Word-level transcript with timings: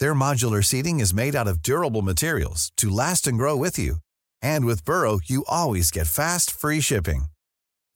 Their 0.00 0.14
modular 0.14 0.64
seating 0.64 0.98
is 1.00 1.14
made 1.14 1.36
out 1.36 1.48
of 1.48 1.62
durable 1.62 2.02
materials 2.02 2.72
to 2.76 2.88
last 2.88 3.26
and 3.26 3.38
grow 3.38 3.56
with 3.56 3.78
you. 3.78 3.96
And 4.42 4.64
with 4.64 4.84
Burrow, 4.84 5.20
you 5.24 5.44
always 5.48 5.90
get 5.90 6.08
fast, 6.08 6.50
free 6.50 6.80
shipping. 6.80 7.26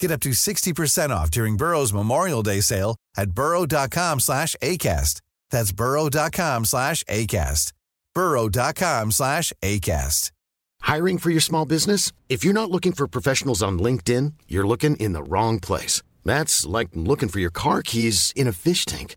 Get 0.00 0.10
up 0.10 0.20
to 0.20 0.30
60% 0.30 1.10
off 1.10 1.30
during 1.30 1.56
Burrow's 1.56 1.92
Memorial 1.92 2.42
Day 2.42 2.60
sale 2.60 2.96
at 3.16 3.32
burrow.com 3.32 4.20
slash 4.20 4.56
ACAST. 4.62 5.20
That's 5.50 5.72
burrow.com 5.72 6.64
slash 6.64 7.04
ACAST. 7.04 7.72
burrow.com 8.14 9.12
slash 9.12 9.52
ACAST. 9.62 10.32
Hiring 10.80 11.18
for 11.18 11.30
your 11.30 11.40
small 11.40 11.64
business? 11.64 12.12
If 12.28 12.44
you're 12.44 12.52
not 12.52 12.70
looking 12.70 12.92
for 12.92 13.06
professionals 13.06 13.62
on 13.62 13.78
LinkedIn, 13.78 14.32
you're 14.48 14.66
looking 14.66 14.96
in 14.96 15.12
the 15.12 15.22
wrong 15.22 15.60
place. 15.60 16.02
That's 16.24 16.66
like 16.66 16.88
looking 16.94 17.28
for 17.28 17.38
your 17.38 17.50
car 17.50 17.82
keys 17.82 18.32
in 18.34 18.48
a 18.48 18.52
fish 18.52 18.84
tank. 18.84 19.16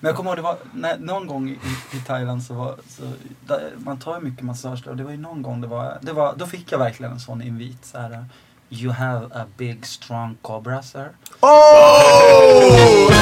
Men 0.00 0.08
jag 0.08 0.16
kommer 0.16 0.30
ihåg, 0.30 0.38
det 0.38 0.42
var 0.42 0.56
när, 0.72 0.98
någon 0.98 1.26
gång 1.26 1.48
i, 1.48 1.58
i 1.96 2.00
Thailand 2.06 2.42
så 2.42 2.54
var, 2.54 2.74
så, 2.88 3.02
där, 3.46 3.72
man 3.78 3.98
tar 3.98 4.14
ju 4.18 4.20
mycket 4.24 4.44
massage 4.44 4.84
där, 4.84 4.90
och 4.90 4.96
det 4.96 5.04
var 5.04 5.10
ju 5.10 5.16
någon 5.16 5.42
gång 5.42 5.60
det 5.60 5.66
var, 5.66 5.98
det 6.02 6.12
var, 6.12 6.34
då 6.36 6.46
fick 6.46 6.72
jag 6.72 6.78
verkligen 6.78 7.12
en 7.12 7.20
sån 7.20 7.42
invit 7.42 7.86
så 7.86 7.98
här. 7.98 8.24
You 8.68 8.92
have 8.92 9.26
a 9.34 9.44
big 9.56 9.86
strong 9.86 10.36
cobra 10.42 10.82
sir. 10.82 11.08
Oh! 11.40 11.48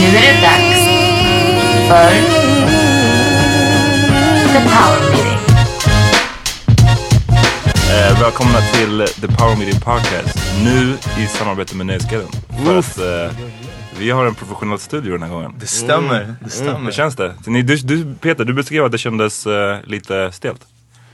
Nu 0.00 0.08
är 0.08 0.22
det 0.22 0.40
dags 0.42 0.82
för 1.88 2.10
The 4.52 4.60
Power 4.68 5.10
Meeting. 5.10 5.38
Eh, 7.90 8.20
välkomna 8.20 8.60
till 8.60 9.06
The 9.20 9.28
Power 9.28 9.56
Meeting 9.56 9.80
Podcast. 9.80 10.41
Nu 10.64 10.96
i 11.22 11.26
samarbete 11.26 11.76
med 11.76 11.86
Nöjesguiden. 11.86 12.28
För 12.64 12.78
att 12.78 12.98
eh, 12.98 13.36
vi 13.98 14.10
har 14.10 14.26
en 14.26 14.34
professionell 14.34 14.78
studio 14.78 15.12
den 15.12 15.22
här 15.22 15.28
gången. 15.28 15.54
Det 15.60 15.66
stämmer, 15.66 16.34
det 16.40 16.50
stämmer. 16.50 16.84
Hur 16.84 16.92
känns 16.92 17.16
det? 17.16 17.34
Ni, 17.46 17.62
du, 17.62 17.76
du, 17.76 18.14
Peter, 18.14 18.44
du 18.44 18.52
beskrev 18.54 18.84
att 18.84 18.92
det 18.92 18.98
kändes 18.98 19.46
eh, 19.46 19.78
lite 19.84 20.32
stelt. 20.32 20.66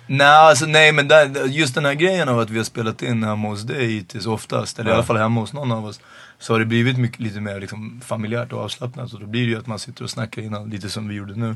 Nej, 0.07 0.27
alltså, 0.27 0.67
nej 0.67 0.93
men 0.93 1.09
där, 1.09 1.47
just 1.47 1.75
den 1.75 1.85
här 1.85 1.95
grejen 1.95 2.29
av 2.29 2.39
att 2.39 2.51
vi 2.51 2.57
har 2.57 2.65
spelat 2.65 3.03
in 3.03 3.25
hemma 3.25 3.49
hos 3.49 3.63
dig 3.63 3.87
hittills 3.87 4.27
oftast, 4.27 4.79
eller 4.79 4.91
i 4.91 4.95
alla 4.95 5.03
fall 5.03 5.17
hemma 5.17 5.41
hos 5.41 5.53
någon 5.53 5.73
av 5.73 5.87
oss. 5.87 6.01
Så 6.39 6.55
har 6.55 6.61
det 6.61 6.67
blivit 6.67 6.99
mycket, 6.99 7.21
lite 7.21 7.41
mer 7.41 7.61
liksom, 7.61 8.01
familjärt 8.05 8.53
och 8.53 8.61
avslappnat. 8.61 9.11
Så 9.11 9.17
då 9.19 9.27
blir 9.27 9.43
det 9.43 9.49
ju 9.49 9.59
att 9.59 9.67
man 9.67 9.79
sitter 9.79 10.05
och 10.05 10.11
snackar 10.11 10.43
innan, 10.43 10.71
lite 10.71 10.91
som 10.91 11.09
vi 11.09 11.15
gjorde 11.15 11.35
nu. 11.35 11.51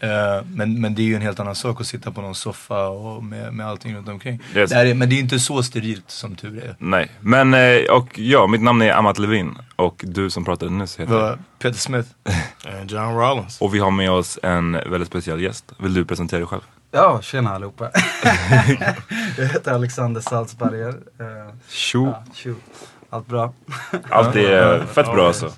Eh, 0.00 0.44
men, 0.52 0.80
men 0.80 0.94
det 0.94 1.02
är 1.02 1.06
ju 1.06 1.14
en 1.14 1.22
helt 1.22 1.40
annan 1.40 1.54
sak 1.54 1.80
att 1.80 1.86
sitta 1.86 2.10
på 2.10 2.20
någon 2.20 2.34
soffa 2.34 2.88
och 2.88 3.24
med, 3.24 3.54
med 3.54 3.66
allting 3.66 3.96
runt 3.96 4.08
omkring. 4.08 4.40
Yes. 4.54 4.70
Det 4.70 4.76
är, 4.76 4.94
men 4.94 5.08
det 5.08 5.14
är 5.14 5.20
inte 5.20 5.38
så 5.38 5.62
sterilt 5.62 6.10
som 6.10 6.36
tur 6.36 6.64
är. 6.64 6.76
Nej, 6.78 7.10
men 7.20 7.54
eh, 7.54 7.82
och 7.90 8.18
ja, 8.18 8.46
mitt 8.46 8.62
namn 8.62 8.82
är 8.82 8.92
Amat 8.92 9.18
Levin 9.18 9.58
och 9.76 10.04
du 10.06 10.30
som 10.30 10.44
pratade 10.44 10.70
nyss 10.70 11.00
heter 11.00 11.38
Peter 11.58 11.78
Smith. 11.78 12.08
And 12.80 12.90
John 12.90 13.14
Rollins. 13.14 13.60
Och 13.60 13.74
vi 13.74 13.78
har 13.78 13.90
med 13.90 14.10
oss 14.10 14.38
en 14.42 14.72
väldigt 14.72 15.08
speciell 15.08 15.40
gäst. 15.40 15.72
Vill 15.78 15.94
du 15.94 16.04
presentera 16.04 16.38
dig 16.38 16.46
själv? 16.46 16.62
Ja, 16.90 17.20
tjena 17.22 17.54
allihopa. 17.54 17.90
jag 19.38 19.46
heter 19.46 19.72
Alexander 19.72 20.20
Salzberger. 20.20 20.88
Uh, 20.88 21.54
Tjo! 21.68 22.06
ja, 22.06 22.24
tjo. 22.34 22.54
Allt 23.14 23.26
bra? 23.26 23.52
Allt 24.10 24.36
är 24.36 24.86
fett 24.86 25.12
bra 25.12 25.26
alltså. 25.26 25.50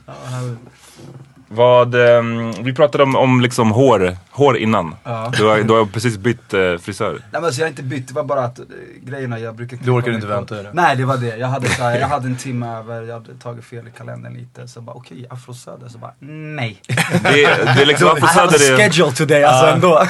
Vad, 1.48 1.94
ehm, 1.94 2.52
vi 2.52 2.74
pratade 2.74 3.04
om, 3.04 3.16
om 3.16 3.40
liksom 3.40 3.70
hår, 3.70 4.16
hår 4.30 4.56
innan. 4.56 4.94
Ja. 5.04 5.32
Du, 5.36 5.44
har, 5.44 5.58
du 5.58 5.72
har 5.72 5.84
precis 5.84 6.18
bytt 6.18 6.54
eh, 6.54 6.60
frisör. 6.80 7.12
Nej 7.12 7.20
men 7.32 7.44
alltså 7.44 7.60
jag 7.60 7.66
har 7.66 7.70
inte 7.70 7.82
bytt, 7.82 8.08
det 8.08 8.14
var 8.14 8.24
bara 8.24 8.44
att 8.44 8.58
eh, 8.58 8.64
grejerna 9.02 9.38
jag 9.38 9.54
brukar 9.54 9.78
Du 9.82 9.90
orkar 9.90 10.02
klippa 10.02 10.14
inte 10.14 10.26
vänta, 10.26 10.58
eller? 10.58 10.70
Nej 10.72 10.96
det 10.96 11.04
var 11.04 11.16
det, 11.16 11.36
jag 11.36 11.48
hade, 11.48 11.68
så 11.68 11.82
här, 11.82 11.98
jag 11.98 12.08
hade 12.16 12.26
en 12.26 12.36
timme 12.36 12.76
över, 12.78 13.02
jag 13.02 13.14
hade 13.14 13.34
tagit 13.34 13.64
fel 13.64 13.88
i 13.88 13.90
kalendern 13.98 14.34
lite. 14.34 14.68
Så 14.68 14.80
bara 14.80 14.96
okej, 14.96 15.26
Afro 15.30 15.54
Söder, 15.54 15.88
så 15.88 15.98
bara 15.98 16.12
nej. 16.18 16.82
Det, 16.88 17.22
det 17.22 17.82
är 17.82 17.86
liksom, 17.86 18.08
Afro 18.08 18.18
I 18.26 18.28
have 18.28 18.46
a 18.46 18.50
Söder 18.50 18.72
är, 18.72 18.76
schedule 18.76 19.12
today 19.12 19.44
alltså 19.44 19.66
ändå. 19.66 19.94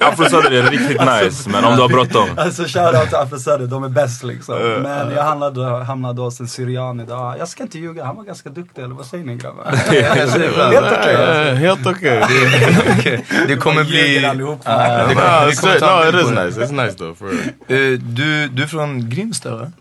Afro 0.00 0.24
Söder 0.24 0.50
är 0.50 0.70
riktigt 0.70 1.00
nice, 1.00 1.50
men 1.50 1.64
om 1.64 1.76
du 1.76 1.82
har 1.82 1.88
bråttom. 1.88 2.28
Alltså 2.36 2.62
shoutout 2.62 3.08
till 3.08 3.16
Afro 3.16 3.38
Söder, 3.38 3.66
de 3.66 3.84
är 3.84 3.88
bäst 3.88 4.24
liksom. 4.24 4.58
Men 4.82 5.10
jag 5.10 5.22
hamnade, 5.22 5.84
hamnade 5.84 6.22
hos 6.22 6.40
en 6.40 6.48
syrian 6.48 7.00
idag. 7.00 7.34
Jag 7.38 7.48
ska 7.48 7.62
inte 7.62 7.78
ljuga, 7.78 8.04
han 8.04 8.16
var 8.16 8.24
ganska 8.24 8.50
duktig 8.50 8.82
eller 8.82 8.94
vad 8.94 9.06
säger 9.06 9.24
ni 9.24 9.36
grabbar? 9.36 10.51
Helt 10.56 10.92
okej. 10.98 11.16
Uh, 11.50 11.54
helt 11.54 11.86
okej. 11.86 13.24
Det 13.48 13.56
kommer 13.56 13.84
bli... 13.84 14.08
ljuger 14.14 14.28
allihopa. 14.28 14.70
Ja, 14.72 15.06
det 15.06 15.14
No, 15.14 15.20
kommer, 15.20 15.46
vi 15.46 15.52
it's, 15.52 15.60
kommer 15.60 15.78
ta 15.78 15.96
no, 15.96 16.02
en 16.02 16.08
it 16.08 16.14
bild 16.14 16.24
is 16.24 16.30
på 16.30 16.40
det. 16.40 16.46
nice. 16.46 16.60
It's 16.60 16.84
nice 16.84 16.98
though. 16.98 17.14
For 17.16 17.26
real. 17.28 17.92
Eh, 17.92 17.98
du, 17.98 18.48
du 18.48 18.62
är 18.62 18.66
från 18.66 19.10
Grimsta 19.10 19.56
va? 19.56 19.72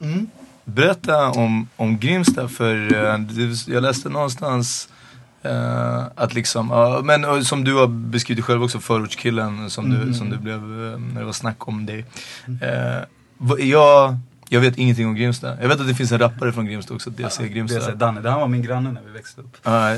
Berätta 0.65 1.29
om, 1.29 1.67
om 1.75 1.97
Grimsta 1.99 2.47
för 2.47 2.75
eh, 3.05 3.17
det- 3.19 3.67
jag 3.73 3.83
läste 3.83 4.09
någonstans 4.09 4.89
eh, 5.43 6.03
att 6.15 6.33
liksom, 6.33 6.69
ja, 6.71 7.01
men 7.03 7.25
och 7.25 7.43
som 7.45 7.63
du 7.63 7.73
har 7.73 7.87
beskrivit 7.87 8.45
själv 8.45 8.63
också, 8.63 8.79
förortskillen 8.79 9.69
som, 9.69 9.89
du, 9.89 10.13
som 10.13 10.29
du 10.29 10.37
blev 10.37 10.55
eh, 10.57 10.99
när 11.13 11.19
det 11.19 11.25
var 11.25 11.33
snack 11.33 11.67
om 11.67 11.85
dig. 11.85 12.05
Eh, 12.61 13.03
vad- 13.37 13.59
jag, 13.59 14.17
Jag 14.49 14.61
vet 14.61 14.77
ingenting 14.77 15.07
om 15.07 15.15
Grimsta. 15.15 15.47
Jag 15.61 15.67
vet 15.67 15.79
att 15.81 15.87
det 15.87 15.95
finns 15.95 16.11
en 16.11 16.19
rappare 16.19 16.51
från 16.53 16.65
Grimsta 16.65 16.93
också, 16.93 17.09
DC 17.09 17.47
Grimsta. 17.47 17.79
Det 17.79 17.85
är 17.91 17.95
Danne, 17.95 18.21
det 18.21 18.31
här 18.31 18.39
var 18.39 18.47
min 18.47 18.61
granne 18.61 18.91
när 18.91 19.01
vi 19.07 19.11
växte 19.11 19.41
upp. 19.41 19.57
Ja, 19.63 19.95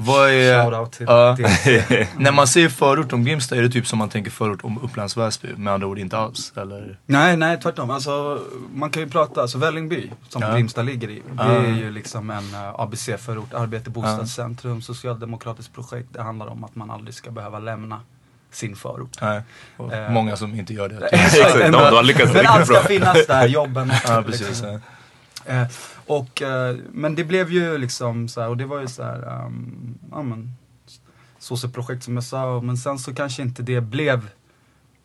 vad 0.00 0.30
är... 0.30 0.62
Shoutout 0.64 0.92
till. 0.92 1.06
DC. 1.44 2.06
När 2.16 2.32
man 2.32 2.46
säger 2.46 2.68
förort 2.68 3.12
om 3.12 3.24
Grimsta, 3.24 3.56
är 3.56 3.62
det 3.62 3.68
typ 3.68 3.86
som 3.86 3.98
man 3.98 4.08
tänker 4.08 4.30
förort 4.30 4.64
om 4.64 4.78
Upplands 4.82 5.16
Väsby? 5.16 5.48
Med 5.56 5.72
andra 5.72 5.86
ord 5.86 5.98
inte 5.98 6.18
alls, 6.18 6.52
eller? 6.56 6.98
Nej, 7.06 7.36
nej 7.36 7.60
tvärtom. 7.60 7.90
Alltså, 7.90 8.40
man 8.74 8.90
kan 8.90 9.02
ju 9.02 9.08
prata, 9.08 9.40
alltså 9.42 9.58
Vällingby 9.58 10.10
som 10.28 10.42
Ja. 10.42 10.54
Grimsta 10.54 10.82
ligger 10.82 11.10
i. 11.10 11.22
Det 11.32 11.42
är 11.42 11.76
ju 11.76 11.90
liksom 11.90 12.30
en 12.30 12.44
uh, 12.54 12.80
ABC-förort, 12.80 13.54
arbete, 13.54 13.90
bostadscentrum, 13.90 14.82
socialdemokratiskt 14.82 15.74
projekt. 15.74 16.08
Det 16.12 16.22
handlar 16.22 16.46
om 16.46 16.64
att 16.64 16.76
man 16.76 16.90
aldrig 16.90 17.14
ska 17.14 17.30
behöva 17.30 17.58
lämna 17.58 18.00
sin 18.52 18.76
förort. 18.76 19.18
Nej. 19.20 19.42
Och 19.76 19.92
Eh. 19.92 20.10
Många 20.10 20.36
som 20.36 20.54
inte 20.54 20.74
gör 20.74 20.88
det. 20.88 21.06
Exakt, 21.12 21.58
de, 21.58 21.70
de 21.70 21.76
har 21.76 22.02
lyckats 22.02 22.32
Men 22.34 22.46
allt 22.46 22.66
ska 22.66 22.80
finnas 22.82 23.26
där, 23.26 23.46
jobben 23.48 23.92
Ja, 24.06 24.22
precis. 24.26 24.48
liksom. 24.48 24.68
ja. 24.68 24.78
Eh, 25.46 25.66
och, 26.06 26.42
eh, 26.42 26.76
men 26.92 27.14
det 27.14 27.24
blev 27.24 27.50
ju 27.52 27.78
liksom 27.78 28.28
så 28.28 28.40
här, 28.40 28.48
och 28.48 28.56
det 28.56 28.66
var 28.66 28.80
ju 28.80 28.88
så 28.88 29.02
här, 29.02 29.44
um, 29.44 29.98
ja 30.10 30.22
men, 30.22 30.56
projekt 31.72 32.04
som 32.04 32.14
jag 32.14 32.24
sa, 32.24 32.60
men 32.60 32.76
sen 32.76 32.98
så 32.98 33.14
kanske 33.14 33.42
inte 33.42 33.62
det 33.62 33.80
blev 33.80 34.28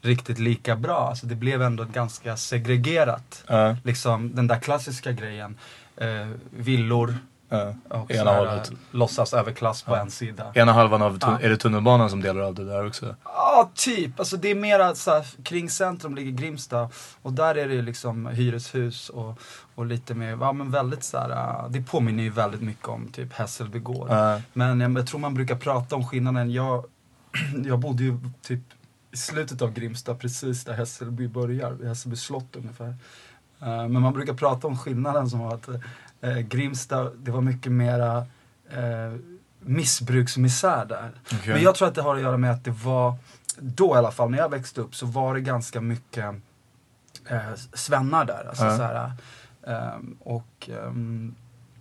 riktigt 0.01 0.39
lika 0.39 0.75
bra. 0.75 1.09
Alltså 1.09 1.25
det 1.25 1.35
blev 1.35 1.61
ändå 1.61 1.83
ganska 1.83 2.37
segregerat. 2.37 3.43
Ja, 3.47 3.77
Liksom 3.83 4.35
den 4.35 4.47
där 4.47 4.59
klassiska 4.59 5.11
grejen, 5.11 5.57
eh, 5.97 6.27
villor 6.49 7.17
ja. 7.49 7.73
och 7.89 8.11
Ena 8.11 8.31
här, 8.31 8.37
hållet. 8.39 8.71
låtsas 8.91 9.33
överklass 9.33 9.81
på 9.83 9.91
Ja. 9.91 10.01
en 10.01 10.11
sida. 10.11 10.51
Ena 10.55 10.73
halvan 10.73 11.01
av, 11.01 11.17
Ja. 11.21 11.39
är 11.41 11.49
det 11.49 11.57
tunnelbanan 11.57 12.09
som 12.09 12.21
delar 12.21 12.41
av 12.41 12.55
det 12.55 12.65
där 12.65 12.87
också? 12.87 13.15
Ja, 13.23 13.69
typ. 13.73 14.19
Alltså 14.19 14.37
det 14.37 14.51
är 14.51 14.55
mera 14.55 14.95
så 14.95 15.11
här, 15.11 15.25
kring 15.43 15.69
centrum 15.69 16.15
ligger 16.15 16.31
Grimsta 16.31 16.89
och 17.21 17.33
där 17.33 17.55
är 17.55 17.67
det 17.69 17.81
liksom 17.81 18.27
hyreshus 18.27 19.09
och, 19.09 19.39
och 19.75 19.85
lite 19.85 20.13
mer, 20.13 20.37
ja 20.41 20.51
men 20.53 20.71
väldigt 20.71 21.03
så 21.03 21.17
här, 21.17 21.29
äh, 21.29 21.69
det 21.69 21.81
påminner 21.81 22.23
ju 22.23 22.29
väldigt 22.29 22.61
mycket 22.61 22.87
om 22.87 23.07
typ 23.07 23.33
Hässelby 23.33 23.79
gård. 23.79 24.07
Ja. 24.09 24.41
Men 24.53 24.79
jag, 24.79 24.97
jag 24.97 25.07
tror 25.07 25.19
man 25.19 25.33
brukar 25.33 25.55
prata 25.55 25.95
om 25.95 26.07
skillnaden, 26.07 26.51
jag, 26.51 26.85
jag 27.65 27.79
bodde 27.79 28.03
ju 28.03 28.17
typ 28.41 28.61
i 29.11 29.17
slutet 29.17 29.61
av 29.61 29.73
Grimsta 29.73 30.15
precis 30.15 30.63
där 30.63 30.73
Hässelby 30.73 31.27
börjar, 31.27 31.71
vid 31.71 31.87
Hässelby 31.87 32.15
slott 32.15 32.55
ungefär. 32.55 32.95
Eh, 33.61 33.87
men 33.87 34.01
man 34.01 34.13
brukar 34.13 34.33
prata 34.33 34.67
om 34.67 34.77
skillnaden 34.77 35.29
som 35.29 35.39
var 35.39 35.53
att 35.53 35.69
uh, 36.25 36.39
Grimsta, 36.39 37.09
det 37.09 37.31
var 37.31 37.41
mycket 37.41 37.71
mera 37.71 38.17
uh, 38.17 39.15
missbruksmisär 39.59 40.85
där. 40.85 41.11
Okej. 41.25 41.53
Men 41.53 41.61
jag 41.63 41.75
tror 41.75 41.87
att 41.87 41.95
det 41.95 42.01
har 42.01 42.15
att 42.15 42.21
göra 42.21 42.37
med 42.37 42.51
att 42.51 42.63
det 42.63 42.71
var, 42.71 43.15
då 43.59 43.95
i 43.95 43.97
alla 43.97 44.11
fall 44.11 44.29
när 44.31 44.37
jag 44.37 44.49
växte 44.49 44.81
upp 44.81 44.95
så 44.95 45.05
var 45.05 45.33
det 45.33 45.41
ganska 45.41 45.81
mycket 45.81 46.35
eh, 47.29 47.53
svennar 47.73 48.25
där. 48.25 48.45
Alltså, 48.49 48.65
Ja. 48.65 48.77
så 48.77 48.83
här, 48.83 49.11
ehm, 49.67 50.17
och 50.19 50.69
ehm, 50.69 51.35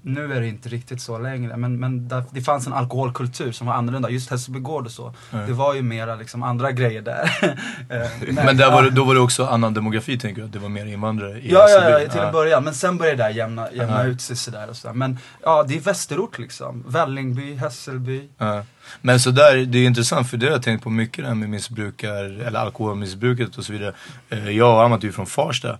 nu 0.06 0.32
är 0.32 0.40
det 0.40 0.48
inte 0.48 0.68
riktigt 0.68 1.00
så 1.00 1.18
längre. 1.18 1.56
Men, 1.56 1.80
men 1.80 2.08
där, 2.08 2.24
det 2.30 2.40
fanns 2.40 2.66
en 2.66 2.72
alkoholkultur 2.72 3.52
som 3.52 3.66
var 3.66 3.74
annorlunda. 3.74 4.10
Just 4.10 4.30
Hässelby 4.30 4.60
gård 4.60 4.86
och 4.86 4.92
så. 4.92 5.14
Ja. 5.30 5.38
Det 5.38 5.52
var 5.52 5.74
ju 5.74 5.82
mera 5.82 6.14
liksom 6.14 6.42
andra 6.42 6.72
grejer 6.72 7.02
där. 7.02 7.30
Eh, 7.88 8.34
Men 8.44 8.56
där 8.56 8.70
var 8.70 8.82
det, 8.82 8.90
då 8.90 9.04
var 9.04 9.14
det 9.14 9.20
också 9.20 9.46
annan 9.46 9.74
demografi 9.74 10.18
tänker 10.18 10.42
du? 10.42 10.48
Det 10.48 10.58
var 10.58 10.68
mer 10.68 10.86
invandrare 10.86 11.38
i 11.40 11.52
Ja, 11.52 11.68
ja, 11.68 12.00
ja, 12.00 12.08
till 12.08 12.20
en 12.20 12.32
början. 12.32 12.64
Men 12.64 12.74
sen 12.74 12.98
började 12.98 13.16
det 13.16 13.22
där 13.22 13.30
jämna, 13.30 13.72
jämna 13.72 14.04
ut 14.04 14.20
sig 14.20 14.36
sådär 14.36 14.68
och 14.70 14.76
sådär. 14.76 14.94
Men 14.94 15.18
ja, 15.42 15.64
det 15.68 15.76
är 15.76 15.80
västerort 15.80 16.38
liksom. 16.38 16.84
Vällingby, 16.88 17.54
Hässelby. 17.54 18.28
Men 19.02 19.20
så 19.20 19.30
där, 19.30 19.56
det 19.56 19.78
är 19.78 19.86
intressant 19.86 20.30
för 20.30 20.36
det 20.36 20.46
har 20.46 20.52
jag 20.52 20.62
tänkt 20.62 20.82
på 20.84 20.90
mycket 20.90 21.24
det 21.24 21.28
här 21.28 21.34
med 21.34 21.48
missbrukar, 21.50 22.24
eller 22.46 22.58
alkoholmissbruket 22.60 23.56
och 23.58 23.64
så 23.64 23.72
vidare. 23.72 23.92
Eh, 24.30 24.50
Jag 24.50 24.74
och 24.74 24.82
Amat 24.84 25.02
är 25.02 25.06
ju 25.06 25.12
från 25.12 25.26
Farsta 25.26 25.78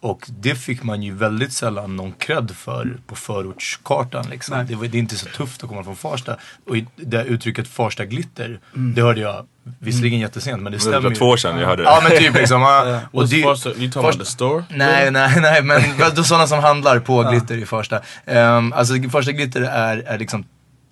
och 0.00 0.26
det 0.40 0.54
fick 0.54 0.82
man 0.82 1.02
ju 1.02 1.12
väldigt 1.14 1.52
sällan 1.52 1.96
någon 1.96 2.12
cred 2.12 2.50
för 2.56 2.96
på 3.06 3.14
förortskartan 3.16 4.26
liksom. 4.30 4.66
Det, 4.68 4.74
var, 4.74 4.86
det 4.86 4.96
är 4.96 4.98
inte 4.98 5.16
så 5.16 5.26
tufft 5.26 5.62
att 5.62 5.68
komma 5.68 5.84
från 5.84 5.96
Farsta. 5.96 6.36
Och 6.68 6.76
det 6.96 7.16
här 7.16 7.24
uttrycket 7.24 7.68
Farsta 7.68 8.04
glitter, 8.04 8.60
det 8.74 9.02
hörde 9.02 9.20
jag 9.20 9.46
visserligen 9.78 10.20
jättesent 10.20 10.62
men 10.62 10.72
det 10.72 10.78
Det 10.78 10.82
stämmer 10.82 11.00
var 11.00 11.10
ju. 11.10 11.16
två 11.16 11.24
år 11.26 11.36
sedan 11.36 11.58
jag 11.58 11.66
hörde 11.66 11.82
det. 11.82 11.88
Ja 11.88 12.00
men 12.02 12.18
typ 12.18 12.34
liksom. 12.34 12.60
ja. 12.62 13.00
Och 13.12 13.22
What's 13.22 13.26
det, 13.30 13.42
Foster? 13.42 13.70
You 13.70 13.90
talking 13.90 14.08
about 14.08 14.18
the 14.18 14.24
store? 14.24 14.64
Nej, 14.70 15.10
nej, 15.10 15.40
nej, 15.40 15.62
men 15.62 15.82
då 16.14 16.24
sådana 16.24 16.46
som 16.46 16.58
handlar 16.58 16.98
på 16.98 17.22
glitter 17.22 17.56
i 17.56 17.66
första. 17.66 18.00
Um, 18.26 18.72
alltså 18.72 18.94
första 19.12 19.32
glitter 19.32 19.60
är, 19.62 19.96
är 20.06 20.18
liksom, 20.18 20.44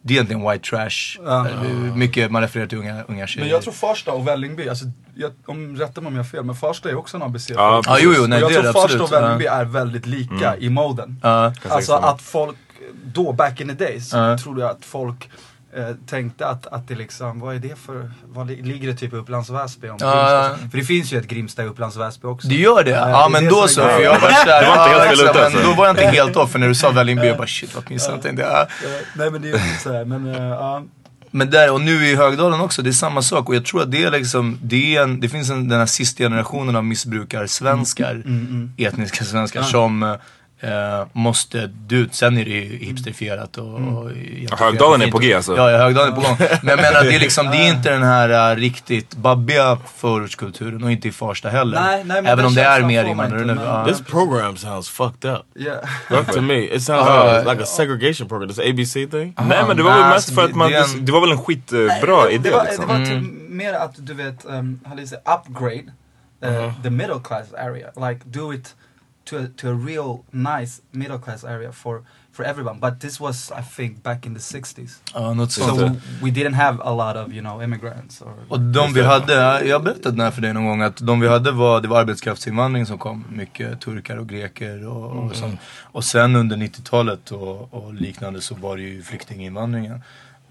det 0.07 0.13
är 0.13 0.15
egentligen 0.15 0.51
white 0.51 0.71
trash. 0.71 1.19
Eh, 1.27 1.97
Mycket, 1.97 2.31
man 2.31 2.43
refererar 2.43 2.67
till 2.69 2.79
unga, 2.79 3.03
unga 3.09 3.27
tjejer. 3.27 3.45
Men 3.45 3.53
jag 3.53 3.63
tror 3.63 3.73
Farsta 3.73 4.13
och 4.13 4.29
Vällingby, 4.29 4.69
alltså, 4.69 4.85
jag, 5.15 5.31
om, 5.47 5.77
rätta 5.77 6.01
mig 6.01 6.09
om 6.09 6.15
jag 6.17 6.23
har 6.23 6.29
fel, 6.29 6.45
men 6.45 6.55
Farsta 6.57 6.91
är 6.91 6.95
också 6.95 7.17
en 7.17 7.23
ABC. 7.23 7.51
Ja, 7.51 7.83
Ja, 7.87 7.99
jo, 8.01 8.13
jo, 8.17 8.27
nej 8.27 8.45
och 8.45 8.51
jag 8.51 8.51
det 8.51 8.55
tror 8.55 8.63
det 8.63 8.73
Farsta 8.73 8.85
absolut. 8.85 9.03
och 9.03 9.13
Vällingby 9.13 9.45
Ja. 9.45 9.53
är 9.53 9.65
väldigt 9.65 10.07
lika 10.07 10.57
i 10.57 10.71
moden. 10.71 11.21
Ja. 11.23 11.53
Alltså 11.69 11.93
att 11.93 12.23
folk, 12.23 12.57
då 13.05 13.33
back 13.33 13.61
in 13.61 13.69
the 13.69 13.85
days, 13.85 14.13
Ja. 14.13 14.39
trodde 14.39 14.61
jag 14.61 14.71
att 14.71 14.85
folk 14.85 15.31
eh, 15.77 15.89
tänkte 16.07 16.47
att, 16.47 16.67
att 16.67 16.89
det 16.89 16.95
liksom, 16.95 17.41
vad 17.41 17.55
är 17.55 17.59
det 17.59 17.79
för, 17.79 18.11
vad 18.27 18.47
li- 18.47 18.63
ligger 18.63 18.89
det 18.89 18.95
typ 18.95 19.13
i 19.13 19.17
Upplands 19.17 19.51
Väsby 19.51 19.89
om 19.89 19.97
Ja. 20.01 20.07
Grimsta? 20.49 20.71
För 20.71 20.79
det 20.79 20.85
finns 20.85 21.13
ju 21.13 21.19
ett 21.19 21.29
Grimsta 21.29 21.63
i 21.63 21.67
Upplands 21.67 21.97
Väsby 21.97 22.29
också. 22.29 22.49
Det 22.49 22.55
gör 22.55 22.85
det? 22.85 22.91
Ja, 22.91 23.25
är 23.27 23.29
men 23.31 23.45
det 23.45 23.51
då 23.51 23.69
så. 23.69 23.81
För 23.81 24.01
jag 24.01 24.21
var 24.21 24.31
såhär, 24.31 24.63
Det 24.63 24.69
var 24.69 24.85
inte 24.87 24.97
ja, 24.97 25.05
helt 25.05 25.19
fel 25.19 25.27
ute, 25.29 25.35
men 25.35 25.45
alltså. 25.45 25.63
Då 25.71 25.75
var 25.75 25.87
jag 25.87 25.93
inte 25.93 26.07
helt 26.07 26.37
off. 26.37 26.51
För 26.51 26.59
när 26.59 26.69
du 26.69 26.75
sa 26.75 26.91
Vällingby, 26.91 27.27
jag 27.27 27.37
bara 27.37 27.47
shit 27.47 27.75
vad 27.75 27.85
pinsamt. 27.87 28.23
tänkte 28.23 28.43
jag. 28.43 28.53
Ja. 28.53 28.61
Eh, 28.63 28.67
Nej 29.17 29.31
men 29.31 29.43
det 29.43 29.49
är 29.49 29.53
ju 29.53 29.59
såhär, 29.83 30.05
men 30.05 30.35
eh, 30.35 30.43
ja. 30.43 30.83
Men 31.31 31.51
där, 31.51 31.73
och 31.73 31.81
nu 31.81 32.07
i 32.07 32.17
Högdalen 32.17 32.61
också, 32.61 32.83
det 32.83 32.91
är 32.91 32.93
samma 32.93 33.23
sak. 33.23 33.49
Och 33.49 33.55
jag 33.55 33.65
tror 33.65 33.83
att 33.83 33.91
det 33.91 34.05
är 34.05 34.11
liksom, 34.11 34.59
det, 34.63 34.97
är 34.97 35.03
en, 35.03 35.21
det 35.21 35.29
finns 35.29 35.51
en, 35.51 35.69
den 35.69 35.79
här 35.79 35.87
sista 35.87 36.25
generationen 36.25 36.77
av 36.77 36.85
missbrukar-svenskar, 36.85 38.23
etniska 38.77 39.25
svenskar, 39.25 39.63
som 39.63 40.17
eh, 40.61 41.07
måste 41.13 41.67
dö 41.67 41.97
ut. 41.97 42.15
Sen 42.15 42.39
är 42.39 42.45
det 42.45 42.51
ju 42.51 42.85
hipsterifierat 42.85 43.59
och, 43.59 43.75
och 43.75 44.11
Ja, 44.51 44.57
Högdalen 44.57 45.03
är 45.03 45.11
på 45.11 45.19
G, 45.19 45.35
alltså. 45.35 45.57
Ja, 45.57 45.71
ja, 45.71 45.79
Högdalen 45.79 46.13
är 46.13 46.17
på 46.17 46.21
gång. 46.21 46.37
Men 46.63 46.69
jag 46.69 46.77
menar, 46.77 47.05
det 47.05 47.15
är 47.15 47.21
liksom, 47.21 47.47
det 47.51 47.57
är 47.57 47.69
inte 47.69 47.91
den 47.91 48.03
här 48.03 48.53
uh, 48.53 48.61
riktigt 48.61 49.17
babbiga 49.17 49.79
förortskulturen 49.97 50.85
och 50.85 50.93
inte 50.93 51.09
i 51.09 51.13
Farsta 51.13 51.49
heller. 51.49 51.81
Nej, 51.81 52.05
nej, 52.05 52.23
men 52.23 52.33
Även 52.33 52.45
om 52.45 52.55
det 52.55 52.63
är 52.63 52.83
mer 52.83 53.05
invandrare 53.05 53.45
nu. 53.45 53.93
This 53.93 54.07
program 54.07 54.57
sounds 54.57 54.89
fucked 54.89 55.31
up. 55.31 55.43
Yeah. 55.57 56.25
to 56.35 56.41
me, 56.41 56.59
it 56.75 56.83
sounds 56.83 57.09
Uh, 57.09 57.39
like, 57.39 57.51
like 57.51 57.63
a 57.63 57.67
segregation 57.67 58.29
program. 58.29 58.49
This 58.49 58.59
ABC 58.59 58.93
thing. 58.93 59.35
Nej 59.49 59.65
men 59.69 59.77
det 59.77 59.83
var 59.83 59.91
väl 59.91 60.01
Nej, 60.01 60.11
mest 60.11 60.35
för 60.35 60.45
att 60.45 60.55
man, 60.55 60.71
det 60.71 60.77
det, 60.79 60.85
en- 60.99 61.05
det 61.05 61.13
var 61.13 61.21
väl 61.21 61.31
en 61.31 61.39
skitbra 61.39 62.31
idé 62.31 62.49
det 62.49 62.57
var, 62.57 62.65
liksom. 62.65 62.89
Det 62.89 62.99
var 62.99 63.05
typ 63.07 63.25
mer 63.49 63.73
att 63.73 63.95
du 63.97 64.15
vet, 64.15 64.45
um, 64.45 64.81
how 64.85 64.95
do 64.95 65.01
you 65.01 65.07
say, 65.07 65.19
upgrade 65.19 65.85
uh, 66.45 66.73
the 66.83 66.91
middle 66.91 67.21
class 67.25 67.53
area. 67.53 68.09
Like 68.09 68.21
do 68.25 68.53
it 68.55 68.75
to 69.25 69.37
a, 69.39 69.47
to 69.57 69.69
a 69.69 69.73
real 69.75 70.19
nice 70.31 70.83
middle 70.91 71.19
class 71.19 71.45
area 71.45 71.73
for, 71.73 72.03
for 72.33 72.45
everyone. 72.45 72.79
But 72.81 73.01
this 73.01 73.21
was 73.21 73.53
I 73.53 73.63
think 73.77 74.03
back 74.03 74.27
in 74.27 74.35
the 74.35 74.41
60s. 74.41 75.01
Ja, 75.15 75.35
något 75.35 75.53
So 75.53 75.63
sånt. 75.77 75.99
we 76.23 76.31
didn't 76.31 76.55
have 76.55 76.79
a 76.83 76.91
lot 76.91 77.17
of 77.27 77.33
you 77.33 77.41
know 77.41 77.63
immigrants. 77.63 78.23
Or, 78.23 78.33
Och 78.49 78.61
de 78.61 78.93
vi 78.93 79.03
hade, 79.03 79.33
jag 79.67 79.79
har 79.79 79.85
berättat 79.85 80.03
den 80.17 80.21
här 80.21 80.31
för 80.31 80.43
dig 80.43 80.53
någon 80.53 80.65
gång, 80.67 80.83
att 80.83 80.97
de 80.97 81.21
vi 81.21 81.29
hade 81.29 81.51
var, 81.53 81.81
det 81.81 81.89
var 81.89 82.01
arbetskraftsinvandring 82.01 82.87
som 82.87 82.99
kom. 82.99 83.25
Mycket 83.31 83.81
turkar 83.81 84.17
och 84.17 84.29
greker 84.29 84.87
och, 84.87 85.11
och 85.25 85.37
sånt. 85.37 85.61
Och 85.83 86.05
sen 86.05 86.37
under 86.37 86.57
90-talet 86.57 87.31
och, 87.33 87.75
och 87.75 87.95
liknande 87.95 88.41
så 88.41 88.55
var 88.55 88.77
det 88.77 88.83
ju 88.83 89.03
flyktinginvandringen. 89.03 90.01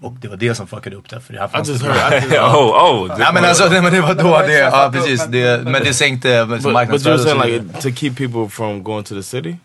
Och 0.04 0.12
det 0.20 0.28
var 0.28 0.36
det 0.36 0.54
som 0.54 0.66
fuckade 0.66 0.96
upp 0.96 1.08
det, 1.10 1.20
för 1.20 1.32
det 1.32 1.38
här 1.40 1.46
I 1.46 1.50
fanns 1.50 1.68
just 1.68 1.84
det- 1.84 2.40
oh, 2.40 3.02
oh. 3.04 3.16
Ja 3.18 3.30
men 3.34 3.44
alltså, 3.44 3.68
nej, 3.68 3.82
men 3.82 3.92
det 3.92 4.00
var 4.00 4.14
då 4.14 4.38
det, 4.38 4.52
ja 4.58 4.70
Men- 4.92 4.92
precis, 4.92 5.26
det, 5.26 5.64
men 5.64 5.82
det 5.84 5.94
sänkte 5.94 6.46
but 6.46 6.64
marknadsvärdet. 6.72 7.20
och 7.20 7.30
saying 7.30 7.40
så 7.40 7.46
like 7.46 7.82
to 7.82 7.90
keep 8.00 8.10
people 8.16 8.48
from 8.50 8.82
going 8.82 9.04
to 9.04 9.14
the 9.14 9.22
city. 9.22 9.56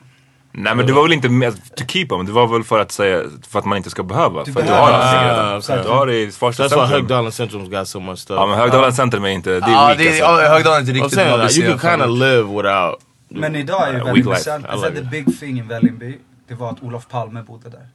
Nej 0.52 0.76
men 0.76 0.86
det 0.88 0.94
var 0.94 1.04
väl 1.04 1.14
inte 1.14 1.30
med 1.30 1.54
to 1.76 1.84
keep 1.88 2.06
them, 2.08 2.26
det 2.26 2.32
var 2.32 2.48
väl 2.48 2.64
för 2.64 2.80
att 2.80 2.92
säga, 2.92 3.22
för 3.50 3.60
att 3.60 3.66
man 3.66 3.78
inte 3.78 3.90
ska 3.90 4.04
behöva. 4.04 4.44
Du 4.44 4.54
för 4.54 4.60
att 4.62 4.68
du 4.68 4.74
har 4.74 4.92
Ah, 4.92 5.24
redan. 5.24 5.58
okay. 5.58 5.84
Du 5.84 5.90
har 5.90 6.08
det 6.08 6.16
i 6.22 6.32
Farsta 6.32 6.64
That's 6.64 6.66
why 6.66 6.70
centrum. 6.70 6.90
Högdalen 6.92 7.32
Centrum's 7.32 7.80
got 7.80 7.88
so 7.88 8.00
much 8.00 8.20
stuff. 8.20 8.36
Ja 8.38 8.46
men 8.46 8.58
Högdalen 8.58 8.94
centrum 8.94 9.24
är 9.26 9.30
inte, 9.30 9.50
det 9.50 9.56
är 9.56 9.60
weak 9.88 9.98
det, 9.98 10.08
alltså. 10.08 10.24
ja, 10.24 10.50
Högdalen 10.50 10.78
är 10.78 10.80
inte 10.80 10.92
I'm 10.92 10.96
riktigt 11.04 11.14
saying 11.20 11.42
like, 11.42 11.62
you 11.62 11.78
can 11.78 12.00
kind 12.00 12.12
of 12.12 12.20
live 12.20 12.44
without. 12.44 13.00
Men 13.30 13.56
idag 13.56 13.88
är 13.88 13.94
ju 13.94 13.98
Uh, 14.00 14.06
väldigt 14.06 14.38
Alltså, 14.70 14.92
the 14.92 15.02
big 15.02 15.40
thing 15.40 15.60
i 15.60 15.62
Vällingby, 15.62 16.18
det 16.48 16.56
var 16.56 16.70
att 16.72 16.84
Olof 16.84 17.08
Palme 17.08 17.42
bodde 17.42 17.70
där. 17.70 17.88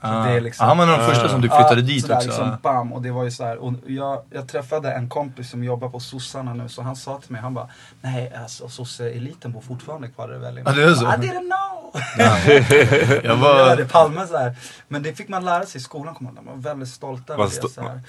Ah. 0.00 0.24
det 0.24 0.30
är 0.30 0.40
liksom, 0.40 0.66
Han 0.66 0.78
var 0.78 0.84
en 0.84 0.90
av 0.92 0.98
de 0.98 1.06
första 1.06 1.28
som 1.28 1.40
du 1.40 1.48
flyttade 1.48 1.82
dit 1.82 2.02
sådär, 2.02 2.16
också. 2.16 2.28
Liksom, 2.28 2.56
bam, 2.62 2.92
och 2.92 3.02
det 3.02 3.10
var 3.10 3.24
ju 3.24 3.30
så 3.30 3.44
här, 3.44 3.56
och 3.56 3.72
jag, 3.86 4.22
jag 4.30 4.48
träffade 4.48 4.92
en 4.92 5.08
kompis 5.08 5.50
som 5.50 5.64
jobbar 5.64 5.88
på 5.88 6.00
sossarna 6.00 6.54
nu, 6.54 6.68
så 6.68 6.82
han 6.82 6.96
sa 6.96 7.18
till 7.20 7.32
mig, 7.32 7.40
han 7.40 7.54
bara 7.54 7.68
Nej 8.00 8.32
alltså 8.42 8.68
sosse-eliten 8.68 9.52
bor 9.52 9.60
fortfarande 9.60 10.08
kvar 10.08 10.34
i 10.34 10.38
Vällingby. 10.38 10.70
Ja, 10.70 10.76
det 10.76 10.82
är 10.82 10.94
så? 10.94 11.04
I 11.04 11.06
didn't 11.06 11.40
know! 11.40 12.02
Jag 12.18 13.24
Jag 13.24 13.36
var, 13.36 13.76
det, 13.76 13.84
Palme 13.84 14.26
så 14.26 14.36
här. 14.36 14.54
Men 14.88 15.02
det 15.02 15.12
fick 15.14 15.28
man 15.28 15.44
lära 15.44 15.66
sig 15.66 15.78
i 15.78 15.82
skolan, 15.84 16.14
kommer 16.14 16.32
man, 16.32 16.44
man 16.44 16.54
var 16.54 16.62
väldigt 16.70 16.88
stolt 16.88 17.30
över 17.30 17.44
det. 17.44 17.50
sto- 17.50 17.68
Så 17.68 17.80
här. 17.80 18.00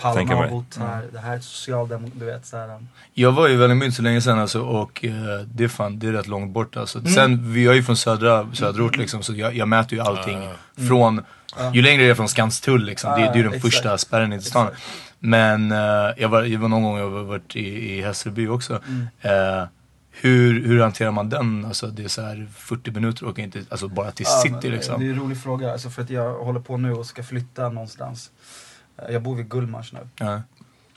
Palme 0.00 0.34
har 0.34 0.48
bott 0.48 0.76
här, 0.78 1.04
det 1.12 1.18
här 1.18 1.36
är 1.36 1.40
socialdemok, 1.40 2.10
du 2.14 2.24
vet 2.24 2.46
så 2.46 2.56
här. 2.56 2.78
jag 3.14 3.32
var 3.32 3.48
i 3.48 3.56
Vällingby 3.56 3.92
så 3.92 4.02
länge 4.02 4.20
sedan 4.20 4.38
alltså, 4.38 4.60
och 4.62 5.04
eh, 5.04 5.12
det, 5.46 5.64
är 5.64 5.68
fan, 5.68 5.98
det 5.98 6.08
är 6.08 6.12
rätt 6.12 6.26
långt 6.26 6.52
bort 6.52 6.76
alltså. 6.76 7.04
Sen, 7.04 7.52
vi 7.52 7.66
är 7.66 7.72
ju 7.72 7.82
från 7.82 7.96
södra, 7.96 8.48
söderort 8.52 8.96
liksom, 8.96 9.22
så 9.22 9.34
jag, 9.34 9.56
jag 9.56 9.68
mäter 9.68 9.98
ju 9.98 10.04
allting 10.04 10.48
från, 10.88 11.24
ju 11.74 11.82
längre 11.82 12.02
det 12.02 12.10
är 12.10 12.14
från 12.14 12.28
Skanstull 12.28 12.84
liksom, 12.84 13.10
det, 13.10 13.16
det 13.20 13.26
är 13.28 13.34
ju 13.36 13.42
den 13.42 13.52
exakt. 13.54 13.74
första 13.74 13.98
spärren 13.98 14.32
in 14.32 14.38
till 14.38 14.48
stan. 14.50 14.68
Men 15.18 15.72
eh, 15.72 15.78
jag, 16.16 16.28
var, 16.28 16.42
jag 16.42 16.60
var 16.60 16.68
någon 16.68 16.82
gång 16.82 16.98
jag 16.98 17.10
har 17.10 17.22
varit 17.24 17.56
i, 17.56 17.92
i 17.92 18.02
Hässelby 18.02 18.46
också. 18.48 18.82
Eh, 19.20 19.64
Hur, 20.10 20.64
hur 20.66 20.80
hanterar 20.80 21.10
man 21.10 21.28
den? 21.28 21.64
Alltså 21.64 21.86
det 21.86 22.04
är 22.04 22.08
så 22.08 22.22
här 22.22 22.48
40 22.54 22.90
minuter 22.90 23.26
och 23.26 23.38
inte, 23.38 23.64
alltså 23.70 23.88
bara 23.88 24.10
till 24.10 24.26
Ja, 24.28 24.42
city 24.58 24.70
liksom. 24.70 25.00
Det 25.00 25.06
är 25.06 25.10
en 25.10 25.18
rolig 25.18 25.42
fråga, 25.42 25.72
alltså 25.72 25.90
för 25.90 26.02
att 26.02 26.10
jag 26.10 26.34
håller 26.44 26.60
på 26.60 26.76
nu 26.76 26.92
och 26.92 27.06
ska 27.06 27.22
flytta 27.22 27.68
någonstans. 27.68 28.30
Eh, 28.96 29.12
Jag 29.12 29.22
bor 29.22 29.36
vid 29.36 29.48
Gullmars 29.48 29.92
nu. 29.92 29.98
Ja. 30.18 30.42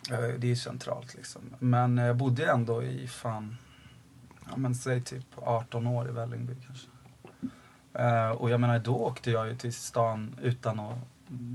Det 0.10 0.16
är 0.48 0.50
ju 0.50 0.56
centralt 0.56 1.14
liksom. 1.14 1.42
Men 1.60 1.98
jag 1.98 2.16
bodde 2.18 2.46
ändå 2.46 2.84
i 2.84 3.08
fan, 3.08 3.58
ja 4.50 4.58
men 4.58 4.76
säg 4.76 5.02
typ 5.02 5.26
18 5.36 5.88
år 5.88 6.10
i 6.10 6.12
Vällingby 6.12 6.54
kanske. 6.68 6.88
Eh, 8.00 8.30
Och 8.32 8.50
jag 8.50 8.60
menar 8.60 8.80
då 8.80 8.96
åkte 8.96 9.32
jag 9.32 9.48
ju 9.48 9.56
till 9.56 9.74
stan 9.74 10.36
utan 10.42 10.80
att 10.80 10.96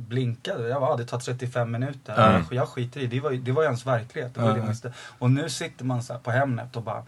blinka. 0.08 0.58
Jag 0.58 0.80
var, 0.80 0.96
det 0.96 1.04
tar 1.04 1.18
35 1.18 1.70
minuter. 1.70 2.14
Ja. 2.50 2.54
Jag 2.56 2.68
skiter 2.68 3.00
i 3.00 3.06
det. 3.06 3.20
Var, 3.20 3.30
det 3.30 3.52
var 3.52 3.62
ju 3.62 3.66
ens 3.66 3.86
verklighet. 3.86 4.34
Det 4.34 4.40
var 4.40 4.48
Ja. 4.56 4.74
det 4.82 4.92
och 5.18 5.30
nu 5.30 5.48
sitter 5.48 5.84
man 5.84 6.02
så 6.02 6.18
på 6.18 6.30
Hemnet 6.30 6.76
och 6.76 6.82
bara 6.82 7.02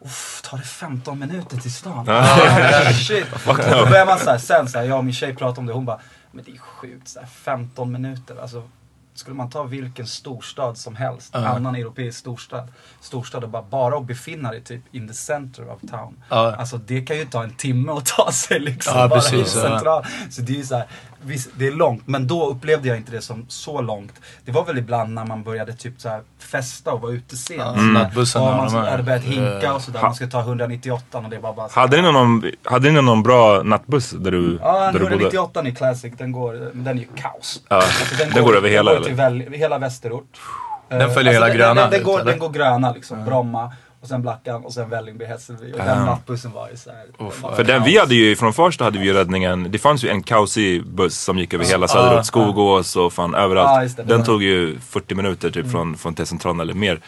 Uff, 0.00 0.42
tar 0.44 0.58
det 0.58 0.64
15 0.64 1.18
minuter 1.18 1.56
till 1.56 1.72
stan? 1.74 2.06
Ah, 2.08 2.92
shit. 2.92 3.26
Och 3.48 3.56
då 3.56 3.86
börjar 3.86 4.06
man 4.06 4.18
så 4.18 4.30
här, 4.30 4.38
sen 4.38 4.68
så 4.68 4.78
här, 4.78 4.84
jag 4.86 4.98
och 4.98 5.04
min 5.04 5.14
tjej 5.14 5.36
pratade 5.36 5.60
om 5.60 5.66
det, 5.66 5.72
hon 5.72 5.84
bara 5.84 6.00
Men 6.32 6.44
det 6.44 6.50
är 6.52 6.58
sjukt, 6.58 7.08
så 7.08 7.20
här, 7.20 7.26
15 7.26 7.92
minuter. 7.92 8.36
Alltså, 8.42 8.68
skulle 9.14 9.36
man 9.36 9.50
ta 9.50 9.62
vilken 9.62 10.06
storstad 10.06 10.78
som 10.78 10.96
helst, 10.96 11.30
Ja. 11.32 11.38
annan 11.38 11.74
europeisk 11.74 12.18
storstad, 12.18 12.68
storstad 13.00 13.44
och 13.44 13.50
bara, 13.50 13.62
bara 13.62 13.96
att 13.96 14.04
befinna 14.06 14.50
dig 14.50 14.60
typ 14.64 14.94
in 14.94 15.08
the 15.08 15.14
center 15.14 15.68
of 15.70 15.80
town. 15.90 16.22
Ja. 16.28 16.54
Alltså 16.56 16.78
det 16.78 17.00
kan 17.02 17.16
ju 17.16 17.24
ta 17.26 17.42
en 17.44 17.54
timme 17.54 17.92
att 17.92 18.06
ta 18.06 18.32
sig 18.32 18.60
liksom. 18.60 18.98
Ja, 18.98 19.08
bara 19.08 19.20
precis, 19.20 19.48
central. 19.48 20.04
Så 20.30 20.42
det 20.42 20.52
är 20.52 20.56
ju 20.56 20.64
så 20.64 20.74
här, 20.74 20.86
visst, 21.24 21.50
det 21.58 21.66
är 21.66 21.72
långt, 21.72 22.02
men 22.06 22.26
då 22.26 22.48
upplevde 22.50 22.88
jag 22.88 22.96
inte 22.96 23.12
det 23.12 23.20
som 23.20 23.46
så 23.48 23.80
långt. 23.80 24.12
Det 24.44 24.52
var 24.52 24.64
väl 24.64 24.78
ibland 24.78 25.14
när 25.14 25.24
man 25.24 25.42
började 25.42 25.72
typ 25.72 26.00
så 26.00 26.08
här 26.08 26.20
festa 26.38 26.92
och 26.92 27.00
vara 27.00 27.12
ute 27.12 27.36
sent. 27.36 27.60
Ja, 27.60 27.72
Så 27.74 27.80
där. 27.80 27.92
nattbussarna 27.92 28.46
Ja, 28.46 28.66
och 28.66 28.72
man 28.72 28.84
hade 28.86 29.02
börjat 29.02 29.22
hinka 29.22 29.66
Eh, 29.66 29.74
och 29.74 29.82
sådär. 29.82 30.02
Man 30.02 30.14
ska 30.14 30.26
ta 30.26 30.40
198 30.40 31.18
och 31.18 31.30
det 31.30 31.38
var 31.38 31.52
bara 31.54 31.68
så 31.68 31.80
Hade 31.80 32.02
ni 32.02 32.12
någon, 32.12 32.42
hade 32.64 32.90
ni 32.90 33.02
någon 33.02 33.22
bra 33.22 33.62
nattbuss 33.62 34.10
där 34.10 34.30
du, 34.30 34.58
Ja, 34.62 34.78
där 34.80 34.92
du 34.92 34.98
bodde? 34.98 35.14
198 35.14 35.60
är 35.60 35.70
classic, 35.70 36.12
den 36.18 36.32
går, 36.32 36.70
den 36.74 36.86
är 36.98 37.00
ju 37.00 37.08
kaos. 37.16 37.62
Ja, 37.68 37.76
Alltså, 37.76 38.24
den 38.30 38.44
går 38.44 38.56
över 38.56 38.68
hela, 38.68 38.90
den 38.92 39.00
går 39.00 39.06
till 39.06 39.16
väl, 39.16 39.40
hela 39.52 39.78
västerort. 39.78 40.40
Den 40.88 41.14
följer 41.14 41.32
hela 41.32 41.46
den, 41.46 41.56
gröna 41.56 41.74
Den, 41.80 41.90
den, 41.90 42.00
ut, 42.00 42.06
går, 42.06 42.24
den 42.24 42.38
går 42.38 42.48
gröna 42.50 42.92
liksom, 42.92 43.24
Bromma. 43.24 43.72
Och 44.04 44.08
sen 44.08 44.22
Blackan 44.22 44.64
och 44.64 44.72
sen 44.72 44.90
Vällingby, 44.90 45.24
Hässelby. 45.24 45.72
Och 45.72 45.78
den 45.78 46.04
nattbussen 46.06 46.52
var 46.52 46.68
ju 46.70 46.76
såhär. 46.76 47.56
För 47.56 47.64
den 47.64 47.82
vi 47.82 47.98
hade 47.98 48.14
ju, 48.14 48.36
från 48.36 48.52
Farsta 48.52 48.84
hade 48.84 48.98
vi 48.98 49.04
ju 49.06 49.12
räddningen, 49.12 49.70
det 49.70 49.78
fanns 49.78 50.04
ju 50.04 50.08
en 50.08 50.22
kaosig 50.22 50.86
buss 50.86 51.18
som 51.18 51.38
gick 51.38 51.54
över 51.54 51.64
hela 51.64 51.88
söderort, 51.88 52.26
Skogås 52.26 52.96
och 52.96 53.12
fan 53.12 53.34
överallt. 53.34 53.96
det, 53.96 54.02
den 54.02 54.24
tog 54.24 54.42
ju 54.42 54.78
40 54.78 55.14
minuter 55.14 55.50
typ 55.50 55.70
från, 55.70 55.96
från 55.96 56.14
T-centralen 56.14 56.60
eller 56.60 56.74
mer. 56.74 57.00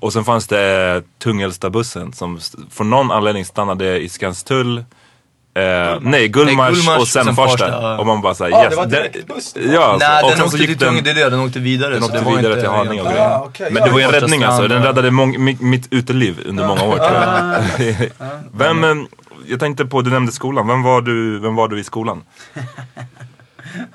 Och 0.00 0.12
sen 0.12 0.24
fanns 0.24 0.46
det 0.46 1.02
Tungelsta-bussen 1.24 2.12
som 2.12 2.36
st- 2.36 2.58
från 2.70 2.90
någon 2.90 3.10
anledning 3.10 3.44
stannade 3.44 3.98
i 4.00 4.08
Skanstull. 4.08 4.84
Eh, 5.56 5.98
nej, 6.00 6.28
Gullmars, 6.28 6.74
Gullmars 6.74 7.00
och 7.00 7.08
sen 7.08 7.24
sen 7.24 7.36
Farsta. 7.36 7.68
Ja. 7.68 7.98
Och 7.98 8.06
man 8.06 8.20
bara 8.20 8.34
såhär 8.34 8.50
Ja, 8.50 8.62
yes. 8.62 8.70
det 8.70 8.76
var 8.76 8.86
den- 8.86 8.90
direktbuss. 9.12 9.56
Ja, 9.56 9.96
Nej, 10.00 10.22
och 10.24 10.30
den 10.30 10.40
åkte 10.42 10.50
så 10.50 10.56
till 10.64 10.78
Tunga, 10.78 10.92
den, 10.92 11.04
det 11.04 11.10
är 11.10 11.14
det, 11.14 11.30
den 11.30 11.40
åkte 11.40 11.58
vidare. 11.60 11.90
den 11.92 12.00
så 12.02 12.06
åkte 12.06 12.18
det 12.18 12.24
var 12.24 12.36
vidare 12.36 12.52
inte 12.52 12.60
till 12.60 12.70
Haninge 12.70 12.88
och 12.88 12.94
egentligen- 12.94 13.14
grejer. 13.14 13.28
Ja, 13.30 13.44
okej, 13.48 13.68
Men 13.72 13.80
ja, 13.82 13.86
det 13.86 13.92
var 13.92 14.00
en 14.00 14.10
räddning 14.10 14.42
alltså, 14.42 14.58
stan, 14.58 14.70
den 14.70 14.82
räddade 14.82 15.10
mång, 15.10 15.44
mitt, 15.44 15.92
uteliv 15.92 16.42
under 16.46 16.66
många 16.66 16.82
år 16.84 16.96
tror 16.96 17.12
jag. 17.12 18.10
Vem, 18.52 18.84
eh, 18.84 19.06
jag 19.46 19.60
tänkte 19.60 19.84
på, 19.86 20.02
du 20.02 20.10
nämnde 20.10 20.32
skolan, 20.32 20.66
vem 20.66 20.82
var 20.82 21.00
du, 21.00 21.38
vem 21.38 21.54
var 21.54 21.68
du 21.68 21.80
i 21.80 21.84
skolan? 21.84 22.22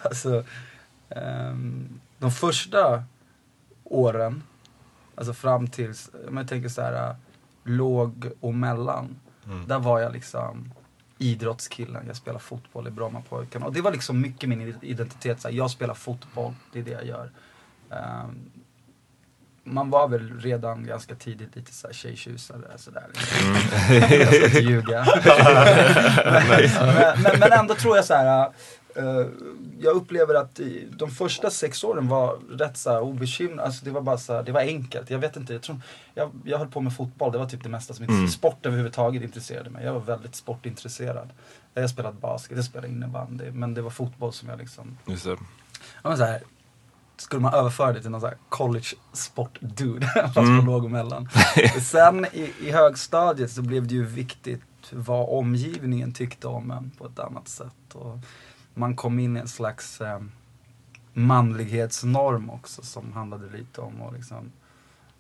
Alltså, 0.04 0.44
ehm, 1.16 1.88
de 2.20 2.32
första 2.32 3.04
åren, 3.84 4.44
alltså 5.16 5.34
fram 5.34 5.68
tills, 5.68 6.10
om 6.30 6.38
jag 6.38 6.48
tänker 6.48 6.70
så 6.70 6.82
här 6.82 7.16
låg 7.64 8.30
och 8.42 8.54
mellan. 8.54 9.16
Där 9.68 9.80
var 9.80 10.00
jag 10.00 10.14
liksom 10.14 10.72
idrottskillen. 11.20 12.04
Jag 12.08 12.16
spelar 12.16 12.40
fotboll 12.40 12.88
i 12.88 12.92
Brommapojkarna. 12.92 13.66
Och 13.66 13.74
det 13.74 13.82
var 13.82 13.92
liksom 13.92 14.22
mycket 14.22 14.50
min 14.50 14.76
identitet. 14.82 15.42
Så 15.42 15.48
här, 15.48 15.56
jag 15.56 15.72
spelar 15.72 15.94
fotboll, 15.94 16.54
det 16.74 16.80
är 16.80 16.84
det 16.84 16.92
jag 16.92 17.06
gör. 17.06 17.32
Ehm, 17.90 18.52
man 19.64 19.90
var 19.90 20.08
väl 20.08 20.40
redan 20.40 20.86
ganska 20.86 21.16
tidigt 21.16 21.56
lite 21.56 21.74
såhär 21.74 21.94
tjejtjusare 21.94 22.78
sådär. 22.78 23.08
jag 23.90 24.34
ska 24.34 24.46
inte 24.46 24.60
ljuga. 24.60 25.06
men, 26.26 27.22
men, 27.24 27.40
men 27.40 27.52
ändå 27.52 27.76
tror 27.76 27.96
jag 27.96 28.06
så 28.06 28.14
här. 28.14 28.52
Eh, 28.96 29.28
jag 29.80 29.96
upplever 29.96 30.36
att 30.36 30.60
de 30.90 31.12
första 31.12 31.50
sex 31.50 31.84
åren 31.84 32.08
var 32.08 32.40
rätt 32.50 32.78
så 32.78 33.00
obekymrade. 33.00 33.64
Alltså 33.64 33.86
det 33.86 33.92
var 33.92 34.02
bara 34.02 34.18
så 34.18 34.34
här, 34.34 34.44
det 34.44 34.52
var 34.52 34.62
enkelt. 34.62 35.10
Jag 35.10 35.20
vet 35.20 35.36
inte, 35.36 35.54
jag, 35.54 35.62
tror, 35.62 35.82
jag, 36.14 36.32
jag 36.44 36.58
höll 36.58 36.68
på 36.68 36.82
med 36.82 36.96
fotboll. 36.96 37.32
Det 37.32 37.38
var 37.38 37.46
typ 37.46 37.64
det 37.64 37.70
mesta 37.70 37.94
som 37.94 38.04
intresserade 38.04 38.32
Sport 38.32 38.66
överhuvudtaget 38.66 39.24
intresserade 39.24 39.70
mig. 39.70 39.86
Jag 39.86 39.94
var 39.94 40.00
väldigt 40.00 40.36
sportintresserad. 40.36 41.30
Jag 41.74 41.90
spelat 41.90 42.22
basket, 42.22 42.58
jag 42.58 42.66
spelade 42.66 42.88
innebandy. 42.88 43.52
Men 43.52 43.74
det 43.74 43.82
var 43.82 43.90
fotboll 43.90 44.34
som 44.34 44.50
jag 44.50 44.60
liksom 44.60 44.98
Just 45.06 45.26
det. 45.26 45.38
Ja, 46.04 46.10
men 46.10 46.18
så 46.18 46.24
här, 46.24 46.42
skulle 47.18 47.42
man 47.42 47.54
överföra 47.54 47.94
det 47.94 48.02
till 48.02 48.12
någon 48.12 48.22
så 48.22 48.28
här 48.28 48.38
college 48.50 48.88
sport 49.14 49.58
dude, 49.60 50.08
fast 50.16 50.36
på 50.36 50.66
låg 50.66 50.84
och 50.84 50.92
mellan. 50.92 51.30
Sen 51.82 52.26
i, 52.26 52.54
i 52.62 52.72
högstadiet 52.72 53.52
så 53.52 53.62
blev 53.62 53.88
det 53.88 53.94
ju 53.94 54.06
viktigt 54.06 54.62
vad 54.92 55.30
omgivningen 55.30 56.14
tyckte 56.14 56.48
om 56.48 56.72
en 56.72 56.92
på 56.98 57.06
ett 57.06 57.20
annat 57.20 57.48
sätt. 57.48 57.94
Och 57.94 58.18
man 58.80 58.96
kom 58.96 59.20
in 59.20 59.38
i 59.38 59.40
en 59.40 59.48
slags 59.48 60.02
eh, 60.02 60.20
manlighetsnorm 61.14 62.50
också 62.50 62.82
som 62.82 63.14
handlade 63.14 63.58
lite 63.58 63.82
om 63.82 64.02
att 64.02 64.14
liksom 64.14 64.52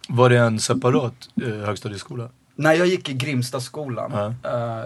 Var 0.07 0.29
det 0.29 0.37
en 0.37 0.59
separat 0.59 1.29
eh, 1.41 1.47
högstadieskola? 1.47 2.29
När 2.55 2.73
jag 2.73 2.87
gick 2.87 3.09
i 3.09 3.13
Grimstaskolan 3.13 4.35
eh, 4.43 4.83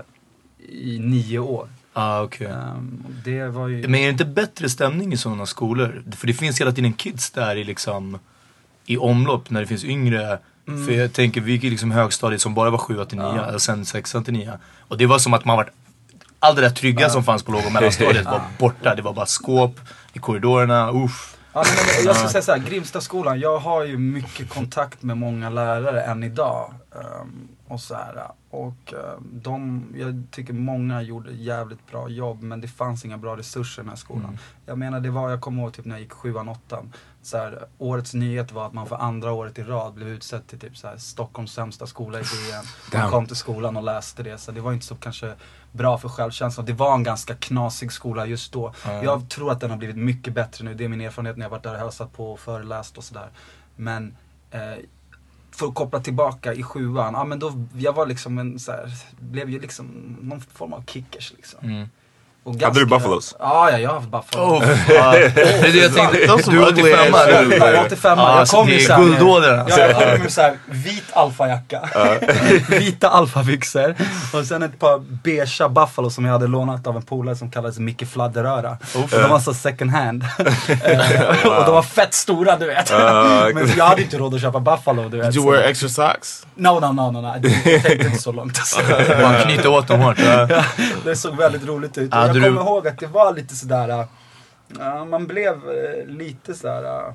i 0.70 1.00
nio 1.00 1.40
år. 1.40 1.68
Ah, 1.94 2.22
okej. 2.22 2.48
ehm, 2.48 3.04
det 3.24 3.48
var 3.48 3.68
ju... 3.68 3.88
Men 3.88 3.96
är 3.96 4.04
det 4.04 4.10
inte 4.10 4.26
bättre 4.26 4.70
stämning 4.70 5.14
i 5.14 5.18
sådana 5.18 5.46
skolor? 5.46 6.04
För 6.12 6.28
det 6.28 6.34
finns 6.34 6.62
hela 6.62 6.72
tiden 6.72 6.94
kids 6.94 7.32
där 7.32 7.56
i 7.56 7.64
liksom 7.64 8.20
i 8.86 8.98
omlopp 8.98 9.50
när 9.50 9.62
det 9.62 9.68
finns 9.68 9.84
yngre. 9.84 10.40
Mm. 10.68 10.86
För 10.86 10.94
jag 10.94 11.14
tänker, 11.14 11.42
vi 11.42 11.52
gick 11.52 11.64
i 11.64 11.70
liksom 11.70 11.92
högstadiet 11.92 12.42
som 12.42 12.54
bara 12.54 12.70
var 12.70 12.78
7 12.78 13.06
till 13.06 13.18
9 13.18 13.26
och 13.54 13.62
sen 13.62 13.86
6 13.86 14.16
till 14.26 14.34
9 14.34 14.60
Och 14.88 14.98
det 14.98 15.06
var 15.06 15.20
som 15.20 15.34
att 15.34 15.46
man 15.46 15.58
var 15.58 15.72
Allt 16.44 16.56
det 16.56 16.62
där 16.62 16.70
trygga 16.70 17.10
som 17.10 17.24
fanns 17.24 17.44
på 17.44 17.52
låg 17.52 17.66
och 17.66 17.72
mellanstadiet 17.72 18.26
var 18.26 18.42
borta. 18.60 18.96
Det 18.96 19.02
var 19.02 19.14
bara 19.14 19.26
skåp 19.26 19.80
i 20.14 20.20
korridorerna, 20.20 20.92
uff. 20.92 21.38
Ja, 21.54 21.64
men 21.98 22.06
jag 22.06 22.16
ska 22.16 22.28
säga 22.28 22.42
såhär, 22.42 22.60
Grimstaskolan, 22.60 23.40
jag 23.40 23.58
har 23.58 23.84
ju 23.84 23.98
mycket 23.98 24.50
kontakt 24.50 25.04
med 25.04 25.18
många 25.18 25.50
lärare 25.50 26.02
än 26.02 26.24
idag. 26.24 26.74
Ehm, 26.96 27.48
och 27.68 27.80
så 27.80 27.96
här, 27.96 28.28
och 28.50 28.94
ehm, 28.94 29.30
de, 29.32 29.86
jag 29.96 30.24
tycker 30.32 30.54
många 30.54 31.02
gjorde 31.02 31.32
jävligt 31.32 31.92
bra 31.92 32.10
jobb 32.10 32.42
men 32.42 32.62
det 32.62 32.68
fanns 32.68 33.06
inga 33.06 33.18
bra 33.18 33.38
resurser 33.38 33.82
i 33.82 33.84
den 33.84 33.90
här 33.90 33.98
skolan. 33.98 34.40
Jag 34.66 34.78
menar 34.78 35.00
det 35.00 35.10
var, 35.10 35.30
jag 35.30 35.42
kommer 35.42 35.64
ihåg 35.64 35.74
typ 35.74 35.86
när 35.86 35.96
jag 35.96 36.02
gick 36.02 36.14
sjuan, 36.14 36.50
åttan. 36.50 36.94
Så 37.22 37.38
här, 37.38 37.66
årets 37.78 38.14
nyhet 38.14 38.52
var 38.52 38.66
att 38.68 38.74
man 38.74 38.88
för 38.88 38.96
andra 38.96 39.32
året 39.32 39.60
i 39.60 39.64
rad 39.64 39.94
blev 39.94 40.08
utsedd 40.08 40.48
till 40.48 40.60
typ 40.60 40.78
så 40.78 40.88
här, 40.88 40.98
Stockholms 40.98 41.54
sämsta 41.54 41.88
skola 41.88 42.20
i 42.20 42.22
DN. 42.22 42.64
Man 43.02 43.12
kom 43.12 43.26
till 43.26 43.36
skolan 43.36 43.78
och 43.78 43.84
läste 43.84 44.24
det 44.24 44.38
så 44.38 44.52
det 44.52 44.62
var 44.62 44.74
inte 44.74 44.86
så 44.86 44.96
kanske 44.96 45.34
bra 45.74 45.98
för 45.98 46.10
självkänslan. 46.10 46.66
Det 46.66 46.74
var 46.74 46.96
en 46.96 47.04
ganska 47.04 47.36
knasig 47.36 47.92
skola 47.92 48.26
just 48.26 48.54
då. 48.54 48.74
Jag 49.04 49.30
tror 49.30 49.52
att 49.52 49.60
den 49.60 49.70
har 49.70 49.78
blivit 49.78 49.98
mycket 49.98 50.34
bättre 50.34 50.66
nu. 50.66 50.74
Det 50.74 50.84
är 50.84 50.90
min 50.90 51.02
erfarenhet 51.02 51.38
när 51.38 51.46
jag 51.46 51.50
varit 51.50 51.64
där 51.64 51.74
och 51.74 51.80
hälsat 51.80 52.14
på 52.14 52.32
och 52.34 52.40
föreläst 52.40 52.98
och 52.98 53.04
sådär. 53.04 53.30
Men 53.76 54.16
eh, 54.52 54.60
för 55.52 55.68
att 55.68 55.76
koppla 55.76 56.00
tillbaka 56.00 56.54
i 56.54 56.64
sjuan, 56.64 57.14
ja 57.14 57.24
men 57.24 57.40
då, 57.40 57.66
jag 57.78 57.94
var 57.94 58.06
liksom 58.06 58.38
en 58.38 58.60
så 58.60 58.72
här, 58.72 58.92
blev 59.20 59.50
ju 59.50 59.60
liksom 59.60 60.18
någon 60.22 60.42
form 60.42 60.74
av 60.74 60.84
kickers 60.86 61.34
liksom. 61.36 61.88
Och 62.46 62.62
Hade 62.62 62.80
du 62.80 62.86
Buffalos? 62.86 63.36
Ja, 63.40 63.70
ja, 63.72 63.78
jag 63.80 63.90
har 63.90 63.96
haft 63.96 64.12
Buffalo. 64.12 64.44
Oh. 64.44 64.60
Det 64.88 64.98
är 64.98 65.72
det 65.74 65.78
jag 65.80 65.96
tänkte. 65.96 66.18
Du 66.52 66.64
är 66.64 66.68
ugly 66.68 66.94
85 66.94 67.14
ass 67.14 67.26
eller? 67.28 67.74
Ja, 67.74 67.84
85 67.86 68.18
Ja, 68.20 68.30
jag 68.30 68.40
alltså, 68.40 68.56
kom 68.58 68.68
ju 68.70 68.76
är 68.76 68.80
så 68.80 68.94
här 68.94 69.00
med- 69.02 69.60
alltså. 69.60 69.80
Ja, 69.82 70.02
jag 70.02 70.20
med 70.20 70.32
så 70.32 70.42
här 70.42 70.54
vit 70.66 71.04
alfajacka. 71.14 71.80
Vita 72.70 73.10
alfabyxor. 73.10 73.96
Och 74.34 74.46
sen 74.46 74.64
ett 74.64 74.80
par 74.80 75.00
beigea 75.24 75.70
Buffalo 75.70 76.10
som 76.10 76.26
jag 76.26 76.32
hade 76.32 76.48
lånat 76.48 76.88
av 76.88 76.96
en 76.96 77.02
polare 77.02 77.36
som 77.36 77.52
kallades 77.52 77.80
Micke 77.80 78.08
Fladderöra. 78.12 78.78
Och 78.96 79.10
de 79.10 79.30
var 79.30 79.40
så 79.40 79.54
second 79.54 79.92
hand. 79.92 80.24
Och 81.46 81.66
de 81.66 81.74
var 81.74 81.84
fett 81.84 82.14
stora 82.14 82.58
du 82.58 82.68
vet. 82.68 82.92
Men 83.54 83.72
jag 83.78 83.86
hade 83.86 84.02
inte 84.02 84.18
råd 84.18 84.34
att 84.36 84.42
köpa 84.42 84.60
Buffalo 84.60 85.10
du 85.10 85.18
vet. 85.18 85.26
Did 85.26 85.36
you 85.36 85.46
så- 85.46 85.52
wear 85.52 85.64
extra 85.64 85.90
socks? 85.90 86.46
No, 86.56 86.80
no, 86.80 86.92
no, 86.92 87.12
no, 87.12 87.22
no. 87.22 87.34
Jag 87.66 87.84
tänkte 87.84 88.08
inte 88.08 88.22
så 88.22 88.32
långt. 88.32 88.60
Alltså. 88.60 88.80
Man 89.22 89.36
knyter 89.42 89.68
åt 89.70 89.88
dem 89.88 90.00
hårt. 90.00 90.18
Det 91.06 91.16
såg 91.16 91.38
väldigt 91.38 91.66
roligt 91.68 91.98
ut. 91.98 92.14
Jag 92.36 92.44
du- 92.52 92.58
kommer 92.58 92.72
ihåg 92.72 92.88
att 92.88 93.00
det 93.00 93.08
var 93.08 93.34
lite 93.34 93.56
sådär, 93.56 94.06
äh, 94.80 95.06
man 95.06 95.28
blev 95.28 95.54
äh, 95.54 96.06
lite 96.08 96.54
sådär, 96.54 96.84
äh, 97.08 97.14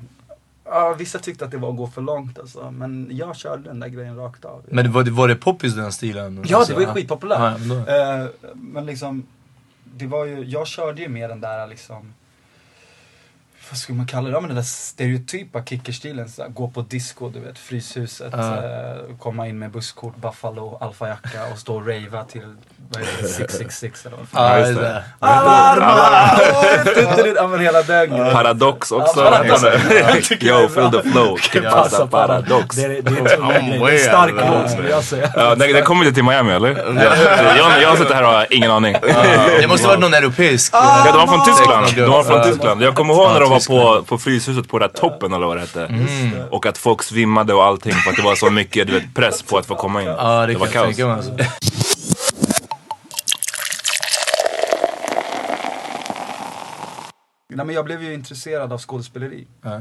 ja, 0.64 0.94
vissa 0.98 1.18
tyckte 1.18 1.44
att 1.44 1.50
det 1.50 1.56
var 1.58 1.70
att 1.70 1.76
gå 1.76 1.86
för 1.86 2.00
långt 2.02 2.38
alltså. 2.38 2.70
Men 2.70 3.08
jag 3.12 3.36
körde 3.36 3.62
den 3.62 3.80
där 3.80 3.88
grejen 3.88 4.16
rakt 4.16 4.44
av. 4.44 4.62
Men 4.68 4.92
var, 4.92 5.02
det- 5.02 5.10
var 5.10 5.28
det 5.28 5.36
poppis 5.36 5.74
den 5.74 5.92
stilen? 5.92 6.44
ja, 6.48 6.56
Alltså, 6.58 6.72
det 6.72 6.78
var 6.80 6.86
ju 6.86 6.94
skitpopulärt. 6.94 7.38
Ja, 7.40 7.58
men 7.58 7.78
Eh, 8.22 8.26
men 8.54 8.86
liksom, 8.86 9.26
det 9.84 10.06
var 10.06 10.24
ju, 10.24 10.44
jag 10.44 10.66
körde 10.66 11.02
ju 11.02 11.08
mer 11.08 11.28
den 11.28 11.40
där 11.40 11.66
liksom 11.66 12.14
vad 13.70 13.78
ska 13.78 13.92
man 13.92 14.06
kalla 14.06 14.28
det? 14.28 14.34
Ja, 14.34 14.40
men 14.40 14.48
den 14.48 14.56
där 14.56 14.62
stereotypa 14.62 15.64
kickerstilen. 15.64 16.28
Så 16.28 16.44
gå 16.48 16.68
på 16.68 16.80
disco, 16.80 17.28
du 17.28 17.40
vet, 17.40 17.58
Fryshuset. 17.58 18.34
Eh, 18.34 18.40
komma 19.18 19.48
in 19.48 19.58
med 19.58 19.70
busskort, 19.70 20.16
Buffalo, 20.16 20.78
alfajacka 20.80 21.46
och 21.52 21.58
stå 21.58 21.74
och 21.74 21.86
ravea 21.86 22.24
till 22.24 22.56
vad 22.90 23.02
är 23.02 23.06
det, 23.22 23.28
666 23.28 24.06
eller 24.06 24.16
vad 24.16 24.28
fan. 24.28 24.60
Ja, 24.60 24.68
just 24.68 24.80
det. 24.80 25.04
Alarma! 25.18 26.40
Ja, 27.36 27.46
men 27.46 27.60
hela 27.60 27.82
den. 27.82 28.10
Paradox 28.10 28.92
också. 28.92 29.20
Ja, 29.20 29.30
paradox. 29.30 29.62
Yo, 30.30 30.68
feel 30.68 30.90
the 30.90 31.10
flow. 31.10 31.36
Que 31.36 31.60
pasa 31.60 32.06
paradox. 32.06 32.76
Det 32.76 32.82
är, 32.84 32.90
är 33.88 33.98
stark 33.98 34.34
låt 34.34 34.70
skulle 34.70 34.90
jag 34.90 35.04
säga. 35.04 35.32
Ja, 35.36 35.54
den, 35.54 35.72
den 35.72 35.84
kommer 35.84 36.04
inte 36.04 36.14
till 36.14 36.24
Miami 36.24 36.52
eller? 36.52 36.68
Jag, 37.58 37.82
jag 37.82 37.98
sitter 37.98 38.14
här 38.14 38.22
och 38.22 38.28
har 38.28 38.46
ingen 38.50 38.70
aning. 38.70 38.96
Det 39.60 39.68
måste 39.68 39.86
varit 39.86 40.00
någon 40.00 40.14
europeisk. 40.14 40.74
Ja, 40.74 41.06
de 41.12 41.18
var 41.18 41.26
från 41.26 41.44
Tyskland. 41.44 41.88
Säkert. 41.88 42.04
De 42.04 42.10
var 42.10 42.24
från. 42.24 42.42
Tyskland. 42.42 42.82
Jag 42.82 42.94
kommer 42.94 43.14
ihåg 43.14 43.32
när 43.32 43.40
de 43.40 43.50
Ja, 43.52 43.57
var 43.68 43.98
på, 43.98 44.04
på 44.04 44.18
Fryshuset 44.18 44.68
på 44.68 44.78
det 44.78 44.86
där 44.86 44.92
toppen 44.94 45.32
eller 45.32 45.46
vad 45.46 45.56
det 45.56 45.60
hette. 45.60 45.88
Och 46.50 46.66
att 46.66 46.78
folk 46.78 47.02
svimmade 47.02 47.54
och 47.54 47.64
allting 47.64 47.92
för 47.92 48.10
att 48.10 48.16
det 48.16 48.22
var 48.22 48.34
så 48.34 48.50
mycket 48.50 48.86
du 48.86 48.92
vet, 48.92 49.14
press 49.14 49.42
på 49.42 49.58
att 49.58 49.66
få 49.66 49.74
komma 49.74 50.02
in. 50.02 50.08
Ja, 50.08 50.46
det, 50.46 50.52
det 50.52 50.58
var 50.58 50.66
kaos. 50.66 50.86
tänka 50.86 51.06
mig. 51.06 51.14
Alltså. 51.16 51.32
Nej, 57.48 57.66
men 57.66 57.74
jag 57.74 57.84
blev 57.84 58.02
ju 58.02 58.14
intresserad 58.14 58.72
av 58.72 58.78
skådespeleri. 58.78 59.46
Eh, 59.64 59.80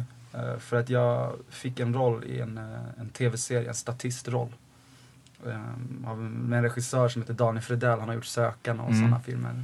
För 0.60 0.78
att 0.78 0.90
jag 0.90 1.34
fick 1.50 1.80
en 1.80 1.94
roll 1.94 2.24
i 2.24 2.40
en, 2.40 2.58
eh, 2.58 3.02
en 3.02 3.10
tv-serie, 3.10 3.68
en 3.70 3.76
statistroll. 3.76 4.50
Av 6.08 6.18
med 6.18 6.58
en 6.58 6.64
regissör 6.64 7.10
som 7.10 7.22
heter 7.22 7.34
Daniel 7.34 7.64
Fredell, 7.64 8.00
han 8.00 8.08
har 8.08 8.16
gjort 8.16 8.26
Sökarna 8.26 8.84
och 8.84 8.96
sådana 8.96 9.20
filmer. 9.20 9.64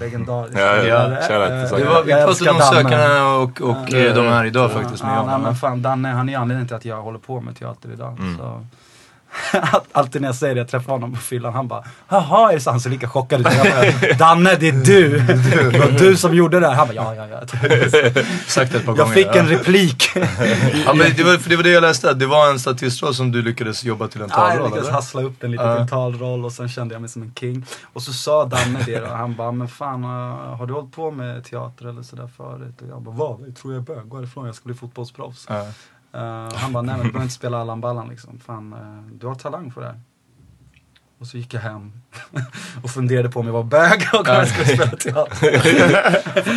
Legendariskt. 0.00 0.58
Ja, 0.60 0.76
ja, 0.76 1.06
Eh, 1.12 1.20
Sökarna. 1.20 1.78
Det 1.78 1.84
var, 1.84 2.02
vi 2.02 2.10
jag 2.10 2.26
pratade 2.28 2.50
om. 2.50 2.60
Sökarna 2.60 3.34
och, 3.36 3.60
och 3.60 3.76
Ja. 3.88 3.98
eh, 3.98 4.14
de 4.14 4.26
här 4.26 4.44
idag 4.44 4.72
faktiskt 4.72 5.02
med 5.04 5.12
Ja, 5.16 5.38
men 5.38 5.54
fan, 5.54 5.82
Danne, 5.82 6.08
han 6.08 6.28
är 6.28 6.36
anledningen 6.38 6.66
till 6.66 6.76
att 6.76 6.84
jag 6.84 7.02
håller 7.02 7.18
på 7.18 7.40
med 7.40 7.56
teater 7.58 7.92
idag. 7.92 8.16
Mm. 8.18 8.38
Så. 8.38 8.66
Alltid 9.92 10.22
när 10.22 10.28
jag 10.28 10.34
säger 10.34 10.54
det, 10.54 10.60
jag 10.60 10.68
träffar 10.68 10.92
honom 10.92 11.12
på 11.14 11.20
fyllan, 11.20 11.52
han 11.52 11.68
bara 11.68 11.84
Jaha, 12.08 12.50
är 12.50 12.54
det 12.54 12.60
så? 12.60 12.70
Han 12.70 12.80
ser 12.80 12.90
lika 12.90 13.08
chockad 13.08 13.40
ut. 13.40 13.46
Jag 13.52 13.66
bara, 13.66 14.14
Danne, 14.18 14.54
det 14.60 14.68
är 14.68 14.72
du! 14.72 15.18
Det 15.72 15.78
var 15.78 15.98
du 15.98 16.16
som 16.16 16.34
gjorde 16.34 16.60
det 16.60 16.66
här. 16.68 16.74
Han 16.74 16.88
bara, 16.88 16.94
ja, 16.94 17.14
ja, 17.14 17.26
ja. 17.28 17.40
Sagt 18.46 18.74
ett 18.74 18.84
par 18.86 18.92
Jag 18.92 18.98
gånger. 18.98 19.14
fick 19.14 19.26
ja. 19.26 19.34
en 19.34 19.48
replik. 19.48 20.10
Ja, 20.86 20.94
men 20.94 21.06
det, 21.16 21.22
var, 21.24 21.48
det 21.48 21.56
var 21.56 21.62
det 21.62 21.70
jag 21.70 21.80
läste, 21.82 22.14
det 22.14 22.26
var 22.26 22.50
en 22.50 22.58
statistroll 22.58 23.14
som 23.14 23.32
du 23.32 23.42
lyckades 23.42 23.84
jobba 23.84 24.08
till 24.08 24.22
en 24.22 24.28
Ja, 24.32 24.42
jag 24.42 24.48
talroll 24.52 24.64
lyckades 24.66 24.88
eller? 24.88 24.94
hassla 24.96 25.22
upp 25.22 25.40
den 25.40 25.50
lite 25.50 25.62
till 25.72 25.82
en 25.82 25.88
talroll 25.88 26.44
och 26.44 26.52
sen 26.52 26.68
kände 26.68 26.94
jag 26.94 27.00
mig 27.00 27.10
som 27.10 27.22
en 27.22 27.32
king. 27.40 27.66
Och 27.92 28.02
så 28.02 28.12
sa 28.12 28.44
Danne 28.44 28.78
det 28.86 29.02
och 29.02 29.08
han 29.16 29.34
bara, 29.34 29.52
men 29.52 29.68
fan 29.68 30.04
har 30.04 30.66
du 30.66 30.72
hållit 30.74 30.92
på 30.92 31.10
med 31.10 31.44
teater 31.44 31.86
eller 31.88 32.02
sådär 32.02 32.30
förut? 32.36 32.82
Och 32.82 32.88
jag 32.88 33.02
bara, 33.02 33.14
vad? 33.14 33.40
Jag 33.46 33.56
tror 33.56 33.72
jag 33.74 33.80
är 33.80 33.84
bög, 33.86 34.08
gå 34.08 34.16
härifrån, 34.16 34.46
jag 34.46 34.54
ska 34.54 34.64
bli 34.64 34.74
fotbollsproffs. 34.74 35.46
Eh, 36.14 36.52
han 36.54 36.72
bara, 36.72 36.82
nej 36.82 36.96
men 36.96 37.06
du 37.06 37.12
behöver 37.12 37.22
inte 37.24 37.34
spela 37.34 37.58
Allan 37.58 37.80
Ballan 37.80 38.08
liksom. 38.08 38.38
Fan, 38.46 38.72
eh, 38.72 39.12
du 39.18 39.26
har 39.26 39.34
talang 39.34 39.70
för 39.72 39.80
det 39.80 39.86
här. 39.86 40.00
Och 41.18 41.26
så 41.26 41.36
gick 41.36 41.54
jag 41.54 41.60
hem 41.60 41.92
och 42.82 42.90
funderade 42.90 43.30
på 43.30 43.40
om 43.40 43.46
jag 43.46 43.52
var 43.52 43.62
bög 43.62 44.08
och 44.12 44.20
om 44.20 44.26
jag 44.26 44.48
skulle 44.48 44.66
spela 44.66 44.90
teater. 44.90 45.60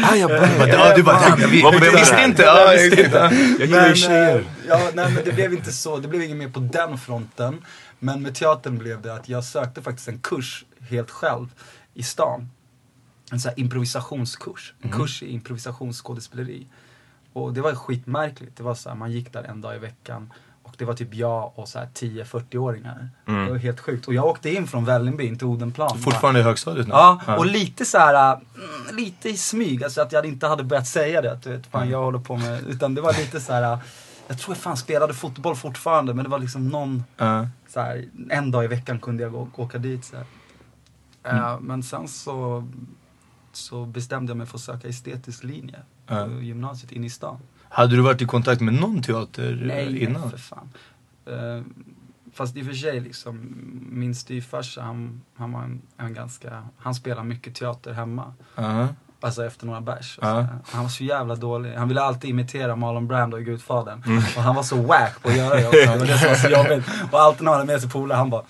Ah, 0.04 0.16
jag 0.16 0.32
Ja, 0.32 0.90
du- 0.90 0.96
du 0.96 1.04
bara, 1.04 1.20
"Damn, 1.30 1.42
jag 1.42 1.54
jag 1.54 1.74
betyder 1.74 1.98
visste 1.98 2.16
det 2.16 2.22
här?" 2.22 2.28
inte. 2.28 2.42
Ja, 2.44 2.60
jag 2.74 2.82
visste 2.84 3.04
inte. 3.06 3.18
Jag 3.60 3.68
gillar 3.68 3.88
ju 3.90 3.96
tjejer. 3.96 4.38
eh, 4.40 4.46
ja, 4.68 4.80
nej, 4.94 5.12
men 5.14 5.24
det 5.26 5.32
blev 5.32 5.54
inte 5.54 5.72
så. 5.72 5.98
Det 5.98 6.08
blev 6.08 6.22
inget 6.22 6.38
mer 6.38 6.50
på 6.50 6.60
den 6.60 6.98
fronten. 6.98 7.62
Men 8.00 8.22
med 8.22 8.36
teatern 8.36 8.78
blev 8.78 9.02
det 9.02 9.14
att 9.14 9.30
jag 9.30 9.44
sökte 9.44 9.82
faktiskt 9.82 10.08
en 10.08 10.20
kurs 10.20 10.66
helt 10.90 11.12
själv 11.12 11.48
i 11.94 12.04
stan. 12.04 12.50
En 13.32 13.40
sån 13.40 13.50
här 13.50 13.60
improvisationskurs. 13.60 14.74
En 14.82 14.92
kurs 14.92 15.24
i 15.24 15.32
improvisationsskådespeleri. 15.34 16.68
Och 17.44 17.54
det 17.54 17.62
var 17.62 17.76
skitmärkligt. 17.76 18.58
Det 18.58 18.64
var 18.64 18.76
så 18.76 18.90
här, 18.90 18.96
man 18.96 19.12
gick 19.12 19.34
där 19.34 19.44
en 19.44 19.62
dag 19.62 19.76
i 19.76 19.80
veckan. 19.80 20.34
Och 20.64 20.76
det 20.78 20.86
var 20.86 20.94
typ 20.94 21.14
jag 21.14 21.52
och 21.56 21.68
så 21.68 21.80
här 21.80 21.88
10-40-åringar. 21.96 23.10
Mm. 23.28 23.46
Det 23.46 23.52
var 23.52 23.58
helt 23.58 23.80
sjukt. 23.80 24.08
Och 24.08 24.14
jag 24.14 24.26
åkte 24.26 24.50
in 24.50 24.68
från 24.68 24.86
Vällingby, 24.86 25.26
in 25.28 25.38
till 25.38 25.48
Odenplan. 25.48 26.00
Fortfarande 26.00 26.40
i 26.40 26.44
högstadiet 26.44 26.88
nu? 26.88 26.94
Ja, 26.94 27.22
och 27.38 27.46
lite 27.46 27.86
så 27.86 27.98
här, 27.98 28.34
mm, 28.34 28.96
lite 28.96 29.30
i 29.30 29.38
smyg. 29.38 29.84
Alltså 29.84 30.02
att 30.02 30.12
jag 30.12 30.26
inte 30.26 30.48
hade 30.48 30.64
börjat 30.64 30.88
säga 30.88 31.22
det. 31.22 31.32
Att, 31.32 31.44
du 31.44 31.50
vet, 31.50 31.68
fan 31.68 31.90
jag 31.90 32.04
håller 32.04 32.20
på 32.20 32.38
med, 32.38 32.68
utan 32.68 32.96
det 32.96 33.02
var 33.02 33.14
lite 33.14 33.40
så 33.42 33.54
här. 33.54 33.78
Jag 34.28 34.40
tror 34.40 34.56
jag 34.56 34.64
fan 34.64 34.78
spelade 34.78 35.14
fotboll 35.14 35.56
fortfarande 35.56 36.14
men 36.14 36.24
det 36.24 36.30
var 36.30 36.40
liksom 36.40 36.68
någon, 36.68 37.04
Ja. 37.18 37.48
så 37.68 37.80
här, 37.80 38.06
en 38.30 38.52
dag 38.52 38.64
i 38.64 38.68
veckan 38.68 39.00
kunde 39.00 39.24
jag 39.24 39.32
gå, 39.32 39.50
åka 39.56 39.78
dit. 39.78 40.06
Så 40.06 40.16
här. 40.16 40.26
Eh, 41.24 41.60
men 41.60 41.84
sen 41.84 42.08
så, 42.08 42.68
så 43.52 43.86
bestämde 43.86 44.30
jag 44.30 44.38
mig 44.38 44.48
för 44.48 44.58
att 44.58 44.62
söka 44.62 44.88
estetisk 44.88 45.44
linje 45.44 45.80
Ja. 46.10 46.28
gymnasiet 46.42 46.92
inne 46.92 47.06
i 47.06 47.10
stan. 47.10 47.38
Hade 47.70 47.96
du 47.96 48.02
varit 48.02 48.22
i 48.22 48.26
kontakt 48.26 48.62
med 48.62 48.74
någon 48.74 49.02
teater 49.02 49.62
Nej, 49.66 50.04
innan? 50.04 50.22
nej 50.22 50.32
för 50.32 50.38
fan. 50.38 50.70
Eh, 51.26 51.62
fast 52.34 52.58
i 52.58 52.62
och 52.62 52.66
för 52.66 52.74
sig 52.74 53.00
liksom, 53.00 53.56
min 53.92 54.16
styvfarsa 54.16 54.82
han, 54.82 55.22
han 55.36 55.52
var 55.52 55.62
en, 55.64 55.82
en 55.98 56.14
ganska, 56.14 56.64
han 56.78 56.96
spelar 56.96 57.24
mycket 57.24 57.56
teater 57.56 57.94
hemma. 57.94 58.34
Ja. 58.56 58.88
Alltså 59.22 59.46
efter 59.46 59.66
några 59.66 59.82
bärs. 59.82 60.16
sådär. 60.16 60.48
Han 60.72 60.84
var 60.84 60.90
så 60.90 61.04
jävla 61.04 61.36
dålig. 61.36 61.74
Han 61.74 61.88
ville 61.88 62.02
alltid 62.02 62.30
imitera 62.30 62.76
Marlon 62.76 63.08
Brando 63.08 63.40
i 63.40 63.44
Gudfadern. 63.44 64.04
Mm. 64.06 64.18
Och 64.18 64.44
han 64.44 64.56
var 64.56 64.64
så 64.64 64.76
wack 64.82 65.22
på 65.22 65.30
att 65.30 65.36
göra 65.38 65.56
det 65.56 65.68
också. 65.68 65.80
Det 65.80 65.98
var 66.00 66.06
det 66.06 66.18
som 66.18 66.28
var 66.28 66.36
så 66.36 66.50
jobbigt. 66.50 66.86
Och 67.12 67.22
alltid 67.22 67.44
när 67.44 67.52
han 67.52 67.60
hade 67.60 67.72
med 67.72 67.82
sig 67.82 67.90
polare 67.90 68.18
han 68.18 68.30
bara 68.30 68.44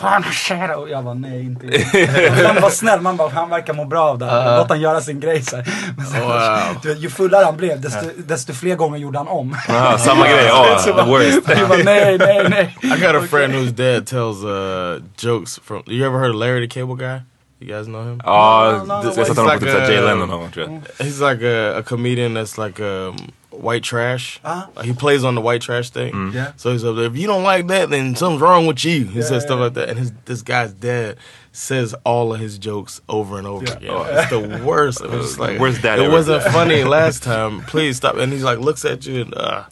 Buonasera. 0.00 0.76
Och 0.76 0.88
jag 0.90 1.04
bara 1.04 1.14
nej 1.14 1.42
inte 1.44 1.66
Han 2.46 2.62
var 2.62 2.70
snäll, 2.70 3.00
man 3.00 3.16
bara 3.16 3.28
han 3.28 3.50
verkar 3.50 3.74
må 3.74 3.84
bra 3.84 4.02
av 4.04 4.18
det 4.18 4.26
här. 4.26 4.58
Låt 4.58 4.68
han 4.68 4.80
göra 4.80 5.00
sin 5.00 5.20
grej 5.20 5.42
så 5.42 5.56
här. 5.56 5.66
Men 5.96 6.06
så, 6.06 6.18
Wow. 6.20 6.80
du 6.82 6.92
Ju 6.94 7.10
fullare 7.10 7.44
han 7.44 7.56
blev 7.56 7.80
desto, 7.80 8.06
desto 8.26 8.52
fler 8.52 8.76
gånger 8.76 8.98
gjorde 8.98 9.18
han 9.18 9.28
om. 9.28 9.56
Ah, 9.68 9.98
samma 9.98 10.26
grej, 10.28 10.48
Så 10.78 10.84
the 10.84 10.92
bara- 10.92 11.04
worst. 11.06 11.40
Jag 11.48 11.68
bara 11.68 11.78
nej, 11.84 12.18
nej, 12.18 12.46
nej. 12.50 12.76
I 12.82 12.88
got 13.00 13.14
a 13.24 13.26
friend 13.30 13.54
whose 13.54 13.70
dad 13.72 14.06
tells 14.06 14.44
uh, 14.44 15.02
jokes 15.18 15.60
from. 15.64 15.82
You 15.86 16.06
ever 16.06 16.18
heard 16.18 16.30
of 16.30 16.36
Larry 16.36 16.68
the 16.68 16.80
Cable 16.80 16.94
Guy? 16.96 17.20
You 17.60 17.76
guys 17.76 17.86
know 17.86 18.02
him? 18.04 18.20
Ja, 18.24 18.72
No, 18.72 18.94
no, 18.94 19.02
no, 19.02 19.12
jag 19.16 19.26
satte 19.26 19.40
honom 19.40 19.58
på 19.58 19.64
typ 19.64 19.74
Jay 19.88 20.00
Leno 20.00 20.26
någon 20.26 20.40
gång 20.40 20.50
tror 20.50 20.66
jag. 20.98 21.06
He's 21.06 21.30
like 21.32 21.44
a, 21.48 21.78
a 21.78 21.82
comedian 21.82 22.36
that's 22.36 22.66
like 22.66 22.82
um, 22.82 23.16
white 23.62 23.82
trash. 23.82 24.40
Uh-huh. 24.44 24.66
Like, 24.76 24.86
he 24.86 24.92
plays 24.92 25.24
on 25.24 25.34
the 25.34 25.40
white 25.40 25.60
trash 25.62 25.90
thing. 25.90 26.32
Yeah. 26.34 26.52
So 26.56 26.72
he's 26.72 26.84
up 26.84 26.96
there. 26.96 27.06
If 27.06 27.16
you 27.16 27.26
don't 27.26 27.42
like 27.44 27.66
that, 27.68 27.90
then 27.90 28.16
something's 28.16 28.42
wrong 28.42 28.66
with 28.66 28.84
you. 28.84 29.04
He 29.06 29.18
Yeah, 29.20 29.24
says 29.28 29.42
stuff 29.44 29.58
yeah. 29.58 29.64
like 29.64 29.74
that. 29.74 29.88
And 29.90 29.98
his 29.98 30.12
this 30.24 30.42
guy's 30.42 30.72
dad 30.72 31.16
says 31.52 31.94
all 32.04 32.32
of 32.34 32.40
his 32.40 32.58
jokes 32.58 33.00
over 33.08 33.38
and 33.38 33.46
over 33.46 33.64
Yeah. 33.64 33.76
again. 33.78 34.18
It's 34.18 34.30
the 34.30 34.64
worst. 34.64 35.00
It 35.04 35.10
was 35.10 35.38
like 35.38 35.58
Worst 35.60 35.82
dad 35.82 35.98
it 35.98 36.04
ever. 36.04 36.12
wasn't 36.12 36.42
funny 36.52 36.84
last 36.84 37.22
time. 37.22 37.60
Please 37.70 37.96
stop. 37.96 38.16
And 38.18 38.32
he's 38.32 38.42
like 38.44 38.58
looks 38.58 38.84
at 38.84 39.06
you 39.06 39.22
and 39.22 39.34
uh, 39.34 39.62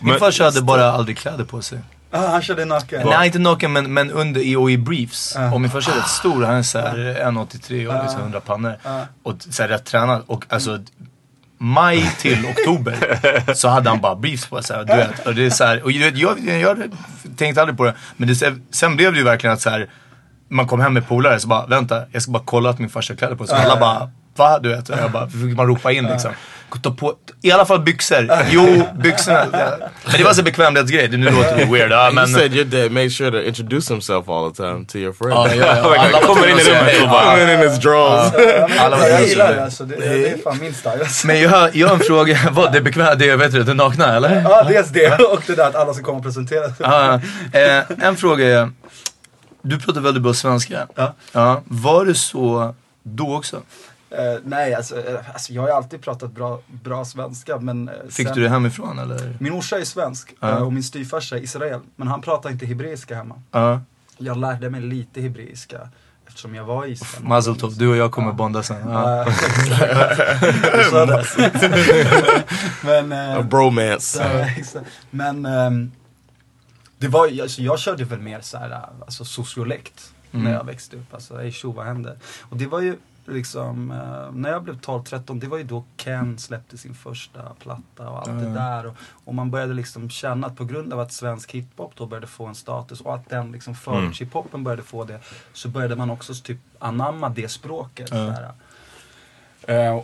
Min 0.00 0.18
farsa 0.18 0.44
hade 0.44 0.62
bara 0.62 0.92
aldrig 0.92 1.16
kläder 1.18 1.44
på 1.44 1.62
sig. 1.62 1.78
Ah, 2.10 2.26
han 2.26 2.42
körde 2.42 2.64
naken. 2.64 3.06
Nej, 3.06 3.26
inte 3.26 3.38
naken 3.38 3.72
men, 3.72 3.92
men 3.94 4.10
under 4.10 4.40
i, 4.40 4.56
och 4.56 4.70
i 4.70 4.76
briefs. 4.78 5.32
Ja. 5.36 5.52
Och 5.54 5.60
min 5.60 5.70
farsa 5.70 5.90
är 5.92 5.96
rätt 5.96 6.08
stor, 6.08 6.42
han 6.44 6.56
är 6.56 6.62
såhär 6.62 6.96
1,83 6.96 7.86
och 7.86 8.02
liksom 8.04 8.20
100 8.20 8.40
pannor. 8.40 8.76
Ja. 8.84 9.06
Och 9.22 9.34
så 9.50 9.62
här 9.62 9.68
rätt 9.68 9.84
tränad. 9.84 10.22
Och 10.26 10.44
alltså 10.48 10.78
maj 11.58 12.10
till 12.18 12.46
oktober 12.46 13.54
så 13.54 13.68
hade 13.68 13.90
han 13.90 14.00
bara 14.00 14.14
briefs 14.14 14.46
på 14.46 14.62
sig. 14.62 14.86
Du 14.86 14.92
vet. 14.96 15.26
Och 15.26 15.34
det 15.34 15.46
är 15.46 15.50
så 15.50 15.64
här, 15.64 15.82
och 15.82 15.92
jag, 15.92 16.16
jag, 16.16 16.38
jag 16.60 16.78
tänkte 17.36 17.60
aldrig 17.60 17.76
på 17.76 17.84
det. 17.84 17.94
Men 18.16 18.28
det, 18.28 18.54
sen 18.70 18.96
blev 18.96 19.12
det 19.12 19.18
ju 19.18 19.24
verkligen 19.24 19.54
att 19.54 19.60
så 19.60 19.70
här, 19.70 19.90
man 20.48 20.66
kom 20.66 20.80
hem 20.80 20.94
med 20.94 21.08
polare 21.08 21.40
så 21.40 21.48
bara, 21.48 21.66
vänta, 21.66 22.02
jag 22.12 22.22
ska 22.22 22.32
bara 22.32 22.42
kolla 22.46 22.70
att 22.70 22.78
min 22.78 22.88
farsa 22.88 23.16
kläder 23.16 23.36
på 23.36 23.46
sig. 23.46 23.56
Så 23.56 23.70
alla 23.70 23.80
bara, 23.80 24.10
va? 24.36 24.58
Du 24.58 24.68
vet. 24.68 24.88
Och 24.88 24.98
jag 24.98 25.10
bara, 25.10 25.30
fick 25.30 25.56
man 25.56 25.66
ropa 25.66 25.92
in 25.92 26.04
liksom. 26.04 26.32
Ta 26.82 26.90
på, 26.90 27.14
I 27.42 27.52
alla 27.52 27.64
fall 27.66 27.80
byxor. 27.80 28.30
Jo, 28.50 28.88
byxorna. 29.02 29.46
Men 30.04 30.12
det 30.18 30.24
var 30.24 30.32
så 30.32 30.42
bekvämlighetsgrej. 30.42 31.08
Nu 31.08 31.30
låter 31.30 31.56
det 31.56 31.64
weird. 31.64 31.92
Ja, 31.92 32.04
you 32.06 32.14
men, 32.14 32.28
said 32.28 32.54
your 32.54 32.64
dad 32.64 32.92
made 32.92 33.10
sure 33.10 33.30
to 33.30 33.40
introduce 33.48 33.94
himself 33.94 34.28
all 34.28 34.50
the 34.50 34.56
time 34.62 34.84
to 34.86 34.98
your 34.98 35.12
friend. 35.12 35.32
Ja, 35.34 35.54
ja, 35.54 35.76
ja. 35.76 35.94
Alla 35.98 36.20
Kommer 36.20 36.46
in 36.48 36.58
i 36.58 36.62
rummet 36.62 37.02
och 37.02 37.08
bara- 37.08 37.36
Coming 37.36 37.54
in 37.54 37.70
his 37.70 37.78
drawers. 37.78 38.32
Jag 39.10 39.28
gillar 39.28 39.54
det 39.54 39.64
alltså. 39.64 39.84
Det, 39.84 39.94
är 39.94 40.42
fan 40.44 40.58
min 40.60 40.74
style. 40.74 40.98
Alltså. 41.00 41.26
Men 41.26 41.40
jag 41.40 41.50
har, 41.50 41.70
jag 41.74 41.88
har 41.88 41.94
en 41.94 42.00
fråga. 42.00 42.38
Vad, 42.52 42.72
det 42.72 42.80
bekväma, 42.80 43.14
det 43.14 43.36
vet 43.36 43.52
du, 43.52 43.62
det 43.62 43.74
nakna 43.74 44.16
eller? 44.16 44.42
Ja, 44.42 44.62
dels 44.68 44.88
det 44.88 45.18
och 45.24 45.42
det 45.46 45.54
där 45.54 45.68
att 45.68 45.74
alla 45.74 45.94
ska 45.94 46.02
komma 46.04 46.18
och 46.18 46.24
presentera 46.24 46.64
sig. 46.64 46.76
Ja, 46.78 47.14
eh, 47.52 48.06
en 48.08 48.16
fråga 48.16 48.60
är, 48.60 48.70
du 49.62 49.78
pratar 49.78 50.00
väldigt 50.00 50.22
bra 50.22 50.34
svenska. 50.34 50.86
Ja. 50.94 51.14
Ja, 51.32 51.62
var 51.64 52.04
det 52.04 52.14
så 52.14 52.74
då 53.02 53.36
också? 53.36 53.56
Eh, 54.10 54.38
nej, 54.44 54.74
alltså, 54.74 55.08
eh, 55.08 55.20
alltså 55.32 55.52
jag 55.52 55.62
har 55.62 55.68
ju 55.68 55.74
alltid 55.74 56.00
pratat 56.02 56.32
bra, 56.32 56.60
bra 56.66 57.04
svenska 57.04 57.58
men... 57.58 57.88
eh, 57.88 57.94
Fick 58.10 58.26
sen- 58.26 58.36
du 58.36 58.42
det 58.42 58.48
hemifrån 58.48 58.98
eller? 58.98 59.36
Min 59.40 59.52
morsa 59.52 59.78
är 59.78 59.84
svensk 59.84 60.34
Ja. 60.40 60.48
eh, 60.50 60.56
och 60.62 60.72
min 60.72 60.82
styvfarsa 60.82 61.36
är 61.36 61.40
Israel. 61.42 61.80
Men 61.96 62.08
han 62.08 62.20
pratar 62.20 62.50
inte 62.50 62.66
hebreiska 62.66 63.14
hemma. 63.16 63.42
Ja. 63.50 63.80
Jag 64.18 64.36
lärde 64.36 64.70
mig 64.70 64.80
lite 64.80 65.20
hebreiska 65.20 65.88
eftersom 66.26 66.54
jag 66.54 66.64
var 66.64 66.86
i 66.86 66.90
Israel. 66.92 67.24
Mazel 67.24 67.56
tov, 67.56 67.76
du 67.78 67.88
och 67.88 67.96
jag 67.96 68.12
kommer 68.12 68.32
bonda 68.32 68.62
sen. 68.62 68.88
Ja. 68.90 69.26
Ja. 69.26 69.32
Så. 70.90 71.22
Men... 72.86 73.12
eh, 73.12 73.36
A 73.38 73.42
bromance. 73.42 74.18
Ja, 74.22 74.40
exakt. 74.56 74.86
Men 75.10 75.46
ehm, 75.46 75.92
det 76.98 77.08
var, 77.08 77.26
ju- 77.28 77.42
alltså, 77.42 77.62
jag 77.62 77.78
körde 77.78 78.04
väl 78.04 78.18
mer 78.20 78.40
så 78.40 78.58
här, 78.58 78.80
alltså 79.00 79.24
sociolekt 79.24 80.12
Mm. 80.32 80.44
när 80.44 80.52
jag 80.52 80.64
växte 80.64 80.96
upp. 80.96 81.14
Alltså, 81.14 81.42
ey 81.42 81.52
tjo, 81.52 81.72
vad 81.72 81.86
händer? 81.86 82.16
Och 82.40 82.56
det 82.56 82.66
var 82.66 82.80
ju 82.80 82.96
liksom, 83.28 83.90
eh, 83.90 84.32
när 84.32 84.50
jag 84.50 84.62
blev 84.62 84.80
12-13, 84.80 85.40
det 85.40 85.46
var 85.46 85.58
ju 85.58 85.64
då 85.64 85.84
Ken 85.96 86.38
släppte 86.38 86.78
sin 86.78 86.94
första 86.94 87.42
platta 87.58 88.08
och 88.08 88.18
allt 88.18 88.40
det 88.40 88.54
där. 88.54 88.86
Och, 88.86 88.94
och 89.24 89.34
man 89.34 89.50
började 89.50 89.74
liksom 89.74 90.10
känna 90.10 90.46
att 90.46 90.56
på 90.56 90.64
grund 90.64 90.92
av 90.92 91.00
att 91.00 91.12
svensk 91.12 91.52
hiphop 91.52 91.92
då 91.96 92.06
började 92.06 92.26
få 92.26 92.46
en 92.46 92.54
status 92.54 93.00
och 93.00 93.14
att 93.14 93.28
den 93.28 93.52
liksom 93.52 93.74
förortshiphopen 93.74 94.64
började 94.64 94.82
få 94.82 95.04
det, 95.04 95.20
så 95.52 95.68
började 95.68 95.96
man 95.96 96.10
också 96.10 96.34
typ 96.34 96.58
anamma 96.78 97.28
det 97.28 97.48
språket. 97.48 98.08
sådär. 98.08 98.42
Eh, 98.42 98.50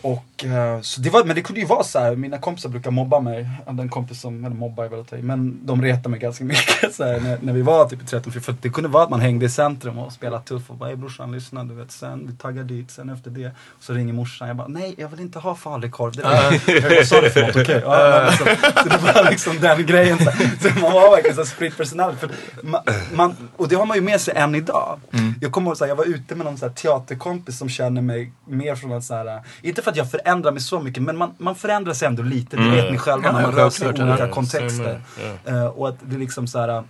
och, 0.03 0.45
eh, 0.45 0.81
så 0.81 1.01
det 1.01 1.11
var, 1.11 1.25
men 1.25 1.37
det 1.37 1.43
kunde 1.43 1.61
ju 1.61 1.67
vara 1.67 1.85
så 1.85 1.99
här. 1.99 2.17
mina 2.17 2.39
kompisar 2.39 2.69
brukar 2.69 2.91
mobba 2.91 3.21
mig. 3.21 3.49
Jag 3.59 3.73
hade 3.73 3.83
en 3.83 3.89
kompis 3.89 4.21
som, 4.21 4.45
eller 4.45 4.57
mobbar 4.57 4.85
är 4.85 4.89
väl 4.89 5.01
att 5.01 5.09
ta 5.09 5.17
men 5.17 5.67
de 5.67 5.83
retade 5.83 6.09
mig 6.09 6.21
ganska 6.21 6.45
mycket 6.55 6.95
så 6.95 7.05
här, 7.05 7.21
när, 7.21 7.39
när 7.43 7.53
vi 7.53 7.63
var 7.63 7.89
typ 7.89 8.07
13 8.07 8.33
för 8.33 8.55
det 8.61 8.69
kunde 8.69 8.89
vara 8.89 9.05
att 9.05 9.11
man 9.11 9.21
hängde 9.21 9.47
i 9.47 9.49
centrum 9.49 9.99
och 9.99 10.13
spelade 10.13 10.45
tuff 10.45 10.71
och 10.71 10.77
bara 10.77 10.87
"Hej 10.89 10.97
brorsan 10.97 11.33
lyssna 11.33 11.65
du 11.65 11.75
vet, 11.75 11.93
sen 11.93 12.27
vi 12.27 12.33
taggar 12.37 12.65
dit, 12.65 12.91
sen 12.91 13.11
efter 13.11 13.31
det. 13.31 13.51
Så 13.81 13.93
ringer 13.93 14.13
morsan, 14.13 14.49
jag 14.49 14.57
bara 14.57 14.69
nej 14.69 14.95
jag 14.99 15.09
vill 15.09 15.21
inte 15.21 15.39
ha 15.39 15.55
falukorv. 15.55 16.13
Det 16.17 16.23
var, 16.23 16.97
vad 16.97 17.07
sa 17.07 17.21
du 17.21 17.31
för 17.31 17.41
något? 17.41 17.57
Okej. 17.57 17.81
Ja, 17.85 17.91
men 17.91 18.27
alltså, 18.27 18.45
så 18.83 18.89
det 18.89 19.13
var 19.15 19.31
liksom 19.31 19.61
den 19.61 19.87
grejen. 19.87 20.19
Så, 20.19 20.25
så 20.69 20.81
man 20.81 20.93
var 20.93 21.11
verkligen 21.11 21.37
så 21.37 21.45
sprit 21.45 21.77
personality. 21.77 22.19
För 22.21 22.31
man, 22.63 22.81
man, 23.15 23.37
och 23.57 23.69
det 23.69 23.77
har 23.77 23.87
man 23.87 23.97
ju 23.97 24.03
med 24.03 24.21
sig 24.21 24.35
än 24.37 24.55
idag. 24.55 25.01
Jag 25.41 25.53
kommer 25.53 25.69
ihåg, 25.71 25.77
så 25.77 25.85
här, 25.85 25.89
jag 25.89 25.97
var 25.97 26.05
ute 26.05 26.35
med 26.35 26.45
någon 26.47 26.59
så 26.59 26.67
här, 26.67 26.73
teaterkompis 26.73 27.59
som 27.59 27.69
känner 27.69 28.03
mig 28.03 28.33
mer 28.45 28.75
från 28.75 28.93
att 28.93 29.05
så 29.05 29.15
här, 29.15 29.41
inte 29.63 29.83
för 29.83 29.91
att 29.91 29.97
jag 29.97 30.11
förändrar 30.11 30.53
mig 30.53 30.61
så 30.61 30.81
mycket, 30.81 31.03
men 31.03 31.17
man, 31.17 31.35
man 31.39 31.55
förändrar 31.55 31.93
sig 31.95 32.09
ändå 32.09 32.23
lite. 32.23 32.57
Det 32.57 32.71
vet 32.71 32.93
ni 32.93 32.99
själva 32.99 33.33
när 33.33 33.43
man 33.43 33.53
rör 33.53 33.71
sig 33.71 33.87
i 33.87 33.91
olika 34.03 34.29
kontexter. 34.29 35.01
Eh, 35.45 35.67
och 35.67 35.89
att 35.89 35.97
det 36.03 36.17
liksom 36.19 36.47
så 36.47 36.59
här. 36.59 36.85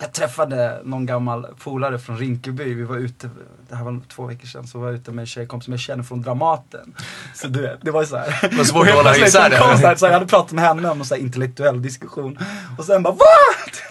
Jag 0.00 0.12
träffade 0.12 0.80
någon 0.84 1.06
gammal 1.06 1.46
polare 1.58 1.98
från 1.98 2.18
Rinkeby. 2.18 2.74
Vi 2.74 2.82
var 2.82 2.96
ute, 2.96 3.30
det 3.68 3.76
här 3.76 3.84
var 3.84 4.00
två 4.08 4.26
veckor 4.26 4.46
sedan, 4.46 4.66
så 4.66 4.78
var 4.78 4.86
jag 4.86 4.94
ute 4.94 5.10
med 5.10 5.22
en 5.22 5.26
tjejkompis 5.26 5.64
som 5.64 5.72
jag 5.72 5.80
känner 5.80 6.02
från 6.02 6.22
Dramaten. 6.22 6.94
Så 7.34 7.48
du 7.48 7.62
vet, 7.62 7.78
det 7.82 7.90
var 7.90 8.00
ju 8.00 8.06
såhär. 8.06 8.38
Det 8.50 8.56
var 8.56 8.64
svårt 8.64 8.88
att 8.88 8.94
hålla 8.94 9.16
isär 9.16 9.58
kom 9.58 9.70
det. 9.70 9.78
så 9.78 9.86
här, 9.86 9.94
så 9.96 10.06
jag 10.06 10.12
hade 10.12 10.26
pratat 10.26 10.52
med 10.52 10.64
henne 10.64 10.90
om 10.90 11.04
så 11.04 11.14
här 11.14 11.22
intellektuell 11.22 11.82
diskussion. 11.82 12.38
Och 12.78 12.84
sen 12.84 13.02
bara 13.02 13.12
VAT? 13.14 13.82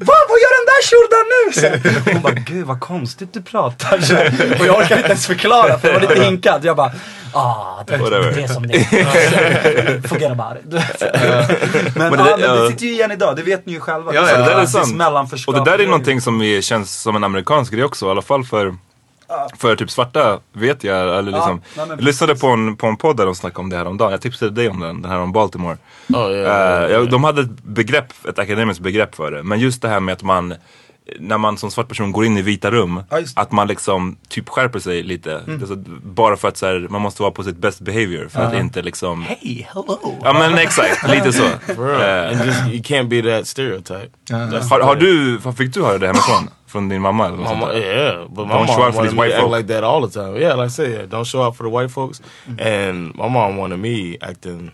Va? 0.00 0.14
Vad 0.28 0.38
gör 0.42 0.51
tjurdan 0.82 1.24
nu? 1.30 1.52
Så. 1.52 2.10
Hon 2.12 2.22
bara, 2.22 2.32
gud 2.32 2.66
vad 2.66 2.80
konstigt 2.80 3.32
du 3.34 3.42
pratar. 3.42 4.00
Så. 4.00 4.14
Och 4.60 4.66
jag 4.66 4.76
orkade 4.78 4.94
inte 4.96 5.08
ens 5.08 5.26
förklara 5.26 5.78
för 5.78 5.88
jag 5.88 5.94
var 5.94 6.00
lite 6.00 6.24
hinkad. 6.24 6.64
Jag 6.64 6.76
bara, 6.76 6.92
ah, 7.32 7.84
det, 7.86 7.96
Whatever. 7.96 8.32
det 8.32 8.42
är 8.42 8.48
som 8.48 8.66
det 8.66 8.74
är. 8.74 10.08
Forget 10.08 10.30
about 10.30 10.56
it. 10.58 10.64
Men, 11.96 12.10
Men 12.10 12.24
det- 12.24 12.30
ja, 12.30 12.36
men 12.36 12.56
det 12.62 12.68
sitter 12.70 12.86
ju 12.86 12.92
igen 12.92 13.10
idag, 13.12 13.36
det 13.36 13.42
vet 13.42 13.66
ni 13.66 13.72
ju 13.72 13.80
själva. 13.80 14.14
Ja, 14.14 14.28
är 14.28 14.32
ja, 14.32 14.38
det 14.38 14.44
där 14.44 14.60
är 14.60 14.66
sant. 14.66 15.46
Och 15.46 15.54
det 15.54 15.64
där 15.64 15.78
är 15.80 15.86
någonting 15.86 16.20
som 16.20 16.42
är, 16.42 16.60
känns 16.60 17.00
som 17.02 17.16
en 17.16 17.24
amerikansk 17.24 17.72
grej 17.72 17.84
också, 17.84 18.06
i 18.06 18.10
alla 18.10 18.22
fall 18.22 18.44
för 18.44 18.74
för 19.58 19.76
typ 19.76 19.90
svarta 19.90 20.38
vet 20.52 20.84
jag, 20.84 21.18
eller 21.18 21.32
liksom, 21.32 21.60
nej, 21.76 21.86
men 21.86 21.88
jag 21.88 22.00
lyssnade 22.04 22.34
på 22.34 22.46
en, 22.46 22.76
på 22.76 22.86
en 22.86 22.96
podd 22.96 23.16
där 23.16 23.26
de 23.26 23.34
snackade 23.34 23.60
om 23.60 23.70
det 23.70 23.76
här 23.76 23.86
om 23.86 23.96
dagen. 23.96 24.10
Jag 24.10 24.20
tipsade 24.20 24.50
dig 24.50 24.68
om 24.68 24.80
den, 24.80 25.02
den 25.02 25.10
här 25.10 25.18
om 25.18 25.32
Baltimore. 25.32 25.76
Oh, 26.08 26.32
yeah, 26.32 26.82
Eh, 26.84 26.90
ja, 26.90 27.04
de 27.04 27.24
hade 27.24 27.40
ett 27.40 27.62
begrepp, 27.64 28.26
ett 28.28 28.38
akademiskt 28.38 28.82
begrepp 28.82 29.14
för 29.14 29.30
det. 29.30 29.42
Men 29.42 29.60
just 29.60 29.82
det 29.82 29.88
här 29.88 30.00
med 30.00 30.12
att 30.12 30.22
man, 30.22 30.54
när 31.18 31.38
man 31.38 31.56
som 31.58 31.70
svart 31.70 31.88
person 31.88 32.12
går 32.12 32.24
in 32.24 32.36
i 32.36 32.42
vita 32.42 32.70
rum, 32.70 33.02
Ja, 33.10 33.18
att 33.36 33.52
man 33.52 33.68
liksom 33.68 34.16
typ 34.28 34.48
skärper 34.48 34.78
sig 34.78 35.02
lite. 35.02 35.40
Alltså, 35.48 35.76
bara 36.02 36.36
för 36.36 36.48
att 36.48 36.56
så 36.56 36.66
här, 36.66 36.86
man 36.90 37.00
måste 37.00 37.22
vara 37.22 37.32
på 37.32 37.42
sitt 37.44 37.56
best 37.56 37.80
behavior 37.80 38.28
för 38.28 38.40
att 38.40 38.54
inte 38.54 38.82
liksom... 38.82 39.22
Hey, 39.22 39.66
hello. 39.68 40.18
Ja 40.24 40.32
men 40.32 40.58
exakt, 40.58 41.08
lite 41.10 41.32
så. 41.32 41.44
For 41.74 41.86
real. 41.86 42.32
Eh, 42.32 42.38
and 42.40 42.46
just 42.46 42.60
you 42.60 42.82
can't 42.82 43.08
be 43.08 43.22
that 43.38 43.46
stereotype. 43.46 44.08
That's 44.30 44.70
har, 44.70 44.80
har 44.80 44.96
du, 44.96 45.36
vad 45.36 45.56
fick 45.56 45.74
du 45.74 45.82
höra 45.82 45.98
det 45.98 46.06
hemifrån? 46.06 46.50
Från 46.72 46.88
din 46.88 47.02
mamma 47.02 47.26
eller 47.26 47.36
något 47.36 47.48
sånt 47.48 47.60
Mama, 47.60 47.74
yeah, 47.74 48.28
but 48.28 48.46
my 48.46 48.54
Don't 48.54 48.66
show 48.66 48.78
mom 48.78 48.86
out 48.86 48.94
for 48.94 48.96
wanted 48.96 49.10
these 49.10 49.16
white 49.16 49.32
act 49.32 49.50
like 49.50 49.66
that 49.66 49.84
all 49.84 50.08
the 50.08 50.20
time. 50.20 50.36
Yeah, 50.36 50.54
like 50.54 50.66
I 50.66 50.70
said, 50.70 50.90
yeah, 50.90 51.06
don't 51.06 51.26
show 51.26 51.42
out 51.42 51.56
for 51.56 51.64
the 51.64 51.70
white 51.70 51.90
folks. 51.90 52.20
And 52.58 53.14
my 53.14 53.28
mom 53.28 53.58
wanted 53.58 53.76
me 53.76 54.16
acting 54.20 54.72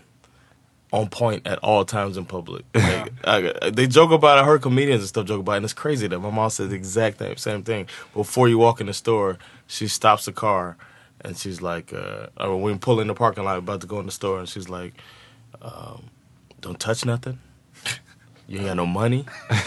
on 0.92 1.08
point 1.08 1.46
at 1.46 1.58
all 1.58 1.84
times 1.84 2.16
in 2.16 2.24
public. 2.24 2.64
Like, 2.74 3.12
I, 3.24 3.70
they 3.70 3.86
joke 3.86 4.12
about 4.12 4.38
it. 4.38 4.42
I 4.42 4.44
heard 4.44 4.62
comedians 4.62 5.00
and 5.00 5.08
stuff 5.08 5.26
joke 5.26 5.40
about 5.40 5.52
it, 5.52 5.56
and 5.56 5.64
it's 5.64 5.74
crazy 5.74 6.08
that 6.08 6.20
my 6.20 6.30
mom 6.30 6.50
says 6.50 6.68
the 6.68 6.76
exact 6.76 7.18
same, 7.18 7.36
same 7.36 7.62
thing. 7.62 7.88
Before 8.14 8.48
you 8.48 8.58
walk 8.58 8.80
in 8.80 8.86
the 8.86 8.94
store, 8.94 9.36
she 9.66 9.88
stops 9.88 10.24
the 10.24 10.32
car 10.32 10.76
and 11.20 11.36
she's 11.36 11.60
like, 11.60 11.92
uh, 11.92 12.28
or 12.38 12.56
when 12.56 12.72
we 12.72 12.78
pull 12.78 13.00
in 13.00 13.08
the 13.08 13.14
parking 13.14 13.44
lot, 13.44 13.58
about 13.58 13.80
to 13.80 13.86
go 13.86 13.98
in 14.00 14.06
the 14.06 14.12
store, 14.12 14.38
and 14.38 14.48
she's 14.48 14.68
like, 14.68 14.94
um, 15.60 16.04
"Don't 16.60 16.78
touch 16.78 17.04
nothing." 17.04 17.38
You 18.48 18.60
ain't 18.60 18.68
got 18.68 18.76
no 18.76 18.86
money. 18.86 19.26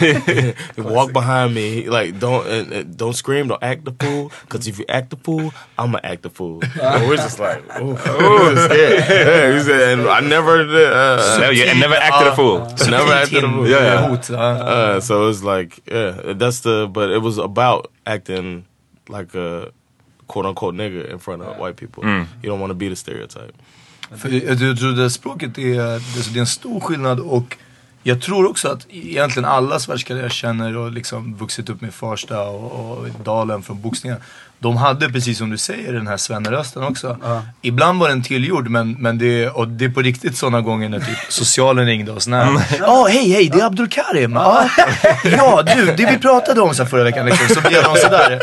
You 0.76 0.82
walk 0.82 1.12
behind 1.12 1.54
me, 1.54 1.88
like 1.88 2.18
don't 2.18 2.44
uh, 2.46 2.78
uh, 2.78 2.82
don't 2.82 3.14
scream, 3.14 3.46
don't 3.46 3.62
act 3.62 3.84
the 3.84 3.92
fool. 3.92 4.32
Because 4.42 4.66
if 4.66 4.78
you 4.78 4.84
act 4.88 5.10
the 5.10 5.16
fool, 5.16 5.54
I'ma 5.78 6.00
act 6.02 6.22
the 6.22 6.30
fool. 6.30 6.60
and 6.82 7.08
we're 7.08 7.16
just 7.16 7.38
like, 7.38 7.62
ooh, 7.80 7.92
ooh 7.92 8.56
scared. 8.56 9.04
Yeah, 9.08 9.52
he 9.54 9.60
said, 9.60 9.98
and 9.98 10.08
I 10.08 10.20
never, 10.20 10.62
uh, 10.62 11.38
No, 11.38 11.50
you 11.50 11.64
never 11.66 11.94
acted 11.94 12.26
a 12.26 12.34
fool. 12.34 12.58
never 12.90 13.12
acted 13.12 13.44
a 13.44 13.48
fool. 13.48 13.68
Yeah, 13.68 14.18
yeah. 14.30 14.36
Uh, 14.36 15.00
so 15.00 15.28
it's 15.28 15.44
like, 15.44 15.80
yeah, 15.86 16.34
that's 16.34 16.60
the. 16.60 16.88
But 16.92 17.10
it 17.10 17.22
was 17.22 17.38
about 17.38 17.92
acting 18.04 18.64
like 19.08 19.32
a 19.36 19.70
quote 20.26 20.46
unquote 20.46 20.74
nigger 20.74 21.08
in 21.08 21.18
front 21.18 21.42
of 21.42 21.56
white 21.58 21.76
people. 21.76 22.02
You 22.04 22.26
don't 22.42 22.58
want 22.58 22.70
to 22.70 22.74
be 22.74 22.88
the 22.88 22.96
stereotype. 22.96 23.54
För 24.16 24.28
jag 24.28 24.60
jag 24.60 24.78
tror 24.78 24.92
det 24.92 25.10
språket 25.10 25.58
är, 25.58 25.74
det 26.32 26.36
är 26.36 26.40
en 26.40 26.46
stor 26.46 26.80
skillnad 26.80 27.20
och 27.20 27.56
jag 28.02 28.22
tror 28.22 28.50
också 28.50 28.68
att 28.68 28.86
egentligen 28.90 29.48
alla 29.48 29.78
svenskar 29.78 30.16
jag 30.16 30.32
känner 30.32 30.76
och 30.76 30.92
liksom 30.92 31.36
vuxit 31.36 31.70
upp 31.70 31.80
med 31.80 31.94
Farsta 31.94 32.40
och, 32.40 32.72
och 32.72 33.06
Dalen 33.24 33.62
från 33.62 33.80
boxningen. 33.80 34.18
De 34.58 34.76
hade 34.76 35.08
precis 35.08 35.38
som 35.38 35.50
du 35.50 35.58
säger 35.58 35.92
den 35.92 36.06
här 36.06 36.16
svennerösten 36.16 36.82
också. 36.82 37.18
Ibland 37.62 38.00
var 38.00 38.08
den 38.08 38.22
tillgjord 38.22 38.68
men, 38.68 38.92
men 38.92 39.18
det, 39.18 39.48
och 39.48 39.68
det 39.68 39.84
är 39.84 39.88
på 39.88 40.00
riktigt 40.00 40.36
sådana 40.36 40.60
gånger 40.60 40.88
när 40.88 40.98
typ 40.98 41.18
socialen 41.28 41.86
ringde 41.86 42.20
sådär. 42.20 42.48
Ja 42.78 43.06
hej 43.10 43.32
hej 43.32 43.48
det 43.48 43.60
är 43.60 43.64
Abdul 43.66 43.88
Karim. 43.88 44.32
Ja, 44.32 44.68
ja 45.24 45.62
du 45.62 45.86
det 45.86 46.10
vi 46.10 46.18
pratade 46.18 46.60
om 46.60 46.74
så 46.74 46.86
förra 46.86 47.04
veckan 47.04 47.26
liksom. 47.26 47.48
Så 47.48 47.68
blev 47.68 47.82
de 47.82 47.96
sådär. 47.96 48.38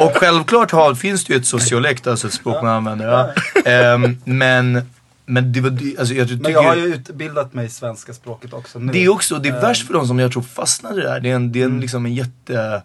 Och 0.00 0.16
självklart 0.16 0.70
har, 0.70 0.94
finns 0.94 1.24
det 1.24 1.32
ju 1.32 1.38
ett 1.38 1.46
sociolekt, 1.46 2.06
alltså 2.06 2.26
ett 2.26 2.32
språk 2.32 2.62
man 2.62 2.72
använder. 2.72 3.08
Ja. 3.08 3.32
Ehm, 3.70 4.16
men, 4.24 4.82
men 5.26 5.52
det 5.52 5.60
var, 5.60 5.70
alltså 5.98 6.14
jag 6.14 6.28
tycker... 6.28 6.42
Men 6.42 6.52
jag 6.52 6.62
har 6.62 6.76
ju 6.76 6.84
utbildat 6.94 7.54
mig 7.54 7.66
i 7.66 7.68
svenska 7.68 8.12
språket 8.14 8.52
också 8.52 8.78
nu. 8.78 8.92
Det 8.92 9.04
är 9.04 9.08
också, 9.08 9.38
det 9.38 9.48
är 9.48 9.60
värst 9.60 9.86
för 9.86 9.94
de 9.94 10.06
som 10.06 10.18
jag 10.18 10.32
tror 10.32 10.42
fastnade 10.42 11.02
där. 11.02 11.20
Det 11.20 11.30
är 11.30 11.34
en, 11.36 11.52
det 11.52 11.60
är 11.60 11.64
en, 11.64 11.80
liksom 11.80 12.06
en 12.06 12.14
jätte... 12.14 12.82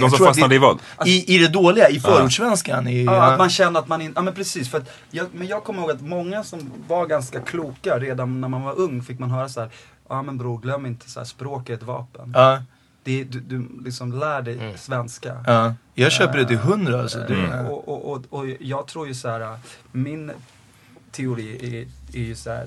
De 0.00 0.10
som 0.10 0.26
fastnade 0.26 0.48
det- 0.48 0.54
i 0.54 0.58
vad? 0.58 0.78
I, 1.06 1.34
I 1.34 1.38
det 1.38 1.48
dåliga, 1.48 1.88
i 1.88 2.00
förortssvenskan. 2.00 2.88
I, 2.88 3.04
Ja, 3.04 3.22
att 3.32 3.38
man 3.38 3.50
känner 3.50 3.80
att 3.80 3.88
man 3.88 4.00
inte, 4.02 4.18
ja 4.18 4.22
men 4.22 4.34
precis. 4.34 4.68
För 4.70 4.78
att 4.78 4.90
jag, 5.10 5.26
men 5.32 5.46
jag 5.46 5.64
kommer 5.64 5.80
ihåg 5.82 5.90
att 5.90 6.00
många 6.00 6.44
som 6.44 6.70
var 6.88 7.06
ganska 7.06 7.40
kloka 7.40 7.98
redan 7.98 8.40
när 8.40 8.48
man 8.48 8.62
var 8.62 8.78
ung 8.78 9.02
fick 9.02 9.18
man 9.18 9.30
höra 9.30 9.48
så 9.48 9.60
här. 9.60 9.70
Ja 10.08 10.22
men 10.22 10.38
bror 10.38 10.58
glöm 10.60 10.86
inte 10.86 11.10
så 11.10 11.20
här, 11.20 11.24
språk 11.24 11.68
är 11.68 11.74
ett 11.74 11.82
vapen. 11.82 12.32
ja, 12.34 12.62
Det, 13.04 13.20
är- 13.20 13.24
du, 13.24 13.40
du 13.40 13.68
liksom 13.84 14.12
lär 14.12 14.42
dig 14.42 14.74
svenska. 14.78 15.36
ja. 15.46 15.74
Jag 15.94 16.12
köper 16.12 16.38
det 16.38 16.44
till 16.46 16.58
hundra 16.58 17.00
alltså. 17.02 17.32
Eh, 17.32 17.66
Och, 17.66 17.88
och, 17.88 18.12
och, 18.12 18.24
och 18.40 18.46
jag 18.60 18.86
tror 18.86 19.06
ju 19.08 19.14
så 19.14 19.28
här, 19.28 19.58
min 19.92 20.30
teori 21.12 21.76
är, 21.80 21.86
är 22.18 22.24
ju 22.24 22.34
så 22.34 22.50
här. 22.50 22.66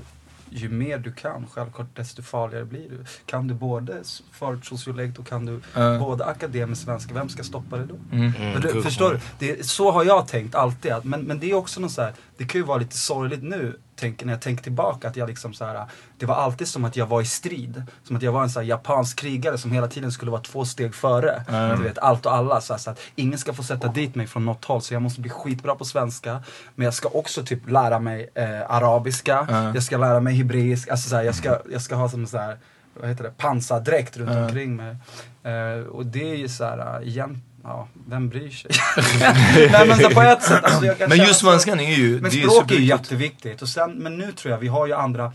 Ju 0.55 0.69
mer 0.69 0.97
du 0.97 1.11
kan, 1.11 1.47
självklart 1.51 1.95
desto 1.95 2.21
farligare 2.21 2.65
blir 2.65 2.89
du. 2.89 3.05
Kan 3.25 3.47
du 3.47 3.53
både 3.53 4.03
förortssociolekt 4.31 5.19
och 5.19 5.27
kan 5.27 5.45
du 5.45 5.59
Ja. 5.73 5.99
både 5.99 6.25
akademisk 6.25 6.81
svenska, 6.83 7.13
vem 7.13 7.29
ska 7.29 7.43
stoppa 7.43 7.77
dig 7.77 7.87
då? 7.87 8.15
Mm. 8.15 8.31
Men 8.37 8.61
du, 8.61 8.81
förstår 8.83 9.11
du? 9.13 9.19
Det, 9.39 9.65
så 9.67 9.91
har 9.91 10.03
jag 10.03 10.27
tänkt 10.27 10.55
alltid. 10.55 10.91
Att, 10.91 11.03
men, 11.03 11.21
men 11.21 11.39
det 11.39 11.51
är 11.51 11.53
också 11.53 11.79
något 11.79 11.91
så 11.91 12.01
här, 12.01 12.13
det 12.37 12.45
kan 12.45 12.61
ju 12.61 12.65
vara 12.65 12.77
lite 12.77 12.97
sorgligt 12.97 13.43
nu, 13.43 13.79
tänk, 13.95 14.23
när 14.23 14.33
jag 14.33 14.41
tänker 14.41 14.63
tillbaka, 14.63 15.07
att 15.07 15.15
jag 15.15 15.29
liksom 15.29 15.53
så 15.53 15.65
här, 15.65 15.85
det 16.17 16.25
var 16.25 16.35
alltid 16.35 16.67
som 16.67 16.85
att 16.85 16.95
jag 16.95 17.05
var 17.05 17.21
i 17.21 17.25
strid. 17.25 17.83
Som 18.03 18.15
att 18.15 18.21
jag 18.21 18.31
var 18.31 18.43
en 18.43 18.49
så 18.49 18.59
här 18.59 18.67
japansk 18.67 19.19
krigare 19.19 19.57
som 19.57 19.71
hela 19.71 19.87
tiden 19.87 20.11
skulle 20.11 20.31
vara 20.31 20.41
två 20.41 20.65
steg 20.65 20.95
före. 20.95 21.43
Du 21.77 21.83
vet, 21.83 21.97
allt 21.97 22.25
och 22.25 22.35
alla. 22.35 22.61
Så, 22.61 22.73
här, 22.73 22.77
så 22.77 22.89
att 22.89 22.99
ingen 23.15 23.39
ska 23.39 23.53
få 23.53 23.63
sätta 23.63 23.87
dit 23.87 24.15
mig 24.15 24.27
från 24.27 24.45
något 24.45 24.65
håll. 24.65 24.81
Så 24.81 24.93
jag 24.93 25.01
måste 25.01 25.21
bli 25.21 25.29
skitbra 25.29 25.75
på 25.75 25.85
svenska. 25.85 26.43
Men 26.75 26.85
jag 26.85 26.93
ska 26.93 27.09
också 27.09 27.43
typ 27.43 27.69
lära 27.69 27.99
mig 27.99 28.29
eh, 28.35 28.71
arabiska. 28.71 29.47
Jag 29.73 29.83
ska 29.83 29.97
lära 29.97 30.19
mig 30.19 30.35
hebreisk. 30.35 30.89
Alltså 30.89 31.09
så 31.09 31.15
här, 31.15 31.23
jag, 31.23 31.35
ska, 31.35 31.57
jag 31.71 31.81
ska 31.81 31.95
ha 31.95 32.09
som 32.09 32.27
så 32.27 32.37
här, 32.37 32.57
vad 32.99 33.09
heter 33.09 33.23
det, 33.23 33.31
pansardräkt 33.37 34.17
runt 34.17 34.37
omkring 34.37 34.75
mig. 34.75 34.95
Eh, 35.43 35.85
och 35.87 36.05
det 36.05 36.31
är 36.31 36.35
ju 36.35 36.49
så 36.49 36.63
här, 36.63 36.99
uh, 37.01 37.07
igen, 37.07 37.41
ja, 37.63 37.87
vem 38.07 38.29
bryr 38.29 38.49
sig? 38.49 38.71
Nej 39.71 39.87
men 39.87 39.97
så 39.97 40.09
på 40.09 40.21
ett 40.21 40.43
sätt. 40.43 40.63
Alltså, 40.63 40.85
jag 40.85 40.97
kan 40.97 41.09
Men 41.09 41.17
just 41.17 41.39
svenskan 41.39 41.79
är 41.79 41.95
ju... 41.95 42.21
men 42.21 42.31
språk 42.31 42.71
är 42.71 42.75
ju 42.75 42.85
jätteviktigt. 42.85 43.61
Och 43.61 43.69
sen, 43.69 43.91
men 43.91 44.17
nu 44.17 44.31
tror 44.31 44.51
jag 44.51 44.59
vi 44.59 44.67
har 44.67 44.87
ju 44.87 44.93
andra 44.93 45.33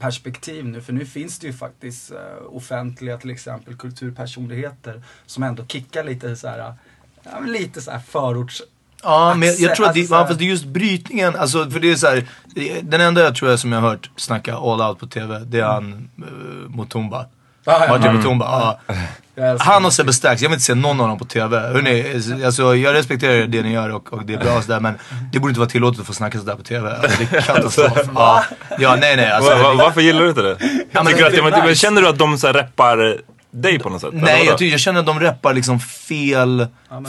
perspektiv 0.00 0.64
nu. 0.64 0.80
För 0.80 0.92
nu 0.92 1.06
finns 1.06 1.38
det 1.38 1.46
ju 1.46 1.52
faktiskt 1.52 2.12
uh, 2.12 2.16
offentliga 2.56 3.18
till 3.18 3.30
exempel 3.30 3.76
kulturpersonligheter 3.76 5.02
som 5.26 5.42
ändå 5.42 5.66
kickar 5.66 6.04
lite 6.04 6.36
så 6.36 6.48
här, 6.48 6.74
ja, 7.22 7.40
lite 7.46 7.80
så 7.80 7.90
här 7.90 8.00
förorts... 8.08 8.62
Ja, 9.02 9.34
men 9.34 9.48
jag, 9.58 9.76
tror 9.76 9.86
att 9.86 9.94
det, 9.94 10.00
Alltså, 10.00 10.14
ja, 10.14 10.26
fast 10.26 10.38
det 10.38 10.44
är 10.44 10.48
just 10.48 10.64
brytningen, 10.64 11.36
alltså 11.36 11.70
för 11.70 11.80
det 11.80 11.90
är 11.90 11.96
så 11.96 12.06
här, 12.06 12.28
den 12.82 13.00
enda 13.00 13.22
jag 13.22 13.36
tror 13.36 13.50
jag 13.50 13.60
som 13.60 13.72
jag 13.72 13.80
har 13.80 13.88
hört 13.88 14.10
snacka 14.16 14.56
all 14.56 14.80
out 14.80 14.98
på 14.98 15.06
TV, 15.06 15.38
det 15.38 15.60
är 15.60 15.64
han 15.64 16.10
uh, 16.18 16.76
Mutumba. 16.76 17.26
Ja, 17.68 17.84
ja. 18.02 18.08
Att 18.18 18.24
hon 18.24 18.38
bara, 18.38 18.48
ah. 18.50 18.78
Han 19.58 19.84
och 19.84 19.92
Sebbe 19.92 20.12
Stax, 20.12 20.42
jag 20.42 20.48
vill 20.48 20.54
inte 20.54 20.64
se 20.64 20.74
någon 20.74 21.00
av 21.00 21.08
dem 21.08 21.18
på 21.18 21.24
TV. 21.24 21.58
Hörrni, 21.60 22.04
alltså, 22.44 22.76
jag 22.76 22.94
respekterar 22.94 23.46
det 23.46 23.62
ni 23.62 23.72
gör 23.72 23.88
och, 23.94 24.12
och 24.12 24.24
det 24.26 24.34
är 24.34 24.38
bra 24.38 24.62
sådär 24.62 24.80
men 24.80 24.94
det 25.32 25.38
borde 25.38 25.50
inte 25.50 25.60
vara 25.60 25.70
tillåtet 25.70 26.00
att 26.00 26.06
få 26.06 26.12
snacka 26.12 26.38
sådär 26.38 26.54
på 26.54 26.62
TV. 26.62 26.90
Alltså, 26.90 27.18
det 27.30 27.36
är 27.36 27.40
katastrof. 27.42 27.98
ja. 28.14 28.44
ja, 28.78 28.96
nej 29.00 29.16
nej. 29.16 29.30
Alltså, 29.32 29.50
Va- 29.54 29.62
va- 29.62 29.74
varför 29.74 30.00
gillar 30.00 30.22
du 30.22 30.28
inte 30.28 30.42
det? 30.42 30.56
men 30.92 31.06
Tycker 31.06 31.18
du 31.18 31.26
att, 31.26 31.44
men, 31.44 31.50
men 31.52 31.62
nice. 31.68 31.74
känner 31.74 32.02
du 32.02 32.08
att 32.08 32.18
de 32.18 32.38
så 32.38 32.46
här 32.46 32.54
rappar 32.54 33.16
dig 33.50 33.78
på 33.78 33.88
något 33.90 34.00
sätt? 34.00 34.10
Nej, 34.12 34.44
jag, 34.46 34.58
tycker, 34.58 34.70
jag 34.72 34.80
känner 34.80 35.00
att 35.00 35.06
de 35.06 35.20
rappar 35.20 35.54
liksom 35.54 35.80
fel, 35.80 36.66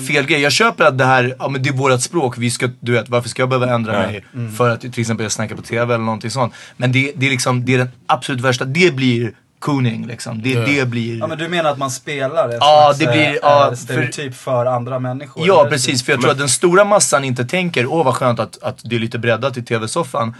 fel 0.07 0.25
grej. 0.25 0.41
Jag 0.41 0.51
köper 0.51 0.83
att 0.85 0.97
det 0.97 1.05
här, 1.05 1.35
ja 1.39 1.47
men 1.49 1.63
det 1.63 1.69
är 1.69 1.73
vårat 1.73 2.01
språk, 2.01 2.35
vi 2.37 2.51
ska, 2.51 2.69
du 2.79 2.91
vet 2.91 3.09
varför 3.09 3.29
ska 3.29 3.41
jag 3.41 3.49
behöva 3.49 3.73
ändra 3.73 3.93
Ja. 3.93 3.99
mig 3.99 4.25
för 4.57 4.69
att 4.69 4.81
till 4.81 4.99
exempel 4.99 5.23
jag 5.23 5.31
snackar 5.31 5.55
på 5.55 5.61
TV 5.61 5.93
eller 5.93 6.03
någonting 6.05 6.31
sånt. 6.31 6.53
Men 6.77 6.91
det, 6.91 7.11
det 7.15 7.25
är 7.25 7.29
liksom, 7.29 7.65
det 7.65 7.73
är 7.73 7.77
den 7.77 7.89
absolut 8.07 8.41
värsta, 8.41 8.65
det 8.65 8.95
blir 8.95 9.31
cooning 9.59 10.07
liksom. 10.07 10.41
Det, 10.41 10.65
det 10.65 10.85
blir... 10.85 11.17
Ja 11.19 11.27
men 11.27 11.37
du 11.37 11.47
menar 11.47 11.69
att 11.71 11.77
man 11.77 11.91
spelar 11.91 12.49
ett 12.49 12.57
Ja, 12.59 12.83
slags, 12.95 12.99
det 12.99 13.05
blir- 13.11 13.27
eh, 13.27 13.35
ja, 13.41 13.67
eh, 13.67 13.73
stereotyp 13.75 14.35
för 14.35 14.65
andra 14.65 14.99
människor? 14.99 15.47
Ja 15.47 15.67
precis, 15.69 16.05
för 16.05 16.11
jag 16.13 16.21
tror 16.21 16.31
att 16.31 16.37
den 16.37 16.49
stora 16.49 16.83
massan 16.85 17.23
inte 17.23 17.45
tänker, 17.45 17.85
åh 17.85 18.05
vad 18.05 18.15
skönt 18.15 18.39
att, 18.39 18.63
att 18.63 18.81
det 18.83 18.95
är 18.95 18.99
lite 18.99 19.19
breddat 19.19 19.57
i 19.57 19.63
TV-soffan. 19.63 20.35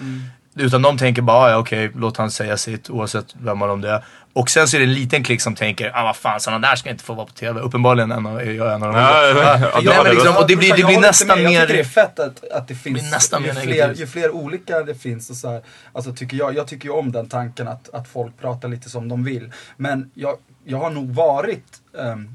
Utan 0.56 0.82
de 0.82 0.98
tänker 0.98 1.22
bara, 1.22 1.38
"Ah, 1.38 1.50
ja, 1.50 1.58
okej, 1.58 1.92
låt 1.96 2.18
han 2.18 2.32
säga 2.32 2.58
sitt 2.58 2.90
oavsett 2.90 3.36
vem 3.42 3.62
av 3.62 3.68
dem 3.68 3.82
det 3.82 3.90
är. 3.92 4.04
Och 4.34 4.50
sen 4.50 4.68
så 4.68 4.76
är 4.78 4.80
det 4.80 4.86
en 4.86 4.94
liten 4.94 5.24
klick 5.24 5.42
som 5.42 5.56
tänker, 5.56 5.92
ah 5.96 6.04
vad 6.04 6.16
fan, 6.16 6.40
sådana 6.40 6.68
där 6.68 6.76
ska 6.76 6.90
inte 6.90 7.04
få 7.04 7.14
vara 7.14 7.26
på 7.26 7.34
TV. 7.34 7.60
Uppenbarligen 7.60 8.12
en 8.12 8.26
av, 8.26 8.40
är 8.40 8.44
jag 8.52 8.74
en 8.74 8.84
av 8.84 8.94
dem. 8.94 9.02
Ja, 9.02 9.26
ja, 9.28 9.60
ja, 9.60 9.82
ja, 9.84 9.94
men 9.96 10.04
det- 10.06 10.14
liksom, 10.14 10.38
och 10.38 10.48
det 10.48 10.56
blir, 10.56 10.76
det 10.78 10.84
blir 10.84 11.00
nästan 11.00 11.28
med. 11.44 11.52
Jag 11.52 11.62
tycker 11.62 11.68
det 11.68 11.74
är 11.74 11.78
mer... 11.78 11.84
fett 11.84 12.20
att, 12.20 12.52
att 12.52 12.68
det 12.68 12.76
finns, 12.76 13.12
nästan 13.12 13.42
ju, 13.44 13.54
mer 13.54 13.62
fler, 13.62 13.94
ju 13.96 14.08
fler 14.08 14.32
olika 14.32 14.80
det 14.84 14.96
finns 14.96 15.30
och 15.30 15.36
så 15.36 15.50
här, 15.52 15.62
alltså 15.94 16.14
tycker 16.14 16.38
jag, 16.38 16.56
jag 16.56 16.68
tycker 16.68 16.86
ju 16.86 16.92
om 16.96 17.12
den 17.12 17.30
tanken 17.30 17.68
att, 17.68 17.90
att 17.94 18.08
folk 18.08 18.40
pratar 18.42 18.68
lite 18.70 18.90
som 18.90 19.10
de 19.10 19.24
vill. 19.24 19.52
Men 19.78 20.12
jag, 20.14 20.38
jag 20.66 20.78
har 20.78 20.90
nog 20.90 21.16
varit 21.16 21.66
ehm, 22.00 22.30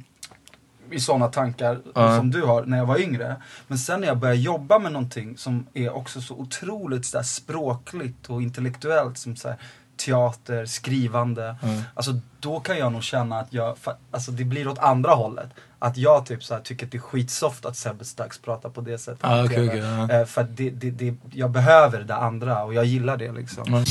i 0.91 1.01
sådana 1.01 1.29
tankar 1.29 1.79
Ja. 1.95 2.17
som 2.17 2.31
du 2.31 2.43
har 2.43 2.63
när 2.65 2.79
jag 2.79 2.87
var 2.87 2.99
yngre. 3.01 3.37
Men 3.67 3.79
sen 3.79 4.01
när 4.01 4.07
jag 4.09 4.19
började 4.19 4.41
jobba 4.41 4.79
med 4.79 4.93
någonting 4.93 5.37
som 5.37 5.67
är 5.75 5.97
också 5.97 6.21
så 6.21 6.35
otroligt 6.35 7.07
så 7.07 7.23
språkligt 7.23 8.27
och 8.31 8.43
intellektuellt 8.43 9.19
som 9.19 9.37
så 9.37 9.49
här, 9.49 9.57
teater, 9.97 10.67
skrivande. 10.67 11.57
Alltså 11.95 12.13
då 12.41 12.61
kan 12.61 12.79
jag 12.79 12.93
nog 12.93 13.03
känna 13.03 13.41
att 13.41 13.53
jag, 13.53 13.77
alltså 14.11 14.31
det 14.31 14.45
blir 14.45 14.69
åt 14.69 14.79
andra 14.79 15.15
hållet. 15.15 15.49
Att 15.79 15.97
jag 15.97 16.27
typ 16.27 16.45
så 16.45 16.55
här, 16.55 16.61
tycker 16.61 16.87
att 16.87 16.93
det 16.93 16.99
är 16.99 17.01
skitsoft 17.01 17.65
att 17.67 17.77
Sebbe 17.77 18.05
Stax 18.05 18.39
pratar 18.39 18.71
på 18.71 18.81
det 18.81 18.99
sättet. 18.99 19.21
Ah, 19.25 19.45
okej, 19.45 19.67
ja. 19.67 20.11
Eh, 20.11 20.25
För 20.27 20.41
att 20.41 20.57
det, 20.57 20.71
det, 20.71 20.91
det, 20.91 21.15
jag 21.33 21.51
behöver 21.51 22.01
det 22.03 22.15
andra 22.17 22.65
och 22.65 22.75
jag 22.75 22.85
gillar 22.85 23.17
det 23.17 23.33
liksom. 23.33 23.85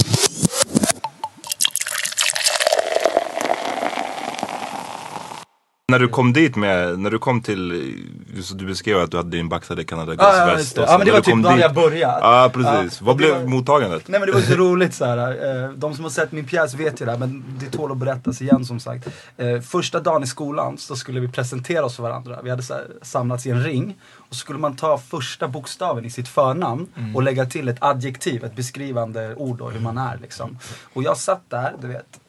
När 5.94 6.00
du 6.00 6.08
kom 6.08 6.34
dit 6.34 6.56
med, 6.56 7.00
när 7.00 7.12
du 7.12 7.20
kom 7.20 7.42
till, 7.42 7.94
just 8.36 8.58
du 8.58 8.66
beskrev 8.66 9.00
att 9.00 9.12
du 9.12 9.18
hade 9.18 9.30
din 9.30 9.50
baxade 9.50 9.84
Canada 9.84 10.16
Ja, 10.18 10.38
ja, 10.38 10.60
Ja, 10.76 10.98
men 10.98 11.06
det 11.08 11.12
var 11.14 11.22
typ 11.22 11.44
då 11.44 11.58
jag 11.60 11.74
börjat. 11.74 12.18
Ja 12.22 12.52
precis. 12.54 13.02
Vad 13.02 13.16
blev 13.18 13.36
var- 13.36 13.48
mottagandet? 13.48 14.08
Nej 14.08 14.20
men 14.20 14.28
det 14.30 14.34
var 14.34 14.42
så 14.42 14.56
roligt 14.58 14.94
så 14.94 15.06
här. 15.06 15.18
Eh, 15.64 15.70
de 15.72 15.94
som 15.96 16.04
har 16.04 16.12
sett 16.12 16.32
min 16.32 16.46
pjäs 16.46 16.74
vet 16.74 17.02
ju 17.02 17.06
det 17.06 17.12
här, 17.12 17.20
men 17.20 17.44
det 17.60 17.66
tål 17.78 17.92
att 17.92 17.98
berättas 17.98 18.42
igen 18.42 18.66
som 18.66 18.80
sagt. 18.80 19.08
Eh, 19.38 19.60
första 19.62 20.00
dagen 20.00 20.24
i 20.24 20.28
skolan 20.28 20.78
så 20.78 20.96
skulle 20.96 21.20
vi 21.20 21.28
presentera 21.28 21.86
oss 21.86 21.96
för 21.96 22.04
varandra. 22.04 22.40
Vi 22.44 22.50
hade 22.50 22.64
så 22.64 22.74
här, 22.74 22.84
samlats 23.02 23.46
i 23.46 23.50
en 23.50 23.64
ring. 23.64 23.96
Och 24.18 24.36
så 24.36 24.40
skulle 24.40 24.60
man 24.60 24.76
ta 24.76 24.98
första 24.98 25.48
bokstaven 25.48 26.06
i 26.06 26.10
sitt 26.10 26.28
förnamn 26.28 26.88
Mm. 26.98 27.16
och 27.16 27.24
lägga 27.24 27.46
till 27.46 27.68
ett 27.68 27.78
adjektiv, 27.80 28.44
ett 28.44 28.56
beskrivande 28.56 29.36
ord 29.36 29.58
då, 29.58 29.70
hur 29.70 29.80
man 29.80 29.98
är 29.98 30.18
liksom. 30.22 30.58
Och 30.94 31.04
jag 31.04 31.18
satt 31.18 31.42
där, 31.50 31.74
du 31.82 31.88
vet. 31.88 32.20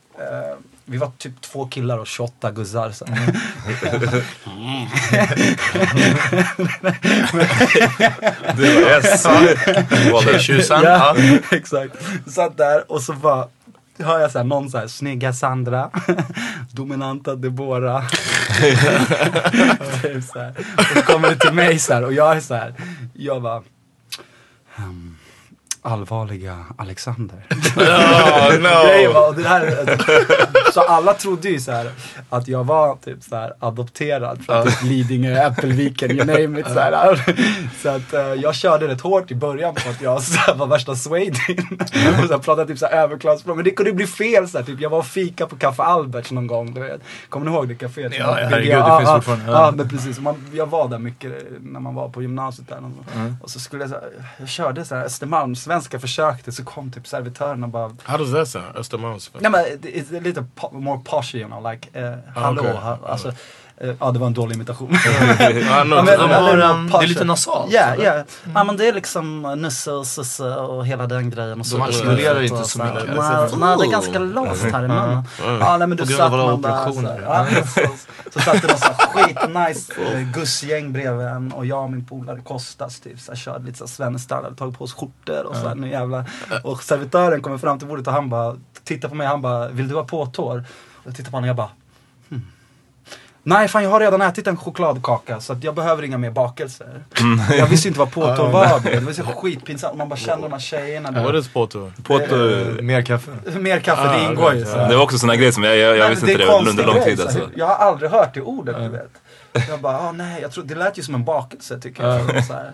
Vi 0.84 0.98
var 0.98 1.10
typ 1.18 1.40
två 1.40 1.66
killar 1.66 1.98
och 1.98 2.06
28 2.06 2.50
guzzar. 2.50 2.90
Så. 2.92 3.06
Yes. 8.58 9.26
Tjejtjusan. 10.24 10.82
Ja, 10.82 11.16
Ja. 11.18 11.38
exakt. 11.56 11.96
Satt 12.26 12.56
där 12.56 12.92
och 12.92 13.02
så 13.02 13.12
bara 13.12 13.48
hör 13.98 14.20
jag 14.20 14.30
så 14.30 14.38
här, 14.38 14.44
någon 14.44 14.70
så 14.70 14.78
här, 14.78 14.86
snygga 14.86 15.32
Sandra, 15.32 15.90
dominanta 16.72 17.34
Debora. 17.34 18.02
typ 20.02 20.24
så, 20.24 20.38
här. 20.38 20.54
och 20.76 20.84
så 20.94 21.02
kommer 21.02 21.30
det 21.30 21.36
till 21.36 21.52
mig 21.52 21.78
så 21.78 21.94
här, 21.94 22.04
och 22.04 22.12
jag 22.12 22.36
är 22.36 22.40
så 22.40 22.54
här, 22.54 22.74
jag 23.12 23.42
bara, 23.42 23.62
ehm, 24.76 25.16
allvarliga 25.84 26.64
Alexander. 26.78 27.46
Oh, 27.76 28.58
no. 28.60 28.86
Grejen 28.88 29.12
var, 29.14 29.28
och 29.28 29.34
det 29.34 29.48
här, 29.48 29.98
så 30.72 30.80
alla 30.80 31.14
trodde 31.14 31.48
ju 31.48 31.60
så 31.60 31.72
här 31.72 31.90
att 32.30 32.48
jag 32.48 32.64
var 32.64 32.96
typ 32.96 33.22
så 33.22 33.36
här 33.36 33.52
adopterad 33.58 34.44
från 34.44 34.66
typ 34.66 34.82
Lidingö, 34.82 35.46
Äppelviken, 35.46 36.10
you 36.10 36.24
name 36.26 36.60
it. 36.60 36.66
Så, 36.66 36.78
här. 36.80 37.24
så 37.82 37.88
att 37.88 38.12
eh, 38.12 38.20
jag 38.20 38.54
körde 38.54 38.88
rätt 38.88 39.00
hårt 39.00 39.30
i 39.30 39.34
början 39.34 39.74
på 39.74 39.90
att 39.90 40.02
jag 40.02 40.22
så 40.22 40.38
här, 40.38 40.54
var 40.54 40.66
värsta 40.66 40.94
Swadin. 40.96 41.78
och 41.80 41.88
så 42.28 42.32
här, 42.32 42.38
pratade 42.38 42.66
typ 42.66 42.78
så 42.78 42.86
här 42.86 42.92
överklassspråk. 43.02 43.56
Men 43.56 43.64
det 43.64 43.70
kunde 43.70 43.92
bli 43.92 44.06
fel 44.06 44.48
så 44.48 44.58
här, 44.58 44.64
typ 44.64 44.80
jag 44.80 44.90
var 44.90 44.98
och 44.98 45.06
fika 45.06 45.46
på 45.46 45.56
Café 45.56 45.82
Alberts 45.82 46.30
någon 46.30 46.46
gång. 46.46 46.74
Du 46.74 46.80
vet. 46.80 47.00
Kommer 47.28 47.46
ni 47.46 47.52
ihåg 47.56 47.68
det 47.68 47.74
caféet? 47.74 48.12
Ja, 48.18 48.40
Jag- 48.40 48.48
herregud, 48.48 48.68
det 48.72 48.78
ja, 48.78 48.98
finns 48.98 49.08
ja, 49.08 49.14
fortfarande. 49.14 49.52
Ja, 49.52 49.72
men 49.76 49.88
precis. 49.88 50.18
Man, 50.20 50.46
jag 50.52 50.66
var 50.66 50.88
där 50.88 50.98
mycket 50.98 51.32
när 51.60 51.80
man 51.80 51.94
var 51.94 52.08
på 52.08 52.22
gymnasiet 52.22 52.68
där. 52.68 52.78
Och 53.42 53.50
så 53.50 53.60
skulle 53.60 53.82
jag, 53.82 53.90
så 53.90 53.96
här, 53.96 54.10
jag 54.38 54.48
körde 54.48 54.84
så 54.84 54.94
här 54.94 55.04
Östermalm, 55.04 55.56
svenska 55.74 56.00
försökte, 56.00 56.52
så 56.52 56.64
kom 56.64 56.90
typ 56.90 57.06
servitören 57.06 57.62
och 57.64 57.68
bara 57.70 57.90
How 58.02 58.18
does 58.18 58.32
that 58.32 58.48
sound? 58.48 58.76
Östermalms? 58.76 59.30
Nej 59.38 59.50
men 59.50 59.64
det 59.80 59.98
är 60.16 60.20
lite 60.20 60.46
po- 60.56 60.72
more 60.80 61.00
posh 61.04 61.34
you 61.34 61.46
know, 61.46 61.72
like, 61.72 62.00
eh, 62.00 62.14
hallå, 62.34 62.60
okej. 62.62 62.76
ha, 62.76 62.98
alltså, 63.06 63.28
eh, 63.28 63.34
ja 64.00 64.10
det 64.10 64.18
var 64.18 64.26
en 64.26 64.34
dålig 64.34 64.54
imitation. 64.54 64.88
Men- 65.38 65.92
har 65.92 66.58
en- 66.58 66.88
posh. 66.90 66.98
det 67.00 67.04
är 67.04 67.08
lite 67.08 67.24
nasalt, 67.24 67.72
Ja, 67.72 67.80
eller? 67.80 68.04
ja. 68.04 68.24
Ja 68.54 68.64
men 68.64 68.76
det 68.76 68.88
är 68.88 68.92
liksom 68.92 69.44
eh, 69.44 69.56
Nusse 69.56 69.92
och 69.92 70.06
Susse 70.06 70.54
och 70.56 70.86
hela 70.86 71.06
den 71.06 71.30
grejen. 71.30 71.60
Och 71.60 71.66
så. 71.66 71.76
De 71.76 71.82
artikulerar 71.82 72.36
Och 72.36 72.42
inte 72.44 72.64
så 72.64 72.78
mycket. 72.78 72.94
Nej, 72.94 73.16
nej, 73.58 73.76
det 73.78 73.84
är 73.84 73.90
ganska 73.90 74.18
låst 74.18 74.62
här 74.64 74.84
i 74.84 74.88
munnen. 74.88 75.22
Ja 75.60 75.76
nej 75.78 75.88
men 75.88 75.98
På 75.98 76.04
du 76.04 76.08
grund 76.16 76.18
satt 76.18 76.32
man 76.32 76.60
bara 76.60 76.92
så, 76.92 77.16
ja, 77.24 77.46
så, 77.74 77.80
så 78.32 78.40
satt 78.40 78.62
det 78.62 78.68
någon 78.68 78.78
sån 78.78 78.94
skitnice 79.12 79.92
eh, 80.14 80.20
gussgäng 80.20 80.92
bredvid 80.92 81.26
en 81.26 81.52
och 81.52 81.66
jag 81.66 81.84
och 81.84 81.90
min 81.90 82.04
polare 82.06 82.40
Kostas 82.44 83.00
typ 83.00 83.20
så 83.20 83.32
här, 83.32 83.36
körde 83.36 83.64
lite 83.66 83.84
svensk-style, 83.86 84.42
hade 84.44 84.56
tagit 84.56 84.78
på 84.78 84.84
oss 84.84 84.94
skjortor 84.94 85.44
och 85.46 85.56
så 85.56 85.68
här, 85.68 85.74
nu 85.74 85.88
jävlar. 85.90 86.24
Och 86.62 86.82
servitören 86.82 87.42
kommer 87.42 87.58
fram 87.58 87.78
till 87.78 87.88
bordet 87.88 88.06
och 88.06 88.12
han 88.12 88.28
bara 88.30 88.56
tittar 88.84 89.08
på 89.08 89.14
mig 89.14 89.26
han 89.26 89.42
bara, 89.42 89.68
vill 89.68 89.88
du 89.88 89.94
ha 89.94 90.04
påtår? 90.04 90.64
Och 90.94 91.06
jag 91.06 91.16
tittar 91.16 91.30
på 91.30 91.36
honom 91.36 91.44
och 91.44 91.48
jag 91.48 91.56
bara. 91.56 91.68
Nej 93.46 93.68
fan 93.68 93.82
jag 93.82 93.90
har 93.90 94.00
redan 94.00 94.22
ätit 94.22 94.46
en 94.46 94.56
chokladkaka 94.56 95.40
så 95.40 95.52
att 95.52 95.64
jag 95.64 95.74
behöver 95.74 96.02
inga 96.02 96.18
mer 96.18 96.30
bakelser. 96.30 97.04
Jag 97.58 97.66
visste 97.66 97.88
inte 97.88 98.00
vad 98.00 98.10
påtår 98.12 98.50
var. 98.50 98.80
Det 98.90 99.00
var 99.00 99.12
så 99.12 99.22
skitpinsamt. 99.22 99.96
Man 99.98 100.08
bara 100.08 100.16
kände 100.16 100.42
de 100.46 100.52
här 100.52 100.60
tjejerna. 100.60 101.10
du 101.10 101.20
What 101.20 101.34
vet. 101.34 101.40
is 101.44 101.48
Porto? 101.52 101.90
Poto, 102.02 102.36
Mer 102.82 103.02
kaffe. 103.02 103.30
Mer 103.58 103.80
kaffe, 103.80 104.02
det 104.02 104.08
Ah, 104.26 104.30
ingår 104.30 104.54
ju. 104.54 104.64
det 104.64 104.96
var 104.96 105.02
också 105.02 105.18
såna 105.18 105.36
grejer 105.36 105.52
som 105.52 105.62
jag, 105.64 105.76
jag, 105.76 105.96
jag 105.96 106.10
visste 106.10 106.30
inte 106.30 106.42
är 106.42 106.46
det 106.62 106.70
under 106.70 106.86
lång 106.86 106.94
grej, 106.94 107.04
tid 107.04 107.18
så 107.18 107.28
här. 107.28 107.40
alltså. 107.40 107.50
Jag 107.58 107.66
har 107.66 107.74
aldrig 107.74 108.10
hört 108.10 108.34
det 108.34 108.40
ordet 108.40 108.76
du 108.76 108.88
vet. 108.88 109.10
Jag 109.68 109.80
bara, 109.80 109.98
ah, 109.98 110.12
nej, 110.12 110.42
jag 110.42 110.52
tror, 110.52 110.64
det 110.64 110.74
lät 110.74 110.98
ju 110.98 111.02
som 111.02 111.14
en 111.14 111.24
bakelse 111.24 111.80
tycker 111.80 112.04
jag. 112.08 112.44
Så 112.44 112.52
här. 112.52 112.70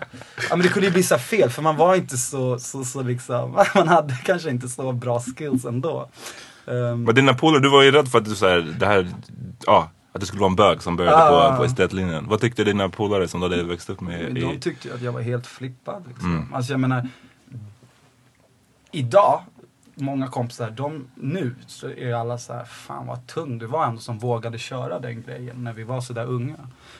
Ja, 0.49 0.55
men 0.55 0.59
det 0.61 0.67
kunde 0.67 0.87
ju 0.87 0.93
bli 0.93 1.03
så 1.03 1.15
här 1.15 1.21
fel 1.21 1.49
för 1.49 1.61
man 1.61 1.77
var 1.77 1.95
inte 1.95 2.17
så, 2.17 2.59
så, 2.59 2.83
så 2.83 3.01
liksom, 3.03 3.51
man 3.75 3.87
hade 3.87 4.13
kanske 4.25 4.49
inte 4.49 4.67
så 4.67 4.91
bra 4.91 5.19
skills 5.37 5.65
ändå. 5.65 6.09
Um, 6.65 7.03
Men 7.03 7.15
dina 7.15 7.33
polare, 7.33 7.61
du 7.61 7.69
var 7.69 7.81
ju 7.83 7.91
rädd 7.91 8.07
för 8.07 8.17
att 8.17 8.25
du 8.25 8.35
så 8.35 8.47
här, 8.47 8.75
det 8.79 8.85
här, 8.85 9.07
ja, 9.65 9.89
att 10.11 10.19
det 10.19 10.25
skulle 10.27 10.39
vara 10.39 10.49
en 10.49 10.55
bög 10.55 10.81
som 10.81 10.95
började 10.95 11.17
Ah. 11.17 11.51
på, 11.51 11.57
på 11.57 11.63
estetlinjen. 11.63 12.27
Vad 12.27 12.41
tyckte 12.41 12.63
dina 12.63 12.89
polare 12.89 13.27
som 13.27 13.39
du 13.41 13.49
hade 13.49 13.63
växt 13.63 13.89
upp 13.89 14.01
med? 14.01 14.35
de 14.35 14.41
I, 14.41 14.59
tyckte 14.59 14.87
ju 14.87 14.93
att 14.93 15.01
jag 15.01 15.11
var 15.11 15.21
helt 15.21 15.47
flippad. 15.47 16.03
Liksom. 16.07 16.35
Mm. 16.35 16.53
Alltså 16.53 16.73
jag 16.73 16.79
menar, 16.79 17.07
idag, 18.91 19.41
många 20.01 20.27
kompisar, 20.27 20.69
de, 20.69 21.07
nu 21.15 21.55
så 21.67 21.89
är 21.89 22.13
alla 22.13 22.37
så 22.37 22.53
här, 22.53 22.65
fan 22.65 23.07
vad 23.07 23.27
tung 23.27 23.57
du 23.57 23.65
var 23.65 23.85
ändå 23.85 24.01
som 24.01 24.19
vågade 24.19 24.57
köra 24.57 24.99
den 24.99 25.21
grejen 25.21 25.63
när 25.63 25.73
vi 25.73 25.83
var 25.83 26.01
så 26.01 26.13
där 26.13 26.25
unga. 26.25 26.57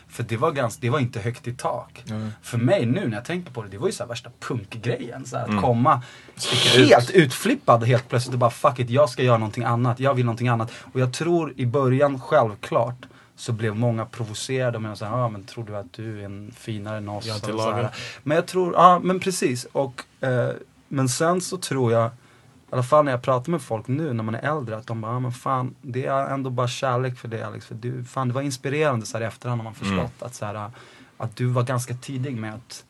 För 0.08 0.24
det 0.24 0.38
var, 0.38 0.52
ganska, 0.52 0.82
det 0.82 0.90
var 0.90 1.00
inte 1.00 1.20
högt 1.20 1.48
i 1.48 1.54
tak. 1.54 2.04
För 2.42 2.58
mig 2.58 2.86
nu 2.86 3.08
när 3.08 3.18
jag 3.18 3.26
tänker 3.26 3.52
på 3.52 3.64
det, 3.64 3.70
det 3.70 3.78
var 3.78 3.88
ju 3.88 3.94
så 3.94 4.04
här 4.04 4.08
värsta 4.08 4.30
punkgrejen. 4.40 5.26
Så 5.26 5.38
här, 5.38 5.52
Mm. 5.52 5.58
Att 5.58 5.64
komma 5.64 6.02
helt 6.78 7.12
utflippad 7.12 7.84
helt 7.84 8.10
plötsligt 8.10 8.34
och 8.34 8.40
bara 8.40 8.50
fuck 8.50 8.80
it, 8.80 8.90
jag 8.90 9.10
ska 9.10 9.24
göra 9.24 9.38
någonting 9.38 9.64
annat, 9.64 10.00
jag 10.00 10.14
vill 10.14 10.26
någonting 10.26 10.48
annat. 10.48 10.72
Och 10.94 11.00
jag 11.00 11.14
tror 11.14 11.54
i 11.58 11.66
början 11.66 12.20
självklart 12.20 13.06
så 13.36 13.52
blev 13.52 13.76
många 13.76 14.06
provocerade 14.06 14.78
och 14.78 14.82
menade 14.82 14.98
såhär, 14.98 15.18
ja 15.18 15.30
men 15.30 15.44
tror 15.44 15.64
du 15.64 15.78
att 15.78 15.94
du 15.94 16.22
är 16.22 16.26
en 16.26 16.54
finare 16.58 16.98
än 16.98 17.10
oss? 17.10 17.26
Jag. 17.82 17.90
Men 18.24 18.36
jag 18.36 18.46
tror, 18.48 18.74
ja 18.74 19.00
men 19.04 19.20
precis. 19.20 19.66
Och, 19.72 20.04
eh, 20.20 20.50
men 20.88 21.10
sen 21.10 21.42
så 21.42 21.58
tror 21.58 21.92
jag, 21.92 22.10
i 22.72 22.74
alla 22.74 22.84
fall 22.84 23.06
när 23.06 23.12
jag 23.12 23.22
pratar 23.22 23.52
med 23.52 23.62
folk 23.62 23.88
nu 23.88 24.14
när 24.14 24.24
man 24.24 24.36
är 24.36 24.58
äldre, 24.58 24.78
att 24.78 24.88
de 24.88 25.02
bara, 25.02 25.12
ja 25.12 25.20
men 25.20 25.32
fan, 25.32 25.76
det 25.82 26.06
är 26.06 26.26
ändå 26.34 26.50
bara 26.50 26.68
kärlek 26.68 27.18
för 27.18 27.28
dig 27.28 27.44
Alex. 27.44 27.66
För 27.66 27.76
du, 27.76 28.04
fan 28.04 28.28
det 28.28 28.34
var 28.34 28.42
inspirerande 28.42 29.06
så 29.06 29.18
här 29.18 29.24
i 29.24 29.28
efterhand 29.28 29.58
när 29.60 29.64
man 29.64 29.74
förstått 29.74 30.14
att, 30.24 30.36
så 30.36 30.46
här, 30.46 30.72
att 31.18 31.36
du 31.36 31.46
var 31.46 31.64
ganska 31.64 31.94
tidig 31.94 32.36
med 32.38 32.54
att 32.54 32.84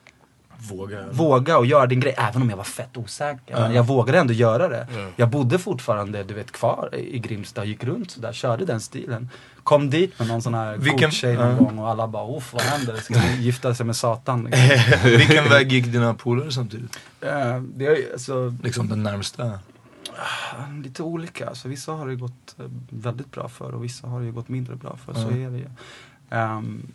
Våga. 0.70 1.06
våga 1.12 1.58
och 1.58 1.65
göra 1.65 1.86
din 1.88 2.00
grej, 2.00 2.15
även 2.17 2.41
om 2.41 2.50
jag 2.50 2.58
var 2.58 2.63
fett 2.63 2.98
osäker. 2.98 3.56
Men 3.60 3.74
jag 3.74 3.84
vågade 3.88 4.20
ändå 4.20 4.34
göra 4.34 4.67
det. 4.67 4.88
Jag 5.15 5.30
bodde 5.30 5.60
fortfarande, 5.60 6.24
du 6.24 6.34
vet, 6.34 6.52
kvar 6.52 6.89
i 6.96 7.20
Grimsta, 7.20 7.65
gick 7.65 7.84
runt 7.84 8.12
sådär, 8.12 8.34
körde 8.34 8.65
den 8.65 8.82
stilen. 8.82 9.30
Kom 9.63 9.89
dit 9.89 10.20
med 10.20 10.28
någon 10.28 10.41
sån 10.41 10.54
här 10.54 10.78
Vilken- 10.78 11.00
god 11.02 11.13
tjej 11.13 11.36
någon 11.36 11.48
ja. 11.50 11.56
gång 11.56 11.80
och 11.80 11.89
alla 11.89 12.08
bara, 12.08 12.38
uff 12.38 12.54
vad 12.54 12.62
händer? 12.62 12.96
Ska 12.96 13.13
gifta 13.39 13.76
sig 13.76 13.86
med 13.86 13.96
Satan? 13.96 14.44
Liksom. 14.52 15.10
Vilken 15.10 15.50
väg 15.50 15.72
gick 15.72 15.86
dina 15.86 16.13
polare 16.13 16.52
samtidigt? 16.52 17.00
Eh, 17.22 17.60
det 17.62 17.86
är 17.86 18.12
alltså, 18.13 18.54
Liksom 18.63 18.88
den 18.89 19.04
närmsta? 19.04 19.60
Lite 20.84 21.04
olika. 21.04 21.50
Alltså, 21.50 21.68
vissa 21.68 21.92
har 21.92 22.08
det 22.08 22.16
gått 22.16 22.56
eh, 22.60 22.66
väldigt 22.90 23.32
bra 23.32 23.50
för 23.50 23.72
och 23.72 23.84
vissa 23.84 24.08
har 24.08 24.22
det 24.22 24.32
gått 24.32 24.50
mindre 24.50 24.76
bra 24.76 24.98
för. 24.98 25.14
Så 25.14 25.28
Mm. 25.28 25.46
är 25.46 25.50
det 25.52 25.58
ju. 25.58 25.68
Ehm, 26.30 26.88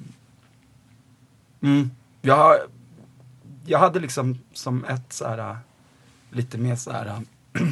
mm, 1.60 1.90
jag, 2.22 2.56
jag 3.66 3.78
hade 3.78 4.00
liksom 4.00 4.38
som 4.52 4.84
ett 4.84 5.12
så 5.12 5.28
här 5.28 5.56
lite 6.30 6.58
mer 6.58 6.76
så 6.76 6.90
här 6.92 7.20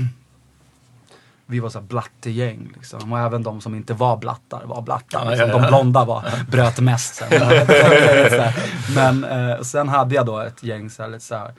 vi 1.46 1.60
var 1.60 1.70
så 1.70 1.80
blattegäng 1.80 2.72
liksom. 2.76 3.12
Och 3.12 3.18
även 3.18 3.42
de 3.42 3.60
som 3.60 3.74
inte 3.74 3.94
var 3.94 4.16
blattar 4.16 4.64
var 4.64 4.82
blattar. 4.82 5.30
Liksom. 5.30 5.48
De 5.50 5.68
blonda 5.68 6.04
var, 6.04 6.50
bröt 6.50 6.80
mest 6.80 7.14
sen. 7.14 7.30
Så. 7.30 8.50
Men 8.94 9.24
eh, 9.24 9.60
sen 9.60 9.88
hade 9.88 10.14
jag 10.14 10.26
då 10.26 10.38
ett 10.40 10.62
gäng 10.62 10.90
så 10.90 11.02
här, 11.02 11.10
lite 11.10 11.24
så 11.24 11.34
här, 11.36 11.54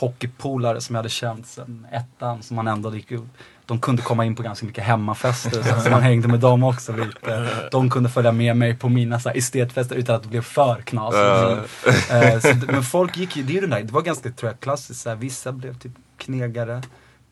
hockeypolare 0.00 0.80
som 0.80 0.94
jag 0.94 0.98
hade 0.98 1.08
känt 1.08 1.46
sen 1.46 1.86
ettan. 1.92 2.42
Som 2.42 2.56
man 2.56 2.68
ändå 2.68 2.94
gick 2.94 3.12
upp. 3.12 3.28
De 3.66 3.80
kunde 3.80 4.02
komma 4.02 4.24
in 4.24 4.34
på 4.34 4.42
ganska 4.42 4.66
mycket 4.66 4.84
hemmafester. 4.84 5.62
Så, 5.62 5.80
så 5.80 5.90
man 5.90 6.02
hängde 6.02 6.28
med 6.28 6.40
dem 6.40 6.64
också 6.64 6.92
lite. 6.92 7.48
De 7.70 7.90
kunde 7.90 8.08
följa 8.08 8.32
med 8.32 8.56
mig 8.56 8.76
på 8.76 8.88
mina 8.88 9.20
så 9.20 9.28
här, 9.28 9.36
estetfester 9.36 9.96
utan 9.96 10.16
att 10.16 10.22
det 10.22 10.28
blev 10.28 10.42
för 10.42 10.80
knasigt. 10.80 11.70
Eh, 12.10 12.40
så, 12.40 12.72
men 12.72 12.82
folk 12.82 13.16
gick 13.16 13.36
ju, 13.36 13.42
det 13.42 13.52
är 13.52 13.54
ju 13.54 13.60
den 13.60 13.70
där, 13.70 13.82
det 13.82 13.92
var 13.92 14.02
ganska 14.02 14.30
tror 14.30 14.50
jag 14.50 14.60
klassiskt. 14.60 15.00
Så 15.00 15.08
här, 15.08 15.16
vissa 15.16 15.52
blev 15.52 15.78
typ 15.78 15.92
knegare. 16.16 16.82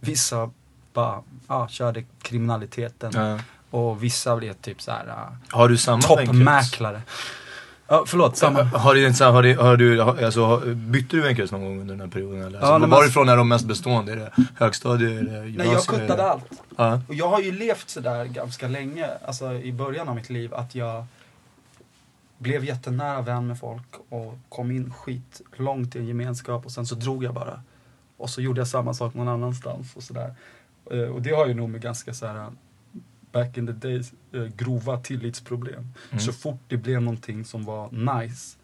Vissa 0.01 0.51
bara, 0.93 1.23
ja, 1.49 1.69
körde 1.69 2.05
kriminaliteten. 2.23 3.13
Ja. 3.15 3.39
Och 3.71 4.03
vissa 4.03 4.37
blev 4.37 4.53
typ 4.53 4.83
så 4.83 4.91
här 4.91 5.07
uh, 5.07 5.33
Har 5.49 5.69
du 5.69 5.79
samma 5.79 6.03
toppmäklare. 6.03 7.03
Ja, 7.89 8.05
förlåt, 8.07 8.37
samma. 8.37 8.63
Har 8.63 8.95
du, 8.95 9.09
har 9.23 9.43
du, 9.43 9.57
har 9.57 9.77
du, 9.77 10.25
alltså, 10.25 10.63
bytte 10.75 11.17
du 11.17 11.23
vänkrets 11.23 11.53
någon 11.53 11.65
gång 11.65 11.81
under 11.81 11.95
den 11.95 12.01
här 12.01 12.09
perioden? 12.09 12.39
Eller? 12.43 12.59
Alltså, 12.59 12.67
Ja, 12.73 12.79
nej, 12.79 12.81
men- 12.81 12.91
varifrån 12.91 13.29
är 13.29 13.37
de 13.37 13.49
mest 13.49 13.67
bestående? 13.67 14.13
Är 14.13 14.17
det 14.17 14.33
högstadie? 14.57 15.09
Är 15.09 15.13
det 15.15 15.21
gymnasium? 15.23 15.57
Nej, 15.57 15.69
jag 15.73 15.85
kuttade 15.87 16.25
allt. 16.31 16.45
Ja. 16.77 17.01
Och 17.09 17.15
jag 17.15 17.29
har 17.29 17.41
ju 17.41 17.53
levt 17.53 17.89
sådär 17.91 18.25
ganska 18.25 18.69
länge, 18.69 19.07
alltså 19.27 19.53
i 19.53 19.73
början 19.73 20.09
av 20.09 20.15
mitt 20.15 20.31
liv, 20.31 20.55
att 20.55 20.75
jag 20.75 21.05
blev 22.39 22.65
jättenära 22.65 23.21
vän 23.23 23.47
med 23.47 23.59
folk 23.59 23.87
och 24.09 24.39
kom 24.49 24.71
in 24.71 24.93
skit 24.93 25.41
långt 25.57 25.97
i 25.97 25.99
en 25.99 26.07
gemenskap 26.07 26.65
och 26.65 26.71
sen 26.73 26.87
så 26.87 26.95
drog 26.95 27.25
jag 27.25 27.35
bara. 27.35 27.61
Och 28.17 28.31
så 28.31 28.41
gjorde 28.41 28.61
jag 28.61 28.69
samma 28.69 28.95
sak 28.95 29.15
någon 29.15 29.29
annanstans 29.29 29.97
och 29.97 30.03
sådär. 30.03 30.35
Eh, 30.91 30.99
Och 30.99 31.23
det 31.23 31.31
har 31.35 31.47
ju 31.47 31.55
nog 31.55 31.69
med 31.71 31.81
ganska 31.81 32.15
såhär 32.15 32.47
back 33.35 33.57
in 33.59 33.67
the 33.67 33.73
days, 33.73 34.13
eh, 34.33 34.43
grova 34.45 34.97
tillitsproblem. 34.99 35.95
Så 36.19 36.33
fort 36.33 36.61
det 36.69 36.77
blev 36.77 37.03
någonting 37.03 37.45
som 37.45 37.65
var 37.65 37.91
nice 37.91 38.57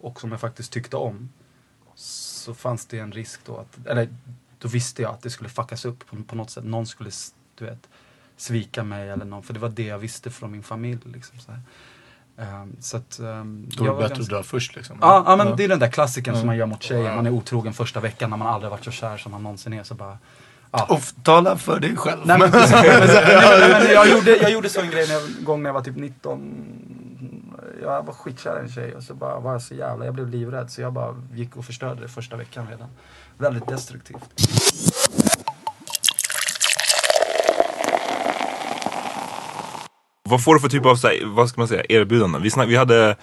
och 0.00 0.20
som 0.20 0.30
jag 0.30 0.40
faktiskt 0.40 0.72
tyckte 0.72 0.96
om 0.96 1.28
så 1.94 2.54
fanns 2.54 2.86
det 2.86 2.98
en 2.98 3.12
risk 3.12 3.40
då 3.46 3.56
att, 3.56 3.86
eller 3.86 4.08
då 4.58 4.68
visste 4.68 5.02
jag 5.02 5.10
att 5.12 5.22
det 5.22 5.30
skulle 5.30 5.48
fuckas 5.50 5.84
upp 5.84 6.06
på, 6.06 6.16
på 6.22 6.36
något 6.36 6.50
sätt. 6.50 6.64
Någon 6.64 6.86
skulle, 6.86 7.10
du 7.58 7.64
vet, 7.64 7.88
svika 8.36 8.84
mig 8.84 9.08
eller 9.10 9.24
någon, 9.24 9.42
för 9.42 9.54
det 9.54 9.60
var 9.60 9.68
det 9.68 9.84
jag 9.86 9.98
visste 9.98 10.30
från 10.30 10.50
min 10.52 10.62
familj. 10.62 11.00
Liksom, 11.04 11.38
så 11.38 11.52
här. 11.52 11.60
Ehm, 12.36 12.76
så 12.80 12.96
att, 12.96 13.18
ehm, 13.18 13.68
Då 13.76 13.84
är 13.84 13.88
det 13.88 13.94
bättre 13.94 14.08
ganska- 14.08 14.22
att 14.22 14.28
dra 14.28 14.42
först 14.42 14.76
liksom. 14.76 14.98
Ja, 15.00 15.24
ja 15.26 15.36
men 15.36 15.56
det 15.56 15.64
är 15.64 15.68
den 15.68 15.78
där 15.78 15.90
klassiken 15.90 16.34
som 16.34 16.40
Ja. 16.40 16.46
man 16.46 16.56
gör 16.56 16.66
mot 16.66 16.82
tjejen. 16.82 17.14
Man 17.16 17.26
är 17.26 17.30
otrogen 17.30 17.72
första 17.72 18.00
veckan 18.00 18.30
när 18.30 18.36
man 18.36 18.48
aldrig 18.48 18.70
varit 18.70 18.84
så 18.84 18.90
kär 18.90 19.16
som 19.16 19.32
man 19.32 19.42
någonsin 19.42 19.72
är. 19.72 19.82
Så 19.82 19.94
bara, 19.94 20.18
ja. 20.70 20.86
Och 20.88 21.00
tala 21.24 21.56
för 21.56 21.80
dig 21.80 21.96
själv. 21.96 22.20
Nej, 22.24 22.38
men, 22.38 22.50
jag, 23.92 24.08
gjorde, 24.08 24.36
jag 24.36 24.50
gjorde 24.50 24.68
så 24.68 24.80
en 24.80 24.90
grej 24.90 25.06
när 25.06 25.14
jag, 25.14 25.22
en 25.38 25.44
gång 25.44 25.62
när 25.62 25.68
jag 25.68 25.74
var 25.74 25.82
typ 25.82 25.96
19. 25.96 26.64
Jag 27.82 28.02
var 28.02 28.12
skitkär 28.12 28.58
i 28.58 28.60
en 28.60 28.68
tjej 28.68 28.94
och 28.94 29.02
så 29.02 29.14
bara 29.14 29.40
var 29.40 29.52
jag 29.52 29.62
så 29.62 29.74
jävla, 29.74 30.04
jag 30.04 30.14
blev 30.14 30.28
livrädd 30.28 30.70
så 30.70 30.80
jag 30.80 30.92
bara 30.92 31.14
gick 31.34 31.56
och 31.56 31.64
förstörde 31.64 32.00
det 32.00 32.08
första 32.08 32.36
veckan 32.36 32.66
redan. 32.70 32.88
Väldigt 33.38 33.66
destruktivt. 33.66 34.18
Vad 40.22 40.44
får 40.44 40.54
du 40.54 40.60
för 40.60 40.68
typ 40.68 40.86
av 40.86 40.96
så 40.96 41.08
här, 41.08 41.26
vad 41.26 41.48
ska 41.48 41.60
man 41.60 41.68
säga, 41.68 41.82
erbjudanden? 41.88 42.42
Vi, 42.42 42.50
snack, 42.50 42.68
vi 42.68 42.76
hade 42.76 43.16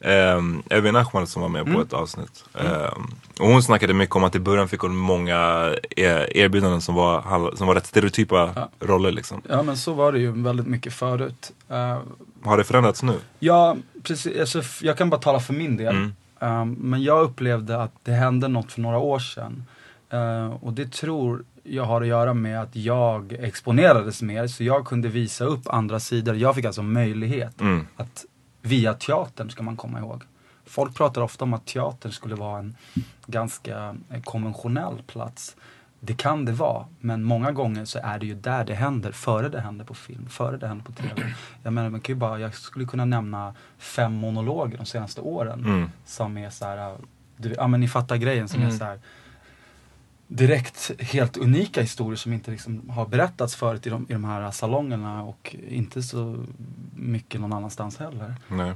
um, 0.00 0.62
Evin 0.70 0.96
Ahmad 0.96 1.28
som 1.28 1.42
var 1.42 1.48
med 1.48 1.74
på 1.74 1.80
ett 1.80 1.92
avsnitt. 1.92 2.44
Ehm, 2.54 3.02
och 3.40 3.46
hon 3.46 3.62
snackade 3.62 3.94
mycket 3.94 4.16
om 4.16 4.24
att 4.24 4.34
i 4.34 4.40
början 4.40 4.68
fick 4.68 4.80
hon 4.80 4.96
många 4.96 5.70
eh, 5.96 6.22
erbjudanden 6.42 6.80
som 6.80 6.94
var, 6.94 7.56
som 7.56 7.66
var 7.66 7.74
rätt 7.74 7.86
stereotypa 7.86 8.50
Ja. 8.54 8.68
roller 8.80 9.12
liksom. 9.12 9.42
Ja 9.48 9.62
men 9.62 9.76
så 9.76 9.92
var 9.92 10.12
det 10.12 10.18
ju 10.18 10.42
väldigt 10.42 10.66
mycket 10.66 10.92
förut. 10.92 11.52
Eh, 11.68 11.98
Har 12.44 12.58
det 12.58 12.64
förändrats 12.64 13.02
nu? 13.02 13.14
Ja, 13.38 13.76
precis. 14.02 14.40
Alltså, 14.40 14.84
jag 14.86 14.98
kan 14.98 15.10
bara 15.10 15.20
tala 15.20 15.40
för 15.40 15.52
min 15.54 15.76
del. 15.76 15.96
Mm. 15.96 16.12
Um, 16.38 16.72
men 16.80 17.02
jag 17.02 17.22
upplevde 17.22 17.82
att 17.82 17.92
det 18.02 18.12
hände 18.12 18.48
något 18.48 18.72
för 18.72 18.80
några 18.80 18.98
år 18.98 19.18
sedan. 19.18 19.64
Uh, 20.14 20.46
och 20.64 20.72
det 20.72 20.92
tror 20.92 21.44
jag 21.62 21.84
har 21.84 22.00
att 22.00 22.06
göra 22.06 22.34
med 22.34 22.62
att 22.62 22.76
jag 22.76 23.32
exponerades 23.32 24.22
mer, 24.22 24.46
så 24.46 24.64
jag 24.64 24.84
kunde 24.86 25.08
visa 25.08 25.44
upp 25.44 25.68
andra 25.68 26.00
sidor. 26.00 26.34
Jag 26.36 26.54
fick 26.54 26.64
alltså 26.64 26.82
möjlighet 26.82 27.60
Mm. 27.60 27.86
att, 27.96 28.24
via 28.66 28.94
teatern 28.94 29.50
ska 29.50 29.62
man 29.62 29.76
komma 29.76 29.98
ihåg. 29.98 30.22
Folk 30.64 30.96
pratar 30.96 31.20
ofta 31.22 31.44
om 31.44 31.54
att 31.54 31.66
teatern 31.66 32.12
skulle 32.12 32.34
vara 32.34 32.58
en 32.58 32.76
ganska 33.26 33.96
eh, 34.10 34.22
konventionell 34.24 35.02
plats. 35.06 35.56
Det 36.00 36.14
kan 36.14 36.44
det 36.44 36.52
vara, 36.52 36.86
men 37.00 37.22
många 37.22 37.52
gånger 37.52 37.84
så 37.84 37.98
är 38.02 38.18
det 38.18 38.26
ju 38.26 38.34
där 38.34 38.64
det 38.64 38.74
händer, 38.74 39.12
före 39.12 39.48
det 39.48 39.60
händer 39.60 39.84
på 39.84 39.94
film, 39.94 40.28
före 40.28 40.56
det 40.56 40.66
händer 40.68 40.84
på 40.84 40.92
TV. 40.92 41.34
Jag 41.62 41.72
menar, 41.72 41.90
man 41.90 42.00
kan 42.00 42.14
ju 42.14 42.18
bara, 42.18 42.38
jag 42.38 42.54
skulle 42.54 42.84
kunna 42.86 43.04
nämna 43.04 43.54
fem 43.78 44.12
monologer 44.14 44.78
de 44.78 44.86
senaste 44.86 45.20
åren 45.20 45.64
Mm. 45.64 45.90
som 46.04 46.38
är 46.38 46.50
så 46.50 46.64
här, 46.64 46.96
du, 47.36 47.54
ja 47.56 47.66
men 47.66 47.80
ni 47.80 47.88
fattar 47.88 48.16
grejen 48.16 48.48
som 48.48 48.62
är 48.62 48.70
så 48.70 48.84
här 48.84 48.98
direkt 50.28 50.90
helt 50.98 51.36
unika 51.36 51.80
historier 51.80 52.16
som 52.16 52.32
inte 52.32 52.50
liksom 52.50 52.90
har 52.90 53.06
berättats 53.06 53.54
förut 53.56 53.86
i 53.86 53.90
de, 53.90 54.06
i 54.08 54.12
de 54.12 54.24
här 54.24 54.50
salongerna 54.50 55.22
och 55.22 55.56
inte 55.68 56.02
så 56.02 56.44
mycket 56.96 57.40
någon 57.40 57.52
annanstans 57.52 57.96
heller. 57.96 58.34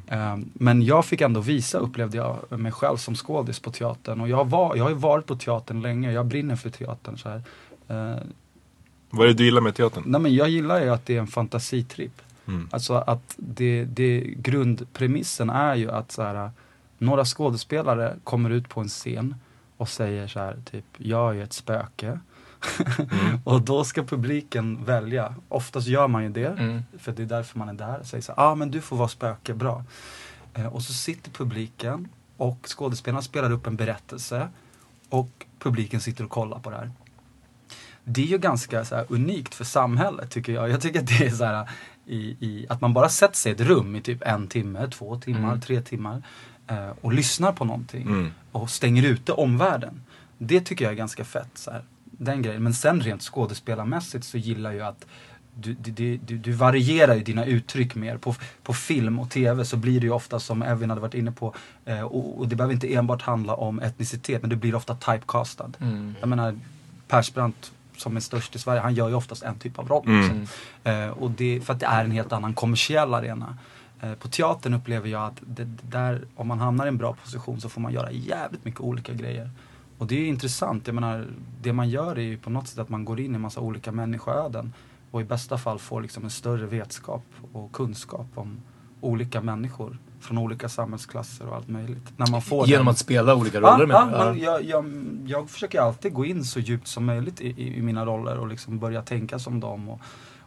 Ehm, 0.09 0.51
Men 0.55 0.83
jag 0.83 1.05
fick 1.05 1.21
ändå 1.21 1.41
visa, 1.41 1.79
upplevde 1.79 2.17
jag, 2.17 2.61
mig 2.61 2.73
själv 2.73 2.97
som 2.97 3.15
skådis 3.15 3.61
på 3.61 3.71
teatern. 3.71 4.21
Och 4.21 4.29
jag, 4.29 4.49
var, 4.49 4.77
jag 4.77 4.85
har 4.85 4.91
ju 4.91 4.97
varit 4.97 5.27
på 5.27 5.37
teatern 5.37 5.83
länge, 5.83 6.13
jag 6.13 6.27
brinner 6.27 6.57
för 6.57 6.71
teatern. 6.71 7.19
Så 7.19 7.29
här. 7.29 7.43
Eh, 7.89 8.23
Vad 9.11 9.25
är 9.25 9.29
det 9.29 9.35
du 9.35 9.45
gillar 9.45 9.61
med 9.61 9.75
teatern? 9.75 10.05
Nej 10.07 10.21
men 10.21 10.35
jag 10.35 10.49
gillar 10.49 10.83
ju 10.83 10.91
att 10.91 11.07
det 11.07 11.17
är 11.17 11.21
en 11.21 11.27
fantasitripp. 11.27 12.23
Mm. 12.47 12.69
Alltså 12.71 12.95
att 12.95 13.35
det, 13.37 13.85
det, 13.85 14.21
grundpremissen 14.37 15.51
är 15.51 15.75
ju 15.75 15.91
att 15.91 16.13
så 16.13 16.23
här, 16.23 16.51
några 16.99 17.25
skådespelare 17.25 18.17
kommer 18.25 18.51
ut 18.51 18.69
på 18.69 18.81
en 18.81 18.89
scen 18.89 19.35
och 19.81 19.89
säger 19.89 20.29
så 20.29 20.39
här, 20.41 20.57
typ, 20.71 20.85
jag 20.97 21.37
är 21.39 21.45
ett 21.45 21.53
spöke. 21.53 22.21
och 23.45 23.63
då 23.63 23.85
ska 23.85 24.03
publiken 24.03 24.85
välja. 24.85 25.35
Oftast 25.49 25.87
gör 25.87 26.09
man 26.09 26.23
ju 26.23 26.29
det, 26.29 26.47
Mm. 26.59 26.83
för 26.99 27.13
det 27.13 27.23
är 27.23 27.27
därför 27.27 27.59
man 27.59 27.69
är 27.69 27.73
där. 27.75 28.03
Säger 28.03 28.23
så 28.23 28.33
ja 28.37 28.43
ah, 28.45 28.55
men 28.55 28.71
du 28.71 28.81
får 28.81 28.97
vara 28.97 29.09
spöke, 29.09 29.55
bra. 29.55 29.85
Eh, 30.55 30.67
och 30.67 30.83
så 30.83 30.93
sitter 30.93 31.31
publiken 31.31 32.09
och 32.37 32.59
skådespelarna 32.67 33.23
spelar 33.23 33.51
upp 33.53 33.67
en 33.67 33.77
berättelse 33.77 34.49
och 35.09 35.47
publiken 35.59 36.01
sitter 36.01 36.25
och 36.25 36.31
kollar 36.31 36.59
på 36.59 36.71
det 36.71 36.77
här 36.77 36.91
det 38.05 38.23
är 38.23 38.27
ju 38.27 38.39
ganska 38.39 38.85
så 38.85 38.97
här, 38.97 39.07
unikt 39.09 39.55
för 39.55 39.65
samhället 39.65 40.31
tycker 40.31 40.53
jag. 40.53 40.71
Jag 40.71 40.81
tycker 40.81 41.01
att 41.01 41.07
det 41.07 41.27
är 41.27 41.31
så 41.31 41.45
här, 41.45 41.69
i, 42.07 42.19
i, 42.41 42.67
att 42.69 42.81
man 42.81 42.93
bara 42.93 43.09
sätter 43.09 43.37
sig 43.37 43.53
i 43.53 43.55
ett 43.55 43.61
rum 43.61 43.97
i 43.97 44.01
typ 44.01 44.23
en 44.23 44.47
timme, 44.49 44.89
två 44.91 45.17
timmar, 45.21 45.49
Mm. 45.49 45.61
tre 45.61 45.81
timmar 45.83 46.23
eh, 46.71 46.91
och 47.01 47.13
lyssnar 47.13 47.53
på 47.53 47.65
någonting 47.65 48.03
Mm. 48.07 48.31
och 48.53 48.71
stänger 48.71 49.03
ute 49.03 49.33
omvärlden. 49.33 50.03
Det 50.39 50.61
tycker 50.61 50.85
jag 50.85 50.93
är 50.93 50.97
ganska 50.97 51.25
fett. 51.25 51.51
Så 51.55 51.71
här, 51.71 51.83
den 52.05 52.43
grejen. 52.43 52.63
Men 52.63 52.75
sen 52.75 53.01
rent 53.01 53.23
skådespelarmässigt 53.23 54.25
så 54.25 54.39
gillar 54.39 54.73
jag 54.73 54.89
att 54.89 55.07
du, 55.55 55.75
du, 55.75 55.91
du, 55.91 56.17
du, 56.17 56.39
du 56.39 56.53
varierar 56.53 57.15
ju 57.15 57.23
dina 57.23 57.45
uttryck 57.45 57.95
mer. 57.95 58.17
På, 58.17 58.35
på 58.63 58.75
film 58.75 59.19
och 59.19 59.31
tv 59.31 59.65
så 59.65 59.77
blir 59.77 60.01
det 60.01 60.07
ju 60.07 60.13
ofta 60.13 60.41
som 60.41 60.63
Evin 60.63 60.91
hade 60.91 61.03
varit 61.03 61.15
inne 61.15 61.33
på, 61.33 61.55
eh, 61.85 62.01
och, 62.01 62.39
och 62.39 62.49
det 62.49 62.57
behöver 62.57 62.75
inte 62.75 62.95
enbart 62.95 63.23
handla 63.23 63.55
om 63.55 63.81
etnicitet, 63.81 64.43
men 64.43 64.51
det 64.51 64.57
blir 64.57 64.75
ofta 64.75 64.95
typecastad. 64.95 65.71
Mm. 65.81 66.15
Jag 66.21 66.29
menar, 66.29 66.59
Persbrandt 67.09 67.73
som 67.97 68.17
är 68.17 68.21
störst 68.21 68.57
i 68.57 68.59
Sverige, 68.59 68.81
han 68.81 68.95
gör 68.95 69.09
ju 69.09 69.15
oftast 69.15 69.43
en 69.43 69.59
typ 69.59 69.79
av 69.79 69.89
roll. 69.89 70.07
Mm. 70.07 70.21
liksom. 70.21 70.47
Eh, 70.85 71.09
och 71.09 71.31
det, 71.31 71.61
för 71.65 71.73
att 71.73 71.81
det 71.81 71.87
är 71.87 72.05
en 72.05 72.11
helt 72.11 72.33
annan 72.33 72.55
kommersiell 72.55 73.15
arena. 73.15 73.57
Eh, 74.03 74.15
på 74.15 74.29
teatern 74.29 74.75
upplever 74.75 75.09
jag 75.09 75.23
att 75.27 75.41
det, 75.47 75.65
där, 75.91 76.25
om 76.35 76.49
man 76.49 76.59
hamnar 76.59 76.85
i 76.85 76.89
en 76.89 76.97
bra 76.97 77.15
position 77.25 77.61
så 77.61 77.69
får 77.69 77.81
man 77.81 77.93
göra 77.93 78.11
jävligt 78.13 78.65
mycket 78.65 78.81
olika 78.81 79.13
grejer. 79.13 79.51
Och 79.99 80.07
det 80.07 80.15
är 80.15 80.27
intressant, 80.27 80.87
jag 80.87 80.95
menar, 80.95 81.27
det 81.63 81.73
man 81.73 81.89
gör 81.89 82.17
är 82.19 82.23
ju 82.23 82.39
på 82.39 82.51
något 82.51 82.69
sätt 82.69 82.79
att 82.79 82.89
man 82.89 83.05
går 83.05 83.21
in 83.21 83.33
i 83.33 83.35
en 83.35 83.41
massa 83.41 83.61
olika 83.61 83.93
människoöden. 83.93 84.73
Och 85.11 85.21
i 85.21 85.25
bästa 85.25 85.59
fall 85.59 85.79
får 85.79 86.01
liksom 86.03 86.25
en 86.25 86.31
större 86.31 86.67
vetskap 86.67 87.25
och 87.53 87.73
kunskap 87.73 88.27
om 88.35 88.57
olika 89.01 89.41
människor 89.41 89.99
från 90.21 90.39
olika 90.39 90.69
samhällsklasser 90.69 91.47
och 91.49 91.57
allt 91.57 91.69
möjligt. 91.69 92.13
När 92.17 92.31
man 92.31 92.43
får 92.43 92.69
Genom 92.69 92.87
den- 92.87 92.93
att 92.93 92.99
spela 92.99 93.35
olika 93.35 93.61
roller 93.61 93.87
ja, 93.91 94.05
med 94.07 94.19
det. 94.19 94.25
men 94.33 94.39
jag, 94.39 94.65
jag, 94.65 94.85
jag 95.27 95.51
försöker 95.51 95.81
alltid 95.81 96.13
gå 96.13 96.25
in 96.25 96.45
så 96.45 96.61
djupt 96.61 96.87
som 96.87 97.05
möjligt 97.05 97.41
i, 97.41 97.47
i, 97.49 97.77
i 97.79 97.83
mina 97.83 98.07
roller 98.07 98.39
och 98.39 98.49
liksom 98.49 98.79
börja 98.79 99.03
tänka 99.03 99.39
som 99.39 99.61
dem. 99.61 99.89
Och, 99.89 100.01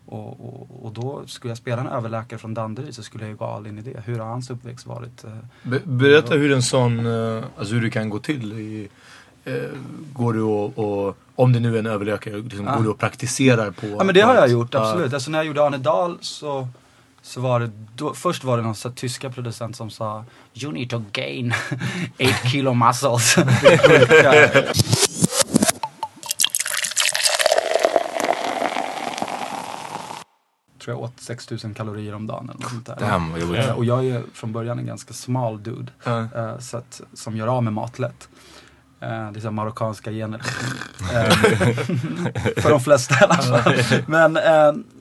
och, 0.06 0.30
och, 0.30 0.86
och 0.86 0.91
då 0.93 1.24
skulle 1.28 1.51
jag 1.51 1.58
spela 1.58 1.82
en 1.82 1.88
överläkare 1.88 2.39
från 2.39 2.54
Danderyd 2.54 2.95
så 2.95 3.04
skulle 3.04 3.24
jag 3.24 3.30
ju 3.32 3.36
gå 3.38 3.45
all 3.45 3.68
in 3.68 3.78
i 3.80 3.82
det. 3.82 4.04
Hur 4.06 4.20
har 4.20 4.26
hans 4.28 4.49
uppväxt 4.49 4.86
varit? 4.86 5.24
eh? 5.24 5.30
Be- 5.64 5.82
berätta 5.84 6.34
hur 6.34 6.51
en 6.51 6.64
sån, 6.64 7.06
eh, 7.06 7.43
alltså 7.58 7.74
hur 7.74 7.82
det 7.82 7.89
kan 7.89 8.10
gå 8.10 8.20
till. 8.20 8.54
I, 8.54 8.88
eh, 9.45 9.54
går 10.14 10.34
du 10.34 10.41
och, 10.41 10.80
och, 11.08 11.18
om 11.36 11.54
det 11.54 11.60
nu 11.60 11.76
är 11.76 11.80
en 11.80 11.86
överläkare, 11.86 12.38
liksom, 12.38 12.66
Ja. 12.66 12.76
går 12.76 12.84
du 12.84 12.89
och 12.89 12.99
praktiserar 12.99 13.72
på? 13.72 13.88
Ja 13.88 14.04
men 14.04 14.16
det 14.16 14.22
har 14.22 14.36
jag 14.36 14.49
gjort, 14.49 14.74
Ja. 14.74 14.80
absolut. 14.89 15.14
Alltså 15.14 15.32
när 15.32 15.38
jag 15.39 15.45
gjorde 15.45 15.64
Arne 15.64 15.78
Dahl 15.78 16.18
så, 16.22 16.68
så 17.22 17.41
var 17.41 17.60
det, 17.60 17.70
då, 17.95 18.14
först 18.14 18.43
var 18.43 18.58
det 18.58 18.64
någon 18.64 18.76
så 18.76 18.88
här, 18.89 18.95
tyska 18.95 19.30
producent 19.30 19.76
som 19.76 19.89
sa 19.89 20.26
You 20.54 20.72
need 20.72 20.89
to 20.89 21.04
gain 21.12 21.54
8 22.41 22.49
kilo 22.49 22.74
muscles. 22.74 23.36
Det 23.62 23.74
är 23.74 24.58
sjuka. 24.58 24.74
Tror 30.84 30.96
jag 30.98 31.04
åt 31.04 31.20
6000 31.20 31.74
kalorier 31.74 32.16
om 32.16 32.28
dagen 32.28 32.50
eller 32.50 32.62
något 32.62 32.70
sånt 32.72 32.86
där. 32.86 32.96
Damn, 33.00 33.32
vad 33.32 33.42
jobbigt. 33.42 33.66
Eh, 33.66 33.72
Och 33.72 33.86
jag 33.86 34.06
är 34.06 34.24
från 34.34 34.52
början 34.52 34.80
en 34.80 34.86
ganska 34.86 35.14
smal 35.14 35.64
dude. 35.64 35.92
Eh, 36.06 36.60
så 36.60 36.78
att, 36.78 37.02
som 37.14 37.38
gör 37.38 37.48
av 37.48 37.64
med 37.64 37.74
mat 37.74 38.00
lätt. 38.00 38.30
Eh, 39.00 39.10
det 39.10 39.16
är 39.16 39.34
så 39.40 39.48
här 39.48 39.52
marockanska 39.52 40.12
gener. 40.12 40.40
För 42.62 42.70
de 42.70 42.80
flesta 42.80 43.16
i 43.16 43.24
alla 43.24 43.36
fall. 43.36 43.74
Men, 44.08 44.38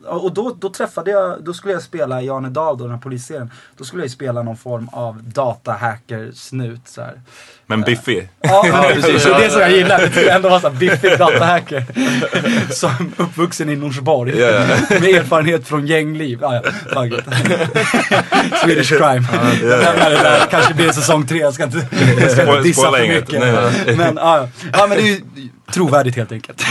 och 0.06 0.34
då, 0.34 0.56
då 0.60 0.70
träffade 0.70 1.10
jag, 1.10 1.44
då 1.44 1.54
skulle 1.54 1.72
jag 1.72 1.82
spela 1.82 2.22
i 2.22 2.26
Dahl, 2.26 2.78
då, 2.78 2.84
den 2.84 2.90
här 2.90 2.98
polisserien. 3.00 3.50
Då 3.76 3.84
skulle 3.84 4.02
jag 4.02 4.06
ju 4.06 4.12
spela 4.12 4.42
någon 4.42 4.56
form 4.56 4.88
av 4.92 5.22
datahacker-snut. 5.22 6.80
Så 6.84 7.00
här. 7.00 7.20
Men 7.66 7.82
biffig. 7.82 8.28
Ja, 8.40 8.66
ja 8.66 8.90
precis. 8.94 9.24
Det 9.24 9.30
är 9.30 9.40
det 9.40 9.50
som 9.50 9.60
jag 9.60 9.72
gillar. 9.72 9.98
Det 9.98 10.10
skulle 10.10 10.32
ändå 10.32 10.48
vara 10.48 10.60
så 10.60 10.68
här 10.68 10.76
biffig 10.76 11.18
datahacker. 11.18 11.84
Som 12.72 13.12
uppvuxen 13.16 13.68
i 13.68 13.76
Norsborg. 13.76 14.38
Ja. 14.38 14.66
Med 14.88 15.04
erfarenhet 15.04 15.68
från 15.68 15.86
gängliv. 15.86 16.38
Ja, 16.42 16.62
ja. 16.94 17.06
Swedish 18.64 18.88
crime. 18.88 19.26
Jag 19.62 19.80
lämnar 19.80 20.10
det 20.10 20.16
där. 20.16 20.46
Kanske 20.50 20.74
blir 20.74 20.92
säsong 20.92 21.26
tre. 21.26 21.38
Jag 21.38 21.54
ska 21.54 21.64
inte, 21.64 21.86
jag 22.20 22.30
ska 22.30 22.42
inte 22.42 22.62
dissa 22.62 22.92
för 22.92 23.08
mycket. 23.08 23.40
Nej, 23.40 23.52
nej. 23.86 23.96
Men, 23.96 24.16
ja, 24.16 24.38
ja. 24.38 24.48
ja, 24.72 24.86
men 24.86 24.98
det 24.98 25.02
är 25.02 25.06
ju 25.06 25.20
trovärdigt 25.72 26.16
helt 26.16 26.32
enkelt. 26.32 26.60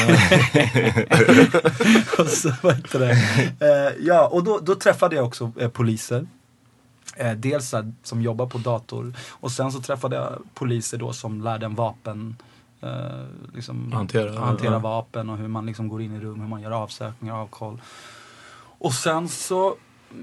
och 2.20 2.28
så, 2.28 2.54
vad 2.62 2.88
det? 2.92 3.12
Eh, 3.60 4.06
ja, 4.06 4.28
och 4.28 4.44
då, 4.44 4.60
då 4.60 4.76
träffade 4.76 5.16
jag 5.16 5.26
också 5.26 5.52
eh, 5.60 5.70
poliser. 5.70 6.28
Eh, 7.16 7.32
dels 7.32 7.74
här, 7.74 7.94
som 8.04 8.22
jobbar 8.22 8.46
på 8.46 8.58
dator 8.58 9.14
och 9.30 9.52
sen 9.52 9.72
så 9.72 9.82
träffade 9.82 10.16
jag 10.16 10.42
poliser 10.54 10.98
då 10.98 11.14
som 11.14 11.42
lärde 11.42 11.66
en 11.66 11.76
vapen 11.76 12.36
eh, 12.82 13.26
liksom, 13.54 13.92
Hantera, 13.92 14.40
hantera 14.40 14.72
ja. 14.72 14.80
vapen 14.80 15.30
och 15.30 15.38
hur 15.38 15.48
man 15.48 15.66
liksom 15.66 15.88
går 15.88 16.02
in 16.02 16.16
i 16.16 16.20
rum, 16.20 16.40
hur 16.40 16.48
man 16.48 16.62
gör 16.62 16.72
avsökningar, 16.72 17.36
avkoll. 17.36 17.82
Och 18.80 18.94
sen 18.94 19.30
så 19.30 19.76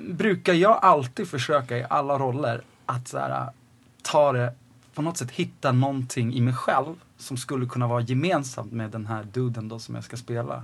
brukar 0.08 0.52
jag 0.52 0.78
alltid 0.82 1.28
försöka 1.28 1.78
i 1.78 1.86
alla 1.90 2.18
roller 2.18 2.62
att 2.86 3.08
så 3.08 3.18
här, 3.18 3.50
ta 4.02 4.32
det, 4.32 4.54
på 4.94 5.02
något 5.02 5.16
sätt 5.16 5.30
hitta 5.30 5.72
någonting 5.72 6.34
i 6.34 6.40
mig 6.40 6.54
själv 6.54 6.94
som 7.18 7.36
skulle 7.36 7.66
kunna 7.66 7.86
vara 7.86 8.00
gemensamt 8.00 8.72
med 8.72 8.90
den 8.90 9.06
här 9.06 9.24
duden 9.32 9.68
då 9.68 9.78
som 9.78 9.94
jag 9.94 10.04
ska 10.04 10.16
spela. 10.16 10.62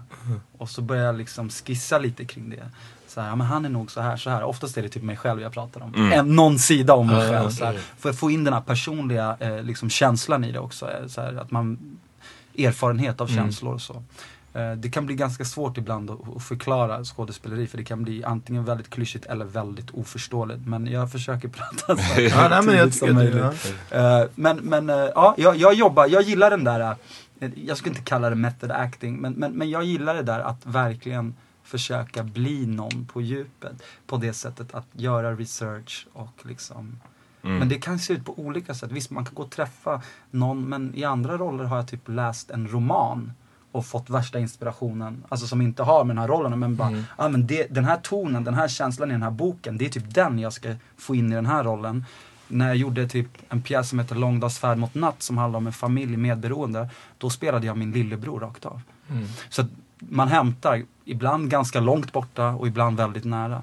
Och 0.58 0.70
så 0.70 0.82
börjar 0.82 1.04
jag 1.04 1.16
liksom 1.18 1.50
skissa 1.50 1.98
lite 1.98 2.24
kring 2.24 2.50
det. 2.50 2.70
Så 3.08 3.20
här, 3.20 3.28
ja, 3.28 3.36
men 3.36 3.46
han 3.46 3.64
är 3.64 3.68
nog 3.68 3.90
så 3.90 4.00
här, 4.00 4.16
så 4.16 4.30
här. 4.30 4.42
Oftast 4.42 4.76
är 4.76 4.82
det 4.82 4.88
typ 4.88 5.02
mig 5.02 5.16
själv 5.16 5.40
jag 5.40 5.52
pratar 5.52 5.80
om. 5.80 5.94
Mm. 5.94 6.12
En, 6.12 6.36
någon 6.36 6.58
sida 6.58 6.94
om 6.94 7.06
mig 7.06 7.30
själv. 7.30 7.50
Så 7.50 7.64
här, 7.64 7.78
för 7.98 8.10
att 8.10 8.18
få 8.18 8.30
in 8.30 8.44
den 8.44 8.54
här 8.54 8.60
personliga 8.60 9.36
eh, 9.40 9.62
liksom, 9.62 9.90
känslan 9.90 10.44
i 10.44 10.52
det 10.52 10.58
också. 10.58 10.90
Eh, 10.90 11.06
Så 11.06 11.20
här, 11.20 11.34
att 11.34 11.50
man, 11.50 11.78
erfarenhet 12.58 13.20
av 13.20 13.26
känslor 13.26 13.74
och 13.74 13.82
så. 13.82 14.02
Eh, 14.54 14.72
Det 14.72 14.88
kan 14.90 15.06
bli 15.06 15.14
ganska 15.14 15.44
svårt 15.44 15.78
ibland 15.78 16.10
att 16.10 16.42
förklara 16.42 17.04
skådespeleri 17.04 17.66
för 17.66 17.78
det 17.78 17.84
kan 17.84 18.02
bli 18.02 18.24
antingen 18.24 18.64
väldigt 18.64 18.90
klyschigt 18.90 19.26
eller 19.26 19.44
väldigt 19.44 19.90
oförståeligt. 19.90 20.66
Men 20.66 20.86
jag 20.86 21.12
försöker 21.12 21.48
prata 21.58 21.96
så 21.96 22.20
Ja, 22.20 22.48
nej, 22.48 22.62
men 22.62 22.76
jag 22.76 22.94
som 22.94 23.14
möjligt. 23.14 23.74
det. 23.90 23.96
Eh, 24.22 24.28
Men, 24.34 24.56
men 24.56 24.90
eh, 24.90 24.96
ja, 24.96 25.34
jag, 25.38 25.56
jag 25.56 25.74
jobbar, 25.74 26.06
jag 26.06 26.22
gillar 26.22 26.50
den 26.50 26.64
där, 26.64 26.96
jag 27.54 27.76
skulle 27.76 27.90
inte 27.96 28.04
kalla 28.04 28.30
det 28.30 28.36
method 28.36 28.70
acting, 28.70 29.16
men, 29.16 29.32
men, 29.32 29.52
men 29.52 29.70
jag 29.70 29.84
gillar 29.84 30.14
det 30.14 30.22
där 30.22 30.40
att 30.40 30.66
verkligen 30.66 31.34
försöka 31.62 32.22
bli 32.22 32.66
någon 32.66 33.06
på 33.12 33.20
djupet. 33.20 33.82
På 34.06 34.16
det 34.16 34.32
sättet 34.32 34.74
att 34.74 34.86
göra 34.92 35.32
research 35.34 36.06
och 36.12 36.46
liksom 36.46 37.00
Mm. 37.42 37.58
men 37.58 37.68
det 37.68 37.74
kan 37.74 37.98
se 37.98 38.12
ut 38.12 38.24
på 38.24 38.38
olika 38.38 38.74
sätt. 38.74 38.92
Visst, 38.92 39.10
man 39.10 39.24
kan 39.24 39.34
gå 39.34 39.42
och 39.42 39.50
träffa 39.50 40.02
någon, 40.30 40.68
men 40.68 40.92
i 40.94 41.04
andra 41.04 41.36
roller 41.36 41.64
har 41.64 41.76
jag 41.76 41.88
typ 41.88 42.08
läst 42.08 42.50
en 42.50 42.68
roman 42.68 43.32
och 43.74 43.86
fått 43.86 44.10
värsta 44.10 44.38
inspirationen. 44.38 45.24
Alltså 45.28 45.46
som 45.46 45.60
inte 45.60 45.82
har 45.82 46.04
med 46.04 46.16
den 46.16 46.20
här 46.20 46.28
rollen, 46.28 46.58
men 46.58 46.76
bara, 46.76 47.04
ah, 47.16 47.28
men 47.28 47.46
det, 47.46 47.66
den 47.70 47.84
här 47.84 47.96
tonen, 47.96 48.44
den 48.44 48.54
här 48.54 48.68
känslan 48.68 49.10
i 49.10 49.12
den 49.12 49.22
här 49.22 49.30
boken, 49.30 49.78
det 49.78 49.84
är 49.84 49.88
typ 49.88 50.14
den 50.14 50.38
jag 50.38 50.52
ska 50.52 50.74
få 50.96 51.14
in 51.14 51.32
i 51.32 51.34
den 51.34 51.46
här 51.46 51.64
rollen. 51.64 52.04
När 52.48 52.66
jag 52.66 52.76
gjorde 52.76 53.08
typ 53.08 53.28
en 53.48 53.62
pjäs 53.62 53.88
som 53.88 53.98
heter 53.98 54.14
Långdagsfärd 54.14 54.78
mot 54.78 54.94
natt 54.94 55.22
som 55.22 55.38
handlar 55.38 55.56
om 55.56 55.66
en 55.66 55.72
familj 55.72 56.16
medberoende, 56.16 56.88
då 57.18 57.30
spelade 57.30 57.66
jag 57.66 57.76
min 57.76 57.92
lillebror 57.92 58.40
rakt 58.40 58.66
av. 58.66 58.80
Så 59.48 59.62
att 59.62 59.68
man 59.98 60.28
hämtar, 60.28 60.82
ibland 61.04 61.50
ganska 61.50 61.80
långt 61.80 62.12
borta 62.12 62.48
och 62.48 62.68
ibland 62.68 62.96
väldigt 62.96 63.24
nära. 63.24 63.62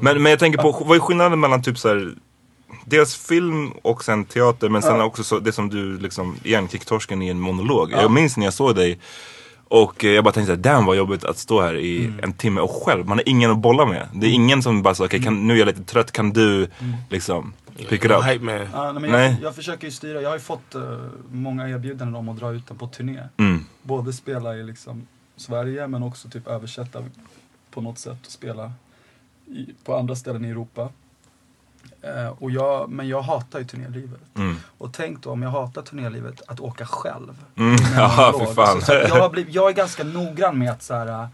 Men, 0.00 0.22
men 0.22 0.26
jag 0.26 0.38
tänker 0.38 0.62
på, 0.62 0.84
vad 0.86 0.96
är 0.96 1.00
skillnaden 1.00 1.40
mellan 1.40 1.62
typ 1.62 1.78
så 1.78 1.88
här, 1.88 2.14
dels 2.84 3.16
film 3.16 3.70
och 3.82 4.04
sen 4.04 4.24
teater 4.24 4.68
men 4.68 4.82
sen 4.82 4.96
Ja. 4.98 5.04
också 5.04 5.24
så, 5.24 5.38
det 5.38 5.52
som 5.52 5.68
du 5.68 5.98
liksom, 5.98 6.36
igen, 6.44 6.68
Kicktorsken 6.68 7.22
i 7.22 7.28
en 7.28 7.40
monolog. 7.40 7.92
Jag 7.92 8.10
minns 8.10 8.36
när 8.36 8.44
jag 8.44 8.54
såg 8.54 8.74
dig 8.76 8.98
och 9.68 10.04
eh, 10.04 10.10
jag 10.10 10.24
bara 10.24 10.32
tänkte 10.32 10.46
såhär, 10.52 10.62
damn 10.74 10.86
vad 10.86 10.96
jobbigt 10.96 11.24
att 11.24 11.38
stå 11.38 11.60
här 11.60 11.74
i 11.76 12.04
Mm. 12.04 12.20
en 12.22 12.32
timme 12.32 12.60
och 12.60 12.70
själv, 12.70 13.06
man 13.06 13.18
har 13.18 13.28
ingen 13.28 13.50
att 13.50 13.58
bolla 13.58 13.86
med. 13.86 14.08
Det 14.14 14.26
är 14.26 14.30
ingen 14.30 14.62
som 14.62 14.82
bara 14.82 14.94
säger, 14.94 15.08
okej 15.08 15.22
kan, 15.22 15.46
nu 15.46 15.54
är 15.54 15.58
jag 15.58 15.66
lite 15.66 15.82
trött, 15.84 16.12
kan 16.12 16.30
du 16.32 16.56
Mm. 16.56 16.94
liksom 17.10 17.52
pick 17.88 18.04
it 18.04 18.10
up? 18.10 18.24
Hype 18.24 18.44
man. 18.44 18.54
Ja, 18.72 18.92
nej, 18.92 19.02
men 19.02 19.10
Nej. 19.10 19.36
jag, 19.40 19.48
jag 19.48 19.54
försöker 19.54 19.86
ju 19.86 19.90
styra, 19.90 20.20
jag 20.22 20.28
har 20.28 20.36
ju 20.36 20.42
fått 20.42 20.74
eh, 20.74 20.98
många 21.30 21.68
erbjudanden 21.68 22.14
om 22.16 22.28
att 22.28 22.38
dra 22.38 22.52
ut 22.52 22.68
den 22.68 22.78
på 22.78 22.86
turné. 22.86 23.20
Mm. 23.36 23.64
Både 23.82 24.12
spela 24.12 24.56
i 24.56 24.62
liksom 24.62 25.06
Sverige 25.36 25.86
men 25.88 26.02
också 26.02 26.28
typ 26.28 26.46
översätta 26.46 27.04
på 27.70 27.80
något 27.80 27.98
sätt 27.98 28.26
och 28.26 28.32
spela 28.32 28.72
i, 29.46 29.66
på 29.84 29.96
andra 29.96 30.16
ställen 30.16 30.44
i 30.44 30.48
Europa. 30.48 30.88
Eh, 32.02 32.28
och 32.38 32.50
jag, 32.50 32.90
men 32.90 33.08
jag 33.08 33.22
hatar 33.22 33.58
ju 33.58 33.64
turnélivet. 33.64 34.20
Mm. 34.36 34.56
Och 34.78 34.92
tänk 34.92 35.22
då 35.22 35.30
om 35.30 35.42
jag 35.42 35.50
hatar 35.50 35.82
turnélivet, 35.82 36.42
att 36.46 36.60
åka 36.60 36.86
själv. 36.86 37.44
Mm. 37.56 37.76
Ja, 37.96 38.34
fy 38.40 38.54
fan. 38.54 38.80
Så, 38.80 38.86
så 38.86 38.92
jag, 38.92 39.30
blivit, 39.30 39.54
jag 39.54 39.68
är 39.68 39.74
ganska 39.74 40.04
noggrann 40.04 40.58
med 40.58 40.70
att 40.70 40.82
så 40.82 40.94
här, 40.94 41.28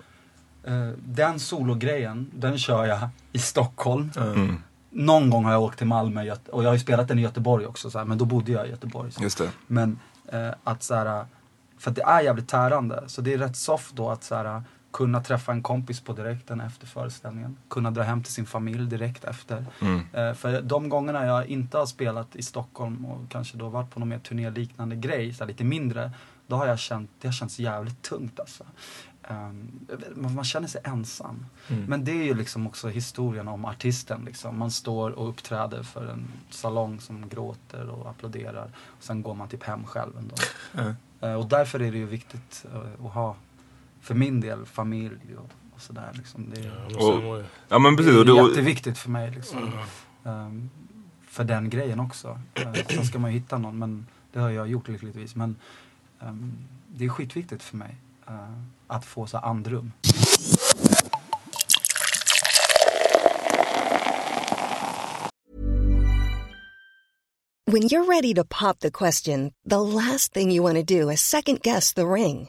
eh, 0.65 0.89
den 0.97 1.39
sologrejen, 1.39 2.31
den 2.35 2.59
kör 2.59 2.87
jag 2.87 3.09
i 3.33 3.39
Stockholm. 3.39 4.11
Mm. 4.17 4.63
Någon 4.91 5.31
gång 5.31 5.45
har 5.45 5.53
jag 5.53 5.63
åkt 5.63 5.79
till 5.79 5.87
Malmö 5.87 6.35
och 6.51 6.65
jag 6.65 6.69
har 6.69 6.75
ju 6.75 6.81
spelat 6.81 7.09
den 7.09 7.19
i 7.19 7.23
Göteborg 7.23 7.67
också, 7.67 7.91
så 7.91 7.99
här, 7.99 8.05
men 8.05 8.19
då 8.19 8.25
bodde 8.25 8.53
jag 8.53 8.67
i 8.67 8.71
Göteborg. 8.71 9.13
Just 9.21 9.39
det. 9.39 9.51
Men 9.67 9.99
eh, 10.33 10.51
att 10.65 10.83
så 10.83 10.95
här, 10.95 11.27
för 11.79 11.91
att 11.91 11.97
det 11.97 12.03
är 12.03 12.21
jävligt 12.21 12.49
tärande. 12.49 13.05
Så 13.07 13.21
det 13.21 13.35
är 13.35 13.39
rätt 13.39 13.57
soft 13.57 13.97
då 13.97 14.11
att 14.11 14.25
så 14.25 14.35
här, 14.35 14.63
kunna 14.91 15.21
träffa 15.21 15.53
en 15.53 15.63
kompis 15.63 16.01
på 16.01 16.13
direkten 16.13 16.61
efter 16.61 16.87
föreställningen. 16.87 17.57
Kunna 17.69 17.91
dra 17.91 18.03
hem 18.03 18.23
till 18.23 18.33
sin 18.33 18.47
familj 18.47 18.87
direkt 18.87 19.25
efter. 19.25 19.65
Mm. 19.81 20.01
Eh, 20.13 20.35
för 20.35 20.63
de 20.63 20.89
gångerna 20.89 21.27
jag 21.27 21.47
inte 21.47 21.79
har 21.79 21.87
spelat 21.87 22.37
i 22.37 22.43
Stockholm 22.43 23.05
och 23.07 23.31
kanske 23.31 23.57
då 23.57 23.69
varit 23.69 23.91
på 23.91 24.01
någon 24.01 24.09
mer 24.09 24.19
turnéliknande 24.19 24.97
grej, 24.97 25.35
så 25.35 25.45
lite 25.45 25.65
mindre. 25.65 26.13
Då 26.47 26.57
har 26.57 26.67
jag 26.67 26.79
känt, 26.79 27.11
det 27.21 27.29
har 27.29 27.33
känts 27.33 27.59
jävligt 27.59 28.03
tungt 28.03 28.41
alltså. 28.41 28.65
Ehm, 29.23 29.87
man, 30.15 30.35
man 30.35 30.45
känner 30.45 30.69
sig 30.69 30.81
ensam. 30.85 31.47
Men 31.89 32.05
det 32.05 32.13
är 32.13 32.25
ju 32.25 32.35
liksom 32.35 32.67
också 32.67 32.89
historien 32.89 33.49
om 33.49 33.65
artisten. 33.65 34.23
Liksom. 34.25 34.59
Man 34.59 34.71
står 34.71 35.11
och 35.11 35.29
uppträder 35.29 35.83
för 35.83 36.07
en 36.07 36.29
salong 36.51 37.01
som 37.01 37.29
gråter 37.29 37.89
och 37.89 38.11
applåderar. 38.11 38.71
Och 38.87 39.03
sen 39.03 39.23
går 39.23 39.35
man 39.35 39.49
typ 39.49 39.63
hem 39.63 39.85
själv 39.85 40.19
ändå. 40.19 40.35
Eh, 41.21 41.35
och 41.35 41.47
därför 41.47 41.81
är 41.81 41.93
det 41.93 41.99
ju 41.99 42.07
viktigt 42.07 42.67
eh, 42.73 43.07
att 43.07 43.13
ha, 43.13 43.37
för 44.09 44.15
min 44.15 44.41
del, 44.41 44.67
familj 44.67 45.37
och, 45.37 45.51
och 45.75 45.81
sådär. 45.81 46.11
Liksom. 46.15 46.51
Det, 46.55 46.97
Och-. 46.97 47.45
Ja 47.69 47.79
men 47.79 47.97
precis. 47.97 48.15
det 48.15 48.21
är 48.21 48.25
du, 48.25 48.49
jätteviktigt 48.49 48.99
för 48.99 49.11
mig. 49.11 49.31
Liksom. 49.31 49.73
Ehm, 50.25 50.71
för 51.27 51.45
den 51.45 51.71
grejen 51.71 52.01
också. 52.01 52.41
Uh, 52.61 52.73
sen 52.89 53.05
ska 53.05 53.19
man 53.19 53.33
ju 53.33 53.39
hitta 53.39 53.59
någon, 53.59 53.79
men 53.79 54.07
det 54.33 54.41
har 54.41 54.51
jag 54.51 54.69
gjort 54.69 54.89
lyckligtvis. 54.89 55.35
Men 55.35 55.57
ehm, 56.21 56.53
det 56.89 57.05
är 57.05 57.09
skitviktigt 57.09 57.63
för 57.63 57.77
mig 57.77 57.97
eh, 58.27 58.35
att 58.87 59.05
få 59.05 59.27
så 59.27 59.39
andrum. 59.39 59.93
When 67.67 67.83
you're 67.83 68.09
ready 68.09 68.35
to 68.35 68.45
pop 68.45 68.79
the 68.81 68.91
question, 68.91 69.53
the 69.71 69.81
last 69.81 70.33
thing 70.33 70.55
you 70.55 70.63
want 70.63 70.89
to 70.89 70.99
do 70.99 71.13
is 71.13 71.21
second 71.21 71.61
guess 71.63 71.93
the 71.95 72.07
ring. 72.07 72.49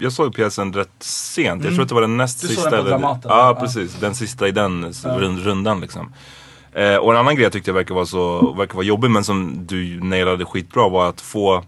Jag 0.00 0.12
såg 0.12 0.34
pjäsen 0.34 0.72
rätt 0.72 0.90
sent. 1.00 1.46
Jag 1.64 1.72
Mm. 1.72 1.74
tror 1.74 1.82
att 1.82 1.88
det 1.88 1.94
var 1.94 2.02
den 2.02 2.16
näst 2.16 2.40
Du 2.40 2.46
såg 2.46 2.54
sista. 2.56 2.70
den 2.70 2.80
på 2.80 2.86
eller- 2.86 2.98
Dramaten, 2.98 3.30
Ja, 3.30 3.52
va? 3.52 3.60
precis. 3.60 3.94
Den 4.00 4.14
sista 4.14 4.48
i 4.48 4.50
den 4.50 4.92
Ja. 5.04 5.10
rund, 5.18 5.42
rundan 5.44 5.80
liksom. 5.80 6.12
Eh, 6.72 6.96
och 6.96 7.12
en 7.12 7.18
annan 7.18 7.34
grej 7.34 7.42
jag 7.42 7.52
tyckte 7.52 7.72
verkar 7.72 7.94
vara, 7.94 8.06
så, 8.06 8.52
verkar 8.52 8.74
vara 8.74 8.84
jobbig 8.86 9.10
men 9.10 9.24
som 9.24 9.66
du 9.66 10.00
nailade 10.04 10.44
skitbra 10.44 10.88
var 10.88 11.08
att 11.08 11.20
få 11.20 11.64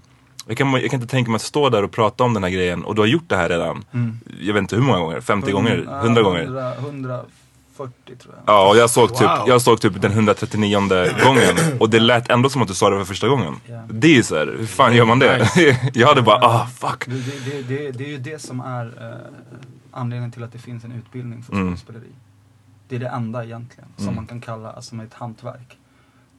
jag 0.46 0.56
kan, 0.56 0.72
jag 0.72 0.90
kan 0.90 1.00
inte 1.00 1.10
tänka 1.10 1.30
mig 1.30 1.36
att 1.36 1.42
stå 1.42 1.68
där 1.68 1.82
och 1.84 1.90
prata 1.92 2.24
om 2.24 2.34
den 2.34 2.42
här 2.42 2.50
grejen 2.50 2.84
och 2.84 2.94
du 2.94 3.00
har 3.02 3.06
gjort 3.06 3.28
det 3.28 3.36
här 3.36 3.48
redan. 3.48 3.84
Mm. 3.94 4.18
Jag 4.40 4.54
vet 4.54 4.60
inte 4.60 4.76
hur 4.76 4.82
många 4.82 4.98
gånger, 4.98 5.20
50 5.20 5.52
gånger, 5.52 5.84
Ja, 5.86 6.00
100 6.00 6.22
gånger. 6.22 6.74
100, 6.80 7.20
140 7.82 8.16
tror 8.16 8.34
jag. 8.34 8.54
Ja, 8.54 8.68
och 8.70 8.76
jag 8.76 8.90
såg, 8.90 9.08
typ, 9.14 9.20
Wow. 9.28 9.44
jag 9.48 9.62
såg 9.62 9.80
typ 9.80 10.02
den 10.02 10.12
139 10.12 10.80
gången 11.24 11.78
och 11.80 11.90
det 11.90 12.00
lät 12.00 12.30
ändå 12.30 12.48
som 12.50 12.62
att 12.62 12.68
du 12.68 12.74
sa 12.74 12.90
det 12.90 12.96
för 12.98 13.04
första 13.04 13.28
gången. 13.28 13.54
Ja. 13.66 13.82
Det 13.90 14.06
är 14.06 14.14
ju 14.14 14.22
såhär, 14.22 14.46
hur 14.58 14.66
fan 14.66 14.94
gör 14.96 15.04
man 15.04 15.18
det? 15.18 15.48
jag 15.94 16.08
hade 16.08 16.22
bara, 16.22 16.38
ah 16.46 16.66
fuck. 16.66 17.06
Det, 17.06 17.14
det, 17.50 17.62
det, 17.62 17.90
det, 17.90 18.04
är 18.04 18.08
ju 18.08 18.18
det 18.18 18.42
som 18.42 18.60
är 18.60 18.84
eh, 18.86 19.16
anledningen 19.90 20.32
till 20.32 20.44
att 20.44 20.52
det 20.52 20.58
finns 20.58 20.84
en 20.84 20.92
utbildning 20.92 21.42
för 21.42 21.52
Mm. 21.52 21.66
skådespeleri. 21.66 22.10
Det 22.88 22.96
är 22.96 23.00
det 23.00 23.08
enda 23.08 23.44
egentligen 23.44 23.88
som 23.96 24.04
Mm. 24.04 24.16
man 24.16 24.26
kan 24.26 24.40
kalla 24.40 24.82
som 24.82 25.00
ett 25.00 25.14
hantverk. 25.14 25.78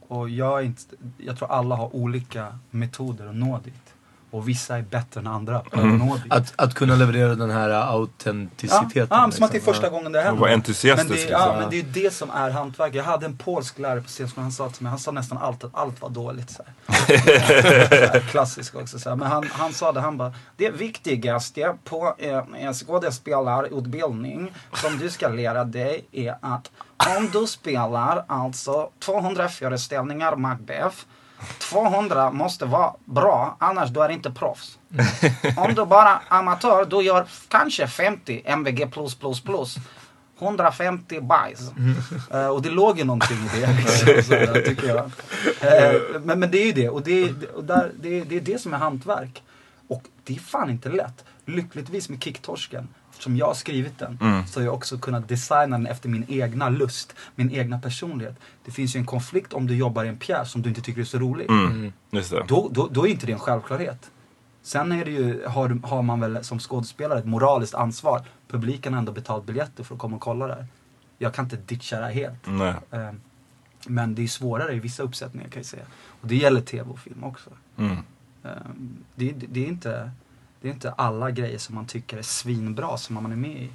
Och 0.07 0.29
jag, 0.29 0.65
inte, 0.65 0.81
jag 1.17 1.37
tror 1.37 1.51
alla 1.51 1.75
har 1.75 1.95
olika 1.95 2.59
metoder 2.71 3.27
att 3.27 3.35
nå 3.35 3.59
dit. 3.63 3.92
Och 4.33 4.47
vissa 4.47 4.77
är 4.77 4.81
bättre 4.81 5.19
än 5.19 5.27
andra 5.27 5.61
Mm. 5.73 6.11
att. 6.29 6.53
Att, 6.55 6.73
kunna 6.73 6.95
leverera 6.95 7.35
den 7.35 7.49
här 7.51 7.69
autenticiteten. 7.69 9.07
Ja, 9.09 9.25
ja 9.25 9.31
som 9.31 9.43
att 9.43 9.51
det 9.51 9.55
är 9.55 9.59
liksom. 9.59 9.73
första 9.73 9.89
gången 9.89 10.11
det 10.11 10.19
händer. 10.19 10.33
Och 10.33 10.39
vara 10.39 10.51
entusiastisk, 10.51 11.09
Men 11.09 11.17
det, 11.17 11.23
liksom. 11.23 11.39
ja, 11.39 11.55
men 11.59 11.69
det 11.69 11.75
är 11.75 11.77
ju 11.77 12.03
det 12.03 12.13
som 12.13 12.29
är 12.29 12.49
hantverk. 12.49 12.95
Jag 12.95 13.03
hade 13.03 13.25
en 13.25 13.37
polsk 13.37 13.79
lärare 13.79 14.01
på 14.01 14.07
scenskolan, 14.07 14.43
han 14.43 14.51
sa 14.51 14.69
till 14.69 14.83
mig, 14.83 14.89
han 14.89 14.99
sa 14.99 15.11
nästan 15.11 15.37
allt 15.37 15.63
att 15.63 15.75
allt 15.75 16.01
var 16.01 16.09
dåligt. 16.09 16.49
Så 16.49 16.63
här. 16.65 17.17
så 18.07 18.11
här, 18.13 18.19
klassisk 18.19 18.75
också. 18.75 18.99
Så 18.99 19.09
här. 19.09 19.15
Men 19.15 19.27
han, 19.27 19.49
han 19.51 19.73
sa 19.73 19.91
det, 19.91 20.01
han 20.01 20.17
bara, 20.17 20.33
det 20.57 20.69
viktigaste 20.69 21.75
på 21.83 22.15
eh, 22.17 22.43
en 22.57 22.73
skådespelarutbildning 22.73 24.53
som 24.73 24.97
du 24.97 25.09
ska 25.09 25.27
lära 25.27 25.63
dig 25.63 26.05
är 26.11 26.35
att 26.41 26.71
om 27.17 27.29
du 27.33 27.47
spelar 27.47 28.25
alltså 28.27 28.89
200 28.99 29.49
föreställningar 29.49 30.35
Macbeth 30.35 30.97
200 31.59 32.31
måste 32.31 32.65
vara 32.65 32.93
bra, 33.05 33.57
annars 33.59 33.89
du 33.89 34.01
är 34.01 34.09
inte 34.09 34.31
proffs. 34.31 34.77
Om 35.57 35.75
du 35.75 35.85
bara 35.85 36.09
är 36.09 36.19
amatör, 36.27 36.85
du 36.85 37.01
gör 37.01 37.25
kanske 37.47 37.87
50 37.87 38.41
MVG+++. 38.45 38.87
150 40.39 41.21
bajs. 41.21 41.71
Eh, 42.31 42.47
och 42.47 42.61
det 42.61 42.69
låg 42.69 42.97
ju 42.97 43.03
någonting 43.03 43.37
i 43.37 43.59
det. 43.59 44.65
Tycker 44.65 44.87
jag. 44.87 45.11
Eh, 45.61 46.01
men, 46.23 46.39
men 46.39 46.51
det 46.51 46.57
är 46.57 46.65
ju 46.65 46.71
det. 46.71 46.89
Och, 46.89 47.01
det, 47.01 47.33
och 47.55 47.63
där, 47.63 47.91
det, 47.99 48.21
det 48.21 48.35
är 48.35 48.41
det 48.41 48.61
som 48.61 48.73
är 48.73 48.77
hantverk. 48.77 49.43
Och 49.87 50.03
det 50.23 50.35
är 50.35 50.39
fan 50.39 50.69
inte 50.69 50.89
lätt. 50.89 51.25
Lyckligtvis 51.45 52.09
med 52.09 52.23
Kicktorsken, 52.23 52.87
eftersom 53.23 53.37
jag 53.37 53.45
har 53.47 53.53
skrivit 53.53 53.99
den, 53.99 54.17
Mm. 54.21 54.47
så 54.47 54.59
har 54.59 54.65
jag 54.65 54.73
också 54.73 54.97
kunnat 54.97 55.27
designa 55.29 55.77
den 55.77 55.87
efter 55.87 56.09
min 56.09 56.25
egna 56.27 56.69
lust, 56.69 57.15
min 57.35 57.51
egna 57.51 57.79
personlighet. 57.79 58.35
Det 58.65 58.71
finns 58.71 58.95
ju 58.95 58.99
en 58.99 59.05
konflikt 59.05 59.53
om 59.53 59.67
du 59.67 59.75
jobbar 59.75 60.03
i 60.05 60.07
en 60.07 60.17
pjäs 60.17 60.51
som 60.51 60.61
du 60.61 60.69
inte 60.69 60.81
tycker 60.81 61.01
är 61.01 61.05
så 61.05 61.17
rolig. 61.19 61.49
Mm, 61.49 61.93
just 62.11 62.31
det. 62.31 62.43
Då, 62.47 62.69
då, 62.71 62.87
då 62.91 63.07
är 63.07 63.11
inte 63.11 63.25
det 63.25 63.31
en 63.31 63.39
självklarhet. 63.39 64.11
Sen 64.61 64.91
är 64.91 65.05
det 65.05 65.11
ju, 65.11 65.45
har, 65.47 65.69
du- 65.69 65.79
har 65.83 66.01
man 66.01 66.19
väl 66.19 66.43
som 66.43 66.59
skådespelare 66.59 67.19
ett 67.19 67.25
moraliskt 67.25 67.73
ansvar. 67.75 68.21
Publiken 68.47 68.93
har 68.93 68.99
ändå 68.99 69.11
betalt 69.11 69.45
biljetter 69.45 69.83
för 69.83 69.95
att 69.95 70.01
komma 70.01 70.15
och 70.15 70.21
kolla 70.21 70.47
det 70.47 70.53
här. 70.53 70.65
Jag 71.17 71.33
kan 71.33 71.45
inte 71.45 71.55
ditcha 71.57 71.99
det 71.99 72.11
helt. 72.11 72.39
Nej. 72.47 72.73
Eh, 72.91 73.11
Men 73.87 74.15
det 74.15 74.23
är 74.23 74.27
svårare 74.27 74.73
i 74.73 74.79
vissa 74.79 75.03
uppsättningar 75.03 75.47
kan 75.49 75.59
jag 75.59 75.65
säga. 75.65 75.83
Och 76.21 76.27
det 76.27 76.35
gäller 76.35 76.61
tv 76.61 76.89
och 76.89 76.99
film 76.99 77.23
också. 77.23 77.49
Mm. 77.77 77.97
Eh, 78.43 78.49
Det, 79.15 79.31
det, 79.31 79.45
det, 79.49 79.63
är 79.63 79.67
inte, 79.67 80.11
det 80.63 80.69
är 80.69 80.73
inte 80.73 80.91
alla 80.91 81.31
grejer 81.31 81.57
som 81.57 81.75
man 81.75 81.85
tycker 81.85 82.17
är 82.17 82.21
svinbra 82.21 82.97
som 82.97 83.13
man 83.15 83.31
är 83.31 83.35
med 83.35 83.51
i. 83.63 83.69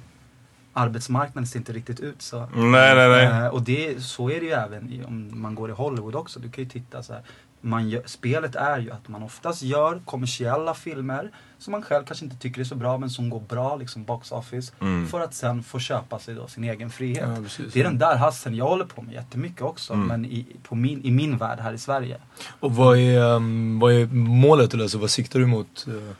Arbetsmarknaden 0.73 1.47
ser 1.47 1.59
inte 1.59 1.73
riktigt 1.73 1.99
ut 1.99 2.21
så. 2.21 2.39
Nej, 2.55 2.95
nej, 2.95 3.09
nej. 3.09 3.25
Eh, 3.25 3.47
Och 3.47 3.61
det, 3.61 4.03
så 4.03 4.29
är 4.29 4.39
det 4.39 4.45
ju 4.45 4.51
även 4.51 4.93
i, 4.93 5.03
om 5.03 5.41
man 5.41 5.55
går 5.55 5.69
i 5.69 5.73
Hollywood 5.73 6.15
också. 6.15 6.39
Du 6.39 6.49
kan 6.49 6.63
ju 6.63 6.69
titta 6.69 7.03
så 7.03 7.13
här. 7.13 7.21
Man 7.61 7.89
gör, 7.89 8.01
spelet 8.05 8.55
är 8.55 8.79
ju 8.79 8.91
att 8.91 9.07
man 9.07 9.23
oftast 9.23 9.61
gör 9.61 10.01
kommersiella 10.05 10.73
filmer 10.73 11.31
som 11.57 11.71
man 11.71 11.81
själv 11.81 12.05
kanske 12.05 12.25
inte 12.25 12.37
tycker 12.37 12.61
är 12.61 12.65
så 12.65 12.75
bra 12.75 12.97
men 12.97 13.09
som 13.09 13.29
går 13.29 13.39
bra 13.39 13.75
liksom 13.75 14.03
box 14.03 14.31
office. 14.31 14.73
Mm. 14.81 15.07
För 15.07 15.19
att 15.19 15.33
sen 15.33 15.63
få 15.63 15.79
köpa 15.79 16.19
sig 16.19 16.35
då 16.35 16.47
sin 16.47 16.63
egen 16.63 16.89
frihet. 16.89 17.29
Ja, 17.29 17.43
precis. 17.43 17.73
det 17.73 17.79
är 17.79 17.83
den 17.83 17.97
där 17.97 18.15
hasseln 18.17 18.55
jag 18.55 18.65
håller 18.65 18.85
på 18.85 19.01
med 19.01 19.13
jättemycket 19.13 19.61
också. 19.61 19.93
Mm. 19.93 20.07
Men 20.07 20.25
i, 20.25 20.45
på 20.63 20.75
min, 20.75 21.05
i 21.05 21.11
min 21.11 21.37
värld 21.37 21.59
här 21.59 21.73
i 21.73 21.77
Sverige. 21.77 22.17
Och 22.59 22.75
vad 22.75 22.97
är, 22.97 23.21
um, 23.21 23.79
vad 23.79 23.93
är 23.93 24.05
målet? 24.13 24.73
Eller 24.73 24.83
alltså, 24.83 24.97
vad 24.97 25.09
siktar 25.09 25.39
du 25.39 25.45
mot? 25.45 25.85
Uh, 25.87 26.11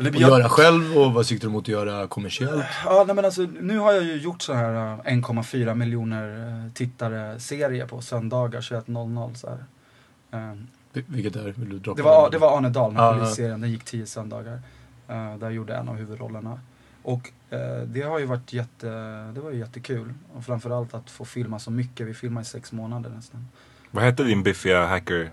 Eller 0.00 0.10
att 0.10 0.20
jag- 0.20 0.30
göra 0.30 0.48
själv 0.48 0.98
och 0.98 1.12
vad 1.12 1.26
siktar 1.26 1.48
du 1.48 1.52
mot 1.52 1.64
att 1.64 1.68
göra 1.68 2.06
kommersiellt? 2.06 2.64
Ja, 2.84 3.04
nej, 3.06 3.16
men 3.16 3.24
alltså, 3.24 3.42
nu 3.60 3.78
har 3.78 3.92
jag 3.92 4.04
ju 4.04 4.16
gjort 4.16 4.42
så 4.42 4.52
här 4.54 4.74
eh, 4.74 4.98
1,4 5.04 5.74
miljoner 5.74 6.48
eh, 6.66 6.72
tittare 6.72 7.40
serie 7.40 7.86
på 7.86 8.00
söndagar 8.00 8.60
21.00 8.60 9.34
så 9.34 9.48
här. 9.48 9.64
Eh, 10.30 10.56
Vil- 10.92 11.04
Vilket 11.06 11.36
är? 11.36 11.44
Vill 11.56 11.68
du 11.70 11.78
droppa 11.78 11.96
Det 11.96 12.02
var, 12.02 12.30
det 12.30 12.38
var 12.38 12.56
Arne 12.58 12.68
Dahl, 12.68 12.94
den 12.94 13.04
ja. 13.04 13.12
polisserien. 13.14 13.60
Den 13.60 13.70
gick 13.70 13.84
10 13.84 14.06
söndagar. 14.06 14.60
Eh, 15.08 15.36
där 15.36 15.50
gjorde 15.50 15.72
jag 15.72 15.80
en 15.80 15.88
av 15.88 15.96
huvudrollerna. 15.96 16.60
Och 17.02 17.30
eh, 17.50 17.82
det 17.86 18.02
har 18.02 18.18
ju 18.18 18.24
varit 18.26 18.52
jätte, 18.52 18.86
det 19.34 19.40
var 19.40 19.50
ju 19.50 19.58
jättekul. 19.58 20.14
Och 20.36 20.44
framförallt 20.44 20.94
att 20.94 21.10
få 21.10 21.24
filma 21.24 21.58
så 21.58 21.70
mycket. 21.70 22.06
Vi 22.06 22.14
filmade 22.14 22.42
i 22.42 22.44
sex 22.46 22.72
månader 22.72 23.10
nästan. 23.10 23.48
Vad 23.90 24.04
hette 24.04 24.22
din 24.24 24.42
biffiga 24.42 24.86
hacker? 24.86 25.30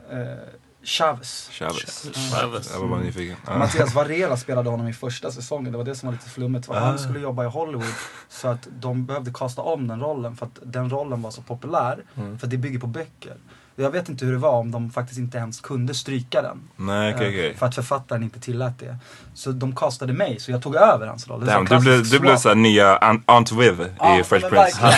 Chavez. 0.88 1.50
Chavez. 1.52 2.10
Chavez. 2.32 2.70
Jag 2.74 2.80
var 2.80 2.88
bara 2.88 3.00
nyfiken. 3.00 3.36
Ja. 3.48 3.58
Mattias 3.58 3.94
Varela 3.94 4.38
spelade 4.38 4.70
honom 4.70 4.88
i 4.88 4.94
första 4.94 5.32
säsongen. 5.32 5.72
Det 5.72 5.78
var 5.78 5.86
det 5.86 5.96
som 5.96 6.08
var 6.08 6.14
lite 6.14 6.30
flummigt. 6.30 6.66
För 6.66 6.74
Ah. 6.76 6.80
Han 6.80 7.00
skulle 7.00 7.20
jobba 7.20 7.44
i 7.44 7.48
Hollywood. 7.48 7.94
Så 8.30 8.48
att 8.48 8.68
de 8.80 9.06
behövde 9.06 9.32
kasta 9.34 9.62
om 9.62 9.88
den 9.88 10.00
rollen. 10.00 10.36
För 10.36 10.46
att 10.46 10.60
den 10.64 10.90
rollen 10.90 11.22
var 11.22 11.32
så 11.32 11.42
populär. 11.42 12.04
Mm. 12.16 12.40
För 12.40 12.48
att 12.48 12.52
det 12.52 12.58
bygger 12.58 12.80
på 12.80 12.88
böcker. 12.88 13.36
Jag 13.80 13.90
vet 13.92 14.10
inte 14.10 14.26
hur 14.26 14.32
det 14.32 14.38
var 14.38 14.52
om 14.60 14.72
de 14.72 14.92
faktiskt 14.92 15.20
inte 15.20 15.38
ens 15.38 15.60
kunde 15.62 15.94
stryka 15.94 16.42
den. 16.42 16.62
Nej, 16.76 17.14
okej, 17.16 17.28
Eh, 17.28 17.32
okej. 17.34 17.56
För 17.58 17.66
att 17.66 17.76
författaren 17.76 18.24
inte 18.24 18.40
tillät 18.40 18.74
det. 18.80 18.98
Så 19.34 19.52
de 19.52 19.76
kastade 19.76 20.14
mig, 20.14 20.40
så 20.40 20.52
jag 20.52 20.62
tog 20.64 20.76
över 20.76 21.08
hans 21.08 21.28
roll. 21.28 21.46
Det 21.46 21.52
är 21.52 21.56
Damn, 21.56 21.68
så 21.68 21.74
du 21.74 21.80
blev, 21.82 22.10
du 22.10 22.20
blev 22.20 22.38
såhär 22.38 22.56
nya 22.56 22.98
Aunt- 22.98 23.60
Viv 23.60 23.82
i 24.20 24.24
Fresh 24.24 24.48
Prince. 24.50 24.78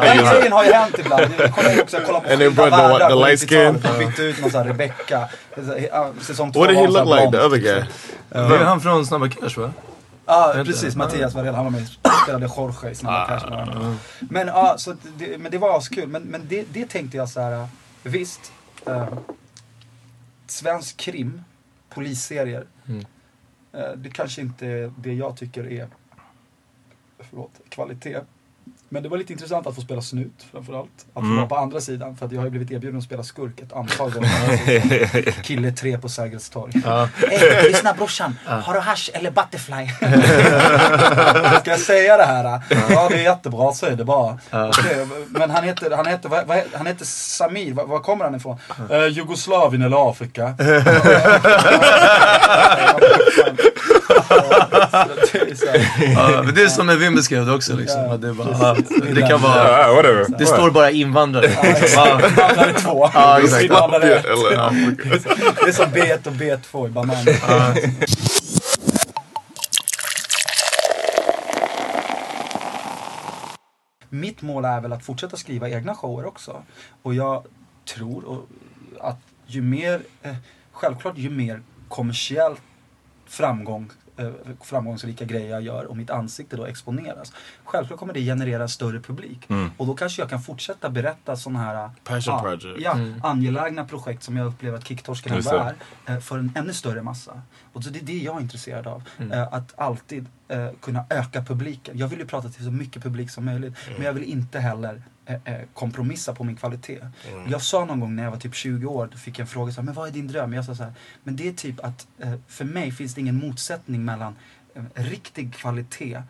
Den 0.00 0.18
grejen 0.36 0.52
har 0.52 0.64
ju 0.64 0.72
hänt 0.72 0.94
ibland. 0.98 1.22
Jag 1.38 1.54
kollar 1.54 1.80
också, 1.82 1.96
jag 1.96 2.06
kollar 2.06 2.20
på 2.20 2.28
And 2.30 2.38
they 2.38 2.48
Skilda 2.48 2.62
brought 2.70 2.72
the- 2.72 2.88
världar 2.88 3.08
the 3.08 3.14
på 3.14 3.20
light 3.20 3.42
90-talet. 3.42 3.82
skin. 3.82 3.98
De 3.98 4.06
bytte 4.06 4.22
ut 4.22 4.40
någon 4.40 4.50
sån 4.50 4.60
här 4.60 4.68
Rebecca. 4.68 5.28
Säsong 6.20 6.52
två 6.52 6.60
What 6.60 6.68
did 6.68 6.76
var 6.78 6.86
he 6.86 6.92
look 6.92 7.20
like, 7.20 7.30
the 7.38 7.44
other 7.46 7.58
guy? 7.58 7.74
liksom. 7.74 7.88
Det 8.30 8.56
är 8.56 8.64
han 8.64 8.80
från 8.80 9.06
Snabba 9.06 9.28
Cash 9.28 9.58
va? 9.60 9.70
Ja, 10.26 10.52
Vänta. 10.56 10.72
precis. 10.72 10.96
Mattias 10.96 11.34
Varela, 11.34 11.56
han 11.56 11.64
var 11.64 11.72
med 11.72 11.88
spelade 12.24 12.48
Jorge 12.56 12.90
i 12.90 12.94
Snabba 12.94 13.22
Ah, 13.24 13.26
Cash. 13.40 13.46
Men, 14.20 14.46
ja, 14.46 14.74
så 14.78 14.94
det, 15.18 15.38
men 15.38 15.52
det 15.52 15.58
var 15.58 15.78
askul. 15.78 16.08
Men, 16.08 16.22
men 16.22 16.42
det, 16.48 16.64
det 16.72 16.88
tänkte 16.88 17.16
jag 17.16 17.28
så 17.28 17.40
här. 17.40 17.66
Visst, 18.04 18.52
eh, 18.86 19.18
svensk 20.46 20.96
krim, 20.96 21.44
polisserier. 21.88 22.66
Mm. 22.88 23.04
Eh, 23.72 23.92
det 23.92 24.10
kanske 24.10 24.40
inte 24.40 24.66
är 24.66 24.92
det 24.98 25.12
jag 25.12 25.36
tycker 25.36 25.72
är 25.72 25.88
förlåt, 27.18 27.60
kvalitet. 27.68 28.20
Men 28.94 29.02
det 29.02 29.08
var 29.08 29.18
lite 29.18 29.32
intressant 29.32 29.66
att 29.66 29.74
få 29.74 29.80
spela 29.80 30.02
snut 30.02 30.46
framförallt. 30.52 30.88
Att 31.08 31.12
få 31.14 31.20
Mm. 31.20 31.36
vara 31.36 31.46
på 31.46 31.56
andra 31.56 31.80
sidan. 31.80 32.16
För 32.16 32.26
att 32.26 32.32
jag 32.32 32.38
har 32.40 32.44
ju 32.44 32.50
blivit 32.50 32.70
erbjuden 32.70 32.98
att 32.98 33.04
spela 33.04 33.22
skurk 33.22 33.60
ett 33.60 33.72
antal 33.72 34.10
gånger. 34.10 35.42
Kille 35.42 35.72
3 35.72 35.98
på 35.98 36.08
Sergels 36.08 36.50
torg. 36.50 36.72
Ja. 36.84 37.08
Lyssna 37.62 37.92
brorsan. 37.94 38.38
Har 38.46 38.74
du 38.74 38.80
hash 38.80 39.10
eller 39.14 39.30
butterfly? 39.30 39.86
Ska 41.60 41.70
jag 41.70 41.80
säga 41.80 42.16
det 42.16 42.24
här? 42.24 42.44
Ja, 42.90 43.08
det 43.08 43.14
är 43.14 43.22
jättebra. 43.22 43.72
Säg 43.72 43.96
det 43.96 44.04
bara. 44.04 44.38
Okej, 44.50 45.06
men 45.28 45.50
han 45.50 45.64
heter, 45.64 45.90
han 45.90 46.06
heter, 46.06 46.28
vad, 46.28 46.46
vad, 46.46 46.60
han 46.74 46.86
heter 46.86 47.04
Samir. 47.04 47.72
Var, 47.74 47.84
var 47.86 47.98
kommer 48.00 48.24
han 48.24 48.34
ifrån? 48.34 48.58
Eh, 48.90 49.06
Jugoslavien 49.06 49.82
eller 49.82 50.10
Afrika? 50.10 50.54
Ja, 56.16 56.42
men 56.44 56.54
det 56.54 56.62
är 56.62 56.68
som 56.68 56.88
Evin 56.88 57.14
beskrev 57.14 57.46
det 57.46 57.52
också 57.52 57.76
liksom. 57.76 58.10
Att 58.10 58.22
det, 58.22 58.28
är 58.28 58.32
bara, 58.32 58.48
ja, 58.60 58.76
det 59.14 59.28
kan 59.28 59.40
vara... 59.40 59.80
Ja, 59.82 59.94
whatever. 59.94 60.26
Det 60.38 60.46
står 60.46 60.70
bara 60.70 60.90
invandrare. 60.90 61.46
Invandrare 61.90 62.72
2. 62.72 63.10
Ja, 63.14 63.40
exakt. 63.40 63.64
Invandrare 63.64 64.14
ett. 64.14 64.24
Eller 64.24 64.52
Ja. 64.52 64.70
Det 65.62 65.68
är 65.68 65.72
som 65.72 65.86
B1 65.86 66.26
och 66.26 66.32
B2 66.32 66.86
i 66.86 66.90
banan. 66.90 67.16
Mitt 74.08 74.42
mål 74.42 74.64
är 74.64 74.80
väl 74.80 74.92
att 74.92 75.04
fortsätta 75.04 75.36
skriva 75.36 75.68
egna 75.68 75.94
shower 75.94 76.26
också. 76.26 76.62
Och 77.02 77.14
jag 77.14 77.44
tror 77.84 78.42
att 79.00 79.18
ju 79.46 79.62
mer, 79.62 80.02
eh, 80.22 80.34
självklart 80.72 81.18
ju 81.18 81.30
mer 81.30 81.62
kommersiell 81.88 82.56
framgång 83.26 83.90
framgångsrika 84.62 85.24
grejer 85.24 85.50
jag 85.50 85.62
gör 85.62 85.84
och 85.84 85.96
mitt 85.96 86.10
ansikte 86.10 86.56
då 86.56 86.64
exponeras. 86.66 87.32
Självklart 87.64 87.98
kommer 88.00 88.12
det 88.14 88.20
generera 88.20 88.62
en 88.62 88.68
större 88.68 89.00
publik. 89.00 89.50
Mm. 89.50 89.70
Och 89.76 89.86
då 89.86 89.94
kanske 89.94 90.22
jag 90.22 90.30
kan 90.30 90.42
fortsätta 90.42 90.90
berätta 90.90 91.36
sådana 91.36 91.58
här 91.58 91.90
Passion 92.04 92.34
ah, 92.34 92.40
project. 92.42 92.80
Ja, 92.80 92.92
Mm. 92.94 93.20
angelägna 93.24 93.84
projekt 93.84 94.22
som 94.22 94.36
jag 94.36 94.46
upplever 94.46 94.78
att 94.78 94.86
Kicktorsken 94.88 95.32
är. 95.32 95.74
eh, 96.06 96.18
För 96.20 96.38
en 96.38 96.52
ännu 96.56 96.72
större 96.72 97.02
massa. 97.02 97.42
Och 97.72 97.84
så 97.84 97.90
det 97.90 97.98
är 97.98 98.04
det 98.04 98.18
jag 98.18 98.36
är 98.36 98.40
intresserad 98.40 98.86
av. 98.86 99.02
Mm. 99.18 99.32
Eh, 99.32 99.52
Att 99.54 99.78
alltid 99.78 100.26
eh, 100.48 100.68
kunna 100.80 101.04
öka 101.10 101.42
publiken. 101.42 101.98
Jag 101.98 102.08
vill 102.08 102.18
ju 102.18 102.26
prata 102.26 102.48
till 102.48 102.64
så 102.64 102.70
mycket 102.70 103.02
publik 103.02 103.30
som 103.30 103.44
möjligt. 103.44 103.74
Mm. 103.86 103.96
Men 103.96 104.06
jag 104.06 104.12
vill 104.12 104.24
inte 104.24 104.60
heller 104.60 105.02
eh, 105.26 105.34
eh, 105.44 105.60
kompromissa 105.74 106.34
på 106.34 106.44
min 106.44 106.56
kvalitet. 106.56 107.00
Mm. 107.32 107.50
Jag 107.50 107.62
sa 107.62 107.84
någon 107.84 108.00
gång 108.00 108.16
när 108.16 108.24
jag 108.24 108.30
var 108.30 108.38
typ 108.38 108.54
20 108.54 108.86
år, 108.86 109.08
då 109.12 109.18
fick 109.18 109.38
jag 109.38 109.44
en 109.44 109.48
fråga 109.48 109.72
så 109.72 109.80
här, 109.80 109.84
men 109.84 109.94
vad 109.94 110.08
är 110.08 110.12
din 110.12 110.26
dröm? 110.26 110.52
Jag 110.52 110.64
sa 110.64 110.74
så 110.74 110.82
här, 110.82 110.92
men 111.22 111.36
det 111.36 111.48
är 111.48 111.52
typ 111.52 111.84
att 111.84 112.06
eh, 112.18 112.34
för 112.46 112.64
mig 112.64 112.92
finns 112.92 113.14
det 113.14 113.20
ingen 113.20 113.36
motsättning 113.36 114.04
mellan 114.04 114.36
eh, 114.74 114.82
riktig 114.94 115.54
kvalitet 115.54 116.22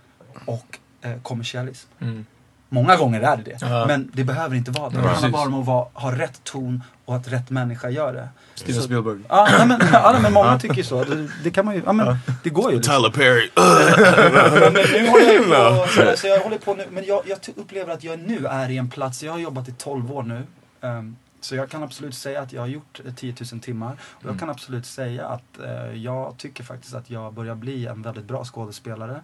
och 0.45 0.79
eh, 1.01 1.21
kommersialism. 1.23 1.89
Mm. 2.01 2.27
Många 2.75 2.97
gånger 2.97 3.21
är 3.21 3.37
det 3.37 3.43
det. 3.43 3.57
Ja. 3.61 3.87
Men 3.87 4.11
det 4.13 4.25
behöver 4.25 4.57
inte 4.57 4.71
vara 4.71 4.91
det. 4.91 4.97
Det 4.97 5.09
handlar 5.09 5.31
bara 5.31 5.47
om 5.49 5.61
att 5.61 5.67
vara, 5.67 5.87
ha 5.93 6.13
rätt 6.19 6.45
ton 6.45 6.83
och 7.05 7.17
att 7.17 7.29
rätt 7.33 7.51
människa 7.51 7.91
gör 7.91 8.13
det. 8.13 8.29
Steven 8.55 8.83
Spielberg. 8.83 9.19
Ja, 9.29 9.49
nej, 9.59 9.67
men, 9.67 9.81
ja, 9.93 10.19
men 10.23 10.33
många 10.33 10.59
tycker 10.59 10.77
ju 10.77 10.83
så. 10.83 11.05
Det, 11.05 11.29
det 11.45 11.51
kan 11.51 11.65
man 11.65 11.75
ju, 11.75 11.83
ja, 11.87 11.93
men, 11.93 12.17
det 12.43 12.51
går 12.51 12.73
ju. 12.73 12.81
Tyler 12.81 13.11
Perry. 13.11 13.51
men, 14.73 14.73
nu 14.93 15.09
håller 15.09 15.55
jag 15.55 15.83
på, 15.85 15.89
så, 15.89 16.17
så 16.17 16.27
jag 16.27 16.41
håller 16.41 16.59
på 16.59 16.75
nu, 16.75 16.85
men 16.91 17.05
jag, 17.05 17.23
jag 17.27 17.39
upplever 17.57 17.93
att 17.93 18.05
jag 18.05 18.19
nu 18.19 18.47
är 18.47 18.71
i 18.71 18.77
en 18.79 18.91
plats, 18.91 19.23
jag 19.23 19.33
har 19.33 19.39
jobbat 19.39 19.69
i 19.69 19.73
12 19.73 20.13
år 20.13 20.23
nu. 20.23 20.43
ehm, 20.81 21.17
så 21.41 21.57
jag 21.57 21.71
kan 21.71 21.83
absolut 21.83 22.15
säga 22.15 22.41
att 22.43 22.53
jag 22.53 22.61
har 22.61 22.67
gjort 22.69 23.01
eh, 23.07 23.15
10 23.15 23.35
000 23.53 23.61
timmar. 23.61 23.93
Och 23.93 24.23
jag 24.25 24.29
Mm. 24.29 24.39
kan 24.39 24.51
absolut 24.51 24.87
säga 24.87 25.27
att 25.27 25.59
eh, 25.65 25.97
jag 25.97 26.35
tycker 26.39 26.65
faktiskt 26.65 26.95
att 26.95 27.11
jag 27.11 27.33
börjar 27.35 27.55
bli 27.55 27.87
en 27.87 28.03
väldigt 28.03 28.25
bra 28.25 28.45
skådespelare. 28.45 29.21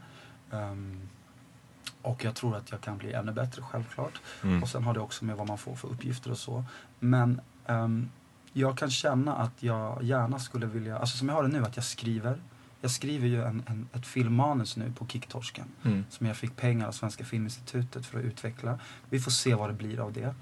Ehm, 0.53 1.01
och 2.03 2.25
jag 2.25 2.35
tror 2.35 2.57
att 2.57 2.71
jag 2.71 2.81
kan 2.81 2.99
bli 2.99 3.13
ännu 3.13 3.33
bättre, 3.33 3.63
självklart. 3.63 4.21
Mm. 4.43 4.63
Och 4.63 4.69
sen 4.69 4.85
har 4.85 4.95
det 4.95 5.01
också 5.01 5.25
med 5.25 5.37
vad 5.37 5.49
man 5.49 5.59
får 5.59 5.75
för 5.75 5.89
uppgifter 5.89 6.31
och 6.31 6.39
så. 6.39 6.65
Men 6.99 7.41
ehm, 7.67 8.09
jag 8.53 8.79
kan 8.79 8.91
känna 8.91 9.37
att 9.37 9.63
jag 9.63 10.03
gärna 10.03 10.39
skulle 10.39 10.67
vilja, 10.67 10.99
alltså 10.99 11.17
som 11.17 11.29
jag 11.29 11.35
har 11.35 11.43
det 11.43 11.49
nu, 11.49 11.65
att 11.65 11.77
jag 11.77 11.85
skriver. 11.85 12.39
Jag 12.81 12.91
skriver 12.91 13.29
ju 13.29 13.43
en, 13.43 13.63
en, 13.67 13.89
ett 13.93 14.07
filmmanus 14.07 14.77
nu 14.77 14.93
på 14.93 15.07
Kicktorsken. 15.07 15.65
Mm. 15.83 16.05
Som 16.11 16.27
jag 16.27 16.37
fick 16.37 16.57
pengar 16.57 16.89
av 16.89 16.93
Svenska 16.93 17.25
Filminstitutet 17.25 18.07
för 18.07 18.19
att 18.19 18.25
utveckla. 18.25 18.79
Vi 19.09 19.21
får 19.21 19.31
se 19.31 19.55
vad 19.55 19.71
det 19.71 19.75
blir 19.75 20.01
av 20.01 20.13
det. 20.13 20.35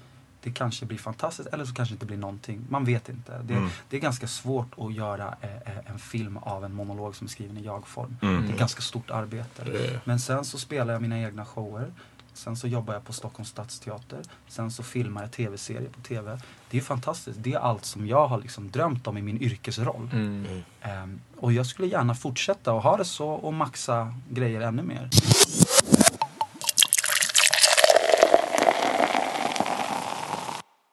Det 0.43 0.51
kanske 0.51 0.85
blir 0.85 0.97
fantastiskt 0.97 1.49
eller 1.53 1.65
så 1.65 1.73
kanske 1.73 1.93
det 1.93 1.95
inte 1.95 2.05
blir 2.05 2.17
någonting. 2.17 2.61
Man 2.69 2.85
vet 2.85 3.09
inte. 3.09 3.41
Det, 3.43 3.53
Mm. 3.53 3.69
det 3.89 3.97
är 3.97 4.01
ganska 4.01 4.27
svårt 4.27 4.71
att 4.77 4.93
göra 4.93 5.35
eh, 5.41 5.55
eh, 5.55 5.91
en 5.91 5.99
film 5.99 6.37
av 6.37 6.65
en 6.65 6.73
monolog 6.73 7.15
som 7.15 7.25
är 7.27 7.31
skriven 7.31 7.57
i 7.57 7.61
jag-form. 7.63 8.17
Mm. 8.21 8.47
Det 8.47 8.53
är 8.53 8.57
ganska 8.57 8.81
stort 8.81 9.11
arbete. 9.11 9.63
Yeah. 9.69 10.01
Men 10.03 10.19
sen 10.19 10.45
så 10.45 10.57
spelar 10.57 10.93
jag 10.93 11.01
mina 11.01 11.19
egna 11.19 11.45
shower. 11.45 11.91
Sen 12.33 12.55
så 12.57 12.67
jobbar 12.67 12.93
jag 12.93 13.05
på 13.05 13.13
Stockholms 13.13 13.49
stadsteater. 13.49 14.19
Sen 14.47 14.71
så 14.71 14.83
filmar 14.83 15.21
jag 15.21 15.31
tv-serier 15.31 15.89
på 15.89 16.01
tv. 16.01 16.39
Det 16.69 16.77
är 16.77 16.81
fantastiskt. 16.81 17.37
Det 17.43 17.53
är 17.53 17.59
allt 17.59 17.85
som 17.85 18.07
jag 18.07 18.27
har 18.27 18.37
liksom 18.41 18.71
drömt 18.71 19.07
om 19.07 19.17
i 19.17 19.21
min 19.21 19.41
yrkesroll. 19.41 20.09
Mm. 20.13 20.45
Ehm, 20.81 21.19
och 21.37 21.53
jag 21.53 21.65
skulle 21.65 21.87
gärna 21.87 22.15
fortsätta 22.15 22.73
och 22.73 22.81
ha 22.83 22.97
det 22.97 23.05
så 23.05 23.29
och 23.29 23.53
maxa 23.53 24.13
grejer 24.29 24.61
ännu 24.61 24.81
mer. 24.83 25.09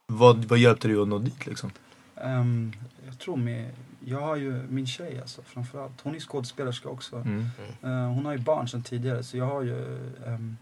Vad, 0.06 0.44
vad 0.44 0.58
hjälpte 0.58 0.88
dig 0.88 0.96
att 1.02 1.08
nå 1.08 1.18
dit 1.18 1.46
liksom? 1.46 1.70
Ehm, 2.16 2.72
jag 3.06 3.18
tror 3.18 3.36
med, 3.36 3.70
jag 4.04 4.20
har 4.20 4.36
ju 4.36 4.62
min 4.68 4.86
tjej 4.86 5.18
alltså 5.20 5.42
framförallt. 5.46 5.92
Hon 6.02 6.14
är 6.14 6.20
skådespelerska 6.20 6.88
också. 6.88 7.16
Mm. 7.16 7.46
Ehm, 7.82 7.90
hon 8.08 8.24
har 8.26 8.32
ju 8.32 8.38
barn 8.38 8.68
sedan 8.68 8.82
tidigare 8.82 9.22
så 9.22 9.36
jag 9.36 9.46
har 9.46 9.62
ju 9.62 9.98
ehm, 10.26 10.56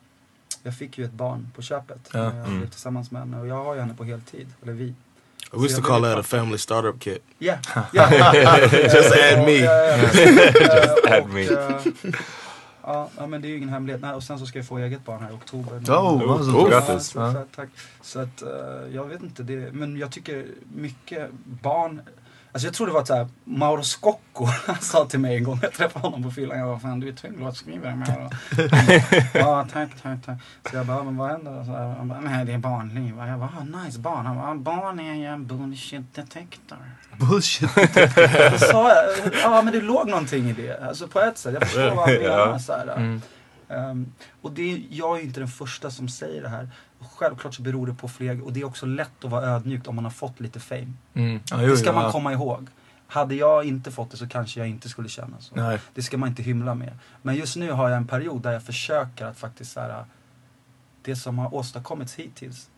jag 0.62 0.76
fick 0.76 0.98
ju 0.98 1.04
ett 1.04 1.12
barn 1.12 1.48
på 1.56 1.62
köpet 1.62 2.10
Ja. 2.12 2.18
jag 2.24 2.32
Mm. 2.34 2.58
blev 2.58 2.70
tillsammans 2.70 3.10
med 3.10 3.22
henne 3.22 3.40
och 3.40 3.46
jag 3.46 3.64
har 3.64 3.74
ju 3.74 3.80
henne 3.80 3.94
på 3.94 4.04
heltid. 4.04 4.46
Eller 4.62 4.72
vi. 4.72 4.84
I 5.52 5.56
used 5.56 5.76
to 5.76 5.82
call 5.82 6.02
that 6.02 6.18
a 6.18 6.22
family 6.22 6.58
startup 6.58 7.00
kit. 7.00 7.22
Ja, 7.38 7.56
ja. 7.92 8.10
Just 8.72 9.12
add 9.12 9.44
me. 9.46 9.52
Just 9.58 11.06
add 11.06 11.28
me. 11.28 11.46
Ja, 12.86 13.08
ja, 13.16 13.26
men 13.26 13.42
det 13.42 13.48
är 13.48 13.50
ju 13.50 13.56
ingen 13.56 13.68
hemlighet. 13.68 14.02
Nej, 14.02 14.12
och 14.14 14.22
sen 14.22 14.38
så 14.38 14.46
ska 14.46 14.58
jag 14.58 14.66
få 14.66 14.78
eget 14.78 15.04
barn 15.04 15.22
här 15.22 15.30
i 15.30 15.34
oktober. 15.34 15.76
Oh, 15.88 16.22
Oh, 16.22 16.52
bra. 16.52 16.68
grattis. 16.68 17.14
Ja, 17.14 17.44
tack. 17.56 17.68
Så 18.00 18.20
att, 18.20 18.42
eh, 18.42 18.48
jag 18.94 19.04
vet 19.04 19.22
inte, 19.22 19.42
det, 19.42 19.72
men 19.72 19.96
jag 19.96 20.12
tycker 20.12 20.46
mycket 20.74 21.30
barn 21.62 22.00
Alltså 22.54 22.66
jag 22.66 22.74
tror 22.74 22.86
det 22.86 22.92
var 22.92 23.04
så 23.04 23.14
här, 23.14 23.28
Mauro 23.44 23.82
Scocco 23.82 24.46
sa 24.80 25.04
till 25.04 25.18
mig 25.20 25.36
en 25.36 25.44
gång, 25.44 25.58
jag 25.62 25.72
träffade 25.72 26.02
honom 26.06 26.22
på 26.22 26.30
fyllan, 26.30 26.58
jag 26.58 26.68
bara 26.68 26.78
fan 26.78 27.00
du 27.00 27.08
är 27.08 27.12
tvungen 27.12 27.40
låtskrivare 27.40 27.96
Mauro. 27.96 28.30
ja 29.34 29.66
tack, 29.72 29.88
tack, 30.02 30.18
tack. 30.26 30.38
Så 30.70 30.76
jag 30.76 30.86
bara, 30.86 31.02
men 31.02 31.16
vad 31.16 31.30
händer? 31.30 31.64
Så 31.64 31.70
här, 31.70 31.88
han 31.88 32.08
bara, 32.08 32.20
nej 32.20 32.44
det 32.44 32.52
är 32.52 32.58
barnliv. 32.58 33.14
Jag 33.18 33.38
bara, 33.38 33.52
ah, 33.60 33.84
nice 33.84 33.98
barn. 33.98 34.26
Han 34.26 34.36
bara, 34.36 34.50
"Ah, 34.50 34.54
barn 34.54 35.00
är 35.00 35.14
ju 35.14 35.24
en 35.24 35.46
bullshit 35.46 36.14
detector. 36.14 36.78
Bullshit. 37.16 37.70
Då 38.52 38.58
sa 38.58 38.88
jag, 38.94 39.04
ja 39.42 39.62
men 39.62 39.72
det 39.72 39.80
låg 39.80 40.08
någonting 40.08 40.50
i 40.50 40.52
det. 40.52 40.88
Alltså 40.88 41.08
på 41.08 41.20
ett 41.20 41.38
sätt, 41.38 41.54
jag 41.54 41.62
förstår 41.62 41.94
vad 41.94 42.08
han 42.08 42.14
menar. 42.18 42.38
Ja. 42.38 42.58
Så 42.58 42.72
här, 42.72 42.94
Mm. 42.96 43.22
Ehm, 43.74 44.12
och 44.42 44.52
det, 44.52 44.84
jag 44.90 45.18
är 45.18 45.22
inte 45.22 45.40
den 45.40 45.48
första 45.48 45.90
som 45.90 46.08
säger 46.08 46.42
det 46.42 46.48
här. 46.48 46.68
Och 46.98 47.06
självklart 47.12 47.54
så 47.54 47.62
beror 47.62 47.86
det 47.86 47.94
på 47.94 48.08
fler, 48.08 48.44
och 48.44 48.52
det 48.52 48.60
är 48.60 48.64
också 48.64 48.86
lätt 48.86 49.24
att 49.24 49.30
vara 49.30 49.46
ödmjuk 49.46 49.88
om 49.88 49.94
man 49.94 50.04
har 50.04 50.10
fått 50.12 50.40
lite 50.40 50.60
fame. 50.60 50.92
Mm. 51.14 51.40
Ja, 51.50 51.62
jo, 51.62 51.68
det 51.68 51.76
ska 51.76 51.86
ja. 51.86 51.92
man 51.92 52.12
komma 52.12 52.32
ihåg. 52.32 52.68
Hade 53.06 53.34
jag 53.34 53.64
inte 53.64 53.90
fått 53.90 54.10
det 54.10 54.16
så 54.16 54.28
kanske 54.28 54.60
jag 54.60 54.68
inte 54.68 54.88
skulle 54.88 55.08
känna 55.08 55.36
så. 55.40 55.54
Nej. 55.54 55.78
Det 55.94 56.02
ska 56.02 56.18
man 56.18 56.28
inte 56.28 56.42
hymla 56.42 56.74
med. 56.74 56.98
Men 57.22 57.34
just 57.34 57.56
nu 57.56 57.70
har 57.72 57.88
jag 57.90 57.96
en 57.96 58.06
period 58.06 58.42
där 58.42 58.52
jag 58.52 58.62
försöker 58.62 59.26
att 59.26 59.38
faktiskt 59.38 59.72
så 59.72 59.80
här, 59.80 60.04
det 61.02 61.16
som 61.16 61.38
har 61.38 61.54
åstadkommits 61.54 62.14
hittills, 62.14 62.68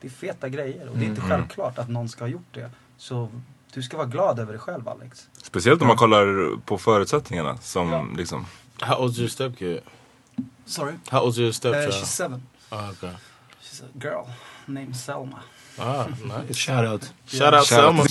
det 0.00 0.06
är 0.06 0.10
feta 0.10 0.48
grejer. 0.48 0.88
Och 0.88 0.98
det 0.98 1.04
är 1.04 1.08
inte 1.08 1.20
Mm. 1.22 1.30
självklart 1.30 1.78
att 1.78 1.88
någon 1.88 2.08
ska 2.08 2.24
ha 2.24 2.28
gjort 2.28 2.54
det. 2.54 2.70
Så 2.96 3.28
du 3.74 3.82
ska 3.82 3.96
vara 3.96 4.06
glad 4.06 4.38
över 4.38 4.52
det 4.52 4.58
själv 4.58 4.88
Alex. 4.88 5.28
Speciellt 5.42 5.82
om 5.82 5.88
man 5.88 5.96
kollar 5.96 6.56
på 6.60 6.78
förutsättningarna. 6.78 7.56
Som 7.56 7.92
Ja. 7.92 8.06
liksom, 8.16 8.46
How 8.80 8.94
old's 9.06 9.18
your 9.18 9.28
stepkid? 9.28 9.80
Sorry? 10.70 10.94
How 11.10 11.20
old's 11.24 11.36
your 11.38 11.48
Uh, 11.48 11.52
stepchild? 11.52 11.94
she's 11.94 12.08
seven. 12.08 12.42
oh, 12.72 12.90
okay. 13.02 13.14
She's 13.60 13.80
a 13.82 13.98
girl 13.98 14.26
named 14.66 14.94
Selma. 14.96 15.42
Ah, 15.78 16.06
nice. 16.24 16.56
Shout 16.56 16.84
out. 16.84 17.10
Shout 17.26 17.54
out 17.54 17.66
Shout 17.66 17.84
out 17.84 17.96
Selma. 17.96 18.04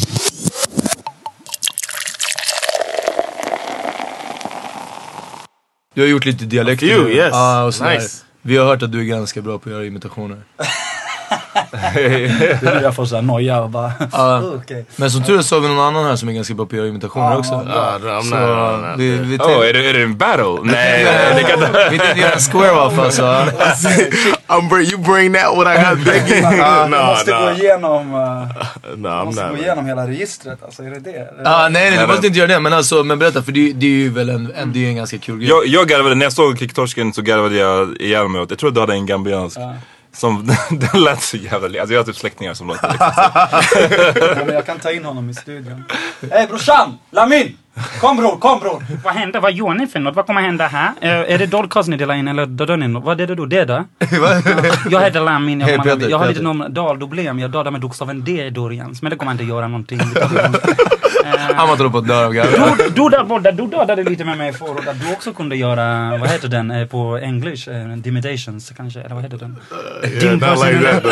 Du 5.93 6.01
har 6.01 6.07
gjort 6.07 6.25
lite 6.25 6.45
dialekter 6.45 6.87
You, 6.87 7.09
yes. 7.09 7.33
Sådär. 7.77 7.93
Nice. 7.99 8.23
Vi 8.41 8.57
har 8.57 8.65
hört 8.65 8.83
att 8.83 8.91
du 8.91 8.99
är 8.99 9.03
ganska 9.03 9.41
bra 9.41 9.59
på 9.59 9.69
att 9.69 9.73
göra 9.73 9.85
imitationer. 9.85 10.41
Det 11.93 12.67
är 12.67 12.81
jag 12.81 12.95
får 12.95 13.05
såhär 13.05 13.21
noja 13.21 13.61
och 13.61 13.69
bara, 13.69 13.91
Ja. 14.11 14.41
okej. 14.55 14.85
Men 14.95 15.11
som 15.11 15.23
tur 15.23 15.37
är 15.37 15.41
så 15.41 15.55
har 15.55 15.61
vi 15.61 15.67
någon 15.67 15.79
annan 15.79 16.05
här 16.05 16.15
som 16.15 16.29
är 16.29 16.33
ganska 16.33 16.53
bra 16.53 16.65
på 16.65 16.69
att 16.69 16.77
göra 16.77 16.87
imitationer 16.87 17.37
också. 17.37 17.49
Så 17.49 18.95
vi, 18.97 19.17
vi 19.17 19.37
Oh, 19.37 19.69
är 19.69 19.73
det, 19.73 19.89
är 19.89 19.93
det 19.93 20.03
en 20.03 20.17
battle? 20.17 20.45
Nej, 20.63 21.03
nej, 21.03 21.33
det 21.35 21.43
kan 21.43 21.63
inte... 21.63 21.89
vi 21.91 21.99
tänkte 21.99 22.19
göra 22.19 22.31
en 22.31 22.39
square-off 22.39 22.99
alltså. 22.99 23.23
I'm 24.47 24.69
bring, 24.69 24.91
you 24.91 24.97
bring 24.97 25.33
that 25.33 25.55
what 25.55 25.67
I 25.67 25.95
got 25.95 26.13
thinking. 26.13 26.57
Man 26.59 26.91
no, 26.91 26.97
måste 26.97 27.31
gå 27.31 27.39
no, 27.39 27.51
igenom, 27.51 28.13
uh, 28.13 29.75
gå 29.75 29.81
hela 29.81 30.07
registret. 30.07 30.63
Alltså 30.63 30.83
är 30.83 30.89
det 30.89 30.99
det? 30.99 31.29
Ah, 31.45 31.69
nej, 31.69 31.89
nej, 31.89 31.99
du 31.99 32.07
måste 32.07 32.27
inte 32.27 32.39
göra 32.39 32.47
det. 32.47 32.59
Men, 32.59 32.73
alltså, 32.73 33.03
men 33.03 33.19
berätta, 33.19 33.43
för 33.43 33.51
det, 33.51 33.73
det 33.73 33.85
är 33.85 33.89
ju 33.89 34.09
väl 34.09 34.29
en, 34.29 34.53
en, 34.55 34.73
det 34.73 34.85
är 34.85 34.89
en 34.89 34.95
ganska 34.95 35.17
kul 35.17 35.39
grej. 35.39 35.49
Jag, 35.49 35.67
jag 35.67 35.87
garvade, 35.87 36.15
när 36.15 36.25
jag 36.25 36.33
såg 36.33 36.57
Klicktorsken 36.57 37.13
så 37.13 37.21
garvade 37.21 37.55
jag 37.55 38.01
ihjäl 38.01 38.27
mig 38.27 38.41
åt, 38.41 38.49
jag 38.49 38.59
tror 38.59 38.71
du 38.71 38.79
hade 38.79 38.93
en 38.93 39.05
gambiansk. 39.05 39.59
Som, 40.13 40.47
den 40.69 41.03
lät 41.03 41.21
så 41.21 41.37
jävla 41.37 41.79
Alltså 41.81 41.93
jag 41.93 41.99
har 41.99 42.05
typ 42.05 42.15
släktingar 42.15 42.53
som 42.53 42.67
låter 42.67 42.87
liksom. 42.89 43.11
Ja, 44.37 44.45
men 44.45 44.55
jag 44.55 44.65
kan 44.65 44.79
ta 44.79 44.91
in 44.91 45.05
honom 45.05 45.29
i 45.29 45.33
studion. 45.33 45.83
Hej 46.31 46.47
brorsan! 46.47 46.97
Lamin! 47.11 47.57
Kom 48.01 48.17
bror, 48.17 48.37
kom 48.37 48.59
bror! 48.59 48.83
Vad 49.03 49.13
händer? 49.13 49.39
Vad 49.39 49.53
gör 49.53 49.73
ni 49.73 49.87
för 49.87 49.99
något? 49.99 50.15
Vad 50.15 50.25
kommer 50.25 50.41
hända 50.41 50.67
här? 50.67 50.91
Eh, 51.01 51.33
är 51.33 51.37
det 51.37 51.45
Dolcast 51.45 51.89
ni 51.89 51.97
delar 51.97 52.15
in 52.15 52.27
eller 52.27 52.45
dödar 52.45 52.77
ni 52.77 52.87
något? 52.87 53.03
Vad 53.03 53.21
är 53.21 53.27
det 53.27 53.35
då? 53.35 53.45
Det 53.45 53.65
där? 53.65 53.85
jag 54.89 55.01
heter 55.01 55.21
Lamin, 55.21 55.59
jag, 55.59 55.77
har- 55.77 55.83
Peter, 55.83 56.09
jag 56.09 56.17
har 56.17 56.27
lite 56.27 56.39
Peter. 56.39 56.53
någon 56.53 56.73
dalproblem. 56.73 57.39
Jag 57.39 57.51
dödar 57.51 57.71
med 57.71 57.81
bokstaven 57.81 58.23
D 58.23 58.45
i 58.45 58.49
Dorians. 58.49 59.01
Men 59.01 59.09
det 59.09 59.15
kommer 59.15 59.31
inte 59.31 59.43
göra 59.43 59.67
någonting. 59.67 59.99
Han 61.37 61.67
var 61.67 61.73
inte 61.73 61.89
på 61.89 61.97
att 61.97 62.07
dö 62.07 62.25
av 62.25 62.33
garv. 62.33 62.77
Du, 62.77 62.89
du 62.89 63.09
där 63.09 63.23
borta, 63.23 63.51
du 63.51 63.67
dödade 63.67 64.03
lite 64.03 64.25
med 64.25 64.37
mig 64.37 64.53
förut. 64.53 64.87
Att 64.87 64.99
du 65.01 65.13
också 65.13 65.33
kunde 65.33 65.55
göra, 65.55 66.17
vad 66.17 66.29
heter 66.29 66.47
den 66.47 66.71
eh, 66.71 66.87
på 66.87 67.17
english? 67.17 67.69
Eh, 67.69 67.87
Dimitations 67.87 68.73
kanske? 68.77 69.01
Eller 69.01 69.15
vad 69.15 69.23
heter 69.23 69.37
den? 69.37 69.55
Like 70.03 70.39
that. 70.91 71.05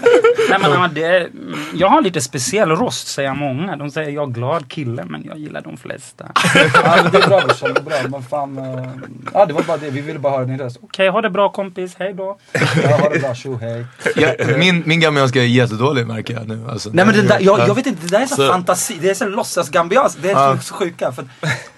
Nej, 0.50 0.58
men, 0.60 0.80
men 0.80 0.94
det, 0.94 1.28
jag 1.74 1.88
har 1.88 2.02
lite 2.02 2.20
speciell 2.20 2.70
röst 2.70 3.08
säger 3.08 3.34
många. 3.34 3.76
De 3.76 3.90
säger 3.90 4.10
jag 4.10 4.28
är 4.28 4.32
glad 4.32 4.68
kille 4.68 5.04
men 5.04 5.24
jag 5.24 5.38
gillar 5.38 5.60
de 5.60 5.76
flesta. 5.76 6.32
Ja, 6.74 7.02
det 7.12 7.18
är 7.18 7.28
bra 7.28 7.40
brorsan, 7.40 7.74
det 7.74 7.80
är 7.80 7.84
bra. 7.84 7.96
Men 8.08 8.22
fan, 8.22 8.58
eh, 8.58 8.88
ja 9.34 9.46
det 9.46 9.52
var 9.52 9.62
bara 9.62 9.76
det, 9.76 9.90
vi 9.90 10.00
ville 10.00 10.18
bara 10.18 10.32
höra 10.32 10.44
din 10.44 10.58
röst. 10.58 10.78
Okej, 10.82 11.08
ha 11.08 11.20
det 11.20 11.30
bra 11.30 11.48
kompis, 11.48 11.94
hej 11.98 12.14
då. 12.14 12.38
Ja, 12.82 12.96
ha 12.96 13.08
det 13.08 13.18
bra, 13.18 13.34
tjo 13.34 13.58
hej. 13.60 13.86
Ja, 14.16 14.32
min, 14.58 14.82
min 14.86 15.00
gambianska 15.00 15.42
är 15.42 15.46
jättedålig 15.46 16.06
märker 16.06 16.34
jag 16.34 16.48
nu. 16.48 16.64
Alltså, 16.68 16.90
Nej 16.92 17.06
men 17.06 17.14
det 17.14 17.22
där, 17.22 17.38
jag, 17.40 17.58
jag 17.58 17.74
vet 17.74 17.86
inte, 17.86 18.05
det 18.10 18.16
där 18.16 18.20
är 18.22 18.26
så, 18.26 18.34
Så- 18.36 18.48
fantasi, 18.52 18.98
det 19.00 19.10
är 19.10 19.14
så 19.14 19.26
låtsas 19.26 19.68
gambianskt. 19.68 20.18
Det 20.22 20.30
är 20.30 20.32
Ja. 20.32 20.58
så 20.60 20.74
sjuka. 20.74 21.12
För 21.12 21.22
att, 21.22 21.28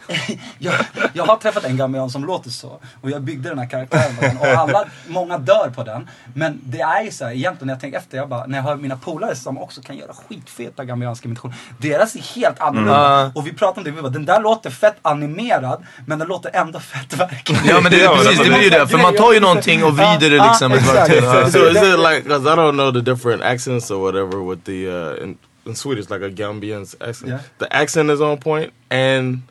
jag, 0.58 0.74
jag 1.12 1.24
har 1.24 1.36
träffat 1.36 1.64
en 1.64 1.76
gambian 1.76 2.10
som 2.10 2.24
låter 2.24 2.50
så. 2.50 2.80
Och 3.00 3.10
jag 3.10 3.22
byggde 3.22 3.48
den 3.48 3.58
här 3.58 3.70
karaktären 3.70 4.16
på 4.16 4.22
den. 4.22 4.36
Och 4.38 4.46
alla, 4.46 4.84
många 5.06 5.38
dör 5.38 5.70
på 5.74 5.82
den. 5.84 6.08
Men 6.34 6.60
det 6.64 6.80
är 6.80 7.02
ju 7.02 7.10
så 7.10 7.24
här, 7.24 7.32
egentligen 7.32 7.66
när 7.66 7.74
jag 7.74 7.80
tänker 7.80 7.98
efter, 7.98 8.16
jag 8.16 8.28
bara, 8.28 8.46
när 8.46 8.58
jag 8.58 8.62
har 8.62 8.76
mina 8.76 8.96
polare 8.96 9.36
som 9.36 9.58
också 9.58 9.80
kan 9.82 9.96
göra 9.96 10.12
skitfeta 10.28 10.84
gambianska 10.84 11.28
imitationer. 11.28 11.56
Deras 11.78 12.14
är 12.16 12.20
helt 12.40 12.60
annorlunda. 12.60 13.20
Mm. 13.20 13.32
Och 13.34 13.46
vi 13.46 13.52
pratade 13.52 13.80
om 13.80 13.84
det, 13.84 13.90
vi 13.90 14.02
bara, 14.02 14.08
den 14.12 14.24
där 14.24 14.40
låter 14.40 14.70
fett 14.70 14.96
animerad. 15.02 15.86
Men 16.06 16.18
den 16.18 16.28
låter 16.28 16.50
ändå 16.56 16.80
fett 16.80 17.12
verklig. 17.20 17.58
Ja 17.68 17.80
men 17.80 17.92
det, 17.92 18.02
är 18.02 18.08
precis, 18.16 18.38
det 18.38 18.44
blir 18.44 18.62
ju 18.62 18.70
det. 18.70 18.88
För 18.88 18.98
man 18.98 19.14
tar 19.16 19.32
ju 19.32 19.40
någonting 19.40 19.84
och 19.84 19.96
vrider 19.96 20.30
det 20.30 20.44
liksom 20.48 20.72
till. 21.06 21.24
Ja. 21.24 21.50
So 21.50 21.58
is 21.58 21.76
it 21.76 21.98
like, 21.98 22.22
because 22.22 22.52
I 22.52 22.56
don't 22.56 22.72
know 22.72 22.92
the 22.92 23.00
different 23.10 23.42
accents 23.42 23.90
or 23.90 23.98
whatever 24.00 24.50
with 24.50 24.62
the, 24.64 24.86
uh, 24.88 25.24
in, 25.24 25.38
in 25.68 25.74
Swedish, 25.74 26.10
like 26.10 26.22
a 26.22 26.30
Gambian's 26.30 26.96
accent. 27.00 27.28
Yeah. 27.30 27.40
The 27.58 27.66
accent 27.70 28.10
is 28.10 28.20
on 28.20 28.38
point 28.38 28.72
and 28.90 29.42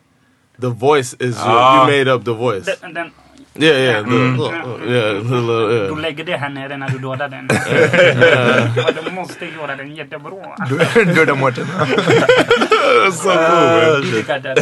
the 0.61 0.69
voice 0.69 1.13
is, 1.19 1.35
your, 1.37 1.45
Ah. 1.47 1.81
you 1.89 1.97
made 1.97 2.11
up 2.13 2.25
the 2.25 2.33
voice. 2.33 2.65
Den, 2.81 2.93
den, 2.93 3.11
Yeah, 3.59 3.77
yeah, 3.77 4.03
the, 4.05 4.11
Mm. 4.11 4.39
yeah, 4.87 5.13
the 5.23 5.35
little, 5.35 5.87
Du 5.95 6.01
lägger 6.01 6.23
det 6.23 6.37
här 6.37 6.49
nere 6.49 6.77
när 6.77 6.89
du 6.89 6.97
dödar 6.99 7.29
den. 7.29 7.45
Och 8.85 9.03
du 9.05 9.11
måste 9.11 9.45
göra 9.45 9.75
den 9.75 9.95
jättebra. 9.95 10.55
Döda 11.15 11.35
Mårten. 11.35 11.65
That's 11.67 13.11
so 13.11 13.29
cool, 13.29 13.35
man. 13.35 14.13
Olika 14.13 14.39
där. 14.39 14.55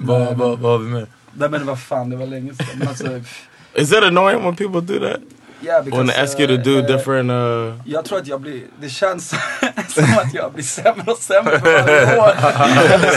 Vad 0.00 0.36
vad- 0.36 0.58
vad 0.58 0.72
har 0.72 0.78
vi 0.78 0.90
mer? 0.90 1.06
Nej 1.32 1.48
men 1.50 1.66
vad 1.66 1.80
fan, 1.80 2.10
det 2.10 2.16
var 2.16 2.26
länge 2.26 2.52
sedan. 2.54 2.88
Alltså, 2.88 3.20
Is 3.74 3.90
that 3.90 4.04
annoying 4.04 4.42
when 4.44 4.56
people 4.56 4.80
do 4.80 4.98
that? 5.08 5.20
Yeah, 5.64 5.84
because, 5.84 6.12
they 6.12 6.22
ask 6.22 6.40
you 6.40 6.46
to 6.48 6.56
do 6.56 6.78
eh, 6.78 6.86
different, 6.86 7.30
uh, 7.30 7.80
Jag 7.84 8.04
tror 8.04 8.18
att 8.18 8.26
jag 8.26 8.40
blir, 8.40 8.62
det 8.80 8.88
känns 8.88 9.28
som 9.88 10.04
att 10.04 10.34
jag 10.34 10.52
blir 10.52 10.64
sämre 10.64 11.12
och 11.12 11.18
sämre 11.18 11.60
för 11.60 11.82
varje 11.82 12.18
år. 12.18 12.32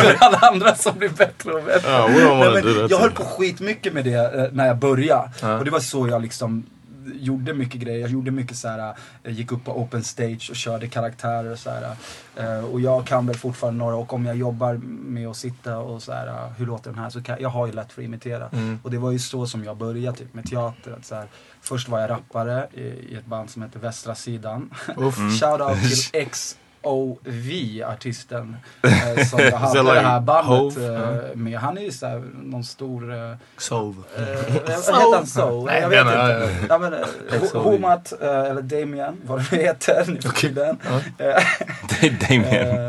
Det 0.04 0.10
är 0.10 0.18
alla 0.24 0.38
andra 0.38 0.76
som 0.76 0.98
blir 0.98 1.10
bättre 1.10 1.52
och 1.54 1.64
bättre. 1.64 1.91
Wanna 1.91 2.50
Nej, 2.50 2.64
men 2.64 2.88
jag 2.89 2.98
höll 2.98 3.12
på 3.12 3.24
skitmycket 3.24 3.93
med 3.93 4.04
det 4.06 4.36
eh, 4.36 4.48
när 4.52 4.68
jag 4.68 4.78
började. 4.78 5.30
Ja. 5.41 5.58
Och 5.58 5.66
det 5.66 5.72
var 5.72 5.80
så 5.80 6.08
jag 6.08 6.22
liksom 6.22 6.66
gjorde 7.14 7.54
mycket 7.54 7.82
grejer. 7.82 8.00
Jag 8.00 8.10
gjorde 8.10 8.32
mycket 8.32 8.58
så 8.58 8.68
här, 8.68 8.93
eh, 9.24 9.32
gick 9.34 9.52
upp 9.52 9.66
på 9.66 9.80
open 9.82 10.04
stage 10.04 10.48
och 10.50 10.56
körde 10.56 10.88
karaktärer 10.88 11.52
och 11.52 11.60
så 11.60 11.70
här. 11.70 11.96
eh, 12.36 12.66
Och 12.66 12.82
jag 12.82 13.08
kan 13.08 13.28
väl 13.28 13.36
fortfarande 13.38 13.80
några 13.80 13.96
och 13.96 14.14
om 14.14 14.26
jag 14.26 14.36
jobbar 14.36 14.74
med 14.84 15.28
att 15.28 15.38
sitta 15.38 15.78
och 15.78 16.04
så 16.04 16.12
här, 16.12 16.50
hur 16.58 16.66
låter 16.66 16.89
den 16.91 17.00
här? 17.00 17.10
Så 17.10 17.22
kan, 17.24 17.38
jag 17.39 17.50
har 17.50 17.68
ju 17.68 17.74
lätt 17.74 17.91
för 17.91 18.02
att 18.02 18.06
imitera. 18.06 18.48
Mm. 18.54 18.80
Och 18.84 18.91
det 18.91 18.98
var 18.98 19.12
ju 19.12 19.20
så 19.20 19.46
som 19.46 19.64
jag 19.64 19.78
började 19.78 20.18
typ, 20.18 20.34
med 20.34 20.46
teater. 20.50 20.91
Att, 21.00 21.06
så 21.06 21.16
här, 21.16 21.26
först 21.66 21.88
var 21.89 21.99
jag 21.99 22.09
rappare 22.09 22.68
i, 22.74 22.82
i 22.82 23.16
ett 23.16 23.26
band 23.26 23.49
som 23.49 23.61
heter 23.61 23.80
Västra 23.80 24.16
Sidan. 24.16 24.74
Mm. 24.97 25.32
Shoutout 25.32 25.82
till 25.82 26.22
XOV, 26.86 27.83
artisten 27.86 28.57
eh, 29.17 29.25
som 29.25 29.39
jag 29.39 29.51
hade 29.51 29.81
like 29.83 29.93
det 29.93 29.99
här 29.99 30.19
bandet 30.19 30.77
eh, 30.77 31.36
med. 31.36 31.59
Han 31.59 31.77
är 31.77 31.81
ju 31.81 31.91
så 31.91 32.07
här, 32.07 32.23
någon 32.43 32.63
stor... 32.63 33.13
Eh, 33.13 33.31
Sov. 33.57 34.03
Eh, 34.17 34.23
vad 34.25 34.63
heter 34.63 35.15
han 35.15 35.27
so? 35.27 35.65
Nej, 35.65 35.81
jag 35.81 35.89
vet 35.89 35.99
inte. 36.05 36.49
ja, 36.69 36.77
men, 36.77 36.93
eh, 36.93 37.61
Homat, 37.61 38.13
eh, 38.21 38.27
eller 38.29 38.61
Damien, 38.61 39.17
vad 39.25 39.39
det 39.39 39.45
nu 39.51 39.57
heter 39.63 40.05
nu 40.07 40.21
för 40.21 40.29
tiden. 40.29 40.77
Eh, 41.17 41.43
Det 42.01 42.07
är 42.07 42.27
Damien. 42.29 42.88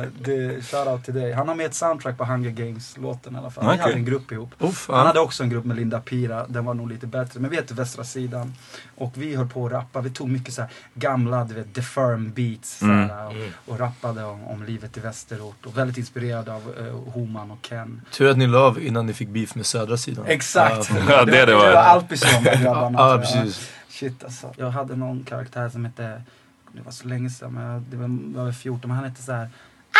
eh, 0.57 0.62
Shoutout 0.62 1.05
till 1.05 1.14
dig. 1.14 1.32
Han 1.32 1.49
har 1.49 1.55
med 1.55 1.66
ett 1.66 1.74
soundtrack 1.74 2.18
på 2.18 2.24
Hunger 2.24 2.51
Games-låten 2.51 3.34
i 3.34 3.38
alla 3.38 3.51
fall. 3.51 3.64
Vi 3.64 3.70
Okej. 3.70 3.80
hade 3.82 3.94
en 3.94 4.05
grupp 4.05 4.32
ihop. 4.32 4.51
Uff, 4.59 4.88
Han 4.92 5.07
hade 5.07 5.20
också 5.20 5.42
en 5.42 5.51
grupp 5.51 5.64
med 5.64 5.76
Linda 5.76 6.01
Pira, 6.01 6.47
den 6.49 6.64
var 6.64 6.74
nog 6.74 6.88
lite 6.88 7.07
bättre. 7.07 7.40
Men 7.40 7.51
vi 7.51 7.57
hette 7.57 7.74
Västra 7.74 8.05
Sidan. 8.05 8.55
Och 8.99 9.12
vi 9.16 9.36
höll 9.36 9.49
på 9.49 9.66
att 9.66 9.72
rappa, 9.72 10.01
vi 10.01 10.11
tog 10.11 10.28
mycket 10.28 10.55
så 10.55 10.61
här 10.62 10.70
gamla, 10.94 11.44
du 11.44 11.55
vet, 11.55 11.74
The 11.74 11.82
Firm 11.82 12.32
beats. 12.32 12.78
Så 12.78 12.84
Mm. 12.84 13.09
här, 13.11 13.26
och, 13.26 13.72
och 13.72 13.78
rappade 13.78 14.24
om, 14.24 14.44
om 14.47 14.64
livet 14.64 14.97
i 14.97 15.01
västerort. 15.01 15.66
Och 15.66 15.78
väldigt 15.78 15.99
inspirerad 15.99 16.49
av 16.49 16.74
eh, 16.78 17.12
Homan 17.12 17.51
och 17.51 17.62
Ken. 17.62 18.03
Tur 18.12 18.30
att 18.30 18.36
ni 18.38 18.47
la 18.47 18.59
av 18.59 18.80
innan 18.82 19.07
ni 19.07 19.12
fick 19.14 19.28
beef 19.28 19.55
med 19.55 19.66
södra 19.66 19.97
sidan. 19.97 20.24
Exakt! 20.26 20.90
Ja, 20.90 20.97
Ja, 21.09 21.24
det 21.24 21.47
det 21.47 21.55
var. 21.55 21.66
Det 21.66 21.72
var 21.74 21.82
Alpisson 21.82 22.42
med 22.44 22.61
grabbarna. 22.62 22.99
Ja, 22.99 23.18
precis. 23.18 23.70
Shit 23.88 24.24
alltså. 24.24 24.53
Jag 24.57 24.70
hade 24.70 24.97
någon 24.97 25.24
karaktär 25.24 25.68
som 25.68 25.84
hette, 25.84 26.22
det 26.72 26.82
var 26.82 26.92
så 26.92 27.09
länge 27.09 27.30
sedan, 27.30 27.53
men 27.53 27.62
jag, 27.64 27.82
det 27.82 27.97
var, 27.97 28.18
jag 28.36 28.44
var 28.44 28.53
14, 28.53 28.88
men 28.88 28.97
han 28.97 29.05
hette 29.09 29.22
så 29.22 29.32
här. 29.32 29.49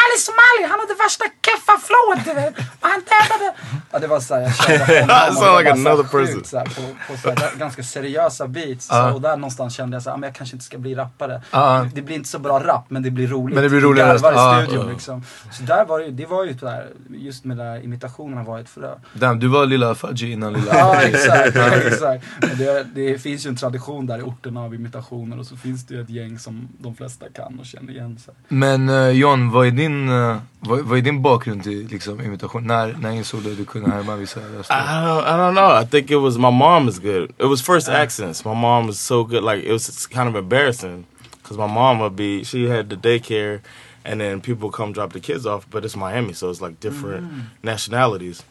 Ali 0.07 0.19
Somali, 0.21 0.71
han 0.71 0.81
hade 0.81 0.95
värsta 1.05 1.25
keffa 1.47 1.75
flowet 1.87 2.25
du 2.25 2.33
vet. 2.41 2.59
Och 2.59 2.89
han 2.93 3.01
dödade. 3.13 3.55
Ja 3.93 3.99
det 3.99 4.07
var 4.07 4.21
såhär, 4.21 4.43
jag 4.43 4.57
körde 4.57 4.79
honom. 4.79 4.97
Det 4.97 5.03
like 5.03 5.11
var 5.17 5.33
så 5.33 5.45
här 5.45 5.73
another 5.91 6.05
sjukt 6.05 6.29
person. 6.29 6.45
Så 6.45 6.59
här, 6.59 6.65
på, 6.65 7.13
på 7.13 7.19
så 7.23 7.29
här, 7.31 7.57
ganska 7.59 7.83
seriösa 7.83 8.47
beats. 8.49 8.87
Så, 8.87 9.11
och 9.15 9.21
där 9.21 9.37
någonstans 9.37 9.75
kände 9.75 9.97
jag 9.97 10.03
så 10.03 10.11
här, 10.11 10.15
"Ah, 10.15 10.19
men 10.19 10.27
jag 10.29 10.35
kanske 10.35 10.57
inte 10.57 10.65
ska 10.65 10.79
bli 10.79 10.95
rappare. 10.95 11.43
Ja. 11.51 11.87
Det 11.95 12.03
blir 12.03 12.17
inte 12.17 12.29
så 12.29 12.39
bra 12.39 12.59
rap 12.59 12.85
men 12.89 13.03
det 13.03 13.11
blir 13.11 13.27
roligt. 13.29 13.55
Men 13.55 13.63
det 13.65 13.71
blir 13.71 13.81
roligare. 13.81 14.09
garvar 14.13 14.33
Ja. 14.33 14.63
i 14.63 14.67
studion 14.67 14.89
liksom. 14.93 15.23
Så 15.53 15.63
där 15.63 15.85
var 15.85 16.01
det, 16.01 16.11
det 16.11 16.27
var 16.27 16.45
ju 16.45 16.59
sådär, 16.59 16.87
just 17.11 17.45
med 17.45 17.57
där 17.57 17.85
imitationerna 17.85 18.43
var 18.43 18.59
ett 18.61 18.69
frö. 18.69 18.95
Damn, 19.13 19.39
du 19.41 19.49
var 19.49 19.67
lilla 19.67 19.95
Fudgy 19.95 20.33
innan 20.33 20.53
lilla... 20.53 20.75
Ja 20.79 20.95
exakt, 21.03 21.57
exakt. 21.87 22.25
Men 22.41 22.59
det, 22.59 22.87
det 22.95 23.19
finns 23.19 23.47
ju 23.47 23.49
en 23.49 23.57
tradition 23.57 24.07
där 24.07 24.19
i 24.19 24.23
orterna 24.23 24.61
av 24.61 24.75
imitationer 24.75 25.39
och 25.39 25.47
så 25.47 25.57
finns 25.57 25.87
det 25.87 25.95
ju 25.95 26.01
ett 26.03 26.11
gäng 26.11 26.39
som 26.39 26.69
de 26.79 26.95
flesta 26.95 27.27
kan 27.35 27.59
och 27.61 27.67
känner 27.67 27.93
igen 27.93 28.19
sig. 28.19 28.35
Men 28.49 28.89
uh, 28.89 29.11
John, 29.11 29.51
vad 29.51 29.67
är 29.67 29.71
din, 29.71 30.09
uh, 30.09 30.37
vad, 30.67 30.81
vad 30.81 30.99
är 30.99 31.03
din 31.03 31.23
bakgrund 31.23 31.63
till 31.65 31.87
liksom, 31.87 32.21
imitation? 32.21 32.65
När, 32.67 32.97
när 33.01 33.11
insåg 33.11 33.43
du 33.43 33.51
att 33.51 33.57
du 33.57 33.65
kunde 33.65 33.91
härma 33.91 34.17
vissa 34.17 34.41
röster? 34.41 34.75
I 34.75 34.79
don't, 34.79 35.25
I 35.25 35.37
don't 35.39 35.55
know. 35.55 35.83
I 35.83 35.87
think 35.87 36.11
it 36.11 36.21
was 36.21 36.39
my 36.39 36.51
mom 36.51 36.89
is 36.89 36.99
good. 36.99 37.31
It 37.39 37.49
was 37.49 37.63
first 37.63 37.89
accents. 37.89 38.45
My 38.45 38.55
mom 38.55 38.87
was 38.87 39.01
so 39.01 39.25
good. 39.25 39.43
Like 39.43 39.65
it 39.65 39.73
was 39.73 40.07
kind 40.07 40.29
of 40.29 40.37
embarrassing 40.37 41.05
because 41.43 41.59
my 41.59 41.75
mom 41.75 42.01
would 42.01 42.17
be. 42.17 42.45
She 42.45 42.69
had 42.69 42.89
the 42.89 42.97
daycare, 42.97 43.61
and 44.05 44.21
then 44.21 44.41
people 44.41 44.71
come 44.71 44.93
drop 44.93 45.13
the 45.13 45.21
kids 45.21 45.47
off. 45.47 45.67
But 45.71 45.85
it's 45.85 45.97
Miami, 45.97 46.33
so 46.33 46.51
it's 46.51 46.61
like 46.61 46.81
different 46.81 47.31
nationalities. 47.63 48.43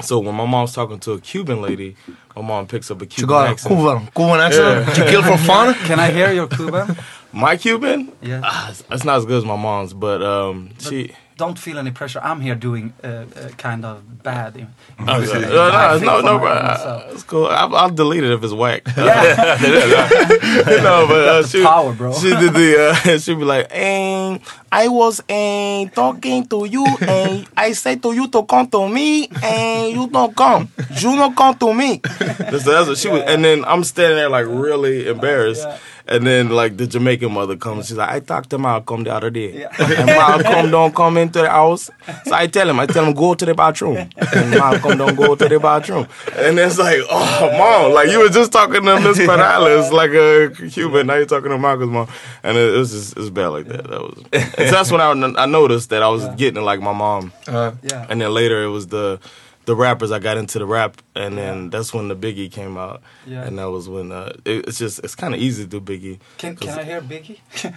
So 0.00 0.18
when 0.18 0.34
my 0.34 0.46
mom's 0.46 0.72
talking 0.72 0.98
to 1.00 1.12
a 1.12 1.20
Cuban 1.20 1.62
lady, 1.62 1.96
my 2.34 2.42
mom 2.42 2.66
picks 2.66 2.90
up 2.90 3.02
a 3.02 3.06
Cuban 3.06 3.28
Cigar, 3.28 3.46
accent. 3.46 3.74
Cuban, 3.74 4.08
Cuban 4.14 4.40
accent? 4.40 4.98
Yeah. 4.98 5.04
You 5.04 5.10
kill 5.10 5.22
for 5.22 5.36
fun? 5.38 5.74
Can 5.86 6.00
I 6.00 6.10
hear 6.10 6.32
your 6.32 6.48
Cuban? 6.48 6.96
My 7.32 7.56
Cuban? 7.56 8.10
Yeah. 8.20 8.40
Ah, 8.42 8.70
it's, 8.70 8.84
it's 8.90 9.04
not 9.04 9.18
as 9.18 9.26
good 9.26 9.38
as 9.38 9.44
my 9.44 9.56
mom's, 9.56 9.92
but 9.94 10.22
um, 10.22 10.70
she. 10.78 11.14
Don't 11.36 11.58
feel 11.58 11.78
any 11.78 11.90
pressure. 11.90 12.20
I'm 12.22 12.40
here 12.40 12.54
doing 12.54 12.92
uh, 13.02 13.06
uh, 13.06 13.48
kind 13.56 13.84
of 13.84 14.22
bad. 14.22 14.66
Oh, 15.00 15.04
no, 15.04 15.16
no, 15.16 15.98
no, 15.98 15.98
no, 15.98 16.20
no, 16.20 16.38
bro. 16.38 17.08
It's 17.10 17.22
cool. 17.22 17.46
I'll, 17.46 17.74
I'll 17.74 17.90
delete 17.90 18.24
it 18.24 18.30
if 18.32 18.44
it's 18.44 18.52
whack. 18.52 18.82
Yeah. 18.96 19.58
no, 20.82 21.06
but 21.08 21.28
uh, 21.28 21.46
she, 21.46 21.62
Power, 21.62 21.92
bro. 21.94 22.12
She 22.14 22.30
did 22.30 22.52
the. 22.52 22.90
Uh, 23.04 23.18
she'd 23.18 23.38
be 23.38 23.44
like, 23.44 23.68
"Aim, 23.70 24.40
I 24.72 24.88
was 24.88 25.20
uh, 25.28 25.84
talking 25.94 26.46
to 26.46 26.64
you 26.64 26.86
and 27.02 27.46
I 27.54 27.72
say 27.72 27.96
to 27.96 28.12
you 28.14 28.26
to 28.28 28.42
come 28.44 28.68
to 28.68 28.88
me 28.88 29.28
and 29.42 29.92
you 29.92 30.08
don't 30.08 30.34
come. 30.34 30.70
You 30.96 31.14
don't 31.14 31.36
come 31.36 31.54
to 31.58 31.74
me. 31.74 32.00
That's, 32.18 32.64
that's 32.64 32.88
what 32.88 32.96
she 32.96 33.08
was. 33.08 33.22
And 33.26 33.44
then 33.44 33.66
I'm 33.66 33.84
standing 33.84 34.16
there 34.16 34.30
like 34.30 34.46
really 34.48 35.06
embarrassed. 35.08 35.66
And 36.04 36.26
then 36.26 36.48
like 36.48 36.76
the 36.76 36.86
Jamaican 36.88 37.32
mother 37.32 37.56
comes, 37.56 37.86
she's 37.86 37.96
like, 37.96 38.08
I 38.08 38.18
talked 38.18 38.50
to 38.50 38.58
Malcolm 38.58 39.04
the 39.04 39.14
other 39.14 39.30
day. 39.30 39.68
And 39.78 40.06
Malcolm 40.06 40.70
don't 40.70 40.92
come 40.92 41.16
into 41.16 41.40
the 41.42 41.48
house. 41.48 41.90
So 42.24 42.34
I 42.34 42.48
tell 42.48 42.68
him, 42.68 42.80
I 42.80 42.86
tell 42.86 43.04
him 43.04 43.14
go 43.14 43.34
to 43.34 43.44
the 43.44 43.54
bathroom. 43.54 44.08
And 44.34 44.50
Malcolm 44.50 44.98
don't 44.98 45.14
go 45.14 45.36
to 45.36 45.48
the 45.48 45.60
bathroom. 45.60 46.08
And 46.36 46.58
it's 46.58 46.78
like, 46.78 46.98
oh 47.08 47.56
mom, 47.56 47.92
like 47.92 48.10
you 48.10 48.18
were 48.18 48.30
just 48.30 48.50
talking 48.50 48.82
to 48.84 49.00
Miss 49.00 49.18
Perales 49.18 49.92
like 49.92 50.10
a 50.10 50.50
Cuban, 50.70 51.06
now 51.06 51.14
you're 51.14 51.26
talking 51.26 51.50
to 51.50 51.58
Malcolm's 51.58 51.92
mom. 51.92 52.08
And 52.42 52.56
it, 52.58 52.74
it 52.74 52.78
was 52.78 52.90
just 52.90 53.16
it's 53.16 53.30
bad 53.30 53.48
like 53.48 53.66
that. 53.66 53.84
That 53.84 54.00
was 54.00 54.24
and 54.62 54.70
so 54.70 54.76
that's 54.76 54.90
when 54.90 55.00
I, 55.00 55.42
I 55.42 55.46
noticed 55.46 55.90
that 55.90 56.02
I 56.02 56.08
was 56.08 56.26
getting 56.36 56.62
like 56.64 56.80
my 56.80 56.92
mom. 56.92 57.32
Yeah. 57.46 57.74
And 58.08 58.20
then 58.20 58.32
later 58.32 58.62
it 58.62 58.68
was 58.68 58.86
the 58.88 59.20
the 59.64 59.76
rappers 59.76 60.10
I 60.10 60.18
got 60.18 60.38
into 60.38 60.58
the 60.58 60.66
rap, 60.66 60.96
and 61.14 61.38
then 61.38 61.70
that's 61.70 61.94
when 61.94 62.08
the 62.08 62.16
Biggie 62.16 62.50
came 62.50 62.76
out, 62.76 63.00
Yeah. 63.26 63.44
and 63.44 63.56
that 63.60 63.70
was 63.70 63.88
when 63.88 64.10
uh, 64.10 64.32
it, 64.44 64.66
it's 64.66 64.76
just 64.78 64.98
it's 65.04 65.14
kind 65.14 65.34
of 65.34 65.40
easy 65.40 65.62
to 65.62 65.68
do 65.68 65.80
Biggie. 65.80 66.18
Can, 66.38 66.56
can 66.56 66.76
I 66.78 66.82
hear 66.82 67.00
Biggie? 67.00 67.38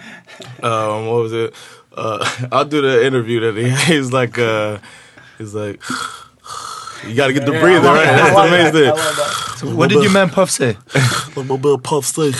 Um, 0.64 1.06
what 1.06 1.22
was 1.22 1.32
it? 1.32 1.54
Uh, 1.96 2.28
I'll 2.52 2.64
do 2.64 2.80
the 2.82 3.06
interview 3.06 3.38
that 3.40 3.56
he 3.56 3.70
he's 3.94 4.12
like 4.12 4.36
uh, 4.38 4.78
he's 5.38 5.54
like. 5.54 5.80
You 7.06 7.14
gotta 7.14 7.34
get 7.34 7.44
the 7.44 7.52
Yeah, 7.52 7.60
breather 7.60 7.84
love 7.86 7.96
right. 7.96 8.04
that. 8.06 8.16
That's 8.16 8.34
love 8.34 8.50
the 8.50 8.56
main 8.56 8.64
that. 8.64 8.74
I 8.74 8.80
thing. 8.80 8.88
love 8.88 9.16
that. 9.16 9.56
So 9.58 9.76
what 9.76 9.90
did 9.90 10.02
your 10.02 10.12
man 10.12 10.30
Puff 10.30 10.50
say? 10.50 10.76
Like 11.36 11.46
my 11.46 11.56
man 11.58 11.78
Puff 11.80 12.04
say. 12.06 12.32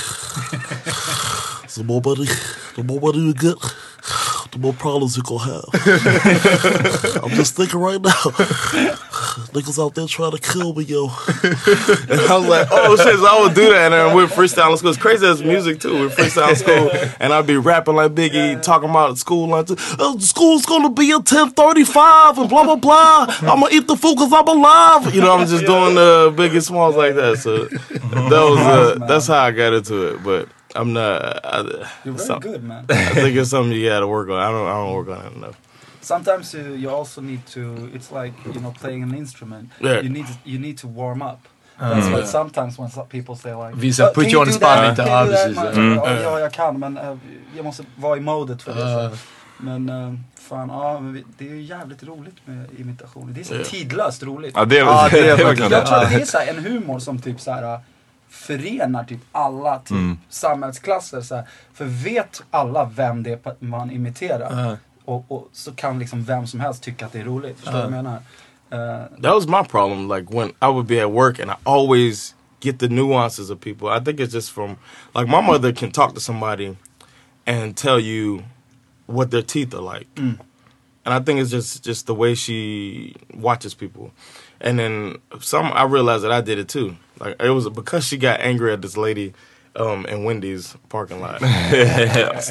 So 1.68 1.82
more 1.84 2.00
money, 2.04 2.24
the 2.74 2.82
more 2.82 2.98
money 3.00 3.18
you 3.18 3.34
get, 3.34 3.54
the 4.56 4.62
more 4.62 4.72
problems 4.72 5.16
you 5.16 5.22
gonna 5.22 5.44
have. 5.44 5.64
I'm 7.22 7.30
just 7.30 7.54
thinking 7.56 7.78
right 7.78 8.00
now, 8.00 8.10
niggas 9.52 9.82
out 9.82 9.94
there 9.94 10.06
trying 10.06 10.32
to 10.32 10.38
kill 10.38 10.74
me, 10.74 10.84
yo. 10.84 11.08
And 12.08 12.20
I 12.20 12.38
was 12.38 12.48
like, 12.48 12.68
oh 12.70 12.96
shit, 12.96 13.18
so 13.18 13.26
I 13.26 13.40
would 13.42 13.54
do 13.54 13.68
that. 13.70 13.92
And 13.92 13.94
then 13.94 14.16
we're 14.16 14.26
freestyling 14.26 14.78
school. 14.78 14.90
It's 14.90 14.98
crazy 14.98 15.26
as 15.26 15.42
music 15.42 15.80
too. 15.80 15.94
We're 15.94 16.08
freestyling 16.08 16.56
school. 16.56 16.90
And 17.20 17.32
I'd 17.32 17.46
be 17.46 17.56
rapping 17.56 17.96
like 17.96 18.12
Biggie, 18.12 18.62
talking 18.62 18.88
about 18.88 19.18
school 19.18 19.48
lunch. 19.48 19.70
Oh, 19.98 20.16
school's 20.18 20.64
gonna 20.64 20.90
be 20.90 21.10
at 21.10 21.30
1035 21.30 22.38
and 22.38 22.48
blah, 22.48 22.64
blah, 22.64 22.76
blah. 22.76 23.26
I'm 23.40 23.60
gonna 23.60 23.68
eat 23.72 23.86
the 23.86 23.96
food 23.96 24.16
cause 24.16 24.32
I'm 24.32 24.46
alive. 24.48 25.14
You 25.14 25.20
know, 25.20 25.36
I'm 25.36 25.46
just 25.46 25.66
doing 25.66 25.94
the 25.94 26.32
Biggie 26.36 26.62
Smalls 26.62 26.96
like 26.96 27.14
that. 27.14 27.38
So 27.38 27.64
that 27.64 28.30
was, 28.30 28.58
uh, 28.58 29.06
that's 29.06 29.26
how 29.26 29.40
I 29.40 29.50
got 29.50 29.72
into 29.72 30.14
it. 30.14 30.22
But 30.22 30.48
I'm 30.80 30.92
not. 30.92 31.22
I, 31.44 31.58
You're 32.04 32.16
very 32.16 32.26
some- 32.26 32.40
good, 32.40 32.62
man. 32.62 32.84
I 32.90 32.94
think 33.14 33.36
it's 33.36 33.50
something 33.50 33.72
you 33.72 33.88
gotta 33.90 34.06
work 34.06 34.28
on. 34.28 34.38
I 34.38 34.50
don't, 34.50 34.68
I 34.68 34.76
don't 34.84 34.94
work 34.94 35.08
on 35.08 35.26
it 35.26 35.36
enough. 35.36 35.56
Sometimes 36.00 36.54
you, 36.54 36.74
you 36.74 36.90
also 36.90 37.20
need 37.20 37.40
to. 37.54 37.90
It's 37.94 38.10
like 38.12 38.32
you 38.54 38.60
know 38.60 38.72
playing 38.80 39.02
an 39.02 39.14
instrument. 39.14 39.70
Yeah. 39.80 40.00
You 40.02 40.10
need 40.10 40.26
you 40.44 40.58
need 40.58 40.78
to 40.78 40.86
warm 40.88 41.22
up. 41.22 41.40
Ah. 41.78 41.88
That's 41.94 42.06
Mm. 42.08 42.26
sometimes 42.26 42.78
when 42.78 42.90
some 42.90 43.06
people 43.06 43.34
say 43.36 43.54
like 43.54 43.74
Visa, 43.76 44.02
"Oh, 44.08 44.14
put 44.14 44.32
you 44.32 44.40
on 44.40 44.46
the 44.46 44.52
spot 44.52 44.78
lite. 44.88 44.96
Can 44.96 45.06
Ja, 45.06 45.20
you 45.24 45.30
do 45.30 45.36
that?" 45.36 45.54
precis. 45.56 45.76
Mm. 45.78 45.94
Ja, 45.96 46.20
ja, 46.22 46.40
jag 46.40 46.52
kan 46.52 46.78
men 46.78 46.96
eh, 46.98 47.16
jag 47.56 47.64
måste 47.64 47.84
vara 47.96 48.16
i 48.16 48.20
modet 48.20 48.62
för 48.62 48.74
det. 48.74 49.10
Så. 49.10 49.16
Men 49.58 49.88
eh, 49.88 50.14
fan, 50.48 50.68
ja, 50.68 51.00
men 51.00 51.12
vi- 51.12 51.24
det 51.38 51.48
är 51.48 51.54
ju 51.54 51.62
jävligt 51.62 52.02
roligt 52.02 52.36
med 52.44 52.66
imitationer. 52.78 53.32
Det 53.32 53.40
är 53.40 53.44
så 53.44 53.70
tidlöst 53.70 54.22
roligt. 54.22 54.52
Ja, 54.56 54.64
det 54.64 54.78
är- 54.78 54.84
Ja, 54.84 55.08
det 55.12 55.18
är 55.18 55.22
det 55.36 55.42
är 55.42 55.44
verkligen 55.46 55.70
Jag 55.72 55.82
det. 55.82 55.86
tror 55.86 55.98
att 55.98 56.10
det 56.10 56.16
är 56.20 56.24
så 56.24 56.38
här, 56.38 56.46
en 56.46 56.64
humor 56.64 56.98
som 56.98 57.18
typ 57.22 57.40
så 57.40 57.50
här 57.52 57.80
förenar 58.36 59.04
typ 59.04 59.20
alla 59.32 59.78
typ 59.78 59.90
Mm. 59.90 60.18
samhällsklasser. 60.28 61.20
Så 61.20 61.34
här. 61.34 61.44
För 61.74 61.84
vet 61.84 62.42
alla 62.50 62.84
vem 62.84 63.22
det 63.22 63.30
är 63.46 63.64
man 63.64 63.90
imiterar 63.90 64.68
Ja. 64.68 64.76
och, 65.04 65.24
och 65.28 65.48
så 65.52 65.72
kan 65.72 65.98
liksom 65.98 66.24
vem 66.24 66.46
som 66.46 66.60
helst 66.60 66.82
tycka 66.82 67.06
att 67.06 67.12
det 67.12 67.20
är 67.20 67.24
roligt. 67.24 67.56
Förstår 67.56 67.72
du 67.72 67.78
Ja. 67.78 67.84
vad 67.84 67.92
jag 67.96 68.04
menar? 68.04 68.20
Eh, 68.70 69.06
That 69.22 69.34
was 69.34 69.46
my 69.46 69.64
problem. 69.68 70.08
Like 70.12 70.34
when 70.38 70.48
I 70.48 70.66
would 70.66 70.86
be 70.86 71.04
at 71.04 71.10
work 71.10 71.40
and 71.40 71.50
I 71.50 71.54
always 71.64 72.34
get 72.60 72.78
the 72.78 72.88
nuances 72.88 73.50
of 73.50 73.60
people. 73.60 73.88
I 73.88 74.04
think 74.04 74.20
it's 74.20 74.34
just 74.34 74.50
from 74.50 74.70
like 75.14 75.26
my 75.30 75.40
mother 75.52 75.72
can 75.74 75.90
talk 75.90 76.14
to 76.14 76.20
somebody 76.20 76.76
and 77.46 77.76
tell 77.76 78.00
you 78.00 78.42
what 79.06 79.30
their 79.30 79.42
teeth 79.42 79.74
are 79.74 79.98
like. 79.98 80.06
Mm. 80.16 80.38
And 81.04 81.14
I 81.14 81.24
think 81.24 81.40
it's 81.40 81.50
just 81.50 81.84
just 81.86 82.06
the 82.06 82.12
way 82.14 82.34
she 82.34 83.14
watches 83.34 83.74
people. 83.76 84.10
And 84.60 84.78
then 84.78 85.18
some 85.40 85.70
I 85.74 85.84
realized 85.84 86.24
that 86.24 86.32
I 86.32 86.40
did 86.42 86.58
it 86.58 86.68
too. 86.68 86.96
Like 87.18 87.40
it 87.40 87.50
was 87.50 87.68
because 87.68 88.04
she 88.06 88.16
got 88.16 88.40
angry 88.40 88.72
at 88.72 88.82
this 88.82 88.96
lady 88.96 89.34
um, 89.76 90.06
in 90.06 90.24
Wendy's 90.24 90.76
parking 90.88 91.20
lot. 91.20 91.40
Not 91.42 91.50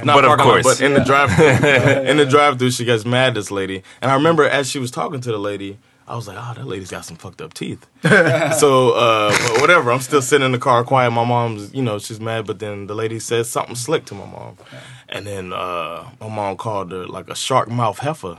But 0.05 0.25
of 0.25 0.37
parking 0.37 0.45
lot, 0.45 0.63
but 0.63 0.81
in 0.81 0.93
the 0.93 1.03
drive 1.03 1.29
in 2.07 2.17
the 2.17 2.25
drive 2.25 2.59
through 2.59 2.71
she 2.71 2.85
gets 2.85 3.05
mad 3.05 3.29
at 3.29 3.33
this 3.35 3.51
lady. 3.51 3.83
And 4.01 4.11
I 4.11 4.15
remember 4.15 4.43
as 4.47 4.69
she 4.69 4.79
was 4.79 4.91
talking 4.91 5.21
to 5.21 5.31
the 5.31 5.37
lady, 5.37 5.77
I 6.07 6.15
was 6.15 6.27
like, 6.27 6.37
oh, 6.39 6.53
that 6.55 6.67
lady's 6.67 6.91
got 6.91 7.03
some 7.03 7.17
fucked 7.17 7.41
up 7.41 7.53
teeth. 7.53 7.85
so 8.03 8.91
uh, 8.91 9.29
but 9.29 9.61
whatever, 9.61 9.91
I'm 9.91 10.01
still 10.01 10.21
sitting 10.21 10.45
in 10.45 10.51
the 10.51 10.59
car 10.59 10.83
quiet. 10.83 11.11
My 11.11 11.25
mom's, 11.25 11.73
you 11.73 11.81
know, 11.81 11.97
she's 11.97 12.19
mad, 12.19 12.45
but 12.45 12.59
then 12.59 12.87
the 12.87 12.93
lady 12.93 13.19
says 13.19 13.49
something 13.49 13.75
slick 13.75 14.05
to 14.05 14.13
my 14.13 14.25
mom, 14.25 14.57
and 15.09 15.25
then 15.25 15.51
uh, 15.51 16.07
my 16.19 16.29
mom 16.29 16.57
called 16.57 16.91
her 16.91 17.07
like 17.07 17.29
a 17.29 17.35
shark 17.35 17.69
mouth 17.69 17.99
heifer. 17.99 18.37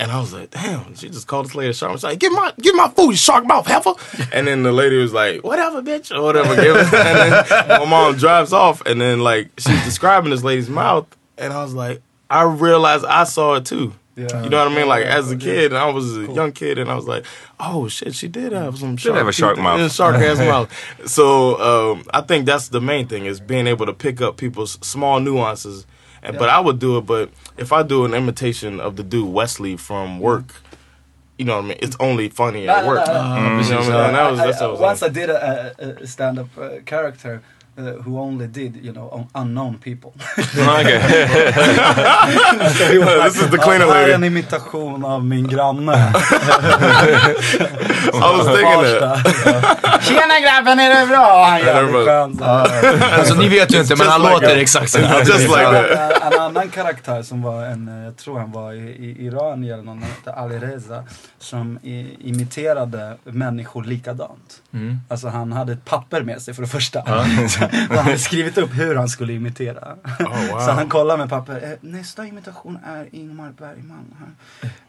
And 0.00 0.12
I 0.12 0.20
was 0.20 0.32
like, 0.32 0.50
damn, 0.52 0.94
she 0.94 1.08
just 1.08 1.26
called 1.26 1.46
this 1.46 1.56
lady 1.56 1.70
a 1.70 1.74
shark. 1.74 1.90
She's 1.92 2.04
like, 2.04 2.20
get 2.20 2.30
my 2.30 2.52
get 2.60 2.74
my 2.76 2.88
food, 2.88 3.10
you 3.10 3.16
shark 3.16 3.44
mouth 3.46 3.66
heifer. 3.66 3.94
And 4.32 4.46
then 4.46 4.62
the 4.62 4.70
lady 4.70 4.96
was 4.96 5.12
like, 5.12 5.42
whatever, 5.42 5.82
bitch, 5.82 6.16
or 6.16 6.22
whatever. 6.22 6.54
Give 6.54 6.76
it. 6.76 6.86
And 6.94 7.44
then 7.46 7.68
my 7.80 7.84
mom 7.84 8.14
drives 8.16 8.52
off, 8.52 8.80
and 8.86 9.00
then 9.00 9.20
like 9.20 9.48
she's 9.58 9.84
describing 9.84 10.30
this 10.30 10.44
lady's 10.44 10.68
mouth, 10.70 11.06
and 11.36 11.52
I 11.52 11.62
was 11.64 11.74
like, 11.74 12.00
I 12.30 12.42
realized 12.44 13.04
I 13.04 13.24
saw 13.24 13.54
it 13.56 13.64
too. 13.66 13.92
Yeah. 14.14 14.42
You 14.42 14.50
know 14.50 14.64
what 14.64 14.72
I 14.72 14.74
mean? 14.76 14.88
Like 14.88 15.04
as 15.04 15.30
a 15.30 15.36
kid, 15.36 15.66
and 15.72 15.76
I 15.78 15.90
was 15.90 16.16
a 16.16 16.26
young 16.32 16.52
kid, 16.52 16.78
and 16.78 16.90
I 16.90 16.94
was 16.96 17.06
like, 17.06 17.24
"Oh 17.60 17.86
shit, 17.88 18.14
she 18.16 18.26
did 18.28 18.52
have 18.52 18.76
some 18.78 18.96
She 18.96 19.08
did 19.08 19.16
have 19.16 19.26
a 19.28 19.30
teeth 19.30 19.38
shark 19.38 19.58
mouth. 19.58 19.80
and 19.80 19.90
shark 19.92 20.16
ass 20.16 20.38
mouth." 20.52 21.08
So 21.08 21.92
um, 21.92 22.04
I 22.12 22.20
think 22.22 22.44
that's 22.46 22.68
the 22.68 22.80
main 22.80 23.06
thing 23.08 23.26
is 23.26 23.38
being 23.40 23.66
able 23.68 23.86
to 23.86 23.92
pick 23.92 24.20
up 24.20 24.36
people's 24.36 24.78
small 24.80 25.20
nuances. 25.20 25.86
And 26.22 26.38
but 26.38 26.48
I 26.48 26.60
would 26.60 26.78
do 26.78 26.98
it, 26.98 27.02
but 27.06 27.30
if 27.56 27.72
I 27.72 27.82
do 27.82 28.04
an 28.04 28.14
imitation 28.14 28.80
of 28.80 28.96
the 28.96 29.02
dude 29.02 29.32
Wesley 29.32 29.76
from 29.76 30.18
Work, 30.20 30.54
you 31.38 31.44
know 31.44 31.56
what 31.56 31.64
I 31.66 31.68
mean? 31.68 31.78
It's 31.80 31.96
only 32.00 32.28
funny 32.28 32.66
No, 32.66 32.74
at 32.74 32.82
no, 32.82 32.88
work. 32.88 33.06
no, 33.06 33.12
no. 33.12 33.60
You 33.60 33.70
know 33.70 33.76
what 33.76 33.86
I 33.88 34.04
mean? 34.06 34.12
That 34.12 34.30
was, 34.30 34.38
that's 34.40 34.60
I- 34.60 34.64
what 34.66 34.72
was 34.72 34.80
once 34.80 35.02
like. 35.02 35.10
I 35.10 35.14
did 35.14 35.30
a, 35.30 35.74
a, 35.78 35.88
a 36.02 36.06
stand-up 36.06 36.48
uh, 36.58 36.70
character 36.84 37.42
uh, 37.78 37.84
who 38.04 38.18
only 38.20 38.46
did, 38.46 38.76
you 38.84 38.92
know, 38.92 39.10
un- 39.12 39.28
unknown 39.42 39.78
people. 39.78 40.12
Okay. 40.78 40.98
This 43.24 43.42
is 43.42 43.50
the 43.50 43.58
cleaner 43.58 43.86
ja, 43.86 43.92
Här 43.92 44.00
lady. 44.00 44.10
är 44.10 44.14
en 44.14 44.24
imitation 44.24 45.04
av 45.04 45.24
min 45.24 45.48
granne. 45.48 46.12
I 48.12 48.20
was 48.20 48.46
thinking 48.46 49.00
that. 49.00 50.02
Tjena 50.02 50.40
grabben, 50.40 50.80
är 50.80 51.00
det 51.00 51.06
bra? 51.06 51.44
Han 51.44 51.54
är 51.60 51.64
jävligt 51.66 52.06
skön. 52.06 52.38
så 52.38 52.44
här. 52.44 53.18
Alltså 53.18 53.34
ni 53.34 53.48
vet 53.48 53.74
ju 53.74 53.80
inte 53.80 53.96
men 53.96 54.06
han 54.06 54.22
låter 54.22 54.56
exakt 54.56 54.90
så. 54.90 54.98
Just 54.98 55.38
like 55.38 55.64
that. 55.64 56.22
En, 56.32 56.40
annan 56.40 56.68
karaktär 56.68 57.22
som 57.22 57.42
var 57.42 57.64
en, 57.64 57.88
eh, 57.88 58.04
jag 58.04 58.16
tror 58.16 58.38
han 58.38 58.52
var 58.52 58.72
i, 58.72 58.76
i 58.78 59.26
Iran 59.26 59.64
eller 59.64 59.82
någon, 59.82 60.02
hette 60.02 60.32
Ali 60.32 60.58
Reza. 60.58 61.04
Som 61.38 61.78
i, 61.82 62.16
imiterade 62.20 63.16
människor 63.24 63.84
likadant. 63.84 64.62
Mm. 64.74 65.00
Alltså 65.08 65.28
han 65.28 65.52
hade 65.52 65.72
ett 65.72 65.84
papper 65.84 66.22
med 66.22 66.42
sig 66.42 66.54
för 66.54 66.62
det 66.62 66.68
första. 66.68 67.00
Så 67.88 67.94
han 67.94 68.04
hade 68.04 68.18
skrivit 68.18 68.58
upp 68.58 68.70
hur 68.74 68.94
han 68.94 69.08
skulle 69.08 69.32
imitera. 69.32 69.96
Oh, 70.20 70.50
wow. 70.52 70.60
Så 70.60 70.70
han 70.70 70.88
kollade 70.88 71.18
med 71.18 71.28
papper. 71.28 71.60
Eh, 71.62 71.70
nästa 71.80 72.26
imitation 72.26 72.78
är 72.86 73.08
Ingmar 73.12 73.50
Bergman. 73.58 74.14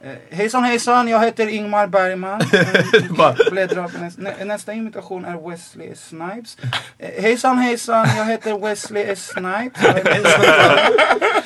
Eh, 0.02 0.12
hejsan 0.30 0.64
hejsan, 0.64 1.08
jag 1.08 1.20
heter 1.20 1.48
Ingmar 1.48 1.88
Bergman. 1.88 2.40
Nästa, 3.52 3.90
nä, 4.18 4.46
nästa 4.46 4.74
imitation 4.74 5.26
är 5.26 5.50
Wesley 5.50 5.96
Snipes. 5.96 6.58
Eh, 6.98 7.22
hejsan 7.22 7.58
hejsan, 7.58 8.08
jag 8.18 8.26
heter 8.26 8.60
Wesley. 8.60 9.16
Snipes. 9.16 9.86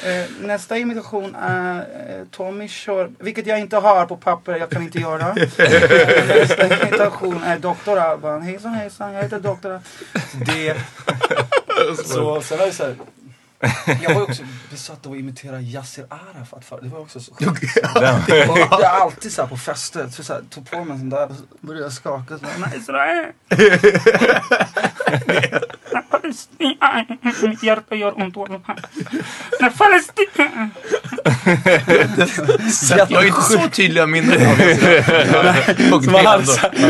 Eh, 0.03 0.25
nästa 0.39 0.77
imitation 0.77 1.35
är 1.35 1.85
Tommy 2.31 2.67
Shore, 2.67 3.09
vilket 3.19 3.47
jag 3.47 3.59
inte 3.59 3.77
har 3.77 4.05
på 4.05 4.17
papper, 4.17 4.55
jag 4.55 4.69
kan 4.69 4.81
inte 4.81 4.99
göra. 4.99 5.33
Nästa 5.33 6.87
imitation 6.87 7.43
är 7.43 7.59
Dr. 7.59 7.97
Alban. 7.97 8.41
Hejsan 8.41 8.73
hejsan, 8.73 9.13
jag 9.13 9.23
heter 9.23 9.39
Dr. 9.39 9.79
Det... 10.45 10.77
Så, 12.05 12.41
sen 12.41 12.57
var 12.57 12.65
det 12.65 12.73
så 12.73 12.83
här, 12.83 12.95
jag 14.01 14.13
var 14.15 14.21
också 14.21 14.43
besatt 14.71 15.05
av 15.05 15.11
att 15.11 15.17
imitera 15.17 15.61
Yasser 15.61 16.05
Arafat 16.09 16.65
förr. 16.65 16.79
Det 16.81 16.89
var 16.89 16.99
också 16.99 17.19
så 17.19 17.33
sjukt. 17.33 17.73
Det 18.27 18.41
är 18.83 19.01
alltid 19.01 19.33
så 19.33 19.41
här 19.41 19.49
på 19.49 19.57
fester. 19.57 20.09
Så 20.09 20.23
så 20.23 20.33
här, 20.33 20.41
tog 20.49 20.71
på 20.71 20.83
mig 20.83 20.93
en 20.93 20.99
sån 20.99 21.09
där 21.09 21.25
och 21.25 21.35
började 21.61 21.85
jag 21.85 21.93
skaka. 21.93 22.37
Så 22.37 22.45
här, 22.45 22.53
Nej, 22.57 22.69
Israel! 22.77 23.25
När 25.91 26.01
Palestina, 26.01 27.05
mitt 27.41 27.63
hjärta 27.63 27.95
gör 27.95 28.21
ont. 28.21 28.35
När 29.59 29.69
Palestina... 29.69 30.69
Jag 33.09 33.17
har 33.17 33.25
inte 33.25 33.41
så 33.41 33.69
tydliga 33.69 34.07
minnen 34.07 34.47
av 34.47 34.59
Yasser 34.59 35.03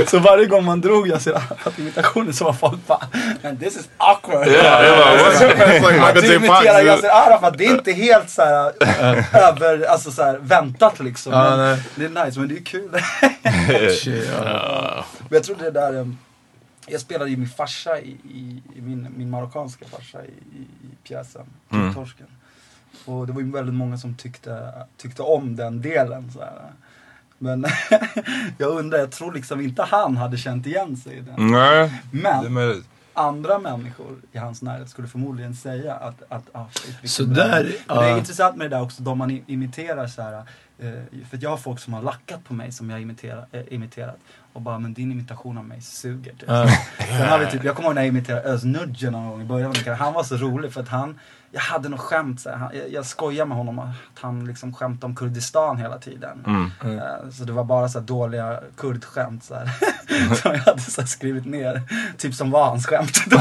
så, 0.07 0.19
varje 0.19 0.45
gång 0.45 0.65
man 0.65 0.81
drog 0.81 1.07
Yassir 1.07 1.35
Arafat-imitationen 1.35 2.33
så 2.33 2.45
var 2.45 2.53
folk 2.53 2.87
bara 2.87 3.07
this 3.59 3.75
is 3.75 3.89
awkward. 3.97 4.47
Imiterar 6.65 6.85
Yassir 6.85 7.09
Arafat, 7.09 7.57
det 7.57 7.65
är 7.65 7.71
inte 7.73 7.91
helt 7.91 8.29
så 8.29 8.41
här 8.41 8.73
över, 9.49 9.85
alltså 9.85 10.11
så 10.11 10.23
här, 10.23 10.37
väntat 10.37 10.99
liksom. 10.99 11.33
Ja, 11.33 11.57
men 11.57 11.77
det 11.95 12.05
är 12.05 12.25
nice, 12.25 12.39
men 12.39 12.49
det 12.49 12.57
är 12.57 12.63
kul. 12.63 12.89
Shit, 14.03 14.29
ja. 14.43 15.05
Men 15.19 15.35
jag 15.35 15.43
tror 15.43 15.55
det 15.55 15.71
där, 15.71 15.95
um, 15.95 16.17
jag 16.87 17.01
spelade 17.01 17.29
ju 17.31 17.37
min 17.37 17.49
farsa 17.49 17.99
i, 17.99 18.09
i, 18.75 18.81
min, 18.81 19.07
min 19.17 19.29
marockanska 19.29 19.85
farsa 19.85 20.25
i, 20.25 20.27
i, 20.27 20.61
i 20.61 21.07
pjäsen, 21.07 21.45
Mm. 21.71 21.93
Torsken. 21.93 22.27
Och 23.05 23.27
det 23.27 23.33
var 23.33 23.41
ju 23.41 23.51
väldigt 23.51 23.75
många 23.75 23.97
som 23.97 24.15
tyckte, 24.15 24.73
tyckte 24.97 25.21
om 25.21 25.55
den 25.55 25.81
delen. 25.81 26.31
Så 26.33 26.39
här. 26.39 26.71
Men 27.37 27.65
jag 28.57 28.69
undrar, 28.69 28.99
jag 28.99 29.11
tror 29.11 29.33
liksom 29.33 29.61
inte 29.61 29.83
han 29.83 30.17
hade 30.17 30.37
känt 30.37 30.67
igen 30.67 30.97
sig 30.97 31.17
i 31.17 31.19
den. 31.21 31.51
Nej, 31.51 32.01
Men. 32.11 32.83
Andra 33.13 33.59
människor 33.59 34.15
i 34.31 34.37
hans 34.37 34.61
närhet 34.61 34.89
skulle 34.89 35.07
förmodligen 35.07 35.55
säga 35.55 35.93
att, 35.95 36.23
att 36.29 36.43
ah, 36.51 36.65
shit, 36.73 37.11
Så 37.11 37.23
där, 37.23 37.75
Men 37.87 37.97
Det 37.97 38.03
är 38.09 38.17
intressant 38.17 38.55
med 38.57 38.71
det 38.71 38.75
där 38.75 38.83
också, 38.83 39.03
de 39.03 39.17
man 39.17 39.41
imiterar 39.47 40.07
så 40.07 40.21
här. 40.21 40.33
eh, 40.79 40.91
För 41.29 41.37
jag 41.41 41.49
har 41.49 41.57
folk 41.57 41.79
som 41.79 41.93
har 41.93 42.01
lackat 42.01 42.43
på 42.43 42.53
mig 42.53 42.71
som 42.71 42.89
jag 42.89 43.01
imiterar, 43.01 43.45
eh, 43.51 43.61
imiterat. 43.69 44.17
Och 44.53 44.61
bara, 44.61 44.79
men 44.79 44.93
din 44.93 45.11
imitation 45.11 45.57
av 45.57 45.65
mig 45.65 45.81
suger. 45.81 46.31
Typ. 46.31 46.43
Ja. 46.47 46.67
Sen 46.97 47.27
har 47.29 47.39
vi 47.39 47.45
typ, 47.51 47.63
jag 47.63 47.75
kommer 47.75 47.87
ihåg 47.89 47.95
när 47.95 48.01
jag 48.01 48.07
imiterade 48.07 48.49
Özz 48.49 48.63
Nudge 48.63 49.11
någon 49.11 49.29
gång 49.29 49.41
i 49.41 49.45
början. 49.45 49.73
Han 49.99 50.13
var 50.13 50.23
så 50.23 50.35
rolig 50.37 50.73
för 50.73 50.81
att 50.81 50.89
han, 50.89 51.19
jag 51.55 51.61
hade 51.61 51.89
något 51.89 51.99
skämt 51.99 52.41
så 52.41 52.49
här, 52.49 52.69
jag, 52.73 52.91
jag 52.91 53.05
skojade 53.05 53.47
med 53.47 53.57
honom 53.57 53.79
att 53.79 53.95
han 54.19 54.45
liksom 54.45 54.73
skämtade 54.73 55.05
om 55.05 55.15
Kurdistan 55.15 55.77
hela 55.77 55.97
tiden. 55.97 56.43
Mm. 56.47 56.99
Eh, 56.99 57.29
Så 57.31 57.43
det 57.43 57.51
var 57.53 57.63
bara 57.63 57.89
så 57.89 57.99
här 57.99 58.05
dåliga 58.05 58.59
kurdskämt 58.77 59.43
så 59.43 59.55
här. 59.55 59.69
Som 60.35 60.51
jag 60.51 60.59
hade 60.59 60.81
så 60.81 61.01
här 61.01 61.07
skrivit 61.07 61.45
ner. 61.45 61.81
Typ 62.17 62.33
som 62.35 62.51
var 62.51 62.65
hans 62.65 62.85
skämt. 62.85 63.17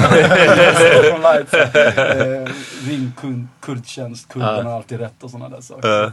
Eh, 1.93 2.49
Ring 2.89 3.13
kurdtjänst, 3.61 4.29
kurderna 4.33 4.63
har 4.71 4.77
alltid 4.77 5.01
rätt 5.01 5.23
och 5.23 5.31
sådana 5.31 5.49
där 5.49 5.61
saker. 5.63 6.05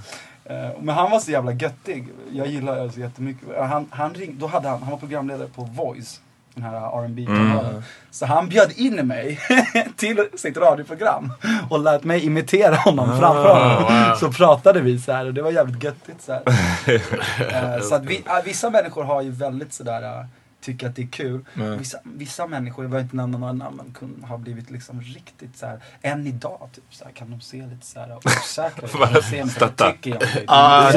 Eh, 0.45 0.70
Men 0.82 0.95
han 0.95 1.12
var 1.12 1.20
så 1.20 1.32
jävla 1.32 1.52
göttig. 1.52 2.08
Jag 2.32 2.47
gillar 2.47 2.76
det 2.76 2.91
så 2.91 3.00
jättemycket. 3.00 3.47
Han, 3.58 3.88
han, 3.89 4.14
ring, 4.14 4.36
då 4.39 4.47
hade 4.47 4.70
han, 4.70 4.82
han 4.82 4.91
var 4.91 4.97
programledare 4.97 5.47
på 5.56 5.62
Voice. 5.62 6.22
Den 6.62 6.72
här 6.72 7.07
rb 7.07 7.26
kanalen 7.28 7.66
Mm. 7.70 7.84
Så 8.12 8.26
han 8.26 8.49
bjöd 8.49 8.72
in 8.76 9.07
mig 9.07 9.39
till 9.97 10.28
sitt 10.38 10.57
radioprogram. 10.57 11.34
Och 11.70 11.80
lät 11.80 12.03
mig 12.03 12.26
imitera 12.26 12.76
honom 12.76 13.10
Ah, 13.10 13.20
framför 13.20 13.53
honom. 13.53 13.84
wow. 13.84 14.16
Så 14.16 14.32
pratade 14.32 14.82
vi 14.82 14.99
så 14.99 15.12
här 15.12 15.26
och 15.26 15.34
det 15.34 15.41
var 15.41 15.51
jävligt 15.51 15.84
göttigt 15.84 16.22
så 16.22 16.32
här. 16.32 16.41
Eh, 17.78 17.82
så 17.82 17.95
att 17.95 18.05
vi, 18.05 18.24
vissa 18.45 18.70
människor 18.70 19.03
har 19.03 19.22
ju 19.22 19.32
väldigt 19.32 19.74
sådär, 19.74 20.01
äh, 20.03 20.26
tycker 20.62 20.88
att 20.88 20.95
det 20.95 21.01
är 21.01 21.07
kul. 21.07 21.45
Mm. 21.55 21.78
Vissa, 21.80 21.97
vissa 22.03 22.47
människor, 22.47 22.84
jag 22.84 22.91
behöver 22.91 23.03
inte 23.05 23.16
nämna 23.16 23.38
några 23.38 23.53
namn, 23.53 23.78
men 23.78 23.93
kun, 23.99 24.26
har 24.28 24.38
blivit 24.38 24.72
liksom 24.72 25.01
riktigt 25.01 25.57
så 25.57 25.66
här. 25.66 25.80
än 26.01 26.28
idag 26.28 26.70
typ 26.76 26.84
så 26.89 27.05
här, 27.05 27.12
kan 27.12 27.32
de 27.32 27.41
se 27.41 27.57
lite 27.57 27.86
så 27.86 27.99
här 27.99 28.18
osäkra 28.18 28.86
ut. 28.88 28.91
Kan 28.99 29.14
de 29.14 29.22
se 29.22 29.43
mig, 29.45 29.53
Stötta. 29.53 29.86
vad 29.86 29.93
tycker 29.93 30.10
jag 30.12 30.20
det? 30.20 30.43
Ah, 30.47 30.93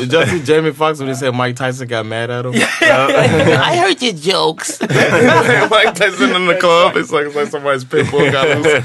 you 0.00 0.26
see 0.26 0.54
Jamie 0.54 0.72
Foxx 0.72 1.00
when 1.00 1.08
he 1.08 1.14
said 1.16 1.34
Mike 1.34 1.56
Tyson 1.56 1.88
got 1.88 2.06
mad 2.06 2.30
at 2.30 2.44
him? 2.46 2.54
I 2.54 3.76
heard 3.76 4.02
your 4.02 4.14
jokes. 4.14 4.80
Mike 5.70 5.94
Tyson 5.94 6.36
in 6.36 6.46
the 6.48 6.58
club. 6.60 6.96
It's 6.96 7.12
like, 7.12 7.26
it's 7.26 7.36
like 7.36 7.50
somebody's 7.50 7.84
pit 7.84 8.10
bull 8.10 8.30
got 8.30 8.48
loose. 8.48 8.80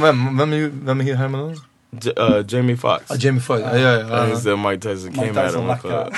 Vem, 0.00 0.36
vem, 0.38 0.52
är- 0.52 0.84
vem 0.86 1.00
är 1.00 1.14
Herman? 1.14 1.60
J- 2.00 2.12
uh, 2.20 2.44
Jamie 2.48 2.76
Foxx. 2.76 3.10
Ah, 3.10 3.14
Jamie 3.18 3.40
Foxx, 3.40 3.62
ja, 3.72 3.78
ja, 3.78 3.90
ja. 4.00 4.24
He 4.24 4.36
said 4.36 4.58
Mike 4.58 4.80
Tyson 4.80 5.10
Mike 5.10 5.26
came 5.26 5.40
at 5.40 5.46
Tyson 5.46 5.66
him. 5.68 5.76
the 5.76 5.88
club. 5.88 6.14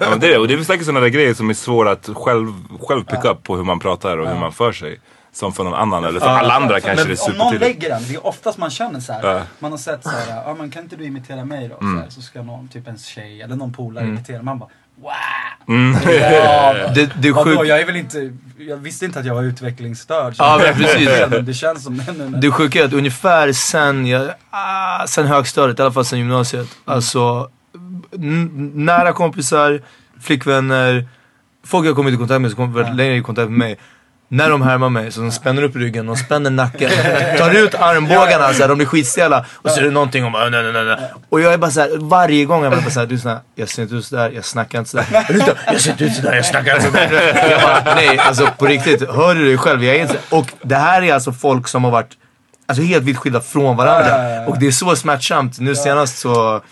Ja, 0.00 0.10
men 0.10 0.20
det 0.20 0.26
är 0.26 0.30
det. 0.30 0.38
Och 0.38 0.48
det 0.48 0.54
är 0.54 0.56
väl 0.56 0.64
säkert 0.66 0.84
sådana 0.86 1.00
där 1.00 1.08
grejer 1.08 1.34
som 1.34 1.50
är 1.50 1.54
svåra 1.54 1.90
att 1.90 2.08
själv, 2.14 2.52
själv 2.80 3.04
picka 3.04 3.30
upp 3.30 3.42
på 3.42 3.56
hur 3.56 3.64
man 3.64 3.78
pratar 3.80 4.18
och 4.18 4.28
hur 4.28 4.36
man 4.40 4.52
för 4.52 4.72
sig. 4.72 5.00
Som 5.34 5.52
för 5.52 5.64
någon 5.64 5.74
annan 5.74 6.04
eller 6.04 6.20
för 6.20 6.26
Ja, 6.26 6.38
alla 6.38 6.54
andra 6.54 6.68
för- 6.74 6.80
kanske 6.80 7.06
men 7.06 7.14
det 7.16 7.22
är 7.22 7.30
Om 7.32 7.38
någon 7.38 7.50
supertydligt. 7.50 7.82
lägger 7.82 7.94
den, 7.94 8.08
det 8.08 8.14
är 8.14 8.26
oftast 8.26 8.58
man 8.58 8.70
känner 8.70 9.00
så 9.00 9.12
här. 9.12 9.34
Ja. 9.34 9.42
Man 9.58 9.70
har 9.70 9.78
sett 9.78 10.02
så 10.02 10.08
här, 10.10 10.42
ja 10.46 10.54
men 10.58 10.70
kan 10.70 10.82
inte 10.82 10.96
du 10.96 11.04
imitera 11.04 11.44
mig 11.44 11.68
då? 11.68 11.76
Mm. 11.86 11.96
Så, 11.96 12.02
här, 12.02 12.10
så 12.10 12.20
ska 12.22 12.42
någon, 12.42 12.68
typ 12.68 12.88
en 12.88 12.98
tjej 12.98 13.42
eller 13.42 13.56
någon 13.56 13.72
polare 13.72 14.04
Mm. 14.04 14.16
imitera. 14.16 14.42
Man 14.42 14.58
bara, 14.58 14.68
wow! 15.02 15.12
Mm. 15.68 15.96
Ja, 16.32 16.74
Det- 16.94 17.10
det 17.22 17.28
är 17.28 17.32
Vadå, 17.32 17.44
sjukt. 17.50 17.68
jag 17.68 17.80
är 17.80 17.86
väl 17.86 17.96
inte, 17.96 18.32
jag 18.58 18.76
visste 18.76 19.04
inte 19.04 19.18
att 19.20 19.26
jag 19.26 19.34
var 19.34 19.42
utvecklingsstörd. 19.42 20.34
Ja, 20.38 20.60
men 20.64 20.74
precis. 20.74 21.08
Det 21.46 21.54
känns 21.54 21.84
som, 21.84 21.96
nej. 21.96 22.40
Det 22.40 22.50
sjuka 22.50 22.80
är 22.80 22.84
att 22.84 22.92
ungefär 22.92 23.52
sen, 23.52 24.06
jag, 24.06 24.30
ah, 24.50 25.06
sen 25.06 25.26
högstadiet, 25.26 25.78
i 25.78 25.82
alla 25.82 25.92
fall 25.92 26.04
sen 26.04 26.18
gymnasiet. 26.18 26.66
Alltså, 26.84 27.50
n- 28.14 28.70
nära 28.74 29.12
kompisar, 29.12 29.80
flickvänner, 30.20 31.06
folk 31.66 31.86
jag 31.88 31.96
kommit 31.96 32.14
i 32.14 32.16
kontakt 32.16 32.40
med 32.40 32.50
som 32.50 32.56
kommit 32.56 32.76
väldigt 32.76 32.96
längre 32.96 33.16
i 33.16 33.20
kontakt 33.22 33.48
med 33.50 33.58
mig. 33.58 33.78
När 34.32 34.50
de 34.50 34.62
härmar 34.62 34.88
mig 34.88 35.12
så 35.12 35.20
de 35.20 35.32
spänner 35.32 35.62
upp 35.62 35.76
ryggen, 35.76 36.06
de 36.06 36.16
spänner 36.16 36.50
nacken, 36.50 36.90
tar 37.38 37.50
ut 37.50 37.74
armbågarna 37.74 38.52
så 38.52 38.62
här, 38.62 38.68
de 38.68 38.76
blir 38.78 38.86
skitstela. 38.86 39.44
Och 39.52 39.70
så 39.70 39.80
är 39.80 39.84
det 39.84 39.90
någonting 39.90 40.24
om 40.24 40.32
nej, 40.32 40.50
nej, 40.50 40.72
nej, 40.72 40.84
nej. 40.84 40.96
Och 41.28 41.40
jag 41.40 41.52
är 41.52 41.58
bara 41.58 41.70
såhär, 41.70 41.90
varje 41.98 42.44
gång 42.44 42.64
jag 42.64 42.72
bara 42.72 42.90
såhär, 42.90 43.06
du 43.06 43.14
är 43.14 43.18
såhär, 43.18 43.38
jag 43.54 43.68
ser 43.68 43.82
inte 43.82 43.94
ut 43.94 44.04
sådär, 44.04 44.30
jag 44.30 44.44
snackar 44.44 44.78
inte 44.78 44.90
sådär. 44.90 45.06
Jag 45.66 45.80
ser 45.80 45.90
inte 45.90 46.04
ut 46.04 46.14
sådär, 46.14 46.34
jag 46.34 46.46
snackar 46.46 46.76
inte 46.76 46.86
sådär. 46.86 47.50
Jag 47.50 47.62
bara, 47.62 47.94
nej 47.94 48.18
alltså 48.18 48.48
på 48.58 48.66
riktigt, 48.66 49.10
hör 49.10 49.34
du 49.34 49.44
dig 49.44 49.58
själv? 49.58 49.84
Jag 49.84 49.96
är 49.96 50.02
inte 50.02 50.18
Och 50.30 50.46
det 50.62 50.76
här 50.76 51.02
är 51.02 51.14
alltså 51.14 51.32
folk 51.32 51.68
som 51.68 51.84
har 51.84 51.90
varit 51.90 52.10
Alltså 52.66 52.82
helt 52.82 53.04
vitt 53.04 53.16
skilda 53.16 53.40
från 53.40 53.76
varandra. 53.76 54.46
Och 54.46 54.58
det 54.58 54.66
är 54.66 54.70
så 54.70 54.96
smärtsamt. 54.96 55.60
Nu 55.60 55.74
senast 55.74 56.18
så 56.18 56.62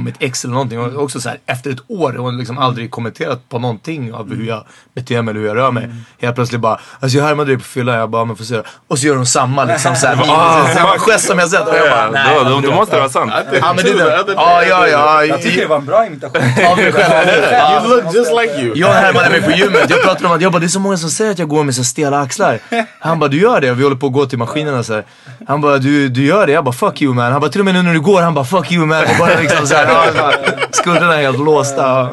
mitt 0.00 0.14
ex 0.18 0.44
eller 0.44 0.54
någonting. 0.54 0.80
Och 0.80 1.02
också 1.02 1.20
så 1.20 1.28
här, 1.28 1.38
efter 1.46 1.70
ett 1.70 1.78
år, 1.88 2.12
hon 2.18 2.24
har 2.24 2.38
liksom 2.38 2.58
aldrig 2.58 2.90
kommenterat 2.90 3.48
på 3.48 3.58
någonting 3.58 4.14
av 4.14 4.34
hur 4.34 4.46
jag 4.48 4.64
beter 4.94 5.22
mig 5.22 5.30
eller 5.32 5.40
hur 5.40 5.48
jag 5.48 5.56
rör 5.56 5.70
mig. 5.70 5.84
Mm. 5.84 5.96
Helt 6.20 6.34
plötsligt 6.34 6.60
bara, 6.60 6.80
alltså 7.00 7.18
jag 7.18 7.24
härmade 7.24 7.50
dig 7.50 7.58
på 7.58 7.64
fyllan, 7.64 7.94
jag 7.94 8.10
bara, 8.10 8.24
men 8.24 8.36
får 8.36 8.44
se. 8.44 8.62
Och 8.88 8.98
så 8.98 9.06
gör 9.06 9.14
de 9.14 9.26
samma 9.26 9.64
liksom 9.64 9.96
såhär, 9.96 10.18
Ah, 10.28 10.68
samma 10.74 10.98
gest 10.98 11.26
som 11.26 11.38
jag 11.38 11.48
sett. 11.50 11.68
Och 11.68 11.76
jag 11.76 11.90
bara, 11.90 12.10
nej. 12.10 12.34
då- 12.44 12.50
då- 12.50 12.60
då 12.60 12.72
måste 12.74 12.94
det 12.96 13.00
vara 13.00 13.10
sant. 13.10 13.32
Ja 13.60 13.72
men 13.76 13.84
det 13.84 13.90
är 13.90 13.94
det. 14.26 14.32
Ja, 14.36 14.62
ja, 14.64 14.88
ja. 14.88 15.24
Jag 15.24 15.42
tycker 15.42 15.60
det 15.60 15.66
var 15.66 15.76
en 15.78 15.84
bra 15.86 16.06
imitation. 16.06 16.42
Av 16.70 16.76
mig 16.76 16.92
själv. 16.92 17.84
You 17.86 17.96
look 18.02 18.14
just 18.14 18.30
like 18.42 18.60
you. 18.62 18.72
Jag 18.76 18.88
härmade 18.92 19.30
mig 19.30 19.42
på 19.42 19.50
gymmet. 19.50 19.90
Jag 19.90 20.02
pratade 20.02 20.26
om 20.26 20.32
att 20.32 20.40
jag 20.42 20.52
bara, 20.52 20.58
det 20.58 20.66
är 20.66 20.68
så 20.68 20.80
många 20.80 20.96
som 20.96 21.10
säger 21.10 21.30
att 21.30 21.38
jag 21.38 21.48
går 21.48 21.64
med 21.64 21.74
så 21.74 21.84
stela 21.84 22.20
axlar. 22.20 22.58
Han 23.00 23.18
bara, 23.18 23.28
du 23.28 23.40
gör 23.40 23.60
det. 23.60 23.72
Vi 23.72 23.82
håller 23.82 23.96
på 23.96 24.06
att 24.06 24.12
gå 24.12 24.26
till 24.26 24.38
maskinerna 24.38 24.82
så 24.82 24.94
här. 24.94 25.04
Han 25.48 25.60
bara, 25.60 25.78
du, 25.78 26.08
du 26.08 26.24
gör 26.24 26.46
det. 26.46 26.52
Jag 26.52 26.64
bara, 26.64 26.72
fuck 26.72 27.02
you 27.02 27.14
man. 27.14 27.32
Han 27.32 27.40
bara, 27.40 27.50
till 27.50 27.60
och 27.60 27.64
med 27.64 27.74
nu 27.74 27.82
när 27.82 27.92
du 27.94 28.00
går, 28.00 28.22
han 28.22 28.34
bara, 28.34 28.44
fuck 28.44 28.72
you 28.72 28.86
man. 28.86 29.02
Och 29.04 29.10
bara 29.18 29.40
liksom 29.40 29.57
så 29.66 29.74
här, 29.74 29.86
ja, 29.86 30.12
bara, 30.14 30.32
skulderna 30.72 31.14
är 31.16 31.22
helt 31.22 31.38
låsta. 31.38 32.10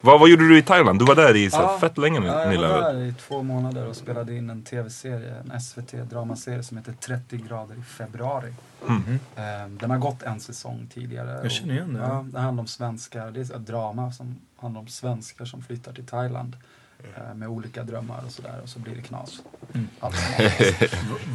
Vad, 0.00 0.20
vad 0.20 0.28
gjorde 0.28 0.48
du 0.48 0.58
i 0.58 0.62
Thailand? 0.62 0.98
Du 0.98 1.04
var 1.04 1.14
där 1.14 1.36
i 1.36 1.50
så 1.50 1.56
här, 1.56 1.62
Ja. 1.64 1.78
fett 1.78 1.98
länge 1.98 2.20
nu 2.20 2.26
Ja, 2.26 2.52
jag 2.52 2.60
var 2.68 2.92
där 2.92 3.02
i 3.04 3.12
två 3.12 3.42
månader 3.42 3.86
och 3.86 3.96
spelade 3.96 4.34
in 4.36 4.50
en 4.50 4.62
tv-serie, 4.62 5.34
en 5.44 5.60
SVT-dramaserie 5.60 6.62
som 6.62 6.76
heter 6.76 6.92
30 6.92 7.36
grader 7.36 7.74
i 7.74 7.82
februari. 7.82 8.52
Mm. 8.88 9.02
Eh, 9.36 9.68
Den 9.80 9.90
har 9.90 9.98
gått 9.98 10.22
en 10.22 10.40
säsong 10.40 10.88
tidigare. 10.94 11.40
Jag 11.42 11.52
känner 11.52 11.74
igen 11.74 11.94
det. 11.94 12.00
Ja, 12.00 12.24
det 12.32 12.40
handlar 12.40 12.62
om 12.62 12.66
svenskar, 12.66 13.30
det 13.30 13.40
är 13.40 13.42
ett 13.56 13.66
drama 13.66 14.12
som 14.12 14.36
handlar 14.60 14.80
om 14.80 14.88
svenskar 14.88 15.44
som 15.44 15.62
flyttar 15.62 15.92
till 15.92 16.06
Thailand. 16.06 16.56
Eh, 17.04 17.34
Med 17.34 17.48
olika 17.48 17.84
drömmar 17.84 18.22
och 18.24 18.32
sådär 18.32 18.60
och 18.62 18.68
så 18.68 18.78
blir 18.78 18.96
det 18.96 19.02
knas. 19.02 19.42
Mm. 19.74 19.88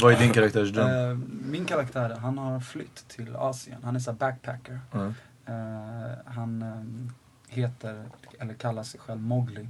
Vad 0.02 0.14
är 0.14 0.20
din 0.20 0.34
karaktärs 0.34 0.72
dröm? 0.72 1.12
Eh, 1.12 1.18
Min 1.28 1.66
karaktär, 1.66 2.18
han 2.22 2.38
har 2.38 2.60
flytt 2.60 3.08
till 3.08 3.36
Asien. 3.36 3.84
Han 3.84 3.96
är 3.96 4.00
så 4.00 4.14
backpacker. 4.14 4.80
Mm. 4.94 5.14
Eh, 5.46 6.18
han 6.26 6.62
ehm, 6.62 7.12
heter, 7.48 8.06
eller 8.40 8.54
kallar 8.54 8.84
sig 8.84 9.00
själv 9.00 9.22
Mowgli. 9.22 9.68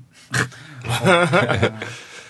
och, 1.02 1.08
eh, 1.08 1.74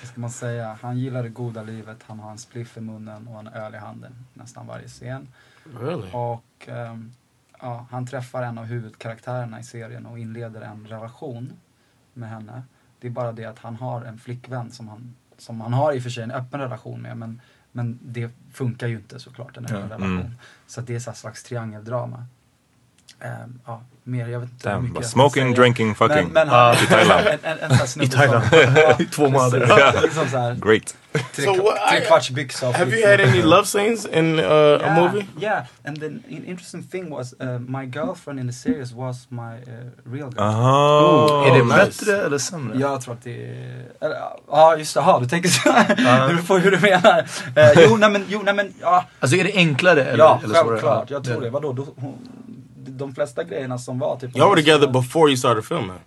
vad 0.01 0.09
ska 0.09 0.21
man 0.21 0.31
säga, 0.31 0.77
han 0.81 0.97
gillar 0.97 1.23
det 1.23 1.29
goda 1.29 1.63
livet, 1.63 2.03
han 2.07 2.19
har 2.19 2.31
en 2.31 2.37
spliff 2.37 2.77
i 2.77 2.81
munnen 2.81 3.27
och 3.27 3.39
en 3.39 3.47
öl 3.47 3.75
i 3.75 3.77
handen 3.77 4.25
nästan 4.33 4.67
varje 4.67 4.87
scen. 4.87 5.27
Really? 5.79 6.11
Och 6.11 6.67
ehm, 6.67 7.13
ja, 7.59 7.87
han 7.91 8.07
träffar 8.07 8.43
en 8.43 8.57
av 8.57 8.65
huvudkaraktärerna 8.65 9.59
i 9.59 9.63
serien 9.63 10.05
och 10.05 10.19
inleder 10.19 10.61
en 10.61 10.87
relation 10.87 11.53
med 12.13 12.29
henne. 12.29 12.63
Det 13.03 13.07
är 13.07 13.11
bara 13.11 13.31
det 13.31 13.45
att 13.45 13.59
han 13.59 13.75
har 13.75 14.01
en 14.01 14.17
flickvän 14.17 14.71
som 14.71 14.87
han, 14.87 15.15
som 15.37 15.61
han 15.61 15.73
har 15.73 15.93
i 15.93 15.99
och 15.99 16.03
för 16.03 16.09
sig 16.09 16.23
en 16.23 16.31
öppen 16.31 16.59
relation 16.59 17.01
med 17.01 17.17
men, 17.17 17.41
men 17.71 17.99
det 18.01 18.31
funkar 18.51 18.87
ju 18.87 18.95
inte 18.95 19.19
såklart 19.19 19.57
en 19.57 19.65
öppen 19.65 19.89
relation. 19.89 20.19
Mm. 20.19 20.31
Så 20.67 20.81
det 20.81 20.95
är 20.95 20.99
så 20.99 21.13
slags 21.13 21.43
triangeldrama. 21.43 22.25
Ehm, 23.19 23.59
ja, 23.65 23.83
mer, 24.03 24.27
jag 24.27 24.39
vet 24.39 24.49
inte 24.49 24.69
Damn, 24.69 24.81
hur 24.81 24.89
mycket 24.93 25.07
smoking, 25.07 25.53
drinking, 25.53 25.95
fucking. 25.95 26.15
Men, 26.23 26.33
men 26.33 26.49
Ah. 26.49 26.73
han, 26.73 26.83
I 26.83 26.87
Thailand. 26.89 27.27
En, 27.27 27.39
en, 27.43 27.71
en, 27.71 28.01
I 28.01 28.07
Thailand. 28.07 28.45
I 29.01 29.05
två 29.15 29.29
månader. 29.29 30.01
Liksom 30.01 30.29
så 30.29 30.37
här, 30.37 30.55
Great. 30.55 30.95
Tre, 31.35 31.45
So 31.45 31.51
what- 31.53 31.89
tre 31.89 32.01
kvarts 32.05 32.29
byxa 32.29 32.71
Have 32.71 32.91
you 32.99 33.09
had 33.11 33.19
any 33.21 33.41
love 33.41 33.65
scenes 33.65 34.05
in 34.05 34.39
uh, 34.39 34.45
a 34.45 34.77
Yeah, 34.81 34.95
movie? 35.03 35.25
Yeah, 35.41 35.63
and 35.85 35.99
the 35.99 36.05
in- 36.05 36.45
interesting 36.47 36.83
thing 36.83 37.09
was 37.09 37.33
uh, 37.41 37.59
my 37.59 37.85
girlfriend 37.85 38.39
in 38.39 38.47
the 38.47 38.53
series 38.53 38.91
was 38.93 39.25
my 39.29 39.41
uh, 39.41 39.53
real 40.05 40.29
girlfriend. 40.31 40.55
Oh, 40.65 41.47
är 41.47 41.57
det 41.57 41.63
nice. 41.63 41.75
bättre 42.05 42.25
eller 42.25 42.37
sämre? 42.37 42.79
Jag 42.79 43.01
tror 43.01 43.13
att 43.13 43.23
det 43.23 43.45
är... 43.45 43.85
Ja, 44.51 44.75
just 44.77 44.93
det. 44.93 45.17
Du 45.19 45.25
tänker 45.27 45.49
så. 45.49 45.69
Ja. 45.97 46.27
du 46.31 46.37
får 46.37 46.59
hur 46.59 46.71
du 46.71 46.79
menar. 46.79 47.19
Uh, 47.21 47.83
jo, 47.89 47.97
nej 47.97 48.09
men, 48.09 48.25
jo, 48.27 48.41
nej 48.43 48.53
men, 48.53 48.73
ja. 48.81 49.05
Alltså 49.19 49.37
är 49.37 49.43
det 49.43 49.53
enklare 49.55 50.03
eller, 50.03 50.23
ja, 50.23 50.39
eller 50.43 50.53
svårare? 50.55 50.67
självklart. 50.69 51.09
Ja, 51.09 51.15
Jag 51.15 51.23
tror 51.23 51.41
det. 51.41 51.49
Vadå? 51.49 51.73
Då, 51.73 51.87
hon, 51.95 52.17
de 52.97 53.15
flesta 53.15 53.43
grejerna 53.43 53.77
som 53.77 53.99
var 53.99 54.15
typ... 54.19 54.35
Y'all 54.37 54.49
were 54.49 54.61
together 54.61 54.87
before 54.87 55.29
you 55.29 55.37
started 55.37 55.65
filming. 55.65 55.99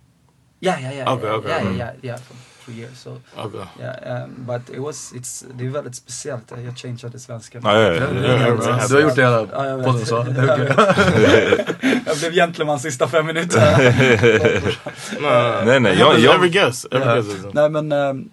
Ja, 0.59 0.73
ja, 0.79 0.91
ja. 0.93 1.13
Okay, 1.13 1.29
ja, 1.29 1.35
okay. 1.35 1.51
Ja, 1.51 1.57
ja, 1.57 1.61
Mm. 1.67 1.77
ja, 1.79 1.87
ja, 2.01 2.17
for 2.17 2.35
three 2.65 2.79
years. 2.81 2.99
So, 2.99 3.17
Okay. 3.37 3.61
yeah, 3.79 4.23
um, 4.23 4.29
but 4.37 4.69
it 4.69 4.79
was, 4.79 5.13
it's, 5.13 5.45
det 5.57 5.65
är 5.65 5.69
väldigt 5.69 5.95
speciellt. 5.95 6.51
Jag 6.65 6.77
changeade 6.77 7.19
svenska. 7.19 7.59
Ja, 7.63 7.73
ja, 7.81 7.93
ja. 7.93 7.99
Väldigt 8.07 8.89
Du 8.89 8.95
har 8.95 9.01
gjort 9.01 9.15
det 9.15 9.21
hela 9.21 9.47
Ja, 9.53 9.65
jag 9.65 9.77
vet. 9.77 9.85
podden 9.85 10.05
så. 10.05 10.23
Det 10.29 10.41
är 10.41 10.53
okej. 10.53 11.99
jag 12.05 12.17
blev 12.17 12.31
gentleman 12.33 12.79
sista 12.79 13.07
fem 13.07 13.25
minuterna. 13.25 13.77
Nej, 15.65 15.79
nej, 15.79 15.99
jag- 15.99 16.19
jag- 16.19 16.35
every 16.35 16.49
guess. 16.49 16.85
Every 16.91 17.05
Ja. 17.09 17.15
guess 17.15 17.53
Nej 17.53 17.69
men 17.69 17.91
ehm, 17.91 18.29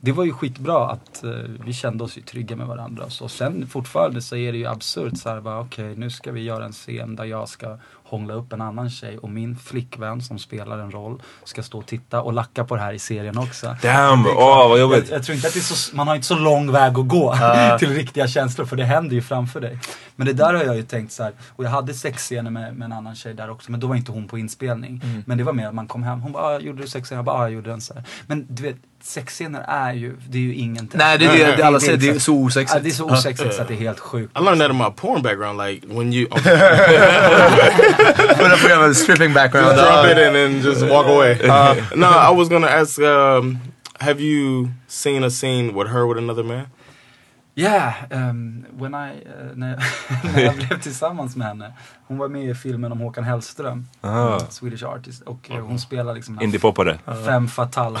det 0.00 0.12
var 0.12 0.24
ju 0.24 0.32
skitbra 0.32 0.90
att 0.90 1.24
eh, 1.24 1.30
vi 1.64 1.72
kände 1.72 2.04
oss 2.04 2.18
ju 2.18 2.22
trygga 2.22 2.56
med 2.56 2.66
varandra. 2.66 3.04
och 3.04 3.12
Så 3.12 3.28
sen 3.28 3.66
fortfarande 3.66 4.22
så 4.22 4.36
är 4.36 4.52
det 4.52 4.58
ju 4.58 4.66
absurt 4.66 5.18
så 5.18 5.28
här 5.28 5.40
bara 5.40 5.60
okej 5.60 5.94
nu 5.96 6.10
ska 6.10 6.32
vi 6.32 6.42
göra 6.42 6.64
en 6.64 6.72
scen 6.72 7.16
där 7.16 7.24
jag 7.24 7.48
ska 7.48 7.78
hångla 8.04 8.34
upp 8.34 8.52
en 8.52 8.60
annan 8.60 8.90
tjej 8.90 9.18
och 9.18 9.30
min 9.30 9.56
flickvän 9.56 10.20
som 10.22 10.38
spelar 10.38 10.78
en 10.78 10.90
roll 10.90 11.22
ska 11.44 11.62
stå 11.62 11.78
och 11.78 11.86
titta 11.86 12.22
och 12.22 12.32
lacka 12.32 12.64
på 12.64 12.76
det 12.76 12.82
här 12.82 12.92
i 12.92 12.98
serien 12.98 13.38
också. 13.38 13.76
Damn, 13.82 14.26
åh 14.26 14.68
vad 14.68 14.80
jobbigt. 14.80 15.08
Jag, 15.08 15.16
jag 15.18 15.24
tror 15.24 15.36
inte 15.36 15.48
att 15.48 15.54
det 15.54 15.60
är 15.60 15.74
så, 15.74 15.96
man 15.96 16.08
har 16.08 16.14
inte 16.14 16.26
så 16.26 16.38
lång 16.38 16.72
väg 16.72 16.98
att 16.98 17.08
gå 17.08 17.34
Ja. 17.40 17.76
till 17.78 17.94
riktiga 17.94 18.28
känslor 18.28 18.66
för 18.66 18.76
det 18.76 18.84
händer 18.84 19.14
ju 19.14 19.22
framför 19.22 19.60
dig. 19.60 19.78
Men 20.16 20.26
det 20.26 20.32
där 20.32 20.54
har 20.54 20.64
jag 20.64 20.76
ju 20.76 20.82
tänkt 20.82 21.12
så 21.12 21.22
här, 21.22 21.32
och 21.56 21.64
jag 21.64 21.70
hade 21.70 21.94
sexscener 21.94 22.50
med, 22.50 22.76
med 22.76 22.86
en 22.86 22.92
annan 22.92 23.14
tjej 23.14 23.34
där 23.34 23.50
också 23.50 23.70
men 23.70 23.80
då 23.80 23.86
var 23.86 23.96
inte 23.96 24.12
hon 24.12 24.28
på 24.28 24.38
inspelning. 24.38 25.00
Mm. 25.04 25.22
Men 25.26 25.38
det 25.38 25.44
var 25.44 25.52
mer 25.52 25.66
att 25.66 25.74
man 25.74 25.86
kom 25.86 26.02
hem, 26.02 26.20
hon 26.20 26.32
bara 26.32 26.44
ah, 26.44 26.58
gjorde 26.58 26.82
du 26.82 26.88
sexscener? 26.88 27.18
Jag 27.18 27.24
bara 27.24 27.36
ah, 27.36 27.42
jag 27.42 27.52
gjorde 27.52 27.70
den 27.70 27.80
så 27.80 27.94
här. 27.94 28.04
Men 28.26 28.46
du 28.48 28.62
vet, 28.62 28.76
sexscener 29.04 29.64
är 29.68 29.92
ju, 29.92 30.16
det 30.28 30.38
är 30.38 30.42
ju 30.42 30.54
ingenting. 30.54 30.98
Nej, 30.98 31.18
det 31.18 31.24
är 31.26 31.38
det- 31.50 31.56
det 31.56 31.62
alla 31.62 31.80
säger, 31.80 31.96
det 31.96 32.08
är 32.08 32.18
så 32.18 32.34
osexigt. 32.34 32.74
Ja, 32.74 32.80
det 32.82 32.88
är 32.88 32.92
så 32.92 33.04
osexigt 33.10 33.54
så 33.54 33.62
att 33.62 33.68
det 33.68 33.74
är 33.74 33.78
helt 33.78 33.98
sjukt. 34.00 34.38
I 34.38 34.42
learned 34.42 34.60
that 34.60 34.70
in 34.70 34.78
my 34.78 34.90
porn 34.96 35.22
background. 35.22 35.58
Like 35.66 35.86
when 35.86 36.12
you 36.12 36.28
Förra 38.36 38.56
programmet, 38.56 38.96
stripping 38.96 39.32
background. 39.34 39.66
just 39.68 39.78
drop 39.84 40.06
it 40.06 40.18
and 40.26 40.34
then 40.34 40.60
just 40.60 40.82
walk 40.82 41.06
away. 41.06 41.32
Uh, 41.44 41.74
no, 41.96 42.06
I 42.06 42.36
was 42.36 42.48
gonna 42.48 42.68
ask. 42.68 42.98
Um, 42.98 43.58
have 43.98 44.20
you 44.20 44.68
seen 44.88 45.24
a 45.24 45.30
scene 45.30 45.72
with 45.72 45.90
her 45.92 46.06
with 46.06 46.18
another 46.18 46.42
man? 46.44 46.66
Yeah, 47.56 47.92
um, 48.10 48.64
when 48.78 48.94
I, 48.94 49.08
eh, 49.08 49.54
när, 49.54 49.76
när 50.34 50.42
jag 50.42 50.54
blev 50.54 50.80
tillsammans 50.80 51.36
med 51.36 51.46
henne. 51.46 51.72
Hon 52.06 52.18
var 52.18 52.28
med 52.28 52.50
i 52.50 52.54
filmen 52.54 52.92
om 52.92 53.00
Håkan 53.00 53.24
Hellström. 53.24 53.86
Ah. 54.00 54.38
Swedish 54.50 54.84
artist. 54.84 55.22
Och 55.22 55.50
eh, 55.50 55.56
hon 55.60 55.78
spelar 55.78 56.14
liksom 56.14 56.40
Indie-poppare. 56.40 56.98
fem 57.26 57.48
fatal 57.48 57.98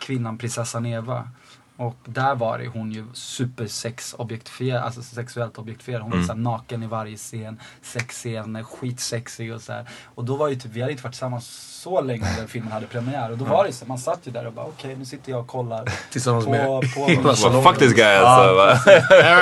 kvinnan 0.00 0.38
prinsessan 0.38 0.86
Eva. 0.86 1.28
Och 1.76 1.96
där 2.04 2.34
var 2.34 2.58
det 2.58 2.66
hon 2.68 2.92
ju 2.92 3.04
supersexobjektifierad, 3.12 4.82
alltså 4.84 5.02
sexuellt 5.02 5.58
objektifierad. 5.58 6.02
Hon 6.02 6.10
var 6.10 6.16
Mm. 6.16 6.26
så 6.26 6.32
här 6.32 6.40
naken 6.40 6.82
i 6.82 6.86
varje 6.86 7.16
scen, 7.16 7.60
sexscener, 7.82 8.62
skitsexig 8.62 9.54
och 9.54 9.60
så 9.60 9.72
här. 9.72 9.88
Och 10.14 10.24
då 10.24 10.36
var 10.36 10.48
ju 10.48 10.54
typ, 10.54 10.72
vi 10.72 10.80
hade 10.80 10.92
inte 10.92 11.04
varit 11.04 11.12
tillsammans 11.12 11.46
så 11.82 12.00
länge 12.00 12.26
när 12.38 12.46
filmen 12.46 12.72
hade 12.72 12.86
premiär. 12.86 13.30
Och 13.30 13.38
då 13.38 13.44
var 13.44 13.64
det 13.64 13.72
så, 13.72 13.86
man 13.86 13.98
satt 13.98 14.20
ju 14.26 14.30
där 14.32 14.46
och 14.46 14.52
bara 14.52 14.66
okej 14.66 14.96
nu 14.96 15.04
sitter 15.04 15.30
jag 15.32 15.40
och 15.40 15.46
kollar 15.46 15.84
Tillsammans 16.10 16.44
på, 16.44 16.50
med 16.50 16.66
på. 16.66 17.62
Fuck 17.62 17.78
this 17.78 17.92
guy 17.94 18.04
alltså. 18.04 18.76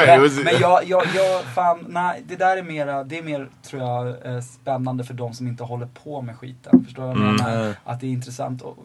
men, 0.07 0.35
men 0.45 0.61
jag, 0.61 0.85
jag, 0.85 1.05
jag, 1.15 1.45
fan, 1.45 1.85
nej, 1.89 2.23
det 2.29 2.37
där 2.37 2.57
är 2.57 2.63
mera, 2.63 3.05
det 3.05 3.19
är 3.19 3.23
mer 3.23 3.49
tror 3.63 3.83
jag 3.83 4.27
eh, 4.35 4.41
spännande 4.41 5.05
för 5.05 5.15
de 5.15 5.35
som 5.35 5.47
inte 5.49 5.65
håller 5.65 5.87
på 6.05 6.23
med 6.23 6.37
skiten. 6.39 6.85
Förstår 6.85 7.03
du 7.03 7.09
vad 7.09 7.17
jag 7.17 7.23
Mm. 7.41 7.45
menar? 7.59 7.75
Att 7.85 8.01
det 8.01 8.07
är 8.07 8.11
intressant. 8.11 8.63
Och 8.63 8.77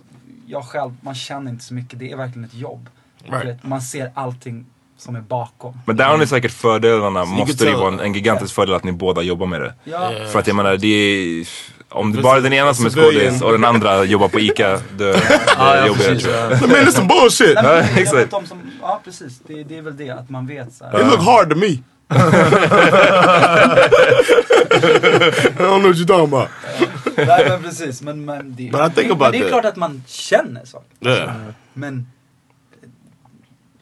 jag 0.47 0.63
själv, 0.65 0.91
man 1.01 1.15
känner 1.15 1.51
inte 1.51 1.63
så 1.63 1.73
mycket, 1.73 1.99
det 1.99 2.11
är 2.11 2.17
verkligen 2.17 2.43
ett 2.45 2.53
jobb. 2.53 2.89
Right. 3.25 3.45
Vet, 3.45 3.63
Man 3.63 3.81
ser 3.81 4.11
allting 4.13 4.65
som 4.97 5.15
är 5.15 5.21
bakom. 5.21 5.79
Men 5.85 5.97
där 5.97 6.05
har 6.05 6.17
ni 6.17 6.27
säkert 6.27 6.51
fördelarna, 6.51 7.25
Så 7.25 7.31
måste 7.31 7.65
det 7.65 7.73
vara 7.75 7.87
en, 7.93 7.99
en 7.99 8.13
gigantisk 8.13 8.55
fördel 8.55 8.75
att 8.75 8.83
ni 8.83 8.91
båda 8.91 9.21
jobbar 9.21 9.45
med 9.47 9.61
det. 9.61 9.73
Ja. 9.83 10.11
För 10.31 10.39
att 10.39 10.47
jag 10.47 10.55
menar, 10.55 10.77
det 10.77 10.87
är, 10.87 11.47
om 11.89 12.11
det 12.11 12.21
bara 12.21 12.37
är 12.37 12.41
den 12.41 12.53
ena 12.53 12.73
som 12.73 12.85
är 12.85 12.89
skådis 12.89 13.41
och 13.41 13.51
den 13.51 13.63
andra 13.63 14.03
jobbar 14.03 14.27
på 14.27 14.39
ICA, 14.39 14.69
det, 14.97 14.97
det 14.97 15.39
Ja, 15.57 15.73
är 15.73 15.77
ja, 15.77 15.87
jobbigare 15.87 16.19
tror 16.19 16.33
jag. 16.33 16.51
ja. 16.51 16.57
Man, 16.67 16.91
some 16.91 17.07
bullshit. 17.07 17.55
Nej, 17.55 17.63
men, 17.63 17.73
Ja, 17.73 17.75
jag 17.77 17.83
vet 17.83 17.97
exakt. 17.97 18.31
de 18.31 18.45
som, 18.45 18.57
ja 18.81 19.01
precis, 19.05 19.39
det, 19.47 19.63
det 19.63 19.77
är 19.77 19.81
väl 19.81 19.97
det 19.97 20.09
att 20.09 20.29
man 20.29 20.47
vet 20.47 20.73
så 20.73 20.85
här. 20.85 21.01
It 21.01 21.07
look 21.07 21.21
hard 21.25 21.49
to 21.49 21.55
me. 21.55 21.77
I 22.13 22.15
don't 25.57 25.81
know 25.81 25.89
what 25.89 25.95
you're 25.97 26.05
talking 26.05 26.25
about. 26.33 26.49
Nej 27.28 27.49
men 27.49 27.63
precis, 27.63 28.01
men, 28.01 28.26
men, 28.26 28.55
det, 28.55 28.71
But 28.71 28.91
I 28.91 28.95
think 28.95 29.19
men 29.19 29.32
det 29.32 29.38
är 29.38 29.41
that. 29.41 29.49
klart 29.49 29.65
att 29.65 29.76
man 29.76 30.03
känner 30.07 30.65
så. 30.65 30.84
Yeah. 31.01 31.36
Men, 31.74 32.07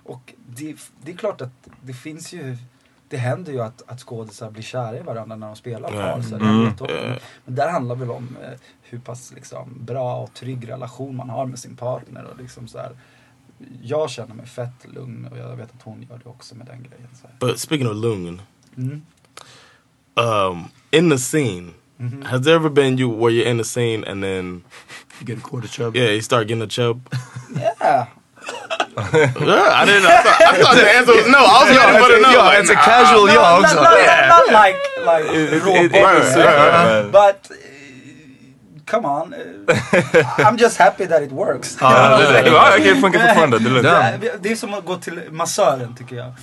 och 0.03 0.33
det, 0.47 0.75
det 1.01 1.11
är 1.11 1.17
klart 1.17 1.41
att 1.41 1.67
det 1.83 1.93
finns 1.93 2.33
ju, 2.33 2.57
det 3.07 3.17
händer 3.17 3.51
ju 3.51 3.61
att, 3.61 3.81
att 3.87 3.99
skådisar 4.01 4.51
blir 4.51 4.63
kära 4.63 4.97
i 4.97 5.01
varandra 5.01 5.35
när 5.35 5.47
de 5.47 5.55
spelar 5.55 5.93
Ja. 5.93 6.01
par. 6.01 6.21
Så 6.21 6.37
det 6.37 6.45
Mm. 6.45 6.73
jag. 6.79 7.17
Men 7.45 7.55
där 7.55 7.69
handlar 7.71 7.95
väl 7.95 8.11
om 8.11 8.37
eh, 8.43 8.59
hur 8.81 8.99
pass 8.99 9.31
liksom, 9.35 9.85
bra 9.85 10.17
och 10.17 10.33
trygg 10.33 10.69
relation 10.69 11.15
man 11.15 11.29
har 11.29 11.45
med 11.45 11.59
sin 11.59 11.75
partner. 11.75 12.23
Och 12.23 12.37
liksom 12.37 12.67
så 12.67 12.77
här, 12.77 12.91
jag 13.81 14.09
känner 14.09 14.35
mig 14.35 14.45
fett 14.45 14.85
lugn 14.93 15.27
och 15.31 15.37
jag 15.37 15.55
vet 15.55 15.75
att 15.75 15.81
hon 15.83 16.01
gör 16.09 16.19
det 16.23 16.29
också 16.29 16.55
med 16.55 16.67
den 16.67 16.77
grejen. 16.83 17.09
Så 17.21 17.27
här. 17.27 17.35
But 17.39 17.59
speaking 17.59 17.87
of 17.87 17.95
Lungen, 17.95 18.41
Mm. 18.77 19.01
um, 20.15 20.63
in 20.91 21.09
the 21.09 21.17
scene, 21.17 21.71
Mhm. 22.01 22.23
has 22.25 22.41
there 22.41 22.55
ever 22.55 22.69
been 22.69 22.97
you 22.97 23.07
where 23.09 23.31
you're 23.31 23.45
in 23.45 23.57
the 23.57 23.63
scene 23.63 24.03
and 24.05 24.23
then 24.23 24.63
You 25.19 25.25
get 25.25 25.37
a 25.37 25.41
quarter 25.41 25.67
chub. 25.67 25.95
yeah 25.95 26.09
you 26.09 26.21
start 26.21 26.47
getting 26.47 26.63
a 26.63 26.67
chub? 26.67 27.01
Yeah. 27.55 28.07
yeah, 28.87 29.79
I 29.79 29.85
didn't. 29.85 30.05
I 30.05 30.21
thought, 30.23 30.41
I 30.41 30.57
thought 30.61 30.75
the 30.75 30.89
answer 30.97 31.13
was 31.13 31.27
no. 31.27 31.37
I 31.37 31.57
was 31.61 31.69
ready 31.77 31.97
for 32.03 32.09
the 32.11 32.19
no. 32.21 32.29
Yeah, 32.31 32.37
Like, 32.43 32.59
it's 32.59 32.69
a 32.71 32.75
casual 32.75 33.25
No, 33.27 33.33
yeah. 33.33 33.35
not, 33.35 33.63
also. 33.63 33.75
not, 33.75 33.97
Yeah. 33.99 34.27
not 34.33 34.45
like, 34.51 34.75
like 35.05 35.25
It- 35.25 35.53
it- 35.53 35.53
it- 35.53 35.63
body 35.63 35.87
right, 35.99 36.35
right, 36.35 37.03
right. 37.03 37.11
But 37.11 37.51
come 38.91 39.07
on, 39.07 39.33
uh, 39.33 39.75
I'm 40.37 40.57
just 40.57 40.77
happy 40.77 41.07
that 41.07 41.21
it 41.21 41.31
works. 41.31 41.77
Ja, 41.81 42.17
det, 42.17 42.47
ja, 42.85 42.95
funkar 43.01 43.19
fortfarande. 43.27 43.59
Det. 43.59 43.81
Det, 44.21 44.43
det 44.43 44.51
är 44.51 44.55
som 44.55 44.73
att 44.73 44.85
gå 44.85 44.95
till 44.95 45.21
massören 45.31 45.95
tycker 45.95 46.15
jag. 46.15 46.33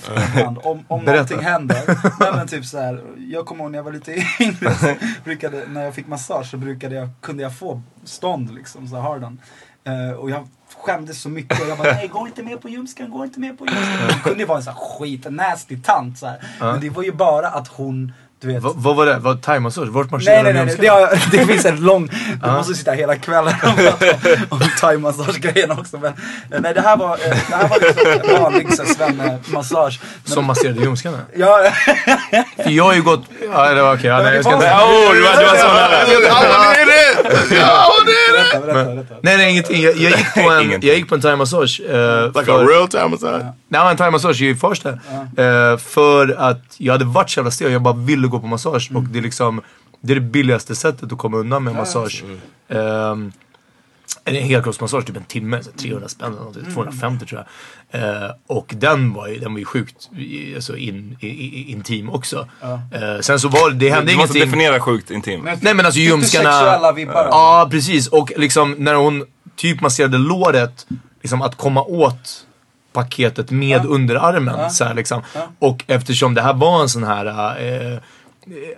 Om, 0.67 0.85
om 0.89 1.05
Berätta. 1.05 1.13
någonting 1.13 1.41
händer. 1.41 1.83
Nej, 2.21 2.33
men 2.33 2.49
typ 2.49 2.65
så 2.65 2.79
här, 2.79 3.03
jag 3.17 3.47
kommer 3.47 3.65
ihåg 3.65 3.71
när 3.71 3.79
jag 3.79 3.85
var 3.85 3.93
lite 3.93 4.13
yngre. 4.41 4.97
Brukade, 5.25 5.63
när 5.69 5.85
jag 5.85 5.95
fick 5.95 6.07
massage 6.07 6.47
så 6.47 6.57
brukade 6.57 6.95
jag, 6.95 7.09
kunde 7.21 7.43
jag 7.43 7.59
få 7.59 7.83
stånd 8.05 8.55
liksom, 8.55 8.89
så 8.89 8.97
hardan. 8.97 9.41
Eh, 9.85 10.17
och 10.17 10.31
jag 10.31 10.49
skämdes 10.77 11.23
så 11.23 11.29
mycket 11.29 11.63
och 11.63 11.69
jag 11.69 11.79
bara 11.79 11.93
nej 11.93 12.09
gå 12.09 12.27
inte 12.27 12.43
med 12.43 12.61
på 12.61 12.69
ljumsken, 12.69 13.11
gå 13.11 13.25
inte 13.25 13.41
med 13.41 13.59
på 13.59 13.67
ljumsken. 13.67 14.09
Hon 14.11 14.21
kunde 14.21 14.39
ju 14.39 14.45
vara 14.47 14.59
en 14.59 14.65
sån 14.65 14.75
här 14.75 14.81
skit, 14.81 15.27
nasty 15.31 15.79
tant 15.83 16.19
så 16.19 16.27
här. 16.27 16.39
Men 16.61 16.81
det 16.81 16.91
var 16.91 17.03
ju 17.03 17.13
bara 17.13 17.49
att 17.49 17.69
hon, 17.69 18.13
vet. 18.47 18.63
Va- 18.63 18.73
Vad 18.75 18.97
var 18.97 19.07
det? 19.07 19.19
Vad 19.19 19.43
thaimassage? 19.43 19.89
Vart 19.89 20.05
Nej 20.07 20.13
marscherar 20.13 20.43
nej 20.43 20.53
de 20.53 20.59
nej, 20.59 20.69
ljumskarna? 20.69 20.99
det, 20.99 21.17
har, 21.17 21.31
det 21.47 21.47
finns 21.53 21.65
en 21.65 21.77
lång, 21.85 22.11
du 22.45 22.51
måste 22.51 22.75
sitta 22.75 22.93
hela 22.93 23.17
kvällen 23.17 23.55
och 23.63 23.77
prata 23.77 24.11
om, 24.31 24.47
om 24.49 24.61
thaimassagegrejen 24.81 25.71
också. 25.71 25.99
Men 25.99 26.13
nej 26.63 26.75
det 26.75 26.81
här 26.81 26.97
var, 26.97 27.13
eh, 27.15 27.37
det 27.49 27.57
här 27.57 27.69
var 27.69 27.79
liksom 27.81 28.43
vanlig. 28.43 28.67
Men- 30.25 30.35
Som 30.35 30.45
masserade 30.45 30.81
ljumskarna? 30.81 31.19
Ja, 31.37 31.71
För 32.63 32.71
jag 32.71 32.85
har 32.85 32.95
ju 32.95 33.03
gått... 33.03 33.23
Ja, 33.53 33.69
det 33.75 33.83
var 33.83 33.95
okej. 33.95 34.07
Ja, 34.11 34.23
nej, 34.23 34.35
jag 34.35 34.45
ska 34.45 34.55
inte... 34.55 34.67
Oh, 34.67 35.13
du 35.15 35.23
var, 35.23 35.37
du 35.37 35.45
var 35.45 35.57
så 35.57 35.67
nära. 35.73 36.05
Berätta, 38.33 38.61
berätta, 38.67 38.95
berätta. 38.95 39.15
Nej, 39.23 39.37
nej, 39.37 39.51
ingenting. 39.51 39.83
Jag, 39.83 39.97
jag, 39.97 40.11
gick, 40.19 40.35
på 40.35 40.41
en, 40.51 40.63
Ingenting. 40.63 40.89
jag 40.89 40.99
gick 40.99 41.09
på 41.09 41.15
en 41.15 41.21
thaimassage. 41.21 41.81
Uh, 41.81 42.27
Like 42.41 42.53
a 42.53 42.67
real 42.71 42.89
time 42.89 43.09
massage. 43.09 43.43
Nej, 43.69 43.91
en 43.91 43.97
thaimassage 43.97 44.43
i 44.43 44.55
Farsta. 44.55 44.89
Eh, 45.37 45.77
för 45.79 46.35
att 46.39 46.63
jag 46.79 46.93
hade 46.95 47.05
varit 47.05 47.31
så 47.31 47.39
jävla 47.41 47.51
stel. 47.51 47.73
Jag 47.73 47.83
bara 47.83 47.95
ville 47.95 48.29
gå 48.29 48.41
på 48.41 48.47
massage. 48.47 48.91
Och 48.95 49.03
det 49.03 49.19
är 49.19 49.23
liksom... 49.23 49.61
Det 50.01 50.13
är 50.13 50.15
det 50.15 50.21
billigaste 50.21 50.75
sättet 50.75 51.13
att 51.13 51.19
komma 51.19 51.37
undan 51.37 51.65
med 51.65 51.75
massage. 51.75 52.25
Ehm, 52.69 53.33
en 54.25 54.35
helkroppsmassage, 54.35 55.07
typ 55.07 55.17
en 55.17 55.25
timme, 55.25 55.63
så 55.63 55.71
300 55.71 56.09
spänn 56.09 56.27
eller 56.29 56.39
någonting, 56.39 56.75
250 56.75 57.27
tror 57.27 57.45
jag. 57.91 58.01
Eh, 58.25 58.31
och 58.47 58.75
den 58.77 59.13
var 59.13 59.29
ju, 59.29 59.39
den 59.39 59.53
var 59.53 59.59
ju 59.59 59.65
sjukt 59.65 60.09
i- 60.19 60.55
alltså 60.55 60.77
in, 60.77 61.17
i, 61.21 61.27
i, 61.29 61.71
intim 61.73 62.11
också. 62.11 62.49
Eh, 62.63 63.21
sen 63.21 63.41
så 63.41 63.49
var 63.49 63.71
det, 63.71 63.91
hände 63.91 64.13
Du 64.13 64.17
måste 64.17 64.39
ingenting. 64.39 64.59
definiera 64.59 64.81
sjukt 64.81 65.11
intim. 65.11 65.49
Nej 65.61 65.75
men 65.75 65.87
alltså 65.87 66.01
ljumskarna. 66.01 66.53
sexuella 66.53 66.93
vibbar. 66.93 67.29
Ja 67.31 67.69
precis 67.71 68.07
och 68.09 68.33
liksom 68.37 68.73
när 68.79 68.95
hon 68.95 69.25
typ 69.57 69.81
masserade 69.81 70.19
låret, 70.19 70.87
liksom 71.23 71.43
att 71.43 71.55
komma 71.57 71.83
åt 71.83 72.45
paketet 72.93 73.51
med 73.51 73.87
underarmen. 73.87 74.71
Så 74.71 74.85
här, 74.85 74.95
liksom. 74.95 75.23
Och 75.59 75.85
eftersom 75.87 76.35
det 76.35 76.43
här 76.43 76.55
var 76.55 76.83
en 76.83 76.89
sån 76.89 77.05
här, 77.05 77.27
eh, 77.95 77.99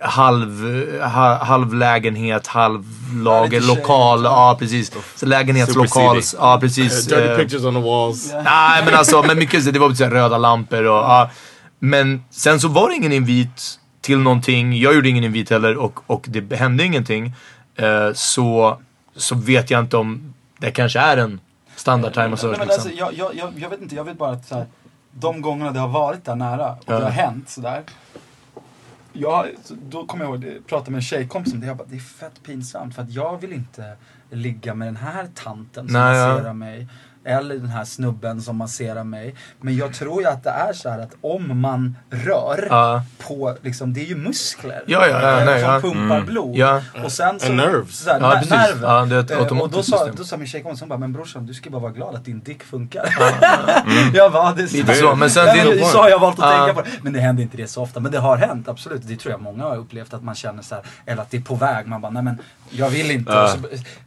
halv, 0.01 0.65
ha, 1.01 1.43
halv 1.43 1.73
lägenhet, 1.73 2.47
halv 2.47 2.83
lager, 3.23 3.61
lokal. 3.61 4.23
Ja 4.23 4.55
precis. 4.59 4.91
Så 5.15 5.25
lägenhetslokal. 5.25 6.21
Ja 6.37 6.57
precis. 6.59 7.05
Dirty 7.07 7.27
eh, 7.27 7.37
pictures 7.37 7.63
on 7.65 7.73
the 7.73 7.81
walls. 7.81 8.33
Nej 8.33 8.85
men 8.85 8.93
alltså, 8.93 9.23
men 9.23 9.37
mycket 9.37 9.73
det 9.73 9.79
var 9.79 9.93
så 9.93 10.03
här 10.03 10.11
röda 10.11 10.37
lampor 10.37 10.83
och 10.83 10.97
ja. 10.97 11.29
Men 11.79 12.23
sen 12.31 12.59
så 12.59 12.67
var 12.67 12.89
det 12.89 12.95
ingen 12.95 13.11
invit 13.11 13.79
till 14.01 14.19
någonting. 14.19 14.77
Jag 14.79 14.95
gjorde 14.95 15.09
ingen 15.09 15.23
invit 15.23 15.49
heller 15.49 15.77
och, 15.77 15.99
och 16.07 16.25
det 16.27 16.55
hände 16.55 16.83
ingenting. 16.83 17.33
Eh, 17.75 18.13
så, 18.13 18.77
så 19.15 19.35
vet 19.35 19.69
jag 19.69 19.79
inte 19.79 19.97
om 19.97 20.33
det 20.59 20.71
kanske 20.71 20.99
är 20.99 21.17
en 21.17 21.39
standard 21.75 22.13
time 22.13 22.23
Nej, 22.23 22.31
massage 22.31 22.57
men 22.57 22.67
liksom. 22.67 22.73
alltså, 22.73 22.89
jag, 22.89 23.13
jag, 23.13 23.35
jag, 23.35 23.53
jag 23.59 23.69
vet 23.69 23.81
inte, 23.81 23.95
jag 23.95 24.03
vet 24.03 24.17
bara 24.17 24.31
att 24.31 24.47
så 24.47 24.55
här, 24.55 24.65
de 25.11 25.41
gångerna 25.41 25.71
det 25.71 25.79
har 25.79 25.87
varit 25.87 26.25
där 26.25 26.35
nära 26.35 26.71
och 26.71 26.83
Ja. 26.85 26.97
det 26.97 27.03
har 27.03 27.11
hänt 27.11 27.49
sådär. 27.49 27.81
Jag, 29.13 29.47
då 29.89 30.05
kommer 30.05 30.25
jag 30.25 30.33
ihåg, 30.33 30.45
jag 30.55 30.67
pratade 30.67 30.91
med 30.91 30.97
en 30.97 31.01
tjejkompis 31.01 31.53
om 31.53 31.59
det, 31.59 31.67
jag 31.67 31.77
bara, 31.77 31.87
det 31.87 31.95
är 31.95 31.99
fett 31.99 32.43
pinsamt 32.43 32.95
för 32.95 33.01
att 33.01 33.11
jag 33.11 33.41
vill 33.41 33.53
inte 33.53 33.95
ligga 34.29 34.73
med 34.73 34.87
den 34.87 34.95
här 34.95 35.27
tanten 35.35 35.87
som 35.87 35.93
Nej, 35.93 36.17
ja. 36.17 36.53
mig. 36.53 36.87
Eller 37.25 37.55
den 37.55 37.69
här 37.69 37.85
snubben 37.85 38.41
som 38.41 38.57
masserar 38.57 39.03
mig. 39.03 39.35
Men 39.59 39.75
jag 39.77 39.93
tror 39.93 40.21
ju 40.21 40.27
att 40.27 40.43
det 40.43 40.49
är 40.49 40.73
så 40.73 40.89
här 40.89 40.99
att 40.99 41.11
om 41.21 41.61
man 41.61 41.97
rör 42.09 42.67
Ja. 42.69 43.03
på, 43.27 43.57
liksom, 43.61 43.93
det 43.93 44.01
är 44.01 44.05
ju 44.05 44.15
muskler. 44.15 44.83
Ja, 44.87 45.07
ja, 45.07 45.21
ja, 45.21 45.39
eh, 45.39 45.45
nej, 45.45 45.61
som 45.61 45.69
ja. 45.73 45.79
pumpar 45.81 46.15
Mm. 46.15 46.25
blod. 46.25 46.55
Ja. 46.55 46.81
Och 47.03 47.11
sen 47.11 47.39
så, 47.39 47.51
nerves. 47.53 47.99
Så 48.03 48.09
här, 48.09 48.19
Ja, 48.19 48.41
nerven. 48.49 48.81
Ja, 48.83 49.05
det 49.05 49.15
är 49.15 49.19
ett 49.19 49.31
Eh, 49.51 49.59
och 49.61 49.69
då 49.69 49.83
sa, 49.83 50.07
då 50.17 50.23
sa 50.23 50.37
min 50.37 50.47
tjejkompis, 50.47 50.79
hon 50.79 50.89
bara, 50.89 50.99
men 50.99 51.13
brorsan 51.13 51.45
du 51.45 51.53
ska 51.53 51.69
bara 51.69 51.81
vara 51.81 51.91
glad 51.91 52.15
att 52.15 52.25
din 52.25 52.39
dick 52.39 52.63
funkar. 52.63 53.15
jag 54.13 54.31
bara, 54.31 54.53
det 54.53 54.63
är 54.63 54.67
Lite 54.67 54.95
så, 54.95 55.15
men 55.15 55.29
sen 55.29 55.45
det 55.45 55.51
är 55.51 55.83
så 55.83 55.97
har 55.97 56.09
jag 56.09 56.19
valt 56.19 56.39
att 56.39 56.51
tänka 56.51 56.73
på 56.73 56.81
det. 56.81 56.89
Men 57.03 57.13
det 57.13 57.19
händer 57.19 57.43
inte 57.43 57.57
det 57.57 57.67
så 57.67 57.81
ofta. 57.81 57.99
Men 57.99 58.11
det 58.11 58.19
har 58.19 58.37
hänt, 58.37 58.67
absolut. 58.67 59.01
Det 59.07 59.15
tror 59.17 59.31
jag 59.31 59.41
många 59.41 59.63
har 59.63 59.75
upplevt 59.77 60.13
att 60.13 60.23
man 60.23 60.35
känner 60.35 60.63
så 60.63 60.75
här, 60.75 60.83
eller 61.05 61.21
att 61.21 61.31
det 61.31 61.37
är 61.37 61.41
på 61.41 61.55
väg. 61.55 61.87
Man 61.87 62.01
bara, 62.01 62.11
nej 62.11 62.23
men 62.23 62.37
jag 62.69 62.89
vill 62.89 63.11
inte. 63.11 63.41
Och, 63.41 63.49
så, 63.49 63.57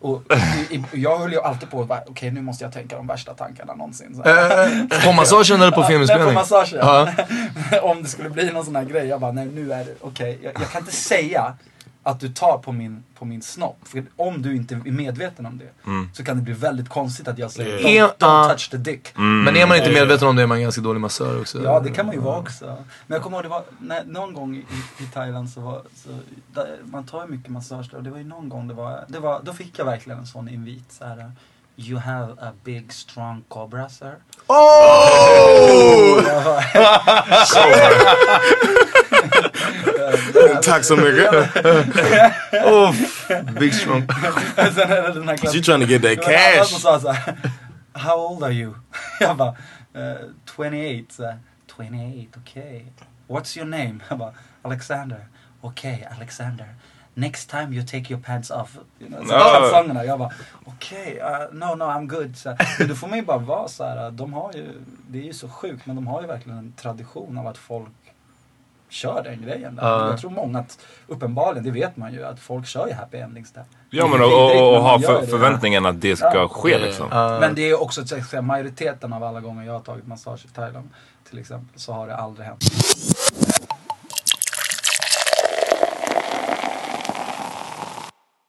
och, 0.00 0.22
i, 0.70 0.84
jag 0.92 1.18
höll 1.18 1.32
ju 1.32 1.40
alltid 1.40 1.70
på, 1.70 1.84
bara, 1.84 2.00
okej 2.06 2.30
nu 2.30 2.42
måste 2.42 2.64
jag 2.64 2.72
tänka 2.72 2.98
de 3.06 3.12
värsta 3.12 3.34
tankarna 3.34 3.74
någonsin. 3.74 4.14
Så 4.16 4.22
här. 4.22 4.66
Eh, 4.90 5.06
på 5.06 5.12
massagen 5.12 5.62
eller 5.62 5.72
på 5.72 5.82
filminspelning? 5.82 6.28
På 6.28 6.32
massagen. 6.34 6.78
Ja. 6.82 7.08
Om 7.82 8.02
det 8.02 8.08
skulle 8.08 8.30
bli 8.30 8.50
någon 8.52 8.64
sån 8.64 8.76
här 8.76 8.84
grej. 8.84 9.06
Jag 9.06 9.20
bara, 9.20 9.32
nej 9.32 9.46
nu 9.46 9.72
är 9.72 9.84
det, 9.84 9.94
okej. 10.00 10.38
Jag, 10.42 10.52
jag 10.60 10.70
kan 10.70 10.80
inte 10.80 10.92
säga 10.92 11.54
att 12.06 12.20
du 12.20 12.28
tar 12.28 12.58
på 12.58 12.72
min, 12.72 13.04
på 13.18 13.24
min 13.24 13.42
snopp. 13.42 13.78
För 13.84 14.04
om 14.16 14.42
du 14.42 14.56
inte 14.56 14.74
är 14.74 14.90
medveten 14.90 15.46
om 15.46 15.58
det 15.58 15.90
Mm. 15.90 16.10
så 16.14 16.24
kan 16.24 16.36
det 16.36 16.42
bli 16.42 16.52
väldigt 16.52 16.88
konstigt 16.88 17.28
att 17.28 17.38
jag 17.38 17.50
säger 17.50 17.86
Är- 17.86 18.02
don't, 18.02 18.08
don't 18.08 18.14
ja. 18.18 18.48
touch 18.48 18.70
the 18.70 18.76
dick. 18.76 19.12
Men 19.16 19.56
är 19.56 19.66
man 19.66 19.76
inte 19.76 19.90
medveten 19.90 20.28
om 20.28 20.36
det 20.36 20.42
är 20.42 20.46
man 20.46 20.60
ganska 20.62 20.80
dålig 20.80 21.00
massör 21.00 21.40
också. 21.40 21.62
Ja 21.64 21.80
det 21.80 21.90
kan 21.90 22.06
man 22.06 22.14
ju 22.14 22.20
vara 22.20 22.38
också. 22.38 22.64
Men 23.06 23.14
jag 23.16 23.22
kommer 23.22 23.36
ihåg 23.36 23.44
det 23.44 23.48
var 23.48 23.62
när, 23.80 24.04
någon 24.04 24.34
gång 24.34 24.56
i, 24.56 24.64
i 25.04 25.06
Thailand 25.14 25.50
så 25.50 25.60
var 25.60 25.82
så, 26.04 26.08
där, 26.54 26.76
man 26.84 27.04
tar 27.06 27.22
ju 27.24 27.30
mycket 27.30 27.50
massage 27.50 27.86
där 27.90 27.96
och 27.96 28.02
det 28.04 28.10
var 28.10 28.18
ju 28.18 28.24
någon 28.24 28.48
gång 28.48 28.68
det 28.68 28.74
var, 28.74 29.04
det 29.08 29.18
var 29.18 29.40
då 29.42 29.52
fick 29.52 29.78
jag 29.78 29.84
verkligen 29.84 30.18
en 30.18 30.26
sån 30.26 30.48
invit 30.48 30.92
så 30.92 31.04
här. 31.04 31.32
You 31.76 31.98
have 31.98 32.32
a 32.40 32.52
big 32.64 32.92
strong 32.92 33.42
cobra 33.48 33.88
sir. 33.88 34.14
Oh! 34.46 36.22
Jag 36.26 36.44
bara- 36.44 36.62
Tack 40.62 40.84
så 40.84 40.96
mycket. 40.96 41.30
oh, 42.64 42.94
big 43.60 43.74
strong. 43.74 44.02
Sen 44.56 44.90
är 44.90 45.02
det 45.02 45.12
den 45.12 45.28
här 45.28 45.36
klass- 45.36 45.54
You 45.54 45.62
trying 45.64 45.80
to 45.80 45.86
get 45.86 46.02
that 46.02 46.10
Det 46.10 46.26
var 46.26 46.32
en 46.32 46.38
annan 46.54 46.58
cash. 46.58 46.64
som 46.70 46.80
sa 46.80 47.00
så 47.00 47.10
här, 47.12 47.34
How 47.92 48.16
old 48.26 48.44
are 48.44 48.52
you? 48.52 48.74
Jag 49.20 49.36
bara, 49.36 49.48
eh, 49.94 50.14
28. 50.56 51.14
Så 51.14 51.22
här, 51.24 51.38
28, 51.76 52.40
okay. 52.40 52.82
What's 53.28 53.58
your 53.58 53.66
name? 53.68 53.94
Jag 54.08 54.18
bara, 54.18 54.32
Alexander. 54.62 55.26
Okay, 55.60 55.98
Alexander. 56.16 56.66
Next 57.14 57.50
time 57.50 57.72
you 57.72 57.86
take 57.86 58.12
your 58.12 58.22
pants 58.22 58.50
off. 58.50 58.78
You 59.00 59.10
know, 59.10 59.26
så 59.26 59.34
här 59.34 59.70
sångerna. 59.70 60.04
Jag 60.04 60.18
bara, 60.18 60.32
okej, 60.64 61.22
okay, 61.22 61.46
no, 61.52 61.74
no, 61.74 61.84
I'm 61.84 62.06
good. 62.06 62.36
Så 62.36 62.56
men 62.78 62.88
då 62.88 62.94
får 62.94 63.08
man 63.08 63.18
ju 63.18 63.24
bara 63.24 63.38
vara 63.38 63.68
så 63.68 63.84
här, 63.84 64.10
de 64.10 64.32
har 64.32 64.52
ju, 64.54 64.66
det 65.08 65.18
är 65.18 65.22
ju 65.22 65.32
så 65.32 65.48
sjukt, 65.48 65.86
men 65.86 65.96
de 65.96 66.06
har 66.06 66.20
ju 66.20 66.26
verkligen 66.26 66.58
en 66.58 66.72
tradition 66.72 67.38
av 67.38 67.46
att 67.46 67.58
folk 67.58 67.88
kör 68.88 69.22
den 69.22 69.42
grejen. 69.42 69.76
Där. 69.76 69.82
Ja. 69.82 70.10
Jag 70.10 70.20
tror 70.20 70.30
många 70.30 70.58
att, 70.58 70.78
uppenbarligen, 71.06 71.64
det 71.64 71.70
vet 71.70 71.96
man 71.96 72.12
ju, 72.12 72.24
att 72.24 72.40
folk 72.40 72.66
kör 72.66 72.86
ju 72.86 72.92
happy 72.92 73.16
endings 73.18 73.52
där. 73.52 73.64
Ja 73.90 74.06
men 74.06 74.20
och, 74.22 74.56
och, 74.56 74.76
och 74.76 74.82
ha 74.82 74.98
för, 75.00 75.26
förväntningen 75.26 75.86
att 75.86 76.00
det 76.00 76.16
ska 76.16 76.34
Ja. 76.34 76.48
ske 76.48 76.78
liksom. 76.78 77.08
Men 77.40 77.54
det 77.54 77.70
är 77.70 77.82
också 77.82 78.06
så 78.06 78.16
att 78.16 78.26
säga, 78.26 78.42
majoriteten 78.42 79.12
av 79.12 79.24
alla 79.24 79.40
gånger 79.40 79.64
jag 79.64 79.72
har 79.72 79.80
tagit 79.80 80.06
massage 80.06 80.44
i 80.44 80.48
Thailand 80.48 80.88
till 81.30 81.38
exempel 81.38 81.80
så 81.80 81.92
har 81.92 82.06
det 82.06 82.16
aldrig 82.16 82.46
hänt. 82.46 82.64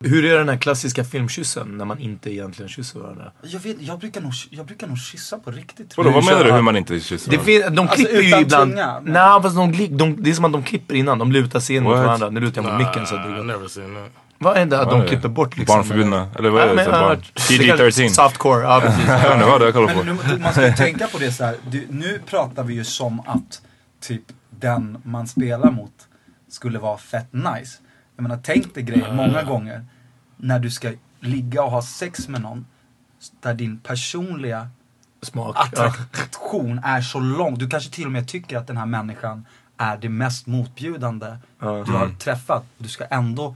Hur 0.10 0.26
är 0.26 0.38
den 0.38 0.50
här 0.50 0.58
klassiska 0.58 1.04
filmkyssen 1.04 1.78
när 1.78 1.86
man 1.86 2.00
inte 2.00 2.32
egentligen 2.34 2.70
kysser 2.70 3.00
varandra? 3.00 3.32
Jag, 3.42 3.60
vet, 3.60 3.76
jag, 3.82 4.00
brukar 4.00 4.22
nog, 4.22 4.32
jag 4.50 4.66
brukar 4.66 4.88
nog 4.88 4.98
kyssa 5.00 5.38
på 5.38 5.52
riktigt. 5.52 5.98
Vadå, 5.98 6.10
vad 6.10 6.26
menar 6.26 6.44
du 6.44 6.52
hur 6.52 6.62
man 6.62 6.78
inte 6.78 7.00
kysser 7.00 7.32
Det 7.32 7.38
varandra? 7.38 7.66
fin- 7.66 7.76
de 7.76 7.82
Alltså, 7.82 7.96
klipper 7.96 8.22
ju 8.22 8.28
utan 8.28 8.42
ibland. 8.42 8.72
tunga, 8.72 9.00
men- 9.04 9.14
Nej 9.14 9.42
fast 9.42 9.56
de, 9.56 9.74
gli- 9.74 9.98
de, 9.98 10.24
det 10.24 10.30
är 10.30 10.34
som 10.34 10.46
att 10.46 10.52
de 10.54 10.64
klipper 10.64 10.96
innan. 10.96 11.20
De 11.20 11.32
lutar 11.32 11.60
sig 11.60 11.76
in 11.76 11.84
mot 11.84 11.98
varandra. 11.98 12.30
Nu 12.30 12.40
lutar 12.40 12.64
jag 12.64 12.72
mot 12.72 12.88
micken 12.88 13.06
så 13.08 13.16
att 13.16 13.24
det 13.24 13.44
never 13.44 13.68
seen 13.68 13.96
that. 13.96 14.12
Vad 14.38 14.58
är 14.58 14.66
det? 14.66 14.80
Att 14.82 14.90
de 14.90 15.08
klipper 15.08 15.30
bort 15.30 15.58
liksom. 15.58 15.76
Barnförbjudna? 15.78 16.28
Eller 16.40 16.50
vad 16.50 16.62
är 16.64 16.68
det? 16.68 16.74
men, 16.76 16.86
Så 16.86 16.92
ja, 16.92 17.00
barn? 17.02 17.22
PG-13? 17.36 18.10
Softcore, 18.10 18.62
ja 18.64 18.82
precis. 18.82 19.08
Jag 19.08 19.20
vet 19.24 19.34
inte 19.34 19.46
vad 19.46 19.62
det 19.62 19.64
är 19.64 19.68
jag 19.68 19.74
kollar 19.74 19.94
på. 19.94 20.04
Men 20.04 20.16
nu, 20.28 20.38
man 20.44 20.52
ska 20.52 20.68
ju 20.68 20.74
tänka 20.74 21.08
på 21.08 21.18
det 21.18 21.32
så 21.32 21.44
här. 21.44 21.56
Du, 21.72 21.88
nu 21.90 22.22
pratar 22.30 22.64
vi 22.64 22.74
ju 22.74 22.84
som 22.84 23.20
att 23.20 23.62
typ 24.02 24.22
den 24.50 24.98
man 25.04 25.28
spelar 25.28 25.72
mot 25.72 25.92
skulle 26.50 26.80
vara 26.80 26.98
fett 26.98 27.34
nice. 27.34 27.78
Jag 28.16 28.24
menar 28.24 28.40
tänk 28.44 28.74
dig 28.76 28.84
grejer 28.84 29.14
många 29.14 29.44
gånger 29.44 29.86
när 30.38 30.60
du 30.60 30.70
ska 30.72 30.92
ligga 31.20 31.64
och 31.64 31.72
ha 31.72 31.82
sex 31.82 32.28
med 32.28 32.42
någon 32.42 32.66
där 33.42 33.54
din 33.54 33.78
personliga 33.80 34.70
Smak. 35.22 35.56
Ja. 35.56 35.64
attraktion 35.88 36.80
är 36.84 37.02
så 37.02 37.20
lång. 37.20 37.58
Du 37.58 37.70
kanske 37.70 37.92
till 37.92 38.06
och 38.06 38.12
med 38.12 38.28
tycker 38.28 38.58
att 38.58 38.68
den 38.68 38.78
här 38.78 38.86
människan 38.86 39.46
är 39.78 39.98
det 39.98 40.10
mest 40.10 40.48
motbjudande 40.48 41.26
Ja. 41.60 41.84
du 41.86 41.92
har 41.92 42.06
Mm. 42.06 42.18
träffat. 42.18 42.66
Du 42.78 42.88
ska 42.90 43.06
ändå 43.06 43.56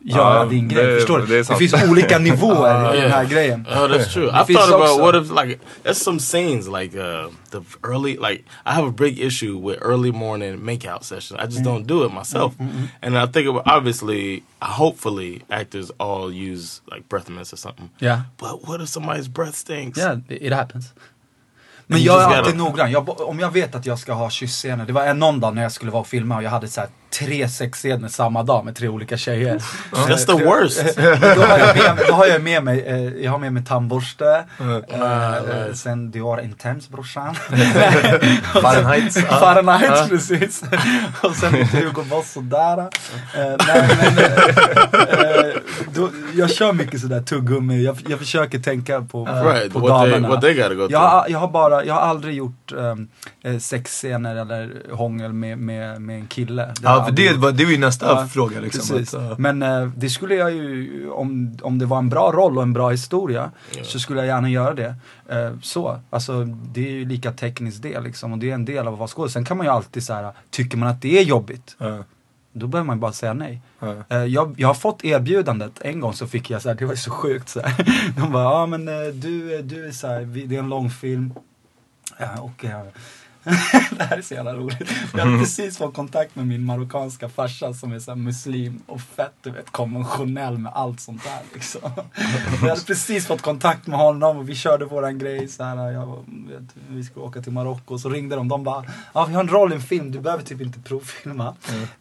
göra 0.00 0.34
Ja, 0.38 0.44
din 0.44 0.68
grej. 0.68 0.86
det- 0.86 0.94
Förstår 0.96 1.18
du? 1.18 1.26
det 1.26 1.34
är 1.38 1.44
Det, 1.48 1.56
finns 1.56 1.90
olika 1.90 2.18
nivåer 2.28 2.94
i 2.94 3.00
den 3.00 3.10
här 3.10 3.24
grejen. 3.24 3.66
Oh, 3.70 3.72
that's 3.76 4.04
true. 4.12 4.30
Det 4.32 4.42
I 4.42 4.44
finns 4.46 4.58
thought 4.58 4.74
about 4.74 4.90
också- 4.90 5.02
what 5.02 5.14
if 5.14 5.30
like 5.30 5.58
there's 5.84 5.92
some 6.04 6.18
scenes 6.20 6.68
like 6.80 6.98
uh 6.98 7.30
the 7.50 7.58
early 7.88 8.12
like 8.12 8.42
I 8.66 8.70
have 8.72 8.88
a 8.88 8.94
big 8.98 9.18
issue 9.20 9.68
with 9.68 9.78
early 9.82 10.12
morning 10.12 10.58
makeout 10.58 11.02
sessions. 11.04 11.40
I 11.42 11.46
just 11.46 11.60
don't 11.64 11.86
do 11.86 12.06
it 12.06 12.12
myself. 12.12 12.52
And 13.02 13.16
I 13.16 13.32
think 13.32 13.48
about, 13.48 13.66
obviously, 13.66 14.42
hopefully, 14.60 15.42
actors 15.48 15.90
all 15.98 16.30
use 16.52 16.80
like 16.92 17.02
breath 17.08 17.28
mints 17.30 17.52
or 17.52 17.56
something. 17.56 17.88
Yeah. 17.98 18.20
But 18.38 18.68
what 18.68 18.80
if 18.80 18.88
somebody's 18.88 19.28
breath 19.28 19.54
stinks? 19.56 19.98
Yeah, 19.98 20.18
it 20.28 20.52
happens. 20.52 20.92
Men 21.86 22.02
jag 22.02 22.22
är 22.32 22.38
alltid 22.38 22.56
noggrann. 22.56 22.90
Jag, 22.90 23.20
om 23.28 23.40
jag 23.40 23.50
vet 23.52 23.74
att 23.74 23.86
jag 23.86 23.98
ska 23.98 24.12
ha 24.12 24.30
kyssscener. 24.30 24.86
Det 24.86 24.92
var 24.92 25.04
en 25.06 25.18
någon 25.18 25.40
dag 25.40 25.54
när 25.54 25.62
jag 25.62 25.72
skulle 25.72 25.90
vara 25.90 26.00
och 26.00 26.06
filma 26.08 26.36
och 26.36 26.42
jag 26.42 26.50
hade 26.50 26.68
så 26.68 26.80
här 26.80 26.90
tre 27.18 27.48
sexscener 27.48 28.08
samma 28.08 28.42
dag 28.42 28.64
med 28.64 28.76
tre 28.76 28.88
olika 28.88 29.16
tjejer. 29.16 29.58
That's 29.92 30.26
the 30.26 30.44
worst. 30.44 30.96
då, 31.36 31.42
har 31.42 31.58
jag 31.58 31.74
med, 31.76 31.94
mig- 31.96 32.04
då 32.08 32.14
har 32.14 32.26
jag 32.26 32.42
med 32.42 32.64
mig, 32.64 32.80
eh, 32.86 33.24
jag 33.24 33.30
har 33.30 33.38
med 33.38 33.52
mig 33.52 33.64
tandborste, 33.64 34.44
eh, 34.60 35.36
eh, 35.36 35.72
sen 35.74 36.10
Dior 36.10 36.40
Intense 36.40 36.90
brorsan. 36.92 37.34
Fahrenheit. 38.62 39.14
Fahrenheit, 39.28 40.08
precis. 40.08 40.62
och 41.22 41.36
sen 41.36 41.54
Hugo 41.54 42.02
Boss 42.10 42.36
och 42.36 42.42
Dara. 42.44 42.82
Eh, 42.82 43.56
nej, 43.66 43.88
men, 44.02 44.18
eh, 44.18 45.54
då, 45.94 46.08
jag 46.34 46.50
kör 46.50 46.72
mycket 46.72 47.00
sådär 47.00 47.20
tuggummi, 47.22 47.84
jag, 47.84 47.96
jag 48.08 48.18
försöker 48.18 48.58
tänka 48.58 49.00
på, 49.00 49.24
Right, 49.26 49.72
på 49.72 49.78
what 49.78 49.90
they- 49.90 50.10
damerna. 50.10 50.28
what 50.28 50.40
they 50.40 50.54
gotta 50.54 50.74
go 50.74 50.86
jag, 50.90 50.98
har- 50.98 51.26
jag 51.28 51.38
har 51.38 51.48
bara, 51.48 51.84
jag 51.84 51.94
har 51.94 52.00
aldrig 52.00 52.34
gjort 52.34 52.72
um, 52.72 53.08
sexscener 53.60 54.36
eller 54.36 54.70
hångel 54.92 55.32
med, 55.32 55.58
med, 55.58 56.00
med 56.02 56.16
en 56.16 56.26
kille. 56.26 56.74
Ja, 57.00 57.06
för 57.06 57.12
det 57.12 57.52
det 57.52 57.64
var 57.64 57.72
ju 57.72 57.78
nästa 57.78 58.06
Ja, 58.06 58.26
fråga 58.28 58.60
liksom. 58.60 58.96
Att, 59.02 59.14
uh, 59.14 59.38
Men 59.38 59.62
eh, 59.62 59.86
det 59.96 60.10
skulle 60.10 60.34
jag 60.34 60.50
ju, 60.52 61.10
om, 61.10 61.58
om 61.62 61.78
det 61.78 61.86
var 61.86 61.98
en 61.98 62.08
bra 62.08 62.32
roll 62.32 62.56
och 62.56 62.62
en 62.62 62.72
bra 62.72 62.90
historia, 62.90 63.50
så 63.82 63.98
skulle 63.98 64.20
jag 64.20 64.26
gärna 64.26 64.48
göra 64.50 64.74
det. 64.74 64.94
Eh, 65.28 65.52
så, 65.62 66.00
alltså 66.10 66.44
det 66.44 66.86
är 66.88 66.92
ju 66.92 67.04
lika 67.04 67.32
tekniskt 67.32 67.82
det 67.82 68.00
liksom 68.00 68.32
och 68.32 68.38
det 68.38 68.50
är 68.50 68.54
en 68.54 68.64
del 68.64 68.86
av 68.86 68.92
att 68.92 68.98
vara 68.98 69.08
skådespelare. 69.08 69.32
Sen 69.32 69.44
kan 69.44 69.56
man 69.56 69.66
ju 69.66 69.72
alltid 69.72 70.02
så 70.02 70.12
här, 70.14 70.32
tycker 70.50 70.78
man 70.78 70.88
att 70.88 71.02
det 71.02 71.18
är 71.18 71.22
jobbigt, 71.22 71.76
Ja. 71.78 72.04
då 72.52 72.66
behöver 72.66 72.86
man 72.86 72.96
ju 72.96 73.00
bara 73.00 73.12
säga 73.12 73.32
nej. 73.34 73.60
Eh, 74.08 74.24
jag, 74.24 74.54
jag 74.58 74.68
har 74.68 74.74
fått 74.74 75.04
erbjudandet, 75.04 75.72
en 75.80 76.00
gång 76.00 76.12
så 76.12 76.26
fick 76.26 76.50
jag 76.50 76.62
så 76.62 76.68
här, 76.68 76.76
det 76.76 76.84
var 76.84 76.92
ju 76.92 76.96
så 76.96 77.10
sjukt 77.10 77.48
så 77.48 77.60
här. 77.60 78.12
De 78.20 78.32
bara, 78.32 78.44
ja 78.44 78.66
men 78.66 78.88
eh, 78.88 78.94
du, 79.14 79.62
du 79.62 79.86
är 79.86 79.92
så 79.92 80.06
här, 80.06 80.20
det 80.46 80.54
är 80.56 80.58
en 80.58 80.68
långfilm. 80.68 81.32
Ja, 82.18 82.40
och, 82.40 82.64
eh, 82.64 82.80
det 83.90 84.04
här 84.04 84.18
är 84.18 84.22
så 84.22 84.34
jävla 84.34 84.54
roligt. 84.54 84.90
Jag 85.12 85.24
hade 85.24 85.38
precis 85.38 85.78
fått 85.78 85.94
kontakt 85.94 86.36
med 86.36 86.46
min 86.46 86.64
marockanska 86.64 87.28
farsa 87.28 87.74
som 87.74 87.92
är 87.92 87.98
så 87.98 88.14
muslim 88.14 88.82
och 88.86 89.00
fett 89.00 89.34
du 89.42 89.50
vet 89.50 89.70
konventionell 89.70 90.58
med 90.58 90.72
allt 90.74 91.00
sånt 91.00 91.24
där 91.24 91.40
liksom. 91.54 91.90
Jag 92.62 92.68
hade 92.68 92.84
precis 92.84 93.26
fått 93.26 93.42
kontakt 93.42 93.86
med 93.86 93.98
honom 93.98 94.36
och 94.36 94.48
vi 94.48 94.54
körde 94.54 94.84
våran 94.84 95.18
grej 95.18 95.48
så 95.48 95.64
här. 95.64 95.90
Jag, 95.90 96.24
vet, 96.26 96.62
vi 96.88 97.04
skulle 97.04 97.24
åka 97.24 97.42
till 97.42 97.52
Marocko 97.52 97.94
och 97.94 98.00
så 98.00 98.08
ringde 98.08 98.36
de. 98.36 98.48
De 98.48 98.64
bara, 98.64 98.84
ja 99.14 99.24
vi 99.24 99.34
har 99.34 99.40
en 99.40 99.48
roll 99.48 99.72
i 99.72 99.74
en 99.74 99.82
film, 99.82 100.12
du 100.12 100.20
behöver 100.20 100.44
typ 100.44 100.60
inte 100.60 100.78
provfilma. 100.78 101.54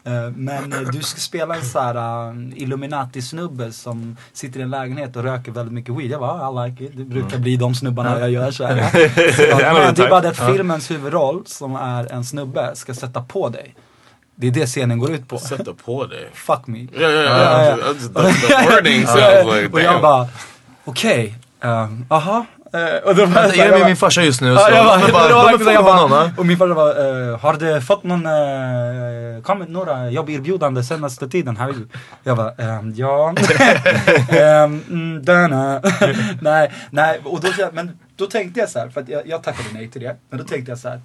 Eh, 0.04 0.30
Men 0.36 0.74
eh, 0.74 0.80
du 0.80 1.02
ska 1.02 1.20
spela 1.20 1.56
en 1.56 1.66
så 1.66 1.80
här 1.80 2.30
uh, 2.30 2.54
Illuminati-snubbe 2.56 3.72
som 3.72 4.18
sitter 4.34 4.60
i 4.60 4.64
en 4.64 4.70
lägenhet 4.70 5.16
och 5.16 5.24
röker 5.24 5.52
väldigt 5.52 5.74
mycket 5.74 5.96
weed. 5.96 6.12
Jag 6.12 6.20
bara, 6.20 6.66
I 6.66 6.70
like 6.70 6.84
it. 6.84 6.92
Det 6.98 7.04
brukar 7.04 7.38
bli 7.38 7.56
de 7.58 7.76
snubbarna 7.76 8.20
jag 8.20 8.32
gör 8.32 8.52
så 8.52 8.66
här. 8.66 8.90
Så, 9.50 9.58
men 9.58 9.96
det 9.96 10.04
är 10.04 10.10
bara 10.10 10.22
det 10.22 10.30
att 10.30 10.54
filmens 10.54 10.92
huvudroll, 10.92 11.29
som 11.46 11.76
är 11.76 12.12
en 12.12 12.24
snubbe, 12.24 12.76
ska 12.76 12.94
sätta 12.94 13.22
på 13.22 13.50
dig. 13.50 13.76
Det 14.36 14.48
är 14.48 14.52
det 14.52 14.66
scenen 14.68 15.00
går 15.00 15.12
ut 15.12 15.28
på. 15.28 15.38
Sätta 15.38 15.74
på 15.86 16.06
dig? 16.06 16.30
Fuck 16.34 16.68
me. 16.68 16.88
Ja, 16.94 17.02
ja, 17.10 17.10
ja. 17.24 17.76
That's- 17.76 18.14
that's 18.14 18.48
the 18.48 18.70
wording 18.76 19.08
sounds 19.08 19.56
like, 19.56 19.70
Och 19.74 19.82
jag 19.82 20.02
bara, 20.02 20.28
okej, 20.86 21.36
ehm, 21.62 22.06
aha. 22.10 22.46
Eh, 22.74 23.08
och 23.10 23.16
då 23.16 23.26
var 23.26 23.42
här, 23.42 23.54
är 23.60 23.66
jag 23.66 23.80
med 23.80 23.88
min 23.88 23.96
farsa 23.96 24.22
just 24.24 24.42
nu? 24.42 24.48
Ja, 24.48 24.60
Så- 24.60 24.72
jag 24.76 24.86
bara, 24.86 24.98
de 24.98 25.12
bara, 25.12 25.74
jag 25.74 25.84
bara, 25.86 26.08
va? 26.08 26.32
och 26.38 26.46
min 26.46 26.58
farsa 26.58 26.74
var, 26.74 26.90
eh, 27.32 27.40
har 27.40 27.54
du 27.54 27.82
fått 27.82 28.04
någon, 28.04 28.26
uh, 28.26 29.42
kommit 29.44 29.70
några 29.70 30.10
jobberbjudanden 30.10 30.84
senaste 30.84 31.28
tiden? 31.30 31.58
Här? 31.58 31.74
Jag 32.24 32.38
bara, 32.38 32.52
ehm, 32.52 32.94
ja. 32.96 33.34
Denna. 35.22 35.82
nej, 36.42 36.72
nej, 36.92 37.20
och 37.24 37.42
då, 37.42 37.50
men 37.74 38.00
då 38.16 38.26
tänkte 38.26 38.60
jag 38.60 38.70
så 38.70 38.80
här, 38.80 38.90
för 38.90 39.02
att 39.02 39.10
jag, 39.10 39.28
jag 39.28 39.44
tackade 39.44 39.70
nej 39.74 39.88
till 39.90 40.02
det, 40.02 40.16
men 40.30 40.40
då 40.40 40.46
tänkte 40.46 40.72
jag 40.72 40.80
så 40.80 40.90
här. 40.90 41.02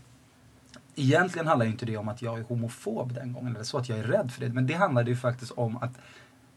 Egentligen 0.97 1.47
handlar 1.49 1.67
inte 1.67 1.87
det 1.87 1.97
om 1.97 2.09
att 2.09 2.23
jag 2.23 2.39
är 2.39 2.43
homofob 2.43 3.15
den 3.15 3.33
gången, 3.33 3.55
eller 3.55 3.65
så 3.65 3.79
att 3.79 3.89
jag 3.89 3.99
är 3.99 4.03
rädd 4.03 4.33
för 4.33 4.41
det. 4.41 4.49
Men 4.49 4.67
det 4.67 4.75
handlade 4.75 5.11
ju 5.11 5.17
faktiskt 5.17 5.53
om 5.57 5.77
att 5.77 5.91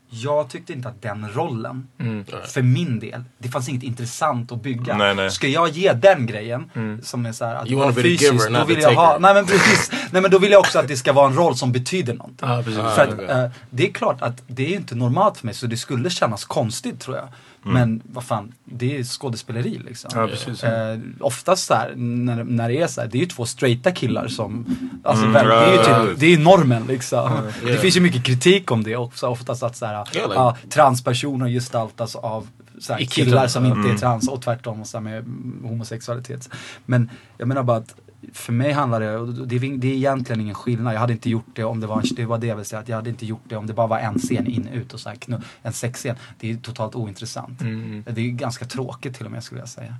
jag 0.10 0.50
tyckte 0.50 0.74
inte 0.74 0.90
att 0.90 1.02
den 1.02 1.28
rollen, 1.34 1.88
Mm. 2.00 2.26
för 2.48 2.62
min 2.62 3.00
del, 3.00 3.24
det 3.38 3.50
fanns 3.50 3.70
inget 3.70 3.84
intressant 3.84 4.52
att 4.52 4.62
bygga. 4.64 4.98
Nej, 4.98 5.16
nej. 5.16 5.32
Ska 5.32 5.48
jag 5.48 5.70
ge 5.70 5.94
den 5.94 6.26
grejen, 6.26 6.72
Mm. 6.76 7.02
som 7.02 7.26
är 7.26 7.32
så 7.32 7.46
här, 7.46 7.56
att 7.56 7.72
vara 7.72 7.94
fysisk, 7.94 8.34
giver, 8.34 8.60
då 8.60 8.66
vill 8.66 8.80
jag 8.82 8.94
ha, 8.94 9.18
nej 9.20 9.34
men 9.34 9.46
precis, 9.46 9.92
nej 10.12 10.22
men 10.22 10.32
då 10.32 10.40
vill 10.40 10.52
jag 10.52 10.60
också 10.60 10.80
att 10.80 10.88
det 10.88 10.98
ska 10.98 11.14
vara 11.14 11.28
en 11.28 11.36
roll 11.36 11.56
som 11.56 11.72
betyder 11.72 12.14
någonting. 12.14 12.48
Precis. 12.48 12.76
För 12.76 12.84
Ah, 12.84 13.04
att, 13.04 13.14
okej. 13.14 13.26
eh, 13.26 13.50
det 13.70 13.88
är 13.90 13.94
klart 13.94 14.22
att 14.22 14.44
det 14.48 14.74
är 14.74 14.76
inte 14.76 14.96
normalt 14.96 15.38
för 15.38 15.46
mig, 15.46 15.56
så 15.56 15.68
det 15.68 15.78
skulle 15.78 16.10
kännas 16.10 16.46
konstigt 16.46 17.00
tror 17.00 17.18
jag. 17.18 17.28
Men 17.74 18.02
vad 18.14 18.24
fan, 18.24 18.54
det 18.66 18.98
är 18.98 19.04
skådespeleri 19.04 19.80
liksom. 19.86 20.12
Ja, 20.16 20.28
precis. 20.28 20.64
Eh, 20.64 21.00
oftast 21.20 21.66
så 21.68 21.74
här, 21.74 21.94
när, 21.96 22.44
när 22.44 22.70
det 22.70 22.82
är 22.82 22.88
så 22.88 23.02
här, 23.02 23.08
det 23.08 23.18
är 23.18 23.20
ju 23.20 23.26
två 23.26 23.46
straighta 23.46 23.92
killar 23.92 24.28
som, 24.28 24.66
alltså 25.04 25.26
Mm, 25.26 25.34
väl, 25.34 25.48
det 25.48 25.54
är 25.54 25.72
ju 25.72 26.08
typ, 26.10 26.20
det 26.20 26.34
är 26.34 26.38
normen 26.38 26.84
liksom. 26.88 27.32
Det 27.64 27.68
Yeah. 27.70 27.82
finns 27.82 27.98
ju 27.98 28.02
mycket 28.02 28.24
kritik 28.24 28.72
om 28.72 28.84
det 28.84 28.96
också, 28.96 29.28
oftast 29.28 29.64
att 29.64 29.76
så 29.78 29.86
här, 29.86 30.08
Yeah, 30.16 30.30
like- 30.30 30.56
transpersoner 30.70 31.48
gestaltas 31.50 32.16
av 32.16 32.48
här, 32.90 32.98
killar 33.06 33.48
som 33.48 33.66
inte 33.66 33.80
är 33.80 33.84
Mm. 33.86 33.98
trans 33.98 34.28
och 34.28 34.42
tvärtom 34.42 34.82
och 34.82 34.88
så 34.88 35.00
med 35.02 35.26
homosexualitet. 35.64 36.50
Men 36.86 37.10
jag 37.38 37.48
menar 37.48 37.64
bara 37.64 37.78
att 37.78 37.96
för 38.34 38.54
mig 38.54 38.72
handlar 38.72 39.00
det, 39.00 39.18
och 39.18 39.28
det, 39.48 39.56
är- 39.56 39.78
det 39.78 39.88
är 39.88 39.96
egentligen 39.96 40.42
ingen 40.42 40.56
skillnad. 40.56 40.94
Jag 40.94 41.00
hade 41.00 41.14
inte 41.14 41.30
gjort 41.30 41.46
det 41.54 41.64
om 41.64 41.80
det 41.80 41.88
var, 41.88 41.98
en- 41.98 42.16
det 42.16 42.26
var 42.26 42.38
det 42.38 42.48
jag 42.48 42.56
ville 42.56 42.66
säga, 42.66 42.80
att 42.80 42.90
jag 42.90 42.96
hade 42.96 43.10
inte 43.10 43.26
gjort 43.26 43.42
det 43.44 43.56
om 43.58 43.68
det 43.68 43.74
bara 43.74 43.88
var 43.88 44.00
en 44.00 44.20
scen 44.20 44.48
in 44.48 44.68
ut 44.68 44.94
och 44.94 45.00
så 45.00 45.10
här, 45.10 45.18
en 45.62 45.74
sexscen. 45.74 46.16
Det 46.40 46.52
är 46.52 46.58
totalt 46.58 46.96
ointressant. 46.96 47.62
Mm. 47.62 48.04
Det 48.10 48.22
är 48.22 48.30
ganska 48.30 48.66
tråkigt 48.66 49.16
till 49.16 49.26
och 49.26 49.32
med 49.32 49.44
skulle 49.44 49.62
jag 49.62 49.70
säga. 49.70 49.96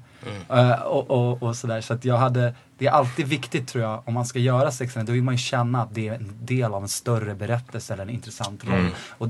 Eh, 0.50 0.72
och, 0.82 1.12
och, 1.12 1.44
och 1.44 1.56
sådär. 1.56 1.82
Så 1.82 1.94
att 1.94 2.06
jag 2.06 2.18
hade, 2.18 2.54
det 2.78 2.88
är 2.88 2.92
alltid 2.92 3.28
viktigt 3.28 3.68
tror 3.68 3.84
jag, 3.84 4.02
om 4.06 4.14
man 4.14 4.26
ska 4.26 4.40
göra 4.40 4.72
sexscener, 4.72 5.06
då 5.06 5.12
vill 5.14 5.24
man 5.24 5.34
ju 5.34 5.38
känna 5.40 5.82
att 5.82 5.96
det 5.96 6.08
är 6.08 6.14
en 6.16 6.32
del 6.42 6.74
av 6.74 6.84
en 6.84 6.90
större 6.90 7.36
berättelse 7.36 7.94
eller 7.94 8.04
en 8.04 8.10
intressant 8.10 8.66
roll. 8.66 8.80
Mm. 8.80 8.92
Och 9.10 9.28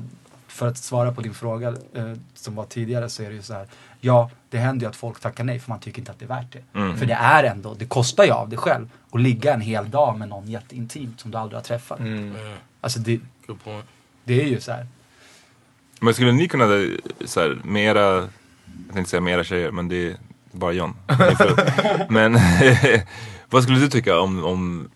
för 0.47 0.67
att 0.67 0.77
svara 0.77 1.11
på 1.11 1.21
din 1.21 1.33
fråga 1.33 1.69
eh, 1.93 2.13
som 2.33 2.55
var 2.55 2.65
tidigare 2.65 3.09
så 3.09 3.23
är 3.23 3.29
det 3.29 3.35
ju 3.35 3.41
så 3.41 3.53
här. 3.53 3.67
Ja, 4.01 4.29
det 4.49 4.57
händer 4.57 4.85
ju 4.85 4.89
att 4.89 4.95
folk 4.95 5.19
tackar 5.19 5.43
nej 5.43 5.59
för 5.59 5.69
man 5.69 5.79
tycker 5.79 5.99
inte 5.99 6.11
att 6.11 6.19
det 6.19 6.25
är 6.25 6.29
värt 6.29 6.51
det. 6.51 6.79
Mm. 6.79 6.97
För 6.97 7.05
det 7.05 7.13
är 7.13 7.43
ändå, 7.43 7.73
det 7.73 7.85
kostar 7.85 8.23
ju 8.23 8.31
av 8.31 8.49
det 8.49 8.57
själv. 8.57 8.89
Att 9.11 9.21
ligga 9.21 9.53
en 9.53 9.61
hel 9.61 9.89
dag 9.89 10.19
med 10.19 10.29
någon 10.29 10.47
jätteintimt 10.47 11.19
som 11.19 11.31
du 11.31 11.37
aldrig 11.37 11.57
har 11.57 11.63
träffat. 11.63 11.99
Mm. 11.99 12.35
Alltså 12.81 12.99
det, 12.99 13.19
Good 13.47 13.63
point. 13.63 13.85
det 14.23 14.41
är 14.41 14.47
ju 14.47 14.59
så 14.59 14.71
här. 14.71 14.87
Men 15.99 16.13
skulle 16.13 16.31
ni 16.31 16.47
kunna, 16.47 16.65
så 17.25 17.39
här, 17.39 17.61
med 17.63 17.83
era, 17.83 18.15
jag 18.85 18.93
tänkte 18.93 19.09
säga 19.09 19.21
med 19.21 19.33
era 19.33 19.43
tjejer, 19.43 19.71
men 19.71 19.87
det 19.87 20.07
är 20.07 20.17
bara 20.51 20.71
John. 20.71 20.95
Men 22.09 22.39
vad 23.49 23.63
skulle 23.63 23.79
du 23.79 23.87
tycka 23.87 24.19
om, 24.19 24.43
om 24.43 24.89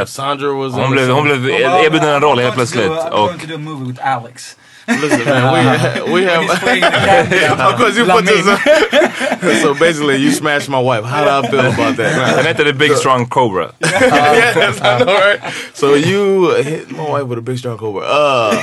att 0.00 0.08
Sandra 0.08 0.52
was 0.52 0.74
hon 0.74 0.90
blev, 0.90 1.10
hon 1.10 1.24
blev 1.24 1.48
erbjuden 1.48 2.08
en 2.08 2.20
roll 2.20 2.38
helt 2.38 2.54
plötsligt 2.54 2.90
I'm 2.90 3.26
going 3.26 3.38
to 3.38 3.46
do 3.46 3.54
a 3.54 3.58
movie 3.58 3.86
with 3.86 4.06
Alex. 4.06 4.56
Listen, 4.88 5.24
man, 5.24 6.04
we, 6.06 6.12
we 6.12 6.22
have. 6.24 6.42
He's 6.42 6.58
playing 6.58 6.80
the 6.80 7.64
of 7.64 7.76
course, 7.76 7.96
you 7.96 8.04
put 8.04 8.24
this. 8.24 9.62
so 9.62 9.74
basically, 9.74 10.16
you 10.16 10.30
smashed 10.32 10.68
my 10.68 10.80
wife. 10.80 11.04
How 11.04 11.24
do 11.40 11.46
I 11.46 11.50
feel 11.50 11.60
about 11.60 11.96
that? 11.96 12.38
And 12.38 12.46
after 12.48 12.64
The 12.64 12.72
Big 12.72 12.96
Strong 12.96 13.28
Cobra. 13.28 13.74
yes, 13.82 14.80
I 14.80 14.98
know, 14.98 15.04
right? 15.14 15.52
So 15.74 15.94
you 15.94 16.54
hit 16.56 16.90
my 16.90 17.08
wife 17.08 17.26
with 17.26 17.38
a 17.38 17.42
big 17.42 17.58
strong 17.58 17.78
cobra. 17.78 18.02
Uh, 18.04 18.62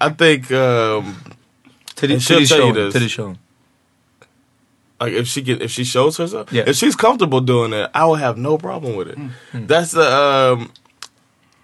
I 0.00 0.08
think 0.10 0.50
um, 0.52 1.16
Till 1.96 2.12
And 2.12 2.22
she'll 2.22 2.38
till 2.38 2.46
tell 2.46 2.66
you 2.68 2.74
show. 2.74 2.90
this. 2.90 2.92
Till 2.94 3.08
show. 3.08 3.36
like 5.00 5.12
if 5.12 5.26
she 5.28 5.42
get 5.42 5.62
if 5.62 5.70
she 5.70 5.84
shows 5.84 6.16
herself, 6.16 6.52
Yeah. 6.52 6.64
if 6.66 6.76
she's 6.76 6.96
comfortable 6.96 7.40
doing 7.40 7.72
it, 7.72 7.90
I 7.94 8.04
will 8.06 8.16
have 8.16 8.36
no 8.38 8.58
problem 8.58 8.96
with 8.96 9.08
it. 9.08 9.18
That's 9.52 9.92
the 9.92 10.02
um, 10.10 10.72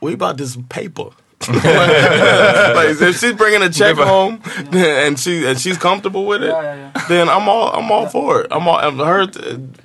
we 0.01 0.13
about 0.15 0.37
this 0.37 0.57
paper. 0.69 1.11
like 1.49 3.01
if 3.01 3.19
she's 3.21 3.33
bringing 3.35 3.63
a 3.63 3.69
check 3.71 3.97
home 3.97 4.41
and 4.73 5.19
she 5.19 5.47
and 5.47 5.61
she's 5.61 5.79
comfortable 5.79 6.27
with 6.27 6.43
it, 6.43 6.49
Yeah, 6.49 6.63
yeah, 6.63 6.91
yeah. 6.95 7.07
then 7.09 7.29
I'm 7.29 7.49
all 7.49 7.69
I'm 7.73 7.91
all 7.93 8.07
for 8.09 8.41
it. 8.43 8.49
I'm 8.51 8.67
all 8.67 8.79
I'm 8.79 8.99
her. 8.99 9.27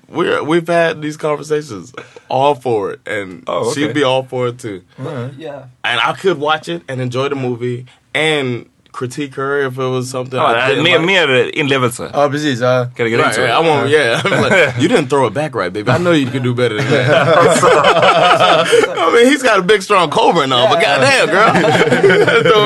We're 0.09 0.43
we've 0.43 0.67
had 0.67 1.01
these 1.01 1.17
conversations, 1.17 1.93
all 2.29 2.55
for 2.55 2.91
it, 2.93 2.99
and 3.05 3.43
Oh, 3.47 3.69
okay. 3.69 3.81
she'd 3.81 3.93
be 3.93 4.03
all 4.03 4.23
for 4.23 4.47
it 4.47 4.59
too. 4.59 4.81
Yeah. 5.37 5.65
And 5.83 5.99
I 5.99 6.13
could 6.13 6.39
watch 6.39 6.67
it 6.69 6.81
and 6.87 6.99
enjoy 7.01 7.29
the 7.29 7.35
movie 7.35 7.85
and 8.15 8.65
critique 8.91 9.35
her 9.35 9.61
if 9.61 9.77
it 9.77 9.83
was 9.87 10.09
something. 10.09 10.37
Oh, 10.37 10.45
I 10.45 10.51
Ja, 10.51 10.67
didn't 10.67 10.83
mer, 10.83 10.97
like. 10.97 11.05
mer 11.05 11.51
inlevelse. 11.53 12.11
Ja, 12.13 12.27
precis. 12.27 12.59
Ja. 12.59 12.85
Kan 12.95 13.05
det 13.05 13.09
get 13.11 13.19
Right, 13.19 13.27
into 13.29 13.41
right. 13.41 13.49
it? 13.49 13.53
I 13.53 13.59
want, 13.69 13.89
yeah. 13.89 14.21
I'm 14.25 14.41
like, 14.41 14.81
you 14.81 14.87
didn't 14.89 15.07
throw 15.07 15.27
it 15.27 15.33
back 15.33 15.55
right, 15.55 15.71
baby. 15.71 15.89
I 15.89 15.97
know 15.97 16.11
you 16.11 16.29
could 16.29 16.43
do 16.43 16.53
better 16.53 16.75
than 16.75 16.89
that. 16.91 17.07
I 19.09 19.13
mean, 19.15 19.25
he's 19.27 19.43
got 19.43 19.59
a 19.59 19.61
big, 19.63 19.81
strong 19.81 20.09
cobra 20.09 20.43
and 20.43 20.53
all, 20.53 20.67
but 20.67 20.81
goddamn, 20.81 21.27
girl, 21.27 21.51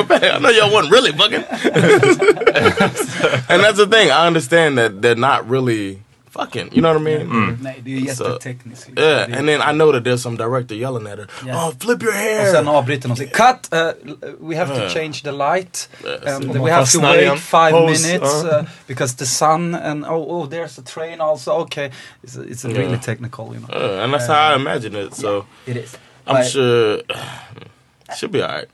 throw. 0.06 0.16
I 0.36 0.38
know 0.38 0.50
y'all 0.50 0.72
wasn't 0.72 0.92
really 0.92 1.12
fucking. 1.12 1.44
and 3.48 3.62
that's 3.62 3.78
the 3.78 3.86
thing. 3.90 4.10
I 4.10 4.26
understand 4.26 4.78
that 4.78 5.02
they're 5.02 5.14
not 5.14 5.48
really 5.48 6.02
fucking. 6.30 6.68
You 6.72 6.82
know 6.82 6.92
what 6.92 7.00
I 7.00 7.04
mean? 7.04 7.58
Nej, 7.62 7.80
det 7.84 7.90
är 7.94 7.98
ju 8.00 8.14
Så- 8.14 8.24
jättetekniskt. 8.24 8.88
liksom. 8.88 9.04
Yeah, 9.04 9.38
and 9.38 9.48
then 9.48 9.62
I 9.62 9.72
know 9.72 9.92
that 9.92 10.04
there's 10.04 10.20
some 10.22 10.36
director 10.36 10.74
yelling 10.76 11.06
at 11.06 11.18
her. 11.18 11.26
Yeah. 11.46 11.56
Oh, 11.68 11.72
flip 11.80 12.02
your 12.02 12.12
Och 12.12 12.18
hair. 12.18 12.52
sen 12.52 12.68
avbryter 12.68 13.08
de 13.08 13.12
och 13.12 13.32
Cut! 13.32 13.68
Uh, 13.72 13.92
we 14.40 14.56
have 14.56 14.74
to 14.74 14.88
change 14.94 15.22
the 15.22 15.32
light. 15.32 15.88
Yes. 16.04 16.22
And 16.26 16.46
man 16.46 16.62
we 16.62 16.70
have 16.70 16.86
to 16.92 17.00
wait 17.00 17.38
five 17.38 17.72
minutes 17.72 18.44
uh, 18.44 18.64
because 18.86 19.14
the 19.16 19.26
sun 19.26 19.74
and 19.74 20.04
oh, 20.04 20.26
oh 20.28 20.46
there's 20.46 20.78
a 20.78 20.82
train 20.82 21.20
also. 21.20 21.52
Okay. 21.52 21.90
It's, 22.22 22.36
it's 22.36 22.64
a 22.64 22.68
really 22.68 22.90
Yeah. 22.90 23.00
technical, 23.00 23.54
you 23.54 23.60
know. 23.60 23.68
Uh, 23.72 24.04
and 24.04 24.12
that's 24.12 24.26
how 24.26 24.52
I 24.52 24.56
imagine 24.56 24.94
it. 25.06 25.14
So 25.14 25.44
It 25.66 25.76
is. 25.76 25.96
I'm 26.26 26.34
But- 26.36 26.46
sure 26.50 27.02
she'll 28.16 28.28
be 28.30 28.42
all 28.42 28.52
right. 28.52 28.68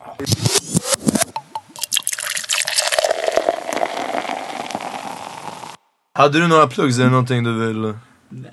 Hade 6.15 6.41
du 6.41 6.49
några 6.49 6.67
plugs? 6.67 6.99
Är 6.99 7.05
det 7.05 7.11
någonting 7.11 7.45
du 7.45 7.53
vill 7.67 7.95
Nej. 8.29 8.51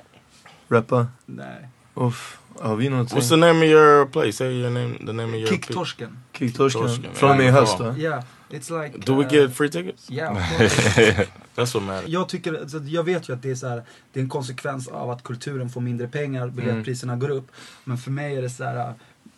rappa? 0.67 1.07
Nej. 1.25 1.67
Uff. 1.95 2.37
Har 2.59 2.75
vi 2.75 2.89
någonting? 2.89 3.17
What's 3.19 3.29
the 3.29 3.35
name 3.35 3.59
of 3.59 3.63
your 3.65 4.05
place? 4.05 4.31
Say 4.33 4.47
your 4.61 4.69
name. 4.69 4.97
The 4.97 5.13
name 5.13 5.23
of 5.29 5.35
your. 5.35 5.47
Kicktorsken. 5.47 6.17
Kicktorsken? 6.33 6.81
Torsken. 6.81 7.13
Från 7.13 7.29
och 7.31 7.37
med 7.37 7.45
i 7.45 7.49
höst 7.49 7.79
va? 7.79 7.95
Yeah. 7.97 8.23
It's 8.49 8.83
like... 8.83 9.05
Do 9.05 9.15
we 9.15 9.25
uh, 9.25 9.29
get 9.29 9.53
free 9.53 9.69
tickets? 9.69 10.11
Yeah. 10.11 10.35
That's 11.55 11.73
what 11.73 11.83
matters. 11.83 12.09
Jag 12.09 12.29
tycker, 12.29 12.67
så 12.67 12.79
jag 12.83 13.03
vet 13.03 13.29
ju 13.29 13.33
att 13.33 13.41
det 13.41 13.51
är 13.51 13.55
så 13.55 13.67
här, 13.67 13.83
det 14.13 14.19
är 14.19 14.23
en 14.23 14.29
konsekvens 14.29 14.87
av 14.87 15.09
att 15.09 15.23
kulturen 15.23 15.69
får 15.69 15.81
mindre 15.81 16.07
pengar, 16.07 16.47
biljettpriserna 16.47 17.15
går 17.15 17.29
upp. 17.29 17.51
Men 17.83 17.97
för 17.97 18.11
mig 18.11 18.35
är 18.35 18.41
det 18.41 18.49
så 18.49 18.63
här, 18.63 18.93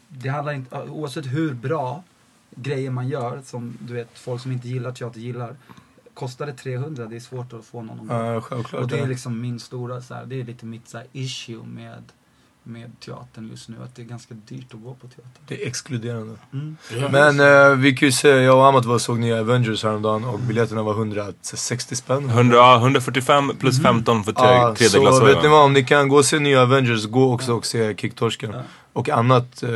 det 0.07 0.29
handlar 0.29 0.53
inte, 0.53 0.77
oavsett 0.81 1.25
hur 1.25 1.53
bra 1.53 2.03
grejer 2.55 2.91
man 2.91 3.07
gör, 3.07 3.41
som 3.45 3.77
du 3.79 3.93
vet, 3.93 4.17
folk 4.17 4.41
som 4.41 4.51
inte 4.51 4.67
gillar 4.67 4.91
teater 4.91 5.19
gillar. 5.19 5.55
Kostar 6.13 6.45
det 6.45 6.53
300, 6.53 7.05
det 7.05 7.15
är 7.15 7.19
svårt 7.19 7.53
att 7.53 7.65
få 7.65 7.81
någon 7.81 8.11
att 8.11 8.43
självklart. 8.43 8.81
Och 8.81 8.87
det 8.87 8.99
är 8.99 9.07
liksom 9.07 9.41
min 9.41 9.59
stora, 9.59 10.01
så 10.01 10.13
här, 10.13 10.25
det 10.25 10.39
är 10.39 10.43
lite 10.43 10.65
mitt 10.65 10.87
så 10.87 11.01
issue 11.11 11.63
med 11.63 12.03
med 12.63 12.99
teatern 12.99 13.49
just 13.49 13.69
nu. 13.69 13.75
Att 13.83 13.95
det 13.95 14.01
är 14.01 14.05
ganska 14.05 14.33
dyrt 14.33 14.73
att 14.73 14.83
gå 14.83 14.93
på 14.93 15.07
teater. 15.07 15.41
Det 15.47 15.63
är 15.63 15.67
exkluderande. 15.67 16.35
Mm. 16.53 16.77
Men 17.11 17.39
eh, 17.39 17.75
vi 17.75 17.95
kan 17.95 18.07
ju 18.07 18.11
säga, 18.11 18.41
jag 18.41 18.57
och 18.57 18.65
Amat 18.65 18.85
var 18.85 18.95
och 18.95 19.01
såg 19.01 19.19
nya 19.19 19.39
Avengers 19.39 19.83
häromdagen 19.83 20.23
och 20.23 20.39
biljetterna 20.39 20.83
var 20.83 20.93
160 20.93 21.95
spänn. 21.95 22.29
100, 22.29 22.57
ja, 22.57 22.77
145 22.77 23.51
plus 23.59 23.81
15 23.81 24.23
för 24.23 24.31
tre, 24.31 24.45
Ja, 24.45 24.75
tredje 24.75 25.11
så 25.11 25.25
vet 25.25 25.43
ni 25.43 25.49
vad, 25.49 25.65
om 25.65 25.73
ni 25.73 25.83
kan 25.83 26.09
gå 26.09 26.17
och 26.17 26.25
se 26.25 26.39
nya 26.39 26.61
Avengers, 26.61 27.05
gå 27.05 27.33
också 27.33 27.53
och 27.53 27.65
se 27.65 27.95
Kicktorsken. 27.95 28.53
Och 28.93 29.09
annat 29.09 29.63
eh, 29.63 29.69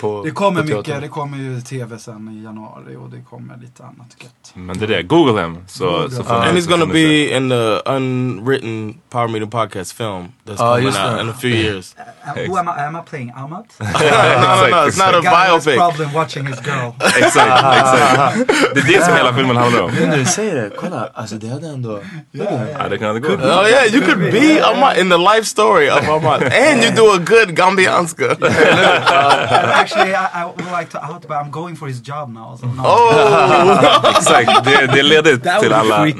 på 0.00 0.22
Det 0.24 0.30
kommer 0.30 0.60
på 0.62 0.66
teatern. 0.66 0.78
mycket, 0.78 1.00
det 1.00 1.08
kommer 1.08 1.38
ju 1.38 1.60
tv 1.60 1.98
sen 1.98 2.28
i 2.40 2.44
januari 2.44 2.96
och 2.96 3.10
det 3.10 3.20
kommer 3.30 3.56
lite 3.56 3.82
annat 3.82 4.16
gött. 4.22 4.52
Men 4.54 4.78
det 4.78 4.84
är 4.84 4.88
det, 4.88 5.02
google 5.02 5.42
him. 5.42 5.58
Så, 5.66 6.10
så 6.10 6.24
får 6.24 6.40
ni- 6.40 6.48
and 6.48 6.58
he's 6.58 6.60
så 6.62 6.70
gonna 6.70 6.86
be 6.86 7.36
in 7.36 7.48
the 7.50 7.90
unwritten 7.90 8.94
Power 9.10 9.28
Meeting 9.28 9.50
Podcast 9.50 9.92
film 9.92 10.28
that's 10.46 10.60
Ah, 10.62 10.74
coming 10.76 10.86
out 10.88 11.20
in 11.22 11.28
a 11.28 11.34
few 11.40 11.50
years. 11.56 11.94
Uh, 12.26 12.46
who 12.48 12.56
am 12.58 12.68
I, 12.68 12.80
am 12.86 12.96
I 12.96 13.00
playing? 13.10 13.30
Amat? 13.36 13.66
no, 13.78 13.86
no, 13.86 14.66
no, 14.70 14.86
it's 14.88 14.98
not 15.06 15.14
a 15.14 15.20
biopic. 15.22 15.76
problem 15.76 16.12
watching 16.14 16.46
his 16.46 16.60
girl. 16.66 16.90
Exakt, 17.18 17.64
exakt. 17.76 18.48
Det 18.74 18.80
är 18.80 18.98
det 18.98 19.04
som 19.04 19.14
hela 19.16 19.34
filmen 19.34 19.56
handlar 19.56 19.82
om. 19.82 19.90
Nu 19.90 20.06
när 20.06 20.16
du 20.16 20.24
säger 20.24 20.54
det, 20.54 20.70
kolla. 20.76 21.08
Alltså 21.14 21.36
det 21.36 21.48
hade 21.48 21.66
ändå... 21.68 22.00
Ja, 22.30 22.88
det 22.90 22.98
kan 22.98 23.14
det 23.14 23.20
gå. 23.20 23.28
Oh 23.28 23.68
yeah, 23.68 23.86
you 23.94 24.00
could 24.06 24.18
be 24.32 24.64
Ahmad 24.66 24.98
in 24.98 25.10
the 25.10 25.18
life 25.18 25.44
story 25.44 25.90
of 25.90 26.08
Ahmad, 26.08 26.42
and 26.42 26.82
you 26.84 26.90
do 26.96 27.12
a 27.12 27.18
good 27.18 27.56
Gambianska. 27.56 28.36
Actually, 28.62 30.14
I, 30.14 30.28
I 30.34 30.44
would 30.44 30.80
like 30.80 30.90
to 30.90 30.98
out, 30.98 31.22
but 31.22 31.36
I'm 31.36 31.50
going 31.50 31.76
for 31.76 31.88
his 31.88 32.00
job 32.00 32.28
now. 32.28 32.56
So 32.56 32.66
no. 32.66 32.82
Oh! 32.84 34.10
Exakt, 34.16 34.64
det, 34.64 34.86
det 34.86 34.98
är 34.98 35.02
ledigt 35.02 35.44
That 35.44 35.60
till 35.60 35.72
alla. 35.72 36.06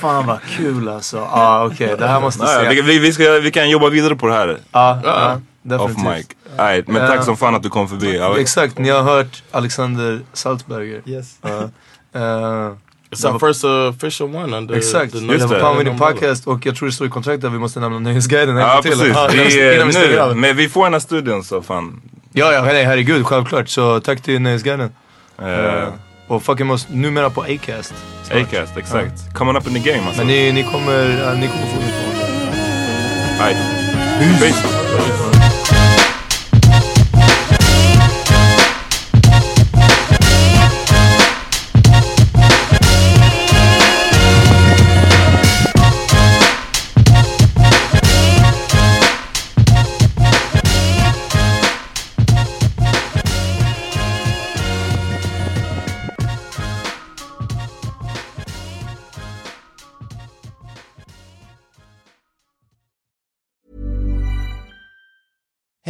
Fan 0.00 0.26
vad 0.26 0.38
kul 0.42 0.88
alltså. 0.88 1.16
Ja 1.16 1.28
ah, 1.32 1.66
okej, 1.66 1.96
det 1.98 2.06
här 2.06 2.20
måste 2.20 2.46
se. 2.46 2.68
vi, 2.68 2.82
vi, 2.82 2.98
vi, 2.98 3.12
ska, 3.12 3.32
vi 3.32 3.50
kan 3.50 3.70
jobba 3.70 3.88
vidare 3.88 4.16
på 4.16 4.26
det 4.26 4.32
här. 4.32 4.58
Ja, 4.72 5.00
ja, 5.04 5.32
Off 5.34 5.40
definitivt. 5.62 6.16
mic. 6.16 6.26
Right, 6.58 6.88
men 6.88 7.08
tack 7.08 7.18
Eh, 7.18 7.22
som 7.22 7.36
fan 7.36 7.54
att 7.54 7.62
du 7.62 7.70
kom 7.70 7.88
förbi. 7.88 8.16
Ja, 8.16 8.38
Exakt, 8.38 8.78
ni 8.78 8.90
har 8.90 9.02
hört 9.02 9.42
Alexander 9.50 10.20
Salzberger. 10.32 11.02
Yes. 11.06 11.38
Ja. 11.42 11.68
Eh, 12.20 12.72
It's 13.12 13.24
our 13.32 13.38
first 13.38 13.64
uh, 13.64 13.70
official 13.70 14.34
one 14.36 14.56
under 14.56 14.74
Exakt, 14.74 15.12
the 15.12 15.18
det 15.18 15.26
var 15.26 15.36
det. 15.36 15.74
Meeting 15.74 15.92
umbrella. 15.92 16.12
Podcast 16.12 16.46
och 16.46 16.66
jag 16.66 16.76
tror 16.76 16.86
det 16.88 16.92
står 16.94 17.06
i 17.06 17.10
kontraktet 17.10 17.44
att 17.44 17.52
vi 17.52 17.58
måste 17.58 17.80
nämna 17.80 17.98
Nöjesguiden 17.98 18.56
en 18.56 18.62
Ja, 18.62 18.82
till. 18.82 18.90
precis. 18.90 19.08
Ja, 19.14 19.32
innan 19.32 19.46
Vi, 19.46 19.74
innan 19.74 19.88
vi 19.88 19.94
nu, 20.34 20.34
men 20.34 20.56
vi 20.56 20.68
får 20.68 20.84
den 20.84 20.92
här 20.92 21.00
studion 21.00 21.44
så 21.44 21.62
fan. 21.62 22.00
Ja, 22.32 22.52
ja, 22.52 22.62
nej, 22.62 22.84
herregud, 22.84 23.26
självklart. 23.26 23.68
Så 23.68 24.00
tack 24.00 24.20
till 24.22 24.40
Nöjesguiden. 24.40 24.90
Uh, 25.42 25.48
Eh, 25.48 25.88
och 26.26 26.42
fucking 26.42 26.70
oss 26.70 26.86
numera 26.90 27.30
på 27.30 27.42
Acast. 27.42 27.94
snart. 28.22 28.38
Acast, 28.42 28.76
exakt. 28.76 29.34
Coming 29.34 29.56
up 29.56 29.66
in 29.66 29.74
the 29.82 29.90
game 29.92 30.02
alltså. 30.06 30.18
Men 30.20 30.26
ni, 30.26 30.52
ni, 30.52 30.62
kommer, 30.62 31.20
ja, 31.24 31.34
ni 31.34 31.48
kommer 31.48 31.66
få 31.66 31.80
det. 31.80 31.92
Right. 33.44 33.58
Peace. 34.40 35.21